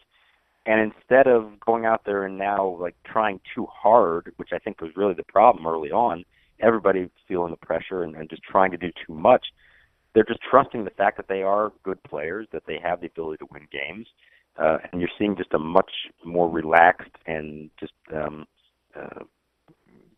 And 0.66 0.80
instead 0.80 1.26
of 1.26 1.60
going 1.60 1.84
out 1.84 2.04
there 2.04 2.24
and 2.24 2.38
now 2.38 2.76
like 2.80 2.94
trying 3.04 3.40
too 3.54 3.66
hard, 3.66 4.32
which 4.36 4.50
I 4.52 4.58
think 4.58 4.80
was 4.80 4.96
really 4.96 5.14
the 5.14 5.24
problem 5.24 5.66
early 5.66 5.90
on, 5.90 6.24
everybody 6.60 7.10
feeling 7.28 7.50
the 7.50 7.66
pressure 7.66 8.02
and, 8.02 8.14
and 8.16 8.30
just 8.30 8.42
trying 8.42 8.70
to 8.70 8.76
do 8.76 8.90
too 9.06 9.14
much. 9.14 9.46
They're 10.14 10.24
just 10.24 10.40
trusting 10.48 10.84
the 10.84 10.90
fact 10.90 11.16
that 11.16 11.28
they 11.28 11.42
are 11.42 11.72
good 11.82 12.02
players, 12.04 12.46
that 12.52 12.62
they 12.66 12.78
have 12.82 13.00
the 13.00 13.08
ability 13.08 13.38
to 13.38 13.48
win 13.50 13.66
games, 13.70 14.06
uh, 14.58 14.78
and 14.92 15.00
you're 15.00 15.10
seeing 15.18 15.36
just 15.36 15.52
a 15.52 15.58
much 15.58 15.90
more 16.24 16.48
relaxed 16.48 17.10
and 17.26 17.70
just 17.78 17.92
um, 18.14 18.46
uh, 18.94 19.24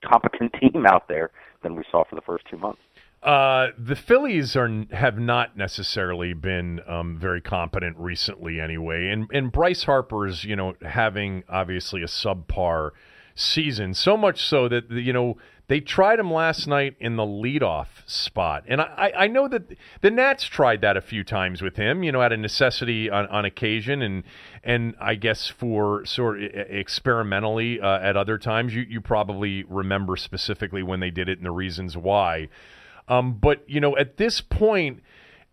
competent 0.04 0.54
team 0.60 0.86
out 0.86 1.08
there 1.08 1.30
than 1.62 1.76
we 1.76 1.84
saw 1.90 2.04
for 2.04 2.14
the 2.14 2.22
first 2.22 2.44
two 2.50 2.58
months. 2.58 2.80
Uh, 3.22 3.68
the 3.76 3.96
Phillies 3.96 4.54
are 4.54 4.84
have 4.92 5.18
not 5.18 5.56
necessarily 5.56 6.32
been 6.32 6.80
um, 6.86 7.16
very 7.16 7.40
competent 7.40 7.96
recently, 7.98 8.60
anyway. 8.60 9.08
And 9.08 9.28
and 9.32 9.50
Bryce 9.50 9.84
Harper's, 9.84 10.44
you 10.44 10.54
know, 10.54 10.74
having 10.82 11.42
obviously 11.48 12.02
a 12.02 12.06
subpar 12.06 12.90
season, 13.36 13.94
so 13.94 14.16
much 14.16 14.42
so 14.42 14.68
that 14.68 14.90
you 14.90 15.12
know 15.12 15.36
they 15.68 15.80
tried 15.80 16.18
him 16.18 16.32
last 16.32 16.66
night 16.66 16.96
in 16.98 17.16
the 17.16 17.24
leadoff 17.24 17.86
spot, 18.06 18.64
and 18.66 18.80
I, 18.80 19.12
I 19.16 19.26
know 19.28 19.46
that 19.46 19.76
the 20.00 20.10
Nats 20.10 20.44
tried 20.44 20.80
that 20.80 20.96
a 20.96 21.00
few 21.00 21.22
times 21.22 21.62
with 21.62 21.76
him, 21.76 22.02
you 22.02 22.10
know, 22.10 22.22
out 22.22 22.32
of 22.32 22.40
necessity 22.40 23.08
on, 23.08 23.26
on 23.26 23.44
occasion, 23.44 24.02
and 24.02 24.24
and 24.64 24.94
I 25.00 25.14
guess 25.14 25.46
for 25.46 26.04
sort 26.04 26.42
of 26.42 26.50
experimentally 26.52 27.80
uh, 27.80 28.00
at 28.00 28.16
other 28.16 28.38
times. 28.38 28.74
You 28.74 28.82
you 28.88 29.00
probably 29.00 29.64
remember 29.64 30.16
specifically 30.16 30.82
when 30.82 31.00
they 31.00 31.10
did 31.10 31.28
it 31.28 31.38
and 31.38 31.46
the 31.46 31.52
reasons 31.52 31.96
why. 31.96 32.48
Um, 33.08 33.34
but 33.34 33.62
you 33.68 33.80
know, 33.80 33.96
at 33.96 34.16
this 34.16 34.40
point, 34.40 35.02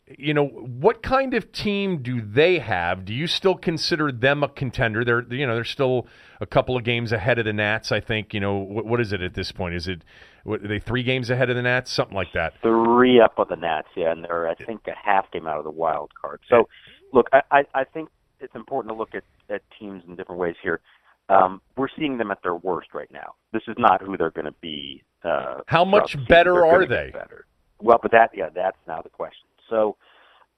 you 0.08 0.34
know, 0.34 0.48
what 0.48 1.02
kind 1.02 1.34
of 1.34 1.52
team 1.52 2.04
do 2.04 2.22
they 2.22 2.60
have? 2.60 3.06
Do 3.06 3.14
you 3.14 3.26
still 3.26 3.56
consider 3.56 4.12
them 4.12 4.44
a 4.44 4.50
contender? 4.50 5.06
They're 5.06 5.26
you 5.34 5.48
know 5.48 5.56
they're 5.56 5.64
still 5.64 6.08
a 6.42 6.46
couple 6.46 6.76
of 6.76 6.84
games 6.84 7.12
ahead 7.12 7.40
of 7.40 7.46
the 7.46 7.54
Nats. 7.54 7.92
I 7.92 8.02
think 8.02 8.34
you 8.34 8.40
know 8.40 8.56
what, 8.56 8.86
what 8.86 9.02
is 9.02 9.14
it 9.14 9.22
at 9.22 9.34
this 9.34 9.52
point? 9.52 9.76
Is 9.76 9.88
it 9.88 10.04
what, 10.44 10.64
are 10.64 10.68
they 10.68 10.80
three 10.80 11.04
games 11.04 11.30
ahead 11.30 11.50
of 11.50 11.56
the 11.56 11.62
Nats? 11.62 11.92
Something 11.92 12.16
like 12.16 12.34
that. 12.34 12.54
Three 12.62 13.22
up 13.22 13.40
on 13.40 13.48
the 13.50 13.56
Nats, 13.56 13.88
yeah, 13.96 14.12
and 14.12 14.26
they're 14.26 14.50
I 14.50 14.56
think 14.56 14.82
a 14.88 14.94
half 15.02 15.32
game 15.32 15.48
out 15.48 15.58
of 15.58 15.64
the 15.64 15.72
wild 15.72 16.12
card. 16.20 16.42
So, 16.50 16.68
look, 17.14 17.28
I 17.32 17.42
I, 17.52 17.64
I 17.74 17.84
think 17.86 18.10
it's 18.42 18.56
important 18.56 18.94
to 18.94 18.98
look 18.98 19.16
at 19.16 19.24
at 19.50 19.62
teams 19.80 20.04
in 20.08 20.16
different 20.16 20.42
ways 20.42 20.56
here. 20.62 20.82
Um, 21.30 21.62
we're 21.78 21.88
seeing 21.98 22.18
them 22.18 22.32
at 22.32 22.44
their 22.44 22.56
worst 22.56 22.90
right 22.94 23.10
now. 23.10 23.36
This 23.54 23.64
is 23.70 23.76
not 23.78 24.02
who 24.02 24.18
they're 24.18 24.32
going 24.32 24.46
to 24.46 24.56
be 24.60 25.02
uh, 25.24 25.62
How 25.68 25.86
much 25.86 26.18
better 26.28 26.66
are 26.66 26.86
they? 26.86 27.12
Better. 27.14 27.46
Well, 27.80 28.00
but 28.02 28.12
that 28.12 28.32
yeah, 28.34 28.50
that's 28.54 28.78
now 28.86 29.02
the 29.02 29.10
question. 29.10 29.48
So, 29.74 29.98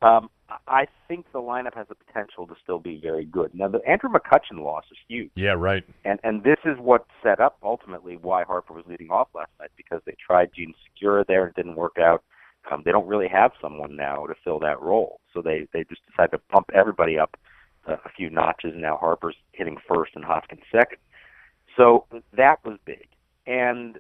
um, 0.02 0.30
I 0.68 0.86
think 1.08 1.26
the 1.32 1.40
lineup 1.40 1.74
has 1.76 1.88
the 1.88 1.96
potential 1.96 2.46
to 2.48 2.54
still 2.62 2.80
be 2.80 3.00
very 3.02 3.26
good. 3.26 3.52
Now, 3.54 3.68
the 3.68 3.80
Andrew 3.88 4.10
McCutchen 4.10 4.64
loss 4.64 4.84
is 4.92 4.98
huge. 5.08 5.32
Yeah, 5.36 5.54
right. 5.54 5.84
And 6.04 6.20
and 6.24 6.44
this 6.44 6.58
is 6.66 6.78
what 6.80 7.08
set 7.24 7.40
up 7.40 7.58
ultimately 7.64 8.18
why 8.18 8.44
Harper 8.44 8.74
was 8.74 8.84
leading 8.88 9.10
off 9.10 9.30
last 9.34 9.50
night 9.60 9.72
because 9.78 10.02
they 10.06 10.16
tried 10.24 10.52
Jean 10.56 10.74
Segura 10.84 11.26
there 11.28 11.46
and 11.46 11.50
it 11.50 11.56
didn't 11.56 11.76
work 11.76 11.98
out. 11.98 12.24
Um, 12.72 12.82
they 12.84 12.92
don't 12.92 13.08
really 13.08 13.28
have 13.28 13.52
someone 13.62 13.96
now 13.96 14.26
to 14.26 14.36
fill 14.44 14.60
that 14.60 14.82
role, 14.82 15.20
so 15.34 15.42
they 15.42 15.68
they 15.74 15.84
just 15.86 16.02
decided 16.10 16.32
to 16.32 16.40
pump 16.50 16.70
everybody 16.76 17.18
up 17.18 17.38
uh, 17.88 17.96
a 18.06 18.10
few 18.16 18.30
notches. 18.30 18.74
Now 18.76 18.98
Harper's 18.98 19.36
hitting 19.54 19.78
first 19.88 20.12
and 20.16 20.26
Hoskins 20.26 20.62
second. 20.72 21.00
So 21.78 22.06
that 22.38 22.58
was 22.64 22.78
big. 22.86 23.08
And 23.48 23.98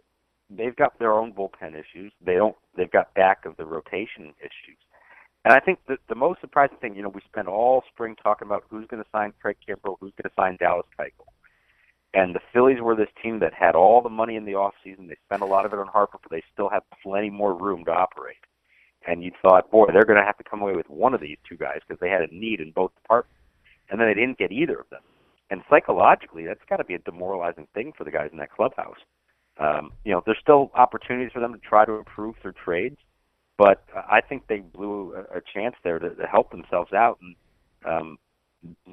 they've 0.49 0.75
got 0.75 0.97
their 0.99 1.13
own 1.13 1.33
bullpen 1.33 1.73
issues. 1.73 2.11
They 2.23 2.35
don't. 2.35 2.55
They've 2.75 2.91
got 2.91 3.13
back 3.13 3.45
of 3.45 3.57
the 3.57 3.65
rotation 3.65 4.33
issues. 4.39 4.79
And 5.45 5.53
I 5.53 5.59
think 5.59 5.77
that 5.87 5.99
the 6.09 6.15
most 6.15 6.41
surprising 6.41 6.77
thing, 6.81 6.95
you 6.95 7.03
know, 7.03 7.09
we 7.09 7.21
spent 7.21 7.47
all 7.47 7.83
spring 7.93 8.15
talking 8.21 8.47
about 8.47 8.63
who's 8.67 8.87
going 8.87 9.03
to 9.03 9.09
sign 9.11 9.31
Craig 9.39 9.57
Kimbrel, 9.65 9.95
who's 9.99 10.11
going 10.21 10.27
to 10.29 10.35
sign 10.35 10.57
Dallas 10.59 10.87
Keuchel. 10.99 11.29
And 12.15 12.33
the 12.33 12.39
Phillies 12.51 12.81
were 12.81 12.95
this 12.95 13.09
team 13.21 13.39
that 13.39 13.53
had 13.53 13.75
all 13.75 14.01
the 14.01 14.09
money 14.09 14.37
in 14.37 14.45
the 14.45 14.55
off 14.55 14.73
season. 14.83 15.07
They 15.07 15.17
spent 15.25 15.43
a 15.43 15.45
lot 15.45 15.65
of 15.65 15.73
it 15.73 15.79
on 15.79 15.85
Harper, 15.85 16.17
but 16.21 16.31
they 16.31 16.41
still 16.51 16.69
have 16.69 16.81
plenty 17.03 17.29
more 17.29 17.53
room 17.53 17.85
to 17.85 17.91
operate. 17.91 18.37
And 19.05 19.23
you 19.23 19.31
thought, 19.39 19.69
boy, 19.69 19.85
they're 19.93 20.05
going 20.05 20.19
to 20.19 20.25
have 20.25 20.37
to 20.39 20.43
come 20.43 20.63
away 20.63 20.75
with 20.75 20.89
one 20.89 21.13
of 21.13 21.21
these 21.21 21.37
two 21.47 21.57
guys 21.57 21.79
because 21.87 21.99
they 21.99 22.09
had 22.09 22.21
a 22.23 22.35
need 22.35 22.59
in 22.59 22.71
both 22.71 22.95
departments. 22.95 23.37
And 23.91 23.99
then 23.99 24.07
they 24.07 24.15
didn't 24.15 24.39
get 24.39 24.51
either 24.51 24.79
of 24.79 24.89
them. 24.89 25.01
And 25.51 25.61
psychologically, 25.69 26.47
that's 26.47 26.65
got 26.67 26.77
to 26.77 26.83
be 26.83 26.95
a 26.95 26.99
demoralizing 26.99 27.67
thing 27.75 27.93
for 27.95 28.03
the 28.03 28.09
guys 28.09 28.29
in 28.31 28.39
that 28.39 28.51
clubhouse. 28.51 28.97
Um, 29.59 29.91
you 30.05 30.11
know, 30.11 30.23
there's 30.25 30.39
still 30.41 30.71
opportunities 30.73 31.31
for 31.31 31.39
them 31.39 31.53
to 31.53 31.59
try 31.59 31.85
to 31.85 31.93
improve 31.93 32.35
through 32.41 32.53
trades, 32.53 32.97
but 33.57 33.83
I 33.95 34.21
think 34.21 34.47
they 34.47 34.59
blew 34.59 35.15
a, 35.15 35.41
chance 35.53 35.75
there 35.83 35.99
to, 35.99 36.09
to 36.09 36.27
help 36.27 36.51
themselves 36.51 36.91
out. 36.93 37.19
And 37.21 37.35
um, 37.85 38.17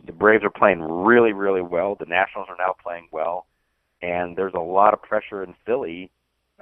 the 0.07 0.13
Braves 0.13 0.45
are 0.45 0.51
playing 0.51 0.81
really, 0.81 1.33
really 1.33 1.63
well. 1.63 1.97
The 1.99 2.07
Nationals 2.07 2.49
are 2.49 2.57
now 2.59 2.75
playing 2.83 3.09
well, 3.11 3.47
and 4.03 4.37
there's 4.37 4.55
a 4.55 4.61
lot 4.61 4.95
of 4.95 5.03
pressure 5.03 5.43
in 5.43 5.55
Philly. 5.67 6.11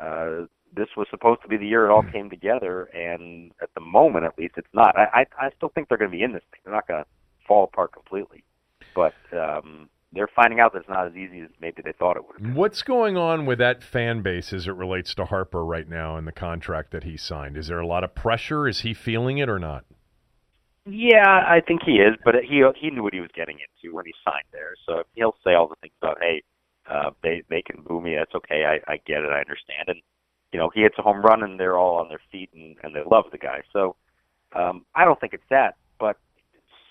Uh, 0.01 0.47
this 0.75 0.89
was 0.97 1.07
supposed 1.11 1.43
to 1.43 1.49
be 1.49 1.57
the 1.57 1.67
year 1.67 1.87
it 1.87 1.91
all 1.91 2.05
came 2.13 2.31
together, 2.31 2.85
and 2.85 3.53
at 3.61 3.71
the 3.75 3.81
moment, 3.81 4.25
at 4.25 4.39
least, 4.39 4.55
it's 4.57 4.69
not. 4.73 4.97
I, 4.97 5.27
I, 5.41 5.47
I 5.47 5.51
still 5.57 5.71
think 5.75 5.89
they're 5.89 5.99
going 5.99 6.11
to 6.11 6.17
be 6.17 6.23
in 6.23 6.33
this 6.33 6.43
thing. 6.51 6.61
They're 6.65 6.75
not 6.75 6.87
going 6.87 7.03
to 7.03 7.11
fall 7.47 7.65
apart 7.65 7.93
completely, 7.93 8.45
but 8.95 9.15
um, 9.33 9.89
they're 10.13 10.29
finding 10.35 10.61
out 10.61 10.73
that 10.73 10.81
it's 10.81 10.89
not 10.89 11.07
as 11.07 11.15
easy 11.15 11.41
as 11.41 11.51
maybe 11.61 11.83
they 11.85 11.93
thought 11.93 12.17
it 12.17 12.25
would. 12.27 12.45
Have 12.45 12.57
What's 12.57 12.83
going 12.83 13.17
on 13.17 13.47
with 13.47 13.59
that 13.59 13.83
fan 13.83 14.23
base 14.23 14.53
as 14.53 14.67
it 14.67 14.73
relates 14.73 15.15
to 15.15 15.27
Harper 15.27 15.65
right 15.65 15.89
now 15.89 16.17
and 16.17 16.27
the 16.27 16.33
contract 16.33 16.91
that 16.91 17.05
he 17.05 17.17
signed? 17.17 17.57
Is 17.57 17.69
there 17.69 17.79
a 17.79 17.87
lot 17.87 18.03
of 18.03 18.15
pressure? 18.15 18.67
Is 18.67 18.81
he 18.81 18.93
feeling 18.93 19.39
it 19.39 19.49
or 19.49 19.59
not? 19.59 19.85
Yeah, 20.87 21.29
I 21.29 21.61
think 21.67 21.83
he 21.85 21.93
is, 21.93 22.17
but 22.25 22.35
he 22.43 22.65
he 22.81 22.91
knew 22.91 23.03
what 23.03 23.15
he 23.15 23.21
was 23.21 23.31
getting 23.35 23.59
into 23.59 23.95
when 23.95 24.07
he 24.07 24.15
signed 24.25 24.47
there. 24.51 24.75
So 24.87 25.03
he'll 25.15 25.37
say 25.45 25.55
all 25.55 25.69
the 25.69 25.77
things 25.81 25.93
about, 26.03 26.19
hey, 26.21 26.43
uh, 26.91 27.11
they 27.23 27.43
they 27.49 27.63
can 27.63 27.83
boo 27.83 28.01
me. 28.01 28.17
That's 28.17 28.35
okay. 28.35 28.65
I 28.65 28.93
I 28.93 28.97
get 29.07 29.19
it. 29.19 29.31
I 29.31 29.41
understand. 29.41 29.89
And 29.89 30.01
you 30.53 30.59
know, 30.59 30.71
he 30.75 30.81
hits 30.81 30.97
a 30.99 31.03
home 31.03 31.23
run, 31.23 31.43
and 31.45 31.61
they're 31.61 31.79
all 31.79 31.99
on 31.99 32.09
their 32.09 32.21
feet, 32.33 32.51
and 32.55 32.77
and 32.83 32.97
they 32.97 33.03
love 33.09 33.27
the 33.31 33.39
guy. 33.39 33.63
So 33.73 33.95
um, 34.57 34.85
I 34.95 35.05
don't 35.05 35.21
think 35.21 35.35
it's 35.35 35.49
that, 35.51 35.77
but 35.99 36.17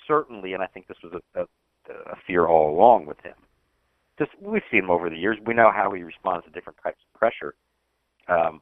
certainly, 0.08 0.54
and 0.54 0.64
I 0.64 0.68
think 0.68 0.88
this 0.88 0.98
was 1.04 1.22
a, 1.36 1.42
a 1.42 1.46
a 1.90 2.16
fear 2.28 2.46
all 2.48 2.70
along 2.74 3.06
with 3.06 3.20
him. 3.22 3.36
Just 4.18 4.32
we've 4.42 4.62
seen 4.70 4.84
him 4.84 4.92
over 4.92 5.10
the 5.10 5.18
years. 5.18 5.38
We 5.46 5.54
know 5.54 5.72
how 5.74 5.92
he 5.92 6.04
responds 6.04 6.46
to 6.46 6.52
different 6.52 6.80
types 6.84 7.00
of 7.08 7.20
pressure. 7.20 7.56
Um, 8.28 8.62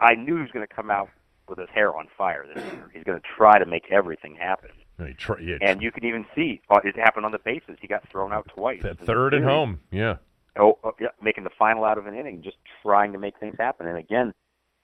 I 0.00 0.14
knew 0.14 0.36
he 0.36 0.42
was 0.42 0.50
going 0.50 0.66
to 0.66 0.74
come 0.74 0.90
out 0.90 1.08
with 1.48 1.58
his 1.58 1.68
hair 1.74 1.96
on 1.96 2.08
fire 2.16 2.46
this 2.46 2.62
year. 2.64 2.90
He's 2.92 3.04
going 3.04 3.18
to 3.18 3.26
try 3.36 3.58
to 3.58 3.66
make 3.66 3.90
everything 3.90 4.36
happen. 4.36 4.70
Try, 5.16 5.40
yeah, 5.40 5.56
and 5.60 5.82
you 5.82 5.90
can 5.90 6.04
even 6.04 6.24
see 6.34 6.60
uh, 6.70 6.78
it 6.84 6.96
happened 6.96 7.26
on 7.26 7.32
the 7.32 7.40
bases. 7.40 7.76
He 7.80 7.88
got 7.88 8.08
thrown 8.08 8.32
out 8.32 8.46
twice. 8.54 8.82
That 8.82 9.00
third 9.00 9.34
at 9.34 9.42
home, 9.42 9.80
yeah. 9.90 10.16
Oh, 10.56 10.78
oh, 10.84 10.92
yeah, 11.00 11.08
making 11.20 11.44
the 11.44 11.50
final 11.58 11.82
out 11.84 11.98
of 11.98 12.06
an 12.06 12.14
inning, 12.14 12.42
just 12.42 12.58
trying 12.82 13.12
to 13.12 13.18
make 13.18 13.38
things 13.40 13.56
happen. 13.58 13.88
And 13.88 13.98
again, 13.98 14.32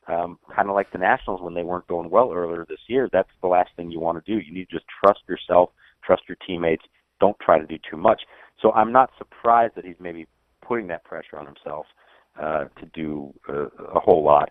um, 0.08 0.38
kind 0.54 0.68
of 0.68 0.74
like 0.74 0.90
the 0.90 0.98
Nationals 0.98 1.40
when 1.40 1.54
they 1.54 1.62
weren't 1.62 1.86
going 1.86 2.10
well 2.10 2.32
earlier 2.32 2.64
this 2.68 2.80
year. 2.88 3.08
That's 3.12 3.28
the 3.42 3.48
last 3.48 3.70
thing 3.76 3.90
you 3.90 4.00
want 4.00 4.24
to 4.24 4.32
do. 4.32 4.40
You 4.40 4.52
need 4.52 4.68
to 4.70 4.76
just 4.76 4.86
trust 5.04 5.20
yourself, 5.28 5.70
trust 6.02 6.22
your 6.26 6.38
teammates, 6.46 6.84
don't 7.20 7.38
try 7.40 7.58
to 7.58 7.66
do 7.66 7.76
too 7.90 7.96
much. 7.96 8.22
So 8.60 8.72
I'm 8.72 8.92
not 8.92 9.10
surprised 9.18 9.74
that 9.76 9.84
he's 9.84 9.96
maybe 10.00 10.26
putting 10.62 10.88
that 10.88 11.04
pressure 11.04 11.38
on 11.38 11.46
himself 11.46 11.86
uh, 12.40 12.64
to 12.80 12.86
do 12.94 13.32
a, 13.48 13.54
a 13.96 14.00
whole 14.00 14.24
lot. 14.24 14.50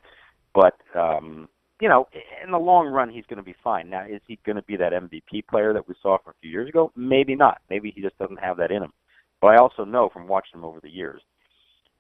But 0.54 0.76
um, 0.96 1.48
you 1.80 1.88
know, 1.88 2.08
in 2.44 2.52
the 2.52 2.58
long 2.58 2.88
run, 2.88 3.10
he's 3.10 3.26
going 3.30 3.38
to 3.38 3.44
be 3.44 3.56
fine. 3.64 3.90
Now, 3.90 4.06
is 4.06 4.22
he 4.28 4.40
going 4.46 4.56
to 4.56 4.64
be 4.64 4.78
that 4.78 4.94
MVP 4.94 5.48
player 5.48 5.74
that 5.74 5.88
we 5.88 5.94
saw 6.02 6.18
from 6.18 6.32
a 6.32 6.42
few 6.42 6.50
years 6.50 6.70
ago? 6.70 6.92
Maybe 6.96 7.36
not. 7.36 7.60
Maybe 7.70 7.92
he 7.94 8.02
just 8.02 8.18
doesn't 8.18 8.40
have 8.40 8.58
that 8.58 8.72
in 8.72 8.82
him. 8.82 8.94
But 9.42 9.50
I 9.50 9.58
also 9.58 9.86
know 9.86 10.10
from 10.12 10.28
watching 10.28 10.60
him 10.60 10.66
over 10.66 10.80
the 10.80 10.90
years, 10.90 11.22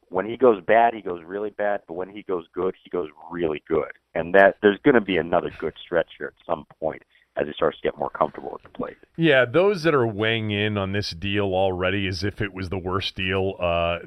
when 0.09 0.25
he 0.25 0.37
goes 0.37 0.63
bad, 0.65 0.93
he 0.95 1.01
goes 1.01 1.21
really 1.25 1.51
bad. 1.51 1.81
But 1.87 1.93
when 1.93 2.09
he 2.09 2.23
goes 2.23 2.45
good, 2.53 2.73
he 2.83 2.89
goes 2.89 3.09
really 3.29 3.61
good. 3.67 3.91
And 4.15 4.33
that 4.33 4.55
there's 4.61 4.79
going 4.83 4.95
to 4.95 5.01
be 5.01 5.17
another 5.17 5.51
good 5.59 5.73
stretch 5.85 6.09
here 6.17 6.27
at 6.27 6.45
some 6.45 6.65
point 6.79 7.03
as 7.39 7.47
he 7.47 7.53
starts 7.53 7.77
to 7.77 7.83
get 7.83 7.97
more 7.97 8.09
comfortable 8.09 8.51
at 8.55 8.63
the 8.63 8.77
plate. 8.77 8.97
Yeah, 9.15 9.45
those 9.45 9.83
that 9.83 9.93
are 9.93 10.07
weighing 10.07 10.51
in 10.51 10.77
on 10.77 10.91
this 10.91 11.11
deal 11.11 11.53
already 11.53 12.07
as 12.07 12.23
if 12.23 12.41
it 12.41 12.53
was 12.53 12.69
the 12.69 12.77
worst 12.77 13.15
deal 13.15 13.55
uh, 13.59 13.99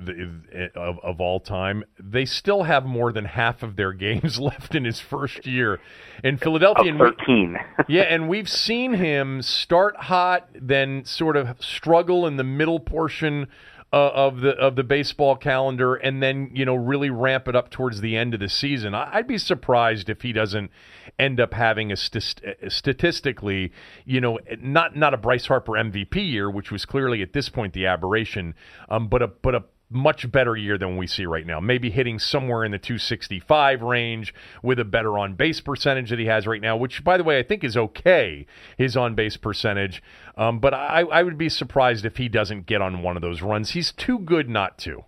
of, 0.75 0.99
of 1.03 1.21
all 1.21 1.39
time, 1.39 1.85
they 1.99 2.25
still 2.25 2.65
have 2.65 2.85
more 2.85 3.13
than 3.13 3.27
half 3.27 3.63
of 3.63 3.77
their 3.77 3.93
games 4.01 4.41
left 4.41 4.75
in 4.75 4.85
his 4.85 5.01
first 5.01 5.47
year 5.47 5.79
in 6.25 6.39
Philadelphia. 6.39 6.93
Of 6.93 6.99
13. 6.99 7.57
yeah, 7.89 8.03
and 8.03 8.29
we've 8.29 8.49
seen 8.49 8.95
him 8.95 9.43
start 9.43 9.97
hot, 9.97 10.49
then 10.55 11.05
sort 11.05 11.37
of 11.37 11.63
struggle 11.63 12.27
in 12.27 12.37
the 12.37 12.45
middle 12.45 12.81
portion 12.81 13.47
uh, 13.93 14.11
of 14.15 14.41
the 14.41 14.51
of 14.51 14.77
the 14.77 14.85
baseball 14.85 15.37
calendar, 15.37 15.95
and 15.95 16.23
then 16.23 16.51
you 16.55 16.65
know 16.65 16.75
really 16.75 17.11
ramp 17.11 17.49
it 17.49 17.57
up 17.57 17.71
towards 17.71 18.01
the 18.01 18.17
end 18.17 18.35
of 18.35 18.41
the 18.41 18.49
season. 18.49 18.95
I, 18.95 19.17
would 19.17 19.27
be 19.27 19.39
surprised 19.39 20.09
if 20.09 20.23
he 20.23 20.33
doesn't 20.33 20.71
end 21.19 21.41
up 21.41 21.55
having 21.55 21.91
a, 21.91 21.97
st- 21.97 22.41
statistically, 22.69 23.73
you 24.05 24.21
know, 24.21 24.39
not 24.61 24.95
not 24.95 25.13
a 25.13 25.17
Bryce 25.17 25.47
Harper 25.47 25.73
MVP 25.73 26.17
year, 26.17 26.49
which 26.49 26.71
was 26.71 26.85
clearly 26.85 27.21
at 27.23 27.33
this 27.33 27.49
point 27.49 27.73
the 27.73 27.87
aberration, 27.87 28.55
um, 28.89 29.09
but 29.09 29.23
a 29.23 29.27
but 29.27 29.55
a 29.55 29.65
much 29.91 30.31
better 30.31 30.57
year 30.57 30.79
than 30.79 30.97
we 30.97 31.07
see 31.07 31.27
right 31.27 31.45
now. 31.45 31.59
Maybe 31.59 31.91
hitting 31.91 32.19
somewhere 32.19 32.65
in 32.65 32.71
the 32.71 32.79
265 32.79 33.83
range 33.83 34.33
with 34.63 34.79
a 34.79 34.85
better 34.85 35.19
on 35.19 35.35
base 35.35 35.61
percentage 35.61 36.11
that 36.11 36.19
he 36.19 36.27
has 36.27 36.47
right 36.47 36.61
now, 36.61 36.77
which, 36.77 37.03
by 37.03 37.17
the 37.17 37.25
way, 37.25 37.39
I 37.39 37.43
think 37.43 37.65
is 37.65 37.77
okay, 37.77 38.47
his 38.79 38.97
on 38.97 39.15
base 39.15 39.37
percentage. 39.37 40.03
Um, 40.37 40.61
but 40.61 40.73
I, 40.73 41.01
I 41.01 41.23
would 41.23 41.37
be 41.37 41.49
surprised 41.49 42.05
if 42.05 42.17
he 42.17 42.29
doesn't 42.29 42.67
get 42.67 42.81
on 42.81 43.03
one 43.03 43.17
of 43.17 43.23
those 43.23 43.43
runs. 43.43 43.71
He's 43.71 43.91
too 43.93 44.21
good 44.21 44.49
not 44.49 44.79
to. 44.79 45.05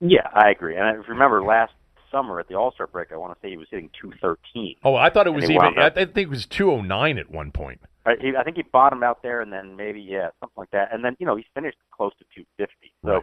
Yeah, 0.00 0.28
I 0.32 0.50
agree. 0.50 0.76
And 0.76 0.84
I 0.84 0.90
if 0.92 1.08
you 1.08 1.12
remember 1.12 1.42
last 1.42 1.72
summer 2.10 2.40
at 2.40 2.48
the 2.48 2.54
All 2.54 2.72
Star 2.72 2.86
break, 2.86 3.12
I 3.12 3.16
want 3.16 3.34
to 3.34 3.40
say 3.46 3.50
he 3.50 3.56
was 3.56 3.66
hitting 3.70 3.90
213. 4.00 4.76
Oh, 4.84 4.94
I 4.94 5.10
thought 5.10 5.26
it 5.26 5.30
was 5.30 5.50
even, 5.50 5.78
I 5.78 5.90
think 5.90 6.16
it 6.16 6.30
was 6.30 6.46
209 6.46 7.18
at 7.18 7.30
one 7.30 7.50
point. 7.50 7.80
I, 8.06 8.12
I 8.38 8.44
think 8.44 8.56
he 8.56 8.62
bottomed 8.62 9.04
out 9.04 9.22
there 9.22 9.42
and 9.42 9.52
then 9.52 9.76
maybe, 9.76 10.00
yeah, 10.00 10.30
something 10.40 10.54
like 10.56 10.70
that. 10.70 10.88
And 10.92 11.04
then, 11.04 11.16
you 11.18 11.26
know, 11.26 11.36
he 11.36 11.44
finished 11.54 11.76
close 11.90 12.12
to 12.18 12.24
250. 12.34 12.92
So. 13.04 13.10
Right 13.10 13.22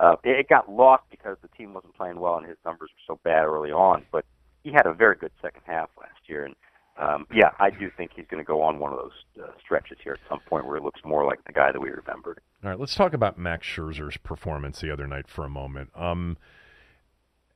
uh, 0.00 0.16
it, 0.24 0.48
got 0.48 0.70
lost 0.70 1.04
because 1.10 1.36
the 1.42 1.48
team 1.48 1.74
wasn't 1.74 1.94
playing 1.94 2.18
well 2.18 2.38
and 2.38 2.46
his 2.46 2.56
numbers 2.64 2.90
were 2.90 3.14
so 3.14 3.20
bad 3.22 3.44
early 3.44 3.70
on. 3.70 4.04
But 4.10 4.24
he 4.64 4.72
had 4.72 4.86
a 4.86 4.94
very 4.94 5.14
good 5.14 5.32
second 5.42 5.62
half 5.66 5.90
last 5.98 6.20
year, 6.26 6.44
and 6.46 6.54
um, 6.98 7.26
yeah, 7.32 7.50
I 7.58 7.70
do 7.70 7.90
think 7.96 8.12
he's 8.16 8.26
going 8.30 8.42
to 8.42 8.46
go 8.46 8.62
on 8.62 8.78
one 8.78 8.92
of 8.92 8.98
those 8.98 9.44
uh, 9.44 9.52
stretches 9.62 9.98
here 10.02 10.14
at 10.14 10.20
some 10.28 10.40
point 10.48 10.66
where 10.66 10.78
he 10.78 10.84
looks 10.84 11.00
more 11.04 11.24
like 11.24 11.44
the 11.44 11.52
guy 11.52 11.70
that 11.72 11.80
we 11.80 11.90
remembered. 11.90 12.40
All 12.64 12.70
right, 12.70 12.80
let's 12.80 12.94
talk 12.94 13.12
about 13.12 13.38
Max 13.38 13.66
Scherzer's 13.66 14.16
performance 14.16 14.80
the 14.80 14.90
other 14.90 15.06
night 15.06 15.28
for 15.28 15.44
a 15.44 15.48
moment. 15.48 15.90
Um, 15.94 16.36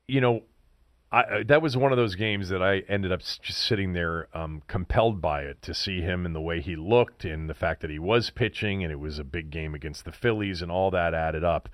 you 0.06 0.20
know, 0.20 0.42
I, 1.12 1.44
that 1.46 1.62
was 1.62 1.76
one 1.76 1.92
of 1.92 1.98
those 1.98 2.14
games 2.14 2.48
that 2.48 2.62
I 2.62 2.80
ended 2.88 3.12
up 3.12 3.20
just 3.20 3.58
sitting 3.58 3.92
there 3.92 4.28
um, 4.34 4.62
compelled 4.66 5.20
by 5.20 5.42
it 5.42 5.62
to 5.62 5.72
see 5.72 6.00
him 6.00 6.26
and 6.26 6.34
the 6.34 6.40
way 6.40 6.60
he 6.60 6.74
looked 6.74 7.24
and 7.24 7.48
the 7.48 7.54
fact 7.54 7.82
that 7.82 7.90
he 7.90 7.98
was 7.98 8.30
pitching 8.30 8.82
and 8.82 8.90
it 8.90 8.98
was 8.98 9.18
a 9.18 9.24
big 9.24 9.50
game 9.50 9.74
against 9.74 10.04
the 10.04 10.12
Phillies 10.12 10.60
and 10.60 10.72
all 10.72 10.90
that 10.90 11.14
added 11.14 11.44
up. 11.44 11.68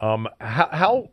Um, 0.00 0.28
how, 0.40 0.68
how, 0.70 1.10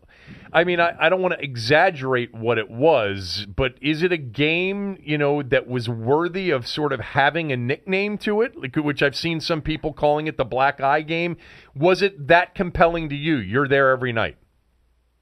I 0.54 0.64
mean, 0.64 0.80
I, 0.80 0.96
I 1.00 1.10
don't 1.10 1.22
want 1.22 1.34
to 1.34 1.44
exaggerate 1.44 2.34
what 2.34 2.58
it 2.58 2.70
was, 2.70 3.48
but 3.54 3.76
is 3.82 4.04
it 4.04 4.12
a 4.12 4.18
game, 4.18 4.98
you 5.02 5.18
know, 5.18 5.42
that 5.42 5.68
was 5.68 5.90
worthy 5.90 6.52
of 6.52 6.68
sort 6.68 6.94
of 6.94 7.00
having 7.00 7.52
a 7.52 7.58
nickname 7.58 8.18
to 8.20 8.42
it, 8.42 8.56
like, 8.56 8.76
which 8.76 9.02
I've 9.02 9.16
seen 9.16 9.40
some 9.40 9.62
people 9.62 9.92
calling 9.92 10.28
it 10.28 10.38
the 10.38 10.46
black 10.46 10.80
eye 10.82 11.02
game? 11.02 11.38
Was 11.76 12.02
it 12.02 12.28
that 12.28 12.54
compelling 12.54 13.10
to 13.10 13.16
you? 13.16 13.38
You're 13.38 13.68
there 13.68 13.90
every 13.90 14.14
night. 14.14 14.38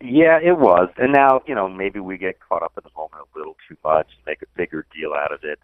Yeah, 0.01 0.37
it 0.43 0.57
was. 0.57 0.89
And 0.97 1.13
now, 1.13 1.41
you 1.47 1.55
know, 1.55 1.69
maybe 1.69 2.01
we 2.01 2.17
get 2.17 2.37
caught 2.41 2.61
up 2.61 2.73
in 2.77 2.83
the 2.83 2.91
moment 2.97 3.23
a 3.33 3.37
little 3.37 3.55
too 3.69 3.77
much, 3.85 4.07
make 4.27 4.41
a 4.41 4.47
bigger 4.57 4.85
deal 4.93 5.13
out 5.13 5.31
of 5.31 5.39
it 5.43 5.59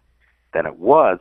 than 0.54 0.64
it 0.64 0.76
was. 0.76 1.18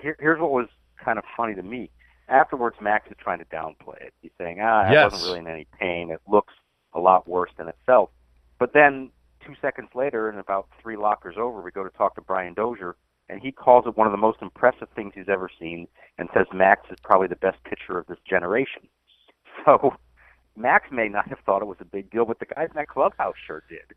Here, 0.00 0.16
here's 0.18 0.40
what 0.40 0.50
was 0.50 0.68
kind 1.04 1.18
of 1.18 1.24
funny 1.36 1.54
to 1.54 1.62
me 1.62 1.90
afterwards, 2.28 2.76
Max 2.80 3.10
is 3.10 3.16
trying 3.18 3.38
to 3.38 3.44
downplay 3.46 4.00
it. 4.00 4.14
He's 4.20 4.32
saying, 4.38 4.58
"Ah, 4.60 4.82
I 4.82 4.92
yes. 4.92 5.12
wasn't 5.12 5.28
really 5.28 5.38
in 5.40 5.46
any 5.46 5.66
pain. 5.78 6.10
It 6.10 6.20
looks 6.26 6.54
a 6.92 7.00
lot 7.00 7.28
worse 7.28 7.50
than 7.56 7.68
it 7.68 7.76
felt." 7.86 8.10
But 8.58 8.72
then, 8.72 9.10
two 9.44 9.54
seconds 9.60 9.90
later, 9.94 10.28
and 10.28 10.38
about 10.38 10.68
three 10.82 10.96
lockers 10.96 11.36
over, 11.38 11.60
we 11.60 11.70
go 11.70 11.84
to 11.84 11.90
talk 11.90 12.14
to 12.16 12.20
Brian 12.20 12.54
Dozier, 12.54 12.96
and 13.28 13.40
he 13.40 13.52
calls 13.52 13.86
it 13.86 13.96
one 13.96 14.06
of 14.06 14.12
the 14.12 14.18
most 14.18 14.38
impressive 14.40 14.88
things 14.94 15.12
he's 15.14 15.28
ever 15.28 15.50
seen, 15.58 15.88
and 16.18 16.28
says 16.34 16.46
Max 16.52 16.82
is 16.90 16.98
probably 17.02 17.28
the 17.28 17.36
best 17.36 17.62
pitcher 17.64 17.98
of 17.98 18.06
this 18.06 18.18
generation. 18.28 18.82
So, 19.64 19.96
Max 20.54 20.92
may 20.92 21.08
not 21.08 21.28
have 21.28 21.38
thought 21.40 21.62
it 21.62 21.66
was 21.66 21.78
a 21.80 21.84
big 21.86 22.10
deal, 22.10 22.26
but 22.26 22.38
the 22.38 22.46
guys 22.46 22.68
in 22.68 22.76
that 22.76 22.88
clubhouse 22.88 23.34
sure 23.46 23.62
did. 23.70 23.94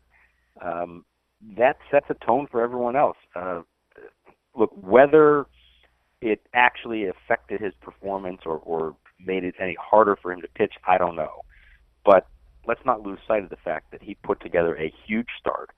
Um, 0.60 1.04
that 1.56 1.76
sets 1.90 2.06
a 2.08 2.14
tone 2.14 2.46
for 2.50 2.62
everyone 2.62 2.96
else. 2.96 3.18
Uh, 3.36 3.60
look, 4.54 4.70
whether 4.80 5.46
it 6.20 6.40
actually 6.54 7.06
affected 7.06 7.60
his 7.60 7.72
performance 7.80 8.42
or, 8.44 8.58
or 8.58 8.94
made 9.24 9.44
it 9.44 9.54
any 9.58 9.76
harder 9.80 10.16
for 10.16 10.32
him 10.32 10.40
to 10.42 10.48
pitch, 10.48 10.74
I 10.86 10.98
don't 10.98 11.16
know. 11.16 11.42
But 12.04 12.26
let's 12.66 12.84
not 12.84 13.02
lose 13.02 13.18
sight 13.26 13.42
of 13.42 13.50
the 13.50 13.56
fact 13.56 13.90
that 13.92 14.02
he 14.02 14.14
put 14.22 14.40
together 14.40 14.76
a 14.76 14.92
huge 15.06 15.28
start 15.38 15.70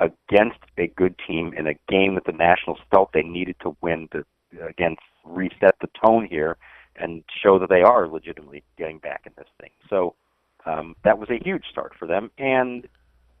against 0.00 0.58
a 0.78 0.86
good 0.88 1.14
team 1.26 1.52
in 1.56 1.66
a 1.66 1.74
game 1.88 2.14
that 2.14 2.24
the 2.24 2.32
Nationals 2.32 2.78
felt 2.90 3.12
they 3.12 3.22
needed 3.22 3.56
to 3.60 3.76
win 3.82 4.08
to 4.12 4.24
again 4.66 4.96
reset 5.24 5.76
the 5.80 5.88
tone 6.04 6.26
here 6.26 6.56
and 6.96 7.22
show 7.42 7.58
that 7.58 7.68
they 7.68 7.82
are 7.82 8.08
legitimately 8.08 8.62
getting 8.76 8.98
back 8.98 9.22
in 9.26 9.32
this 9.36 9.46
thing. 9.60 9.70
So 9.88 10.14
um, 10.66 10.96
that 11.04 11.18
was 11.18 11.30
a 11.30 11.38
huge 11.42 11.64
start 11.70 11.92
for 11.98 12.06
them. 12.06 12.30
And 12.38 12.88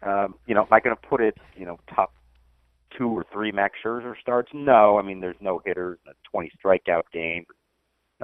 um, 0.02 0.34
you 0.46 0.54
know, 0.54 0.62
am 0.62 0.68
I 0.70 0.80
going 0.80 0.96
to 0.96 1.08
put 1.08 1.20
it 1.20 1.36
you 1.56 1.64
know 1.64 1.78
top 1.94 2.12
two 2.96 3.08
or 3.08 3.24
three 3.32 3.52
Max 3.52 3.74
Scherzer 3.84 4.14
starts? 4.20 4.50
No, 4.54 4.98
I 4.98 5.02
mean 5.02 5.20
there's 5.20 5.36
no 5.40 5.60
hitters, 5.64 5.98
a 6.06 6.12
20 6.30 6.50
strikeout 6.62 7.04
game, 7.12 7.44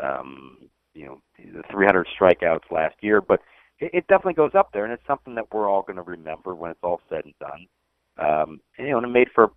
um, 0.03 0.59
you 0.95 1.07
know, 1.07 1.21
the 1.39 1.63
300 1.71 2.07
strikeouts 2.19 2.71
last 2.71 2.97
year, 3.01 3.21
but 3.21 3.41
it, 3.79 3.91
it 3.93 4.07
definitely 4.09 4.35
goes 4.35 4.55
up 4.55 4.71
there, 4.73 4.85
and 4.85 4.93
it's 4.93 5.07
something 5.07 5.35
that 5.35 5.53
we're 5.53 5.69
all 5.69 5.83
going 5.83 5.97
to 5.97 6.03
remember 6.03 6.55
when 6.55 6.71
it's 6.71 6.81
all 6.83 7.01
said 7.09 7.25
and 7.25 7.35
done. 7.39 7.67
Um, 8.19 8.61
and, 8.79 8.87
you 8.87 8.93
know, 8.93 8.99
and 8.99 9.07
it 9.07 9.11
made 9.11 9.29
for 9.35 9.51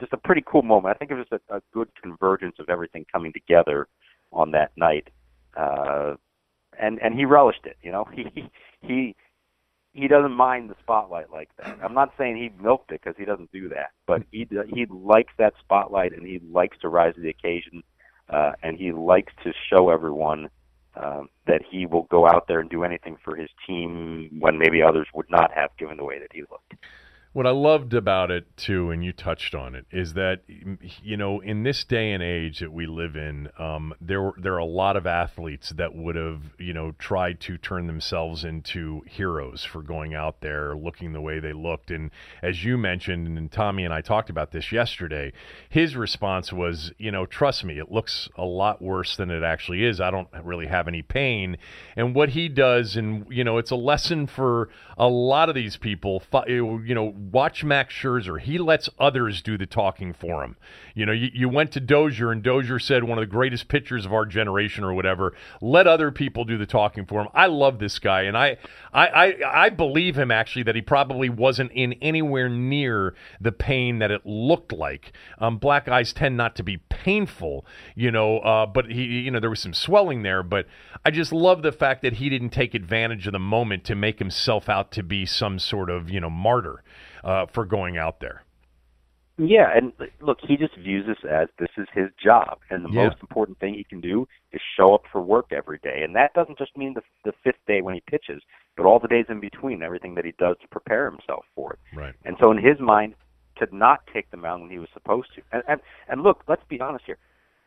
just 0.00 0.12
a 0.12 0.16
pretty 0.18 0.42
cool 0.46 0.62
moment. 0.62 0.94
I 0.94 0.98
think 0.98 1.10
it 1.10 1.14
was 1.14 1.40
a, 1.50 1.56
a 1.56 1.60
good 1.72 1.88
convergence 2.00 2.56
of 2.58 2.68
everything 2.68 3.04
coming 3.12 3.32
together 3.32 3.88
on 4.32 4.50
that 4.52 4.70
night, 4.76 5.08
uh, 5.56 6.14
and 6.80 7.00
and 7.02 7.14
he 7.14 7.24
relished 7.24 7.64
it. 7.64 7.76
You 7.82 7.92
know, 7.92 8.04
he 8.14 8.50
he 8.82 9.16
he 9.94 10.08
doesn't 10.08 10.32
mind 10.32 10.68
the 10.68 10.74
spotlight 10.80 11.30
like 11.30 11.50
that. 11.58 11.78
I'm 11.82 11.94
not 11.94 12.12
saying 12.18 12.36
he 12.36 12.50
milked 12.62 12.90
it 12.90 13.00
because 13.02 13.16
he 13.16 13.24
doesn't 13.24 13.52
do 13.52 13.68
that, 13.70 13.92
but 14.06 14.22
he 14.30 14.46
he 14.68 14.86
likes 14.86 15.32
that 15.38 15.54
spotlight 15.60 16.12
and 16.12 16.26
he 16.26 16.40
likes 16.50 16.76
to 16.80 16.88
rise 16.88 17.14
to 17.14 17.20
the 17.20 17.30
occasion, 17.30 17.82
uh, 18.28 18.52
and 18.62 18.76
he 18.76 18.92
likes 18.92 19.32
to 19.44 19.52
show 19.70 19.90
everyone 19.90 20.50
um, 20.96 21.28
that 21.46 21.62
he 21.68 21.86
will 21.86 22.04
go 22.04 22.26
out 22.26 22.48
there 22.48 22.60
and 22.60 22.68
do 22.70 22.84
anything 22.84 23.16
for 23.24 23.36
his 23.36 23.48
team 23.66 24.30
when 24.38 24.58
maybe 24.58 24.82
others 24.82 25.06
would 25.14 25.30
not 25.30 25.52
have, 25.52 25.70
given 25.78 25.96
the 25.96 26.04
way 26.04 26.18
that 26.18 26.32
he 26.32 26.42
looked. 26.42 26.74
What 27.34 27.48
I 27.48 27.50
loved 27.50 27.94
about 27.94 28.30
it 28.30 28.56
too, 28.56 28.92
and 28.92 29.04
you 29.04 29.12
touched 29.12 29.56
on 29.56 29.74
it, 29.74 29.86
is 29.90 30.14
that 30.14 30.42
you 31.02 31.16
know 31.16 31.40
in 31.40 31.64
this 31.64 31.82
day 31.82 32.12
and 32.12 32.22
age 32.22 32.60
that 32.60 32.72
we 32.72 32.86
live 32.86 33.16
in, 33.16 33.48
um, 33.58 33.92
there 34.00 34.30
there 34.38 34.54
are 34.54 34.58
a 34.58 34.64
lot 34.64 34.96
of 34.96 35.04
athletes 35.04 35.70
that 35.70 35.96
would 35.96 36.14
have 36.14 36.54
you 36.60 36.72
know 36.72 36.92
tried 36.92 37.40
to 37.40 37.58
turn 37.58 37.88
themselves 37.88 38.44
into 38.44 39.02
heroes 39.08 39.64
for 39.64 39.82
going 39.82 40.14
out 40.14 40.42
there 40.42 40.76
looking 40.76 41.12
the 41.12 41.20
way 41.20 41.40
they 41.40 41.52
looked, 41.52 41.90
and 41.90 42.12
as 42.40 42.62
you 42.62 42.78
mentioned, 42.78 43.26
and 43.26 43.50
Tommy 43.50 43.84
and 43.84 43.92
I 43.92 44.00
talked 44.00 44.30
about 44.30 44.52
this 44.52 44.70
yesterday, 44.70 45.32
his 45.68 45.96
response 45.96 46.52
was, 46.52 46.92
you 46.98 47.10
know, 47.10 47.26
trust 47.26 47.64
me, 47.64 47.80
it 47.80 47.90
looks 47.90 48.28
a 48.36 48.44
lot 48.44 48.80
worse 48.80 49.16
than 49.16 49.32
it 49.32 49.42
actually 49.42 49.84
is. 49.84 50.00
I 50.00 50.12
don't 50.12 50.28
really 50.44 50.68
have 50.68 50.86
any 50.86 51.02
pain, 51.02 51.56
and 51.96 52.14
what 52.14 52.28
he 52.28 52.48
does, 52.48 52.94
and 52.94 53.26
you 53.28 53.42
know, 53.42 53.58
it's 53.58 53.72
a 53.72 53.76
lesson 53.76 54.28
for 54.28 54.68
a 54.96 55.08
lot 55.08 55.48
of 55.48 55.56
these 55.56 55.76
people, 55.76 56.22
you 56.46 56.94
know 56.94 57.12
watch 57.32 57.64
Max 57.64 57.94
Scherzer. 57.94 58.40
He 58.40 58.58
lets 58.58 58.88
others 58.98 59.42
do 59.42 59.56
the 59.56 59.66
talking 59.66 60.12
for 60.12 60.42
him. 60.42 60.56
You 60.94 61.06
know, 61.06 61.12
you, 61.12 61.30
you 61.32 61.48
went 61.48 61.72
to 61.72 61.80
Dozier, 61.80 62.30
and 62.30 62.42
Dozier 62.42 62.78
said 62.78 63.04
one 63.04 63.18
of 63.18 63.22
the 63.22 63.30
greatest 63.30 63.68
pitchers 63.68 64.06
of 64.06 64.12
our 64.12 64.26
generation 64.26 64.84
or 64.84 64.94
whatever. 64.94 65.34
Let 65.60 65.86
other 65.86 66.10
people 66.10 66.44
do 66.44 66.56
the 66.56 66.66
talking 66.66 67.06
for 67.06 67.22
him. 67.22 67.28
I 67.34 67.46
love 67.46 67.78
this 67.78 67.98
guy, 67.98 68.22
and 68.22 68.36
I, 68.36 68.58
I, 68.92 69.06
I, 69.06 69.64
I 69.64 69.68
believe 69.70 70.16
him 70.16 70.30
actually 70.30 70.62
that 70.64 70.74
he 70.74 70.82
probably 70.82 71.28
wasn't 71.28 71.72
in 71.72 71.94
anywhere 71.94 72.48
near 72.48 73.14
the 73.40 73.52
pain 73.52 73.98
that 73.98 74.10
it 74.10 74.24
looked 74.24 74.72
like. 74.72 75.12
Um, 75.38 75.58
black 75.58 75.88
eyes 75.88 76.12
tend 76.12 76.36
not 76.36 76.54
to 76.56 76.62
be 76.62 76.76
painful, 76.76 77.66
you 77.96 78.10
know, 78.10 78.38
uh, 78.38 78.66
but 78.66 78.86
he, 78.86 79.20
you 79.20 79.30
know, 79.30 79.40
there 79.40 79.50
was 79.50 79.60
some 79.60 79.74
swelling 79.74 80.22
there. 80.22 80.42
But 80.42 80.66
I 81.04 81.10
just 81.10 81.32
love 81.32 81.62
the 81.62 81.72
fact 81.72 82.02
that 82.02 82.14
he 82.14 82.28
didn't 82.28 82.50
take 82.50 82.74
advantage 82.74 83.26
of 83.26 83.32
the 83.32 83.38
moment 83.38 83.84
to 83.84 83.94
make 83.94 84.20
himself 84.20 84.68
out 84.68 84.92
to 84.92 85.02
be 85.02 85.26
some 85.26 85.58
sort 85.58 85.90
of, 85.90 86.08
you 86.08 86.20
know, 86.20 86.30
martyr 86.30 86.83
uh, 87.24 87.46
for 87.46 87.64
going 87.64 87.96
out 87.96 88.20
there. 88.20 88.42
Yeah, 89.36 89.66
and 89.74 89.92
look, 90.20 90.38
he 90.46 90.56
just 90.56 90.76
views 90.76 91.06
this 91.06 91.18
as 91.28 91.48
this 91.58 91.70
is 91.76 91.88
his 91.92 92.08
job, 92.22 92.58
and 92.70 92.84
the 92.84 92.90
yeah. 92.90 93.08
most 93.08 93.16
important 93.20 93.58
thing 93.58 93.74
he 93.74 93.82
can 93.82 94.00
do 94.00 94.28
is 94.52 94.60
show 94.76 94.94
up 94.94 95.02
for 95.10 95.20
work 95.20 95.46
every 95.50 95.78
day, 95.82 96.02
and 96.04 96.14
that 96.14 96.34
doesn't 96.34 96.56
just 96.56 96.76
mean 96.76 96.94
the 96.94 97.02
the 97.24 97.32
fifth 97.42 97.58
day 97.66 97.80
when 97.80 97.94
he 97.94 98.02
pitches, 98.08 98.42
but 98.76 98.86
all 98.86 99.00
the 99.00 99.08
days 99.08 99.26
in 99.28 99.40
between, 99.40 99.82
everything 99.82 100.14
that 100.14 100.24
he 100.24 100.34
does 100.38 100.56
to 100.62 100.68
prepare 100.68 101.10
himself 101.10 101.44
for 101.56 101.72
it. 101.72 101.78
Right. 101.96 102.14
And 102.24 102.36
so, 102.40 102.52
in 102.52 102.58
his 102.58 102.78
mind, 102.78 103.16
to 103.56 103.66
not 103.72 104.06
take 104.12 104.30
the 104.30 104.36
mound 104.36 104.62
when 104.62 104.70
he 104.70 104.78
was 104.78 104.88
supposed 104.94 105.34
to, 105.34 105.42
and 105.50 105.64
and, 105.66 105.80
and 106.08 106.22
look, 106.22 106.44
let's 106.46 106.62
be 106.68 106.80
honest 106.80 107.04
here, 107.04 107.18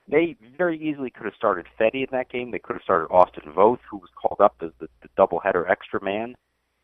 they 0.07 0.37
very 0.57 0.79
easily 0.79 1.09
could 1.09 1.25
have 1.25 1.35
started 1.35 1.65
Fedde 1.77 1.95
in 1.95 2.07
that 2.13 2.29
game. 2.29 2.51
They 2.51 2.59
could 2.59 2.77
have 2.77 2.83
started 2.83 3.11
Austin 3.11 3.51
Voth, 3.51 3.79
who 3.91 3.97
was 3.97 4.09
called 4.15 4.39
up 4.39 4.55
as 4.61 4.71
the, 4.79 4.87
the 5.01 5.09
doubleheader 5.17 5.69
extra 5.69 6.01
man. 6.01 6.35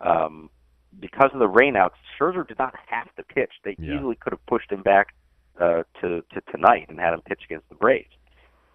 Um, 0.02 0.50
because 0.99 1.32
of 1.34 1.40
the 1.40 1.48
rainouts, 1.49 1.91
Scherzer 2.20 2.48
did 2.48 2.60
not 2.60 2.74
have 2.88 3.14
to 3.15 3.24
pitch. 3.24 3.52
They 3.64 3.76
Yeah. 3.80 3.95
easily 3.95 4.15
could 4.15 4.34
have 4.34 4.45
pushed 4.45 4.72
him 4.72 4.82
back 4.82 5.14
uh, 5.60 5.84
to 6.02 6.22
to 6.34 6.41
tonight 6.52 6.88
and 6.90 6.99
had 6.99 7.14
him 7.14 7.22
pitch 7.22 7.41
against 7.45 7.70
the 7.70 7.76
Braves. 7.76 8.10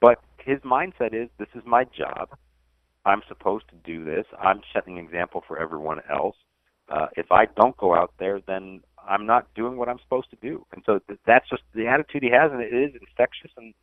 But 0.00 0.20
his 0.38 0.60
mindset 0.60 1.12
is, 1.12 1.28
this 1.38 1.48
is 1.54 1.62
my 1.66 1.84
job. 1.84 2.28
I'm 3.04 3.22
supposed 3.26 3.68
to 3.70 3.74
do 3.84 4.04
this. 4.04 4.26
I'm 4.38 4.60
setting 4.72 4.98
an 4.98 5.04
example 5.04 5.42
for 5.46 5.58
everyone 5.58 6.00
else. 6.08 6.36
Uh, 6.88 7.08
if 7.16 7.32
I 7.32 7.46
don't 7.46 7.76
go 7.76 7.94
out 7.94 8.12
there, 8.18 8.40
then 8.46 8.80
I'm 9.06 9.26
not 9.26 9.52
doing 9.54 9.76
what 9.76 9.88
I'm 9.88 9.98
supposed 9.98 10.30
to 10.30 10.36
do. 10.36 10.64
And 10.72 10.82
so 10.86 11.00
th- 11.00 11.18
that's 11.26 11.48
just 11.48 11.62
the 11.74 11.86
attitude 11.88 12.22
he 12.22 12.30
has, 12.30 12.52
and 12.52 12.60
it 12.62 12.72
is 12.72 12.94
infectious, 13.00 13.50
and 13.56 13.74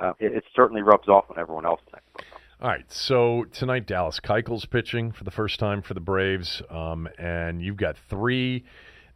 uh, 0.00 0.12
it, 0.18 0.32
it 0.34 0.44
certainly 0.54 0.82
rubs 0.82 1.08
off 1.08 1.24
on 1.30 1.38
everyone 1.38 1.64
else. 1.64 1.80
in 1.86 1.92
that. 1.92 2.24
All 2.62 2.68
right, 2.68 2.84
so 2.92 3.44
tonight 3.52 3.88
Dallas 3.88 4.20
Keuchel's 4.20 4.66
pitching 4.66 5.10
for 5.10 5.24
the 5.24 5.32
first 5.32 5.58
time 5.58 5.82
for 5.82 5.94
the 5.94 6.00
Braves, 6.00 6.62
um, 6.70 7.08
and 7.18 7.60
you've 7.60 7.76
got 7.76 7.96
three. 8.08 8.62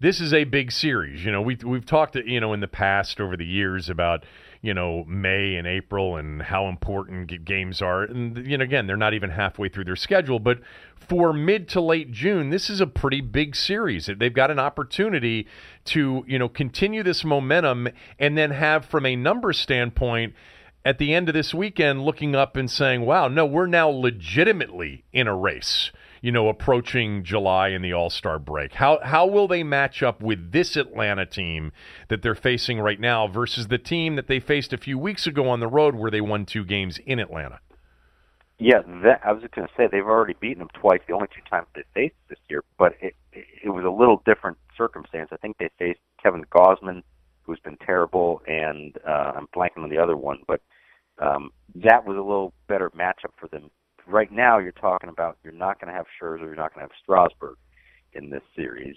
This 0.00 0.20
is 0.20 0.34
a 0.34 0.42
big 0.42 0.72
series. 0.72 1.24
You 1.24 1.30
know, 1.30 1.40
we 1.40 1.56
we've 1.64 1.86
talked, 1.86 2.16
you 2.16 2.40
know, 2.40 2.52
in 2.54 2.58
the 2.58 2.66
past 2.66 3.20
over 3.20 3.36
the 3.36 3.46
years 3.46 3.88
about 3.88 4.24
you 4.62 4.74
know 4.74 5.04
May 5.04 5.54
and 5.54 5.64
April 5.64 6.16
and 6.16 6.42
how 6.42 6.66
important 6.66 7.44
games 7.44 7.80
are, 7.80 8.02
and 8.02 8.44
you 8.44 8.58
know, 8.58 8.64
again, 8.64 8.88
they're 8.88 8.96
not 8.96 9.14
even 9.14 9.30
halfway 9.30 9.68
through 9.68 9.84
their 9.84 9.94
schedule, 9.94 10.40
but 10.40 10.58
for 10.96 11.32
mid 11.32 11.68
to 11.68 11.80
late 11.80 12.10
June, 12.10 12.50
this 12.50 12.68
is 12.68 12.80
a 12.80 12.86
pretty 12.88 13.20
big 13.20 13.54
series. 13.54 14.10
They've 14.18 14.34
got 14.34 14.50
an 14.50 14.58
opportunity 14.58 15.46
to 15.84 16.24
you 16.26 16.40
know 16.40 16.48
continue 16.48 17.04
this 17.04 17.24
momentum 17.24 17.90
and 18.18 18.36
then 18.36 18.50
have, 18.50 18.84
from 18.86 19.06
a 19.06 19.14
number 19.14 19.52
standpoint 19.52 20.34
at 20.86 20.98
the 20.98 21.12
end 21.12 21.28
of 21.28 21.34
this 21.34 21.52
weekend 21.52 22.04
looking 22.04 22.36
up 22.36 22.56
and 22.56 22.70
saying, 22.70 23.04
wow, 23.04 23.26
no, 23.26 23.44
we're 23.44 23.66
now 23.66 23.88
legitimately 23.88 25.04
in 25.12 25.26
a 25.26 25.34
race, 25.34 25.90
you 26.22 26.30
know, 26.30 26.48
approaching 26.48 27.24
July 27.24 27.70
and 27.70 27.84
the 27.84 27.92
All 27.92 28.08
Star 28.08 28.38
break. 28.38 28.74
How, 28.74 29.00
how 29.02 29.26
will 29.26 29.48
they 29.48 29.64
match 29.64 30.04
up 30.04 30.22
with 30.22 30.52
this 30.52 30.76
Atlanta 30.76 31.26
team 31.26 31.72
that 32.06 32.22
they're 32.22 32.36
facing 32.36 32.78
right 32.78 33.00
now 33.00 33.26
versus 33.26 33.66
the 33.66 33.78
team 33.78 34.14
that 34.14 34.28
they 34.28 34.38
faced 34.38 34.72
a 34.72 34.78
few 34.78 34.96
weeks 34.96 35.26
ago 35.26 35.48
on 35.48 35.58
the 35.58 35.66
road 35.66 35.96
where 35.96 36.10
they 36.10 36.20
won 36.20 36.46
two 36.46 36.64
games 36.64 37.00
in 37.04 37.18
Atlanta? 37.18 37.58
Yeah, 38.60 38.82
that, 39.02 39.22
I 39.24 39.32
was 39.32 39.42
just 39.42 39.56
going 39.56 39.66
to 39.66 39.74
say 39.76 39.88
they've 39.90 40.06
already 40.06 40.36
beaten 40.40 40.60
them 40.60 40.70
twice. 40.72 41.00
The 41.08 41.14
only 41.14 41.26
two 41.34 41.42
times 41.50 41.66
they 41.74 41.82
faced 41.94 42.14
this 42.28 42.38
year, 42.48 42.62
but 42.78 42.94
it, 43.00 43.14
it 43.32 43.70
was 43.70 43.84
a 43.84 43.90
little 43.90 44.22
different 44.24 44.56
circumstance. 44.78 45.30
I 45.32 45.36
think 45.36 45.58
they 45.58 45.68
faced 45.80 46.00
Kevin 46.22 46.44
Gausman, 46.44 47.02
who's 47.42 47.58
been 47.58 47.76
terrible, 47.84 48.40
and 48.46 48.96
uh, 49.04 49.32
I'm 49.34 49.48
blanking 49.48 49.82
on 49.82 49.90
the 49.90 49.98
other 49.98 50.16
one, 50.16 50.38
but 50.46 50.60
um, 51.18 51.50
that 51.76 52.04
was 52.06 52.16
a 52.16 52.20
little 52.20 52.52
better 52.68 52.90
matchup 52.90 53.32
for 53.38 53.48
them. 53.48 53.70
Right 54.06 54.30
now, 54.30 54.58
you're 54.58 54.72
talking 54.72 55.08
about 55.10 55.38
you're 55.42 55.52
not 55.52 55.80
going 55.80 55.90
to 55.92 55.96
have 55.96 56.06
Scherzer, 56.20 56.40
you're 56.42 56.54
not 56.54 56.72
going 56.74 56.86
to 56.86 56.92
have 56.92 56.98
Strasburg 57.02 57.56
in 58.12 58.30
this 58.30 58.42
series. 58.54 58.96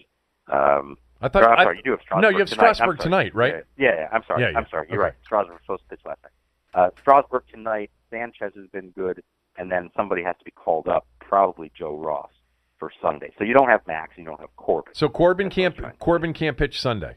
Um, 0.52 0.98
I 1.22 1.28
thought 1.30 1.44
I'm 1.44 1.66
sorry, 1.66 1.78
you 1.78 1.84
do 1.84 1.92
have 1.92 2.00
Strasburg. 2.02 2.22
No, 2.24 2.30
you 2.30 2.40
have 2.40 2.48
tonight. 2.50 2.74
Strasburg 2.76 3.00
tonight, 3.00 3.36
right? 3.36 3.64
Yeah, 3.78 3.96
yeah, 3.96 4.10
I'm 4.12 4.24
sorry. 4.28 4.44
Yeah, 4.44 4.50
yeah. 4.52 4.58
I'm 4.60 4.68
sorry. 4.70 4.88
You're 4.90 5.00
Okay. 5.00 5.04
right. 5.06 5.14
Strasburg 5.26 5.54
was 5.54 5.62
supposed 5.64 5.84
to 5.84 5.90
pitch 5.90 6.06
last 6.06 6.20
night. 6.24 6.32
Uh, 6.74 6.90
Strasburg 7.02 7.44
tonight. 7.52 7.92
Sanchez 8.12 8.54
has 8.56 8.68
been 8.72 8.90
good, 8.92 9.22
and 9.58 9.72
then 9.72 9.90
somebody 9.96 10.24
has 10.24 10.36
to 10.40 10.46
be 10.46 10.52
called 10.52 10.88
up, 10.88 11.06
probably 11.20 11.72
Joe 11.78 11.96
Ross 11.98 12.32
for 12.80 12.92
Sunday. 13.02 13.32
So 13.38 13.44
you 13.44 13.54
don't 13.54 13.68
have 13.70 13.82
Max, 13.88 14.14
you 14.18 14.24
don't 14.26 14.40
have 14.40 14.56
Corbin. 14.56 14.94
So 14.96 15.10
Corbin 15.10 15.48
That's 15.48 15.56
can't 15.56 16.00
Corbin 16.00 16.34
can't 16.34 16.58
pitch 16.58 16.80
Sunday. 16.80 17.16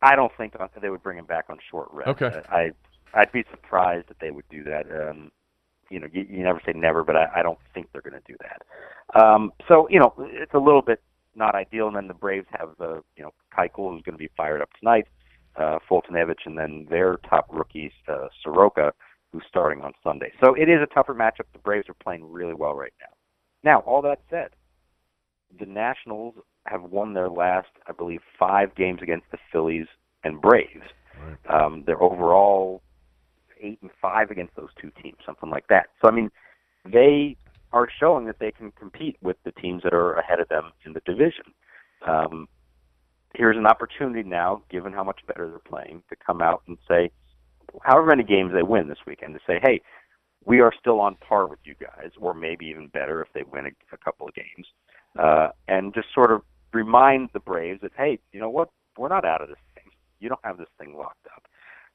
I 0.00 0.16
don't 0.16 0.32
think 0.36 0.54
they 0.80 0.90
would 0.90 1.02
bring 1.02 1.18
him 1.18 1.26
back 1.26 1.46
on 1.48 1.58
short 1.70 1.88
rest. 1.92 2.08
Okay. 2.08 2.26
Uh, 2.26 2.40
I 2.50 2.70
I'd 3.14 3.32
be 3.32 3.44
surprised 3.50 4.06
if 4.10 4.18
they 4.18 4.30
would 4.30 4.48
do 4.50 4.64
that. 4.64 4.86
Um, 4.90 5.30
you 5.90 6.00
know, 6.00 6.08
you, 6.12 6.26
you 6.28 6.42
never 6.42 6.60
say 6.64 6.72
never, 6.74 7.04
but 7.04 7.16
I, 7.16 7.28
I 7.36 7.42
don't 7.42 7.58
think 7.74 7.88
they're 7.92 8.02
going 8.02 8.20
to 8.20 8.32
do 8.32 8.36
that. 8.40 9.20
Um, 9.20 9.52
so 9.68 9.88
you 9.90 9.98
know, 9.98 10.14
it's 10.18 10.54
a 10.54 10.58
little 10.58 10.82
bit 10.82 11.02
not 11.34 11.54
ideal. 11.54 11.86
And 11.86 11.96
then 11.96 12.08
the 12.08 12.14
Braves 12.14 12.46
have 12.52 12.70
uh, 12.80 13.00
you 13.16 13.22
know 13.22 13.32
Keuchel, 13.56 13.92
who's 13.92 14.02
going 14.02 14.14
to 14.14 14.18
be 14.18 14.30
fired 14.36 14.62
up 14.62 14.70
tonight, 14.78 15.06
uh, 15.56 15.78
Foltynewicz, 15.88 16.46
and 16.46 16.58
then 16.58 16.86
their 16.88 17.18
top 17.28 17.46
rookie 17.50 17.92
uh, 18.08 18.28
Soroka, 18.42 18.92
who's 19.32 19.44
starting 19.48 19.82
on 19.82 19.92
Sunday. 20.02 20.32
So 20.42 20.54
it 20.54 20.68
is 20.68 20.80
a 20.82 20.92
tougher 20.94 21.14
matchup. 21.14 21.46
The 21.52 21.58
Braves 21.58 21.88
are 21.88 21.94
playing 21.94 22.30
really 22.30 22.54
well 22.54 22.74
right 22.74 22.92
now. 23.00 23.14
Now, 23.64 23.80
all 23.80 24.02
that 24.02 24.20
said, 24.28 24.50
the 25.58 25.66
Nationals 25.66 26.34
have 26.66 26.82
won 26.82 27.14
their 27.14 27.28
last, 27.28 27.68
I 27.86 27.92
believe, 27.92 28.20
five 28.38 28.74
games 28.74 29.00
against 29.02 29.26
the 29.30 29.38
Phillies 29.52 29.86
and 30.24 30.40
Braves. 30.40 30.84
Um, 31.48 31.84
they're 31.86 32.02
overall 32.02 32.82
eight 33.62 33.78
and 33.82 33.90
five 34.00 34.30
against 34.30 34.54
those 34.56 34.70
two 34.80 34.90
teams, 35.02 35.16
something 35.24 35.50
like 35.50 35.66
that. 35.68 35.86
So 36.02 36.10
I 36.10 36.14
mean, 36.14 36.30
they 36.84 37.36
are 37.72 37.88
showing 37.98 38.26
that 38.26 38.38
they 38.38 38.50
can 38.50 38.70
compete 38.72 39.16
with 39.22 39.36
the 39.44 39.52
teams 39.52 39.82
that 39.82 39.94
are 39.94 40.14
ahead 40.14 40.40
of 40.40 40.48
them 40.48 40.72
in 40.84 40.92
the 40.92 41.00
division. 41.06 41.44
Um, 42.06 42.48
here's 43.34 43.56
an 43.56 43.66
opportunity 43.66 44.28
now, 44.28 44.62
given 44.70 44.92
how 44.92 45.04
much 45.04 45.20
better 45.26 45.48
they're 45.48 45.58
playing, 45.58 46.02
to 46.10 46.16
come 46.16 46.42
out 46.42 46.62
and 46.66 46.76
say, 46.86 47.10
however 47.82 48.08
many 48.08 48.24
games 48.24 48.52
they 48.52 48.62
win 48.62 48.88
this 48.88 48.98
weekend, 49.06 49.34
to 49.34 49.40
say, 49.46 49.58
hey, 49.62 49.80
we 50.44 50.60
are 50.60 50.72
still 50.78 51.00
on 51.00 51.16
par 51.16 51.46
with 51.46 51.60
you 51.64 51.74
guys, 51.80 52.10
or 52.20 52.34
maybe 52.34 52.66
even 52.66 52.88
better 52.88 53.22
if 53.22 53.28
they 53.32 53.44
win 53.50 53.66
a, 53.66 53.70
a 53.94 53.96
couple 53.96 54.28
of 54.28 54.34
games, 54.34 54.66
uh, 55.18 55.48
and 55.68 55.94
just 55.94 56.08
sort 56.14 56.32
of 56.32 56.42
remind 56.72 57.30
the 57.32 57.40
Braves 57.40 57.80
that, 57.80 57.92
hey, 57.96 58.18
you 58.32 58.40
know 58.40 58.50
what, 58.50 58.68
we're 58.98 59.08
not 59.08 59.24
out 59.24 59.40
of 59.40 59.48
this 59.48 59.58
thing. 59.74 59.90
You 60.20 60.28
don't 60.28 60.44
have 60.44 60.58
this 60.58 60.68
thing 60.78 60.94
locked 60.94 61.26
up. 61.34 61.44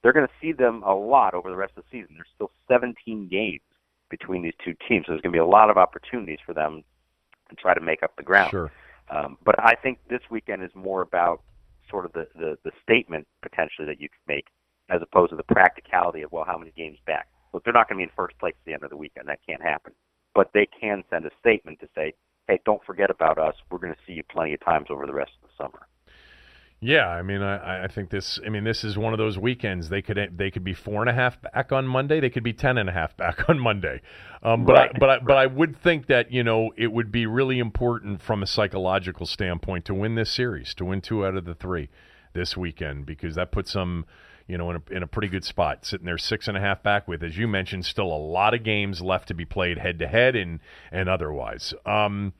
They're 0.01 0.13
going 0.13 0.27
to 0.27 0.33
see 0.41 0.51
them 0.51 0.83
a 0.83 0.93
lot 0.93 1.33
over 1.33 1.49
the 1.49 1.55
rest 1.55 1.73
of 1.77 1.83
the 1.83 1.99
season. 1.99 2.15
There's 2.15 2.27
still 2.35 2.51
17 2.67 3.27
games 3.29 3.61
between 4.09 4.43
these 4.43 4.53
two 4.63 4.73
teams, 4.87 5.05
so 5.05 5.11
there's 5.11 5.21
going 5.21 5.33
to 5.33 5.37
be 5.37 5.39
a 5.39 5.45
lot 5.45 5.69
of 5.69 5.77
opportunities 5.77 6.39
for 6.45 6.53
them 6.53 6.83
to 7.49 7.55
try 7.55 7.73
to 7.73 7.81
make 7.81 8.03
up 8.03 8.15
the 8.15 8.23
ground. 8.23 8.51
Sure. 8.51 8.71
Um, 9.09 9.37
but 9.43 9.55
I 9.59 9.75
think 9.75 9.99
this 10.09 10.21
weekend 10.29 10.63
is 10.63 10.71
more 10.75 11.01
about 11.01 11.41
sort 11.89 12.05
of 12.05 12.13
the, 12.13 12.27
the, 12.35 12.57
the 12.63 12.71
statement 12.83 13.25
potentially 13.41 13.87
that 13.87 14.01
you 14.01 14.09
could 14.09 14.33
make 14.33 14.47
as 14.89 15.01
opposed 15.01 15.31
to 15.31 15.35
the 15.35 15.43
practicality 15.43 16.21
of, 16.21 16.31
well, 16.31 16.45
how 16.45 16.57
many 16.57 16.71
games 16.75 16.97
back? 17.05 17.27
Look, 17.53 17.63
they're 17.63 17.73
not 17.73 17.89
going 17.89 17.97
to 17.97 17.99
be 17.99 18.03
in 18.03 18.15
first 18.15 18.37
place 18.39 18.53
at 18.57 18.65
the 18.65 18.73
end 18.73 18.83
of 18.83 18.89
the 18.89 18.97
weekend. 18.97 19.27
That 19.27 19.39
can't 19.47 19.61
happen. 19.61 19.93
But 20.33 20.51
they 20.53 20.67
can 20.79 21.03
send 21.09 21.25
a 21.25 21.31
statement 21.39 21.79
to 21.79 21.87
say, 21.95 22.13
hey, 22.47 22.59
don't 22.65 22.83
forget 22.85 23.09
about 23.09 23.37
us. 23.37 23.55
We're 23.69 23.79
going 23.79 23.93
to 23.93 23.99
see 24.05 24.13
you 24.13 24.23
plenty 24.23 24.53
of 24.53 24.63
times 24.63 24.87
over 24.89 25.05
the 25.05 25.13
rest 25.13 25.31
of 25.41 25.49
the 25.49 25.63
summer. 25.63 25.87
Yeah, 26.79 27.07
I 27.07 27.23
mean, 27.23 27.41
I, 27.41 27.85
I 27.85 27.87
think 27.87 28.11
this. 28.11 28.39
I 28.45 28.49
mean, 28.49 28.63
this 28.63 28.83
is 28.83 28.99
one 28.99 29.11
of 29.11 29.17
those 29.17 29.35
weekends. 29.35 29.89
They 29.89 30.03
could 30.03 30.33
they 30.37 30.51
could 30.51 30.63
be 30.63 30.75
four 30.75 31.01
and 31.01 31.09
a 31.09 31.13
half 31.13 31.41
back 31.41 31.71
on 31.71 31.87
Monday. 31.87 32.19
They 32.19 32.29
could 32.29 32.43
be 32.43 32.53
ten 32.53 32.77
and 32.77 32.87
a 32.87 32.91
half 32.91 33.17
back 33.17 33.49
on 33.49 33.57
Monday. 33.57 34.01
Um, 34.43 34.63
but 34.63 34.73
Right, 34.73 34.91
I, 34.93 34.99
but 34.99 35.09
I, 35.09 35.19
but 35.19 35.37
I 35.37 35.47
would 35.47 35.75
think 35.81 36.05
that 36.07 36.31
you 36.31 36.43
know 36.43 36.71
it 36.77 36.91
would 36.91 37.11
be 37.11 37.25
really 37.25 37.57
important 37.57 38.21
from 38.21 38.43
a 38.43 38.47
psychological 38.47 39.25
standpoint 39.25 39.85
to 39.85 39.95
win 39.95 40.13
this 40.13 40.31
series, 40.31 40.75
to 40.75 40.85
win 40.85 41.01
two 41.01 41.25
out 41.25 41.35
of 41.35 41.45
the 41.45 41.55
three 41.55 41.89
this 42.33 42.55
weekend, 42.55 43.07
because 43.07 43.33
that 43.33 43.51
puts 43.51 43.73
them, 43.73 44.05
you 44.47 44.59
know, 44.59 44.69
in 44.69 44.75
a, 44.75 44.93
in 44.93 45.01
a 45.01 45.07
pretty 45.07 45.29
good 45.29 45.43
spot, 45.43 45.83
sitting 45.83 46.05
there 46.05 46.19
six 46.19 46.47
and 46.47 46.55
a 46.55 46.59
half 46.59 46.83
back 46.83 47.07
with, 47.07 47.23
as 47.23 47.39
you 47.39 47.47
mentioned, 47.47 47.85
still 47.85 48.05
a 48.13 48.21
lot 48.21 48.53
of 48.53 48.63
games 48.63 49.01
left 49.01 49.27
to 49.29 49.33
be 49.33 49.45
played 49.45 49.79
head 49.79 49.97
to 49.97 50.07
head 50.07 50.35
and 50.35 50.59
and 50.91 51.09
otherwise. 51.09 51.73
Um, 51.87 52.33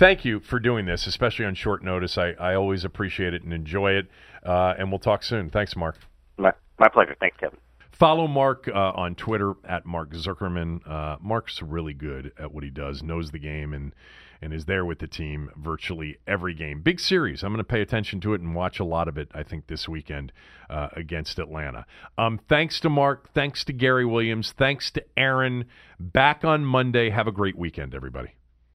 thank 0.00 0.24
you 0.24 0.40
for 0.40 0.58
doing 0.58 0.86
this, 0.86 1.06
especially 1.06 1.44
on 1.44 1.54
short 1.54 1.84
notice. 1.84 2.18
I, 2.18 2.30
I 2.30 2.54
always 2.54 2.84
appreciate 2.84 3.34
it 3.34 3.44
and 3.44 3.52
enjoy 3.52 3.92
it. 3.92 4.08
Uh, 4.42 4.74
and 4.76 4.90
we'll 4.90 4.98
talk 4.98 5.22
soon. 5.22 5.50
Thanks, 5.50 5.76
Mark. 5.76 5.98
My, 6.38 6.52
my 6.78 6.88
pleasure. 6.88 7.14
Thanks, 7.20 7.36
Kevin. 7.38 7.58
Follow 7.92 8.26
Mark 8.26 8.66
uh, 8.66 8.92
on 8.94 9.14
Twitter 9.14 9.52
at 9.62 9.84
Mark 9.84 10.12
Zuckerman. 10.12 10.80
Uh, 10.90 11.18
Mark's 11.20 11.60
really 11.60 11.92
good 11.92 12.32
at 12.38 12.50
what 12.50 12.64
he 12.64 12.70
does, 12.70 13.02
knows 13.02 13.30
the 13.30 13.38
game, 13.38 13.74
and 13.74 13.94
and 14.42 14.54
is 14.54 14.64
there 14.64 14.86
with 14.86 15.00
the 15.00 15.06
team 15.06 15.50
virtually 15.54 16.16
every 16.26 16.54
game. 16.54 16.80
Big 16.80 16.98
series. 16.98 17.42
I'm 17.42 17.52
going 17.52 17.58
to 17.58 17.64
pay 17.64 17.82
attention 17.82 18.22
to 18.22 18.32
it 18.32 18.40
and 18.40 18.54
watch 18.54 18.80
a 18.80 18.84
lot 18.84 19.06
of 19.06 19.18
it. 19.18 19.28
I 19.34 19.42
think 19.42 19.66
this 19.66 19.86
weekend 19.86 20.32
uh, 20.70 20.88
against 20.96 21.38
Atlanta. 21.38 21.84
Um, 22.16 22.40
thanks 22.48 22.80
to 22.80 22.88
Mark. 22.88 23.34
Thanks 23.34 23.64
to 23.64 23.74
Gary 23.74 24.06
Williams. 24.06 24.52
Thanks 24.56 24.90
to 24.92 25.04
Aaron. 25.14 25.66
Back 25.98 26.42
on 26.42 26.64
Monday. 26.64 27.10
Have 27.10 27.26
a 27.26 27.32
great 27.32 27.58
weekend, 27.58 27.94
everybody. 27.94 28.30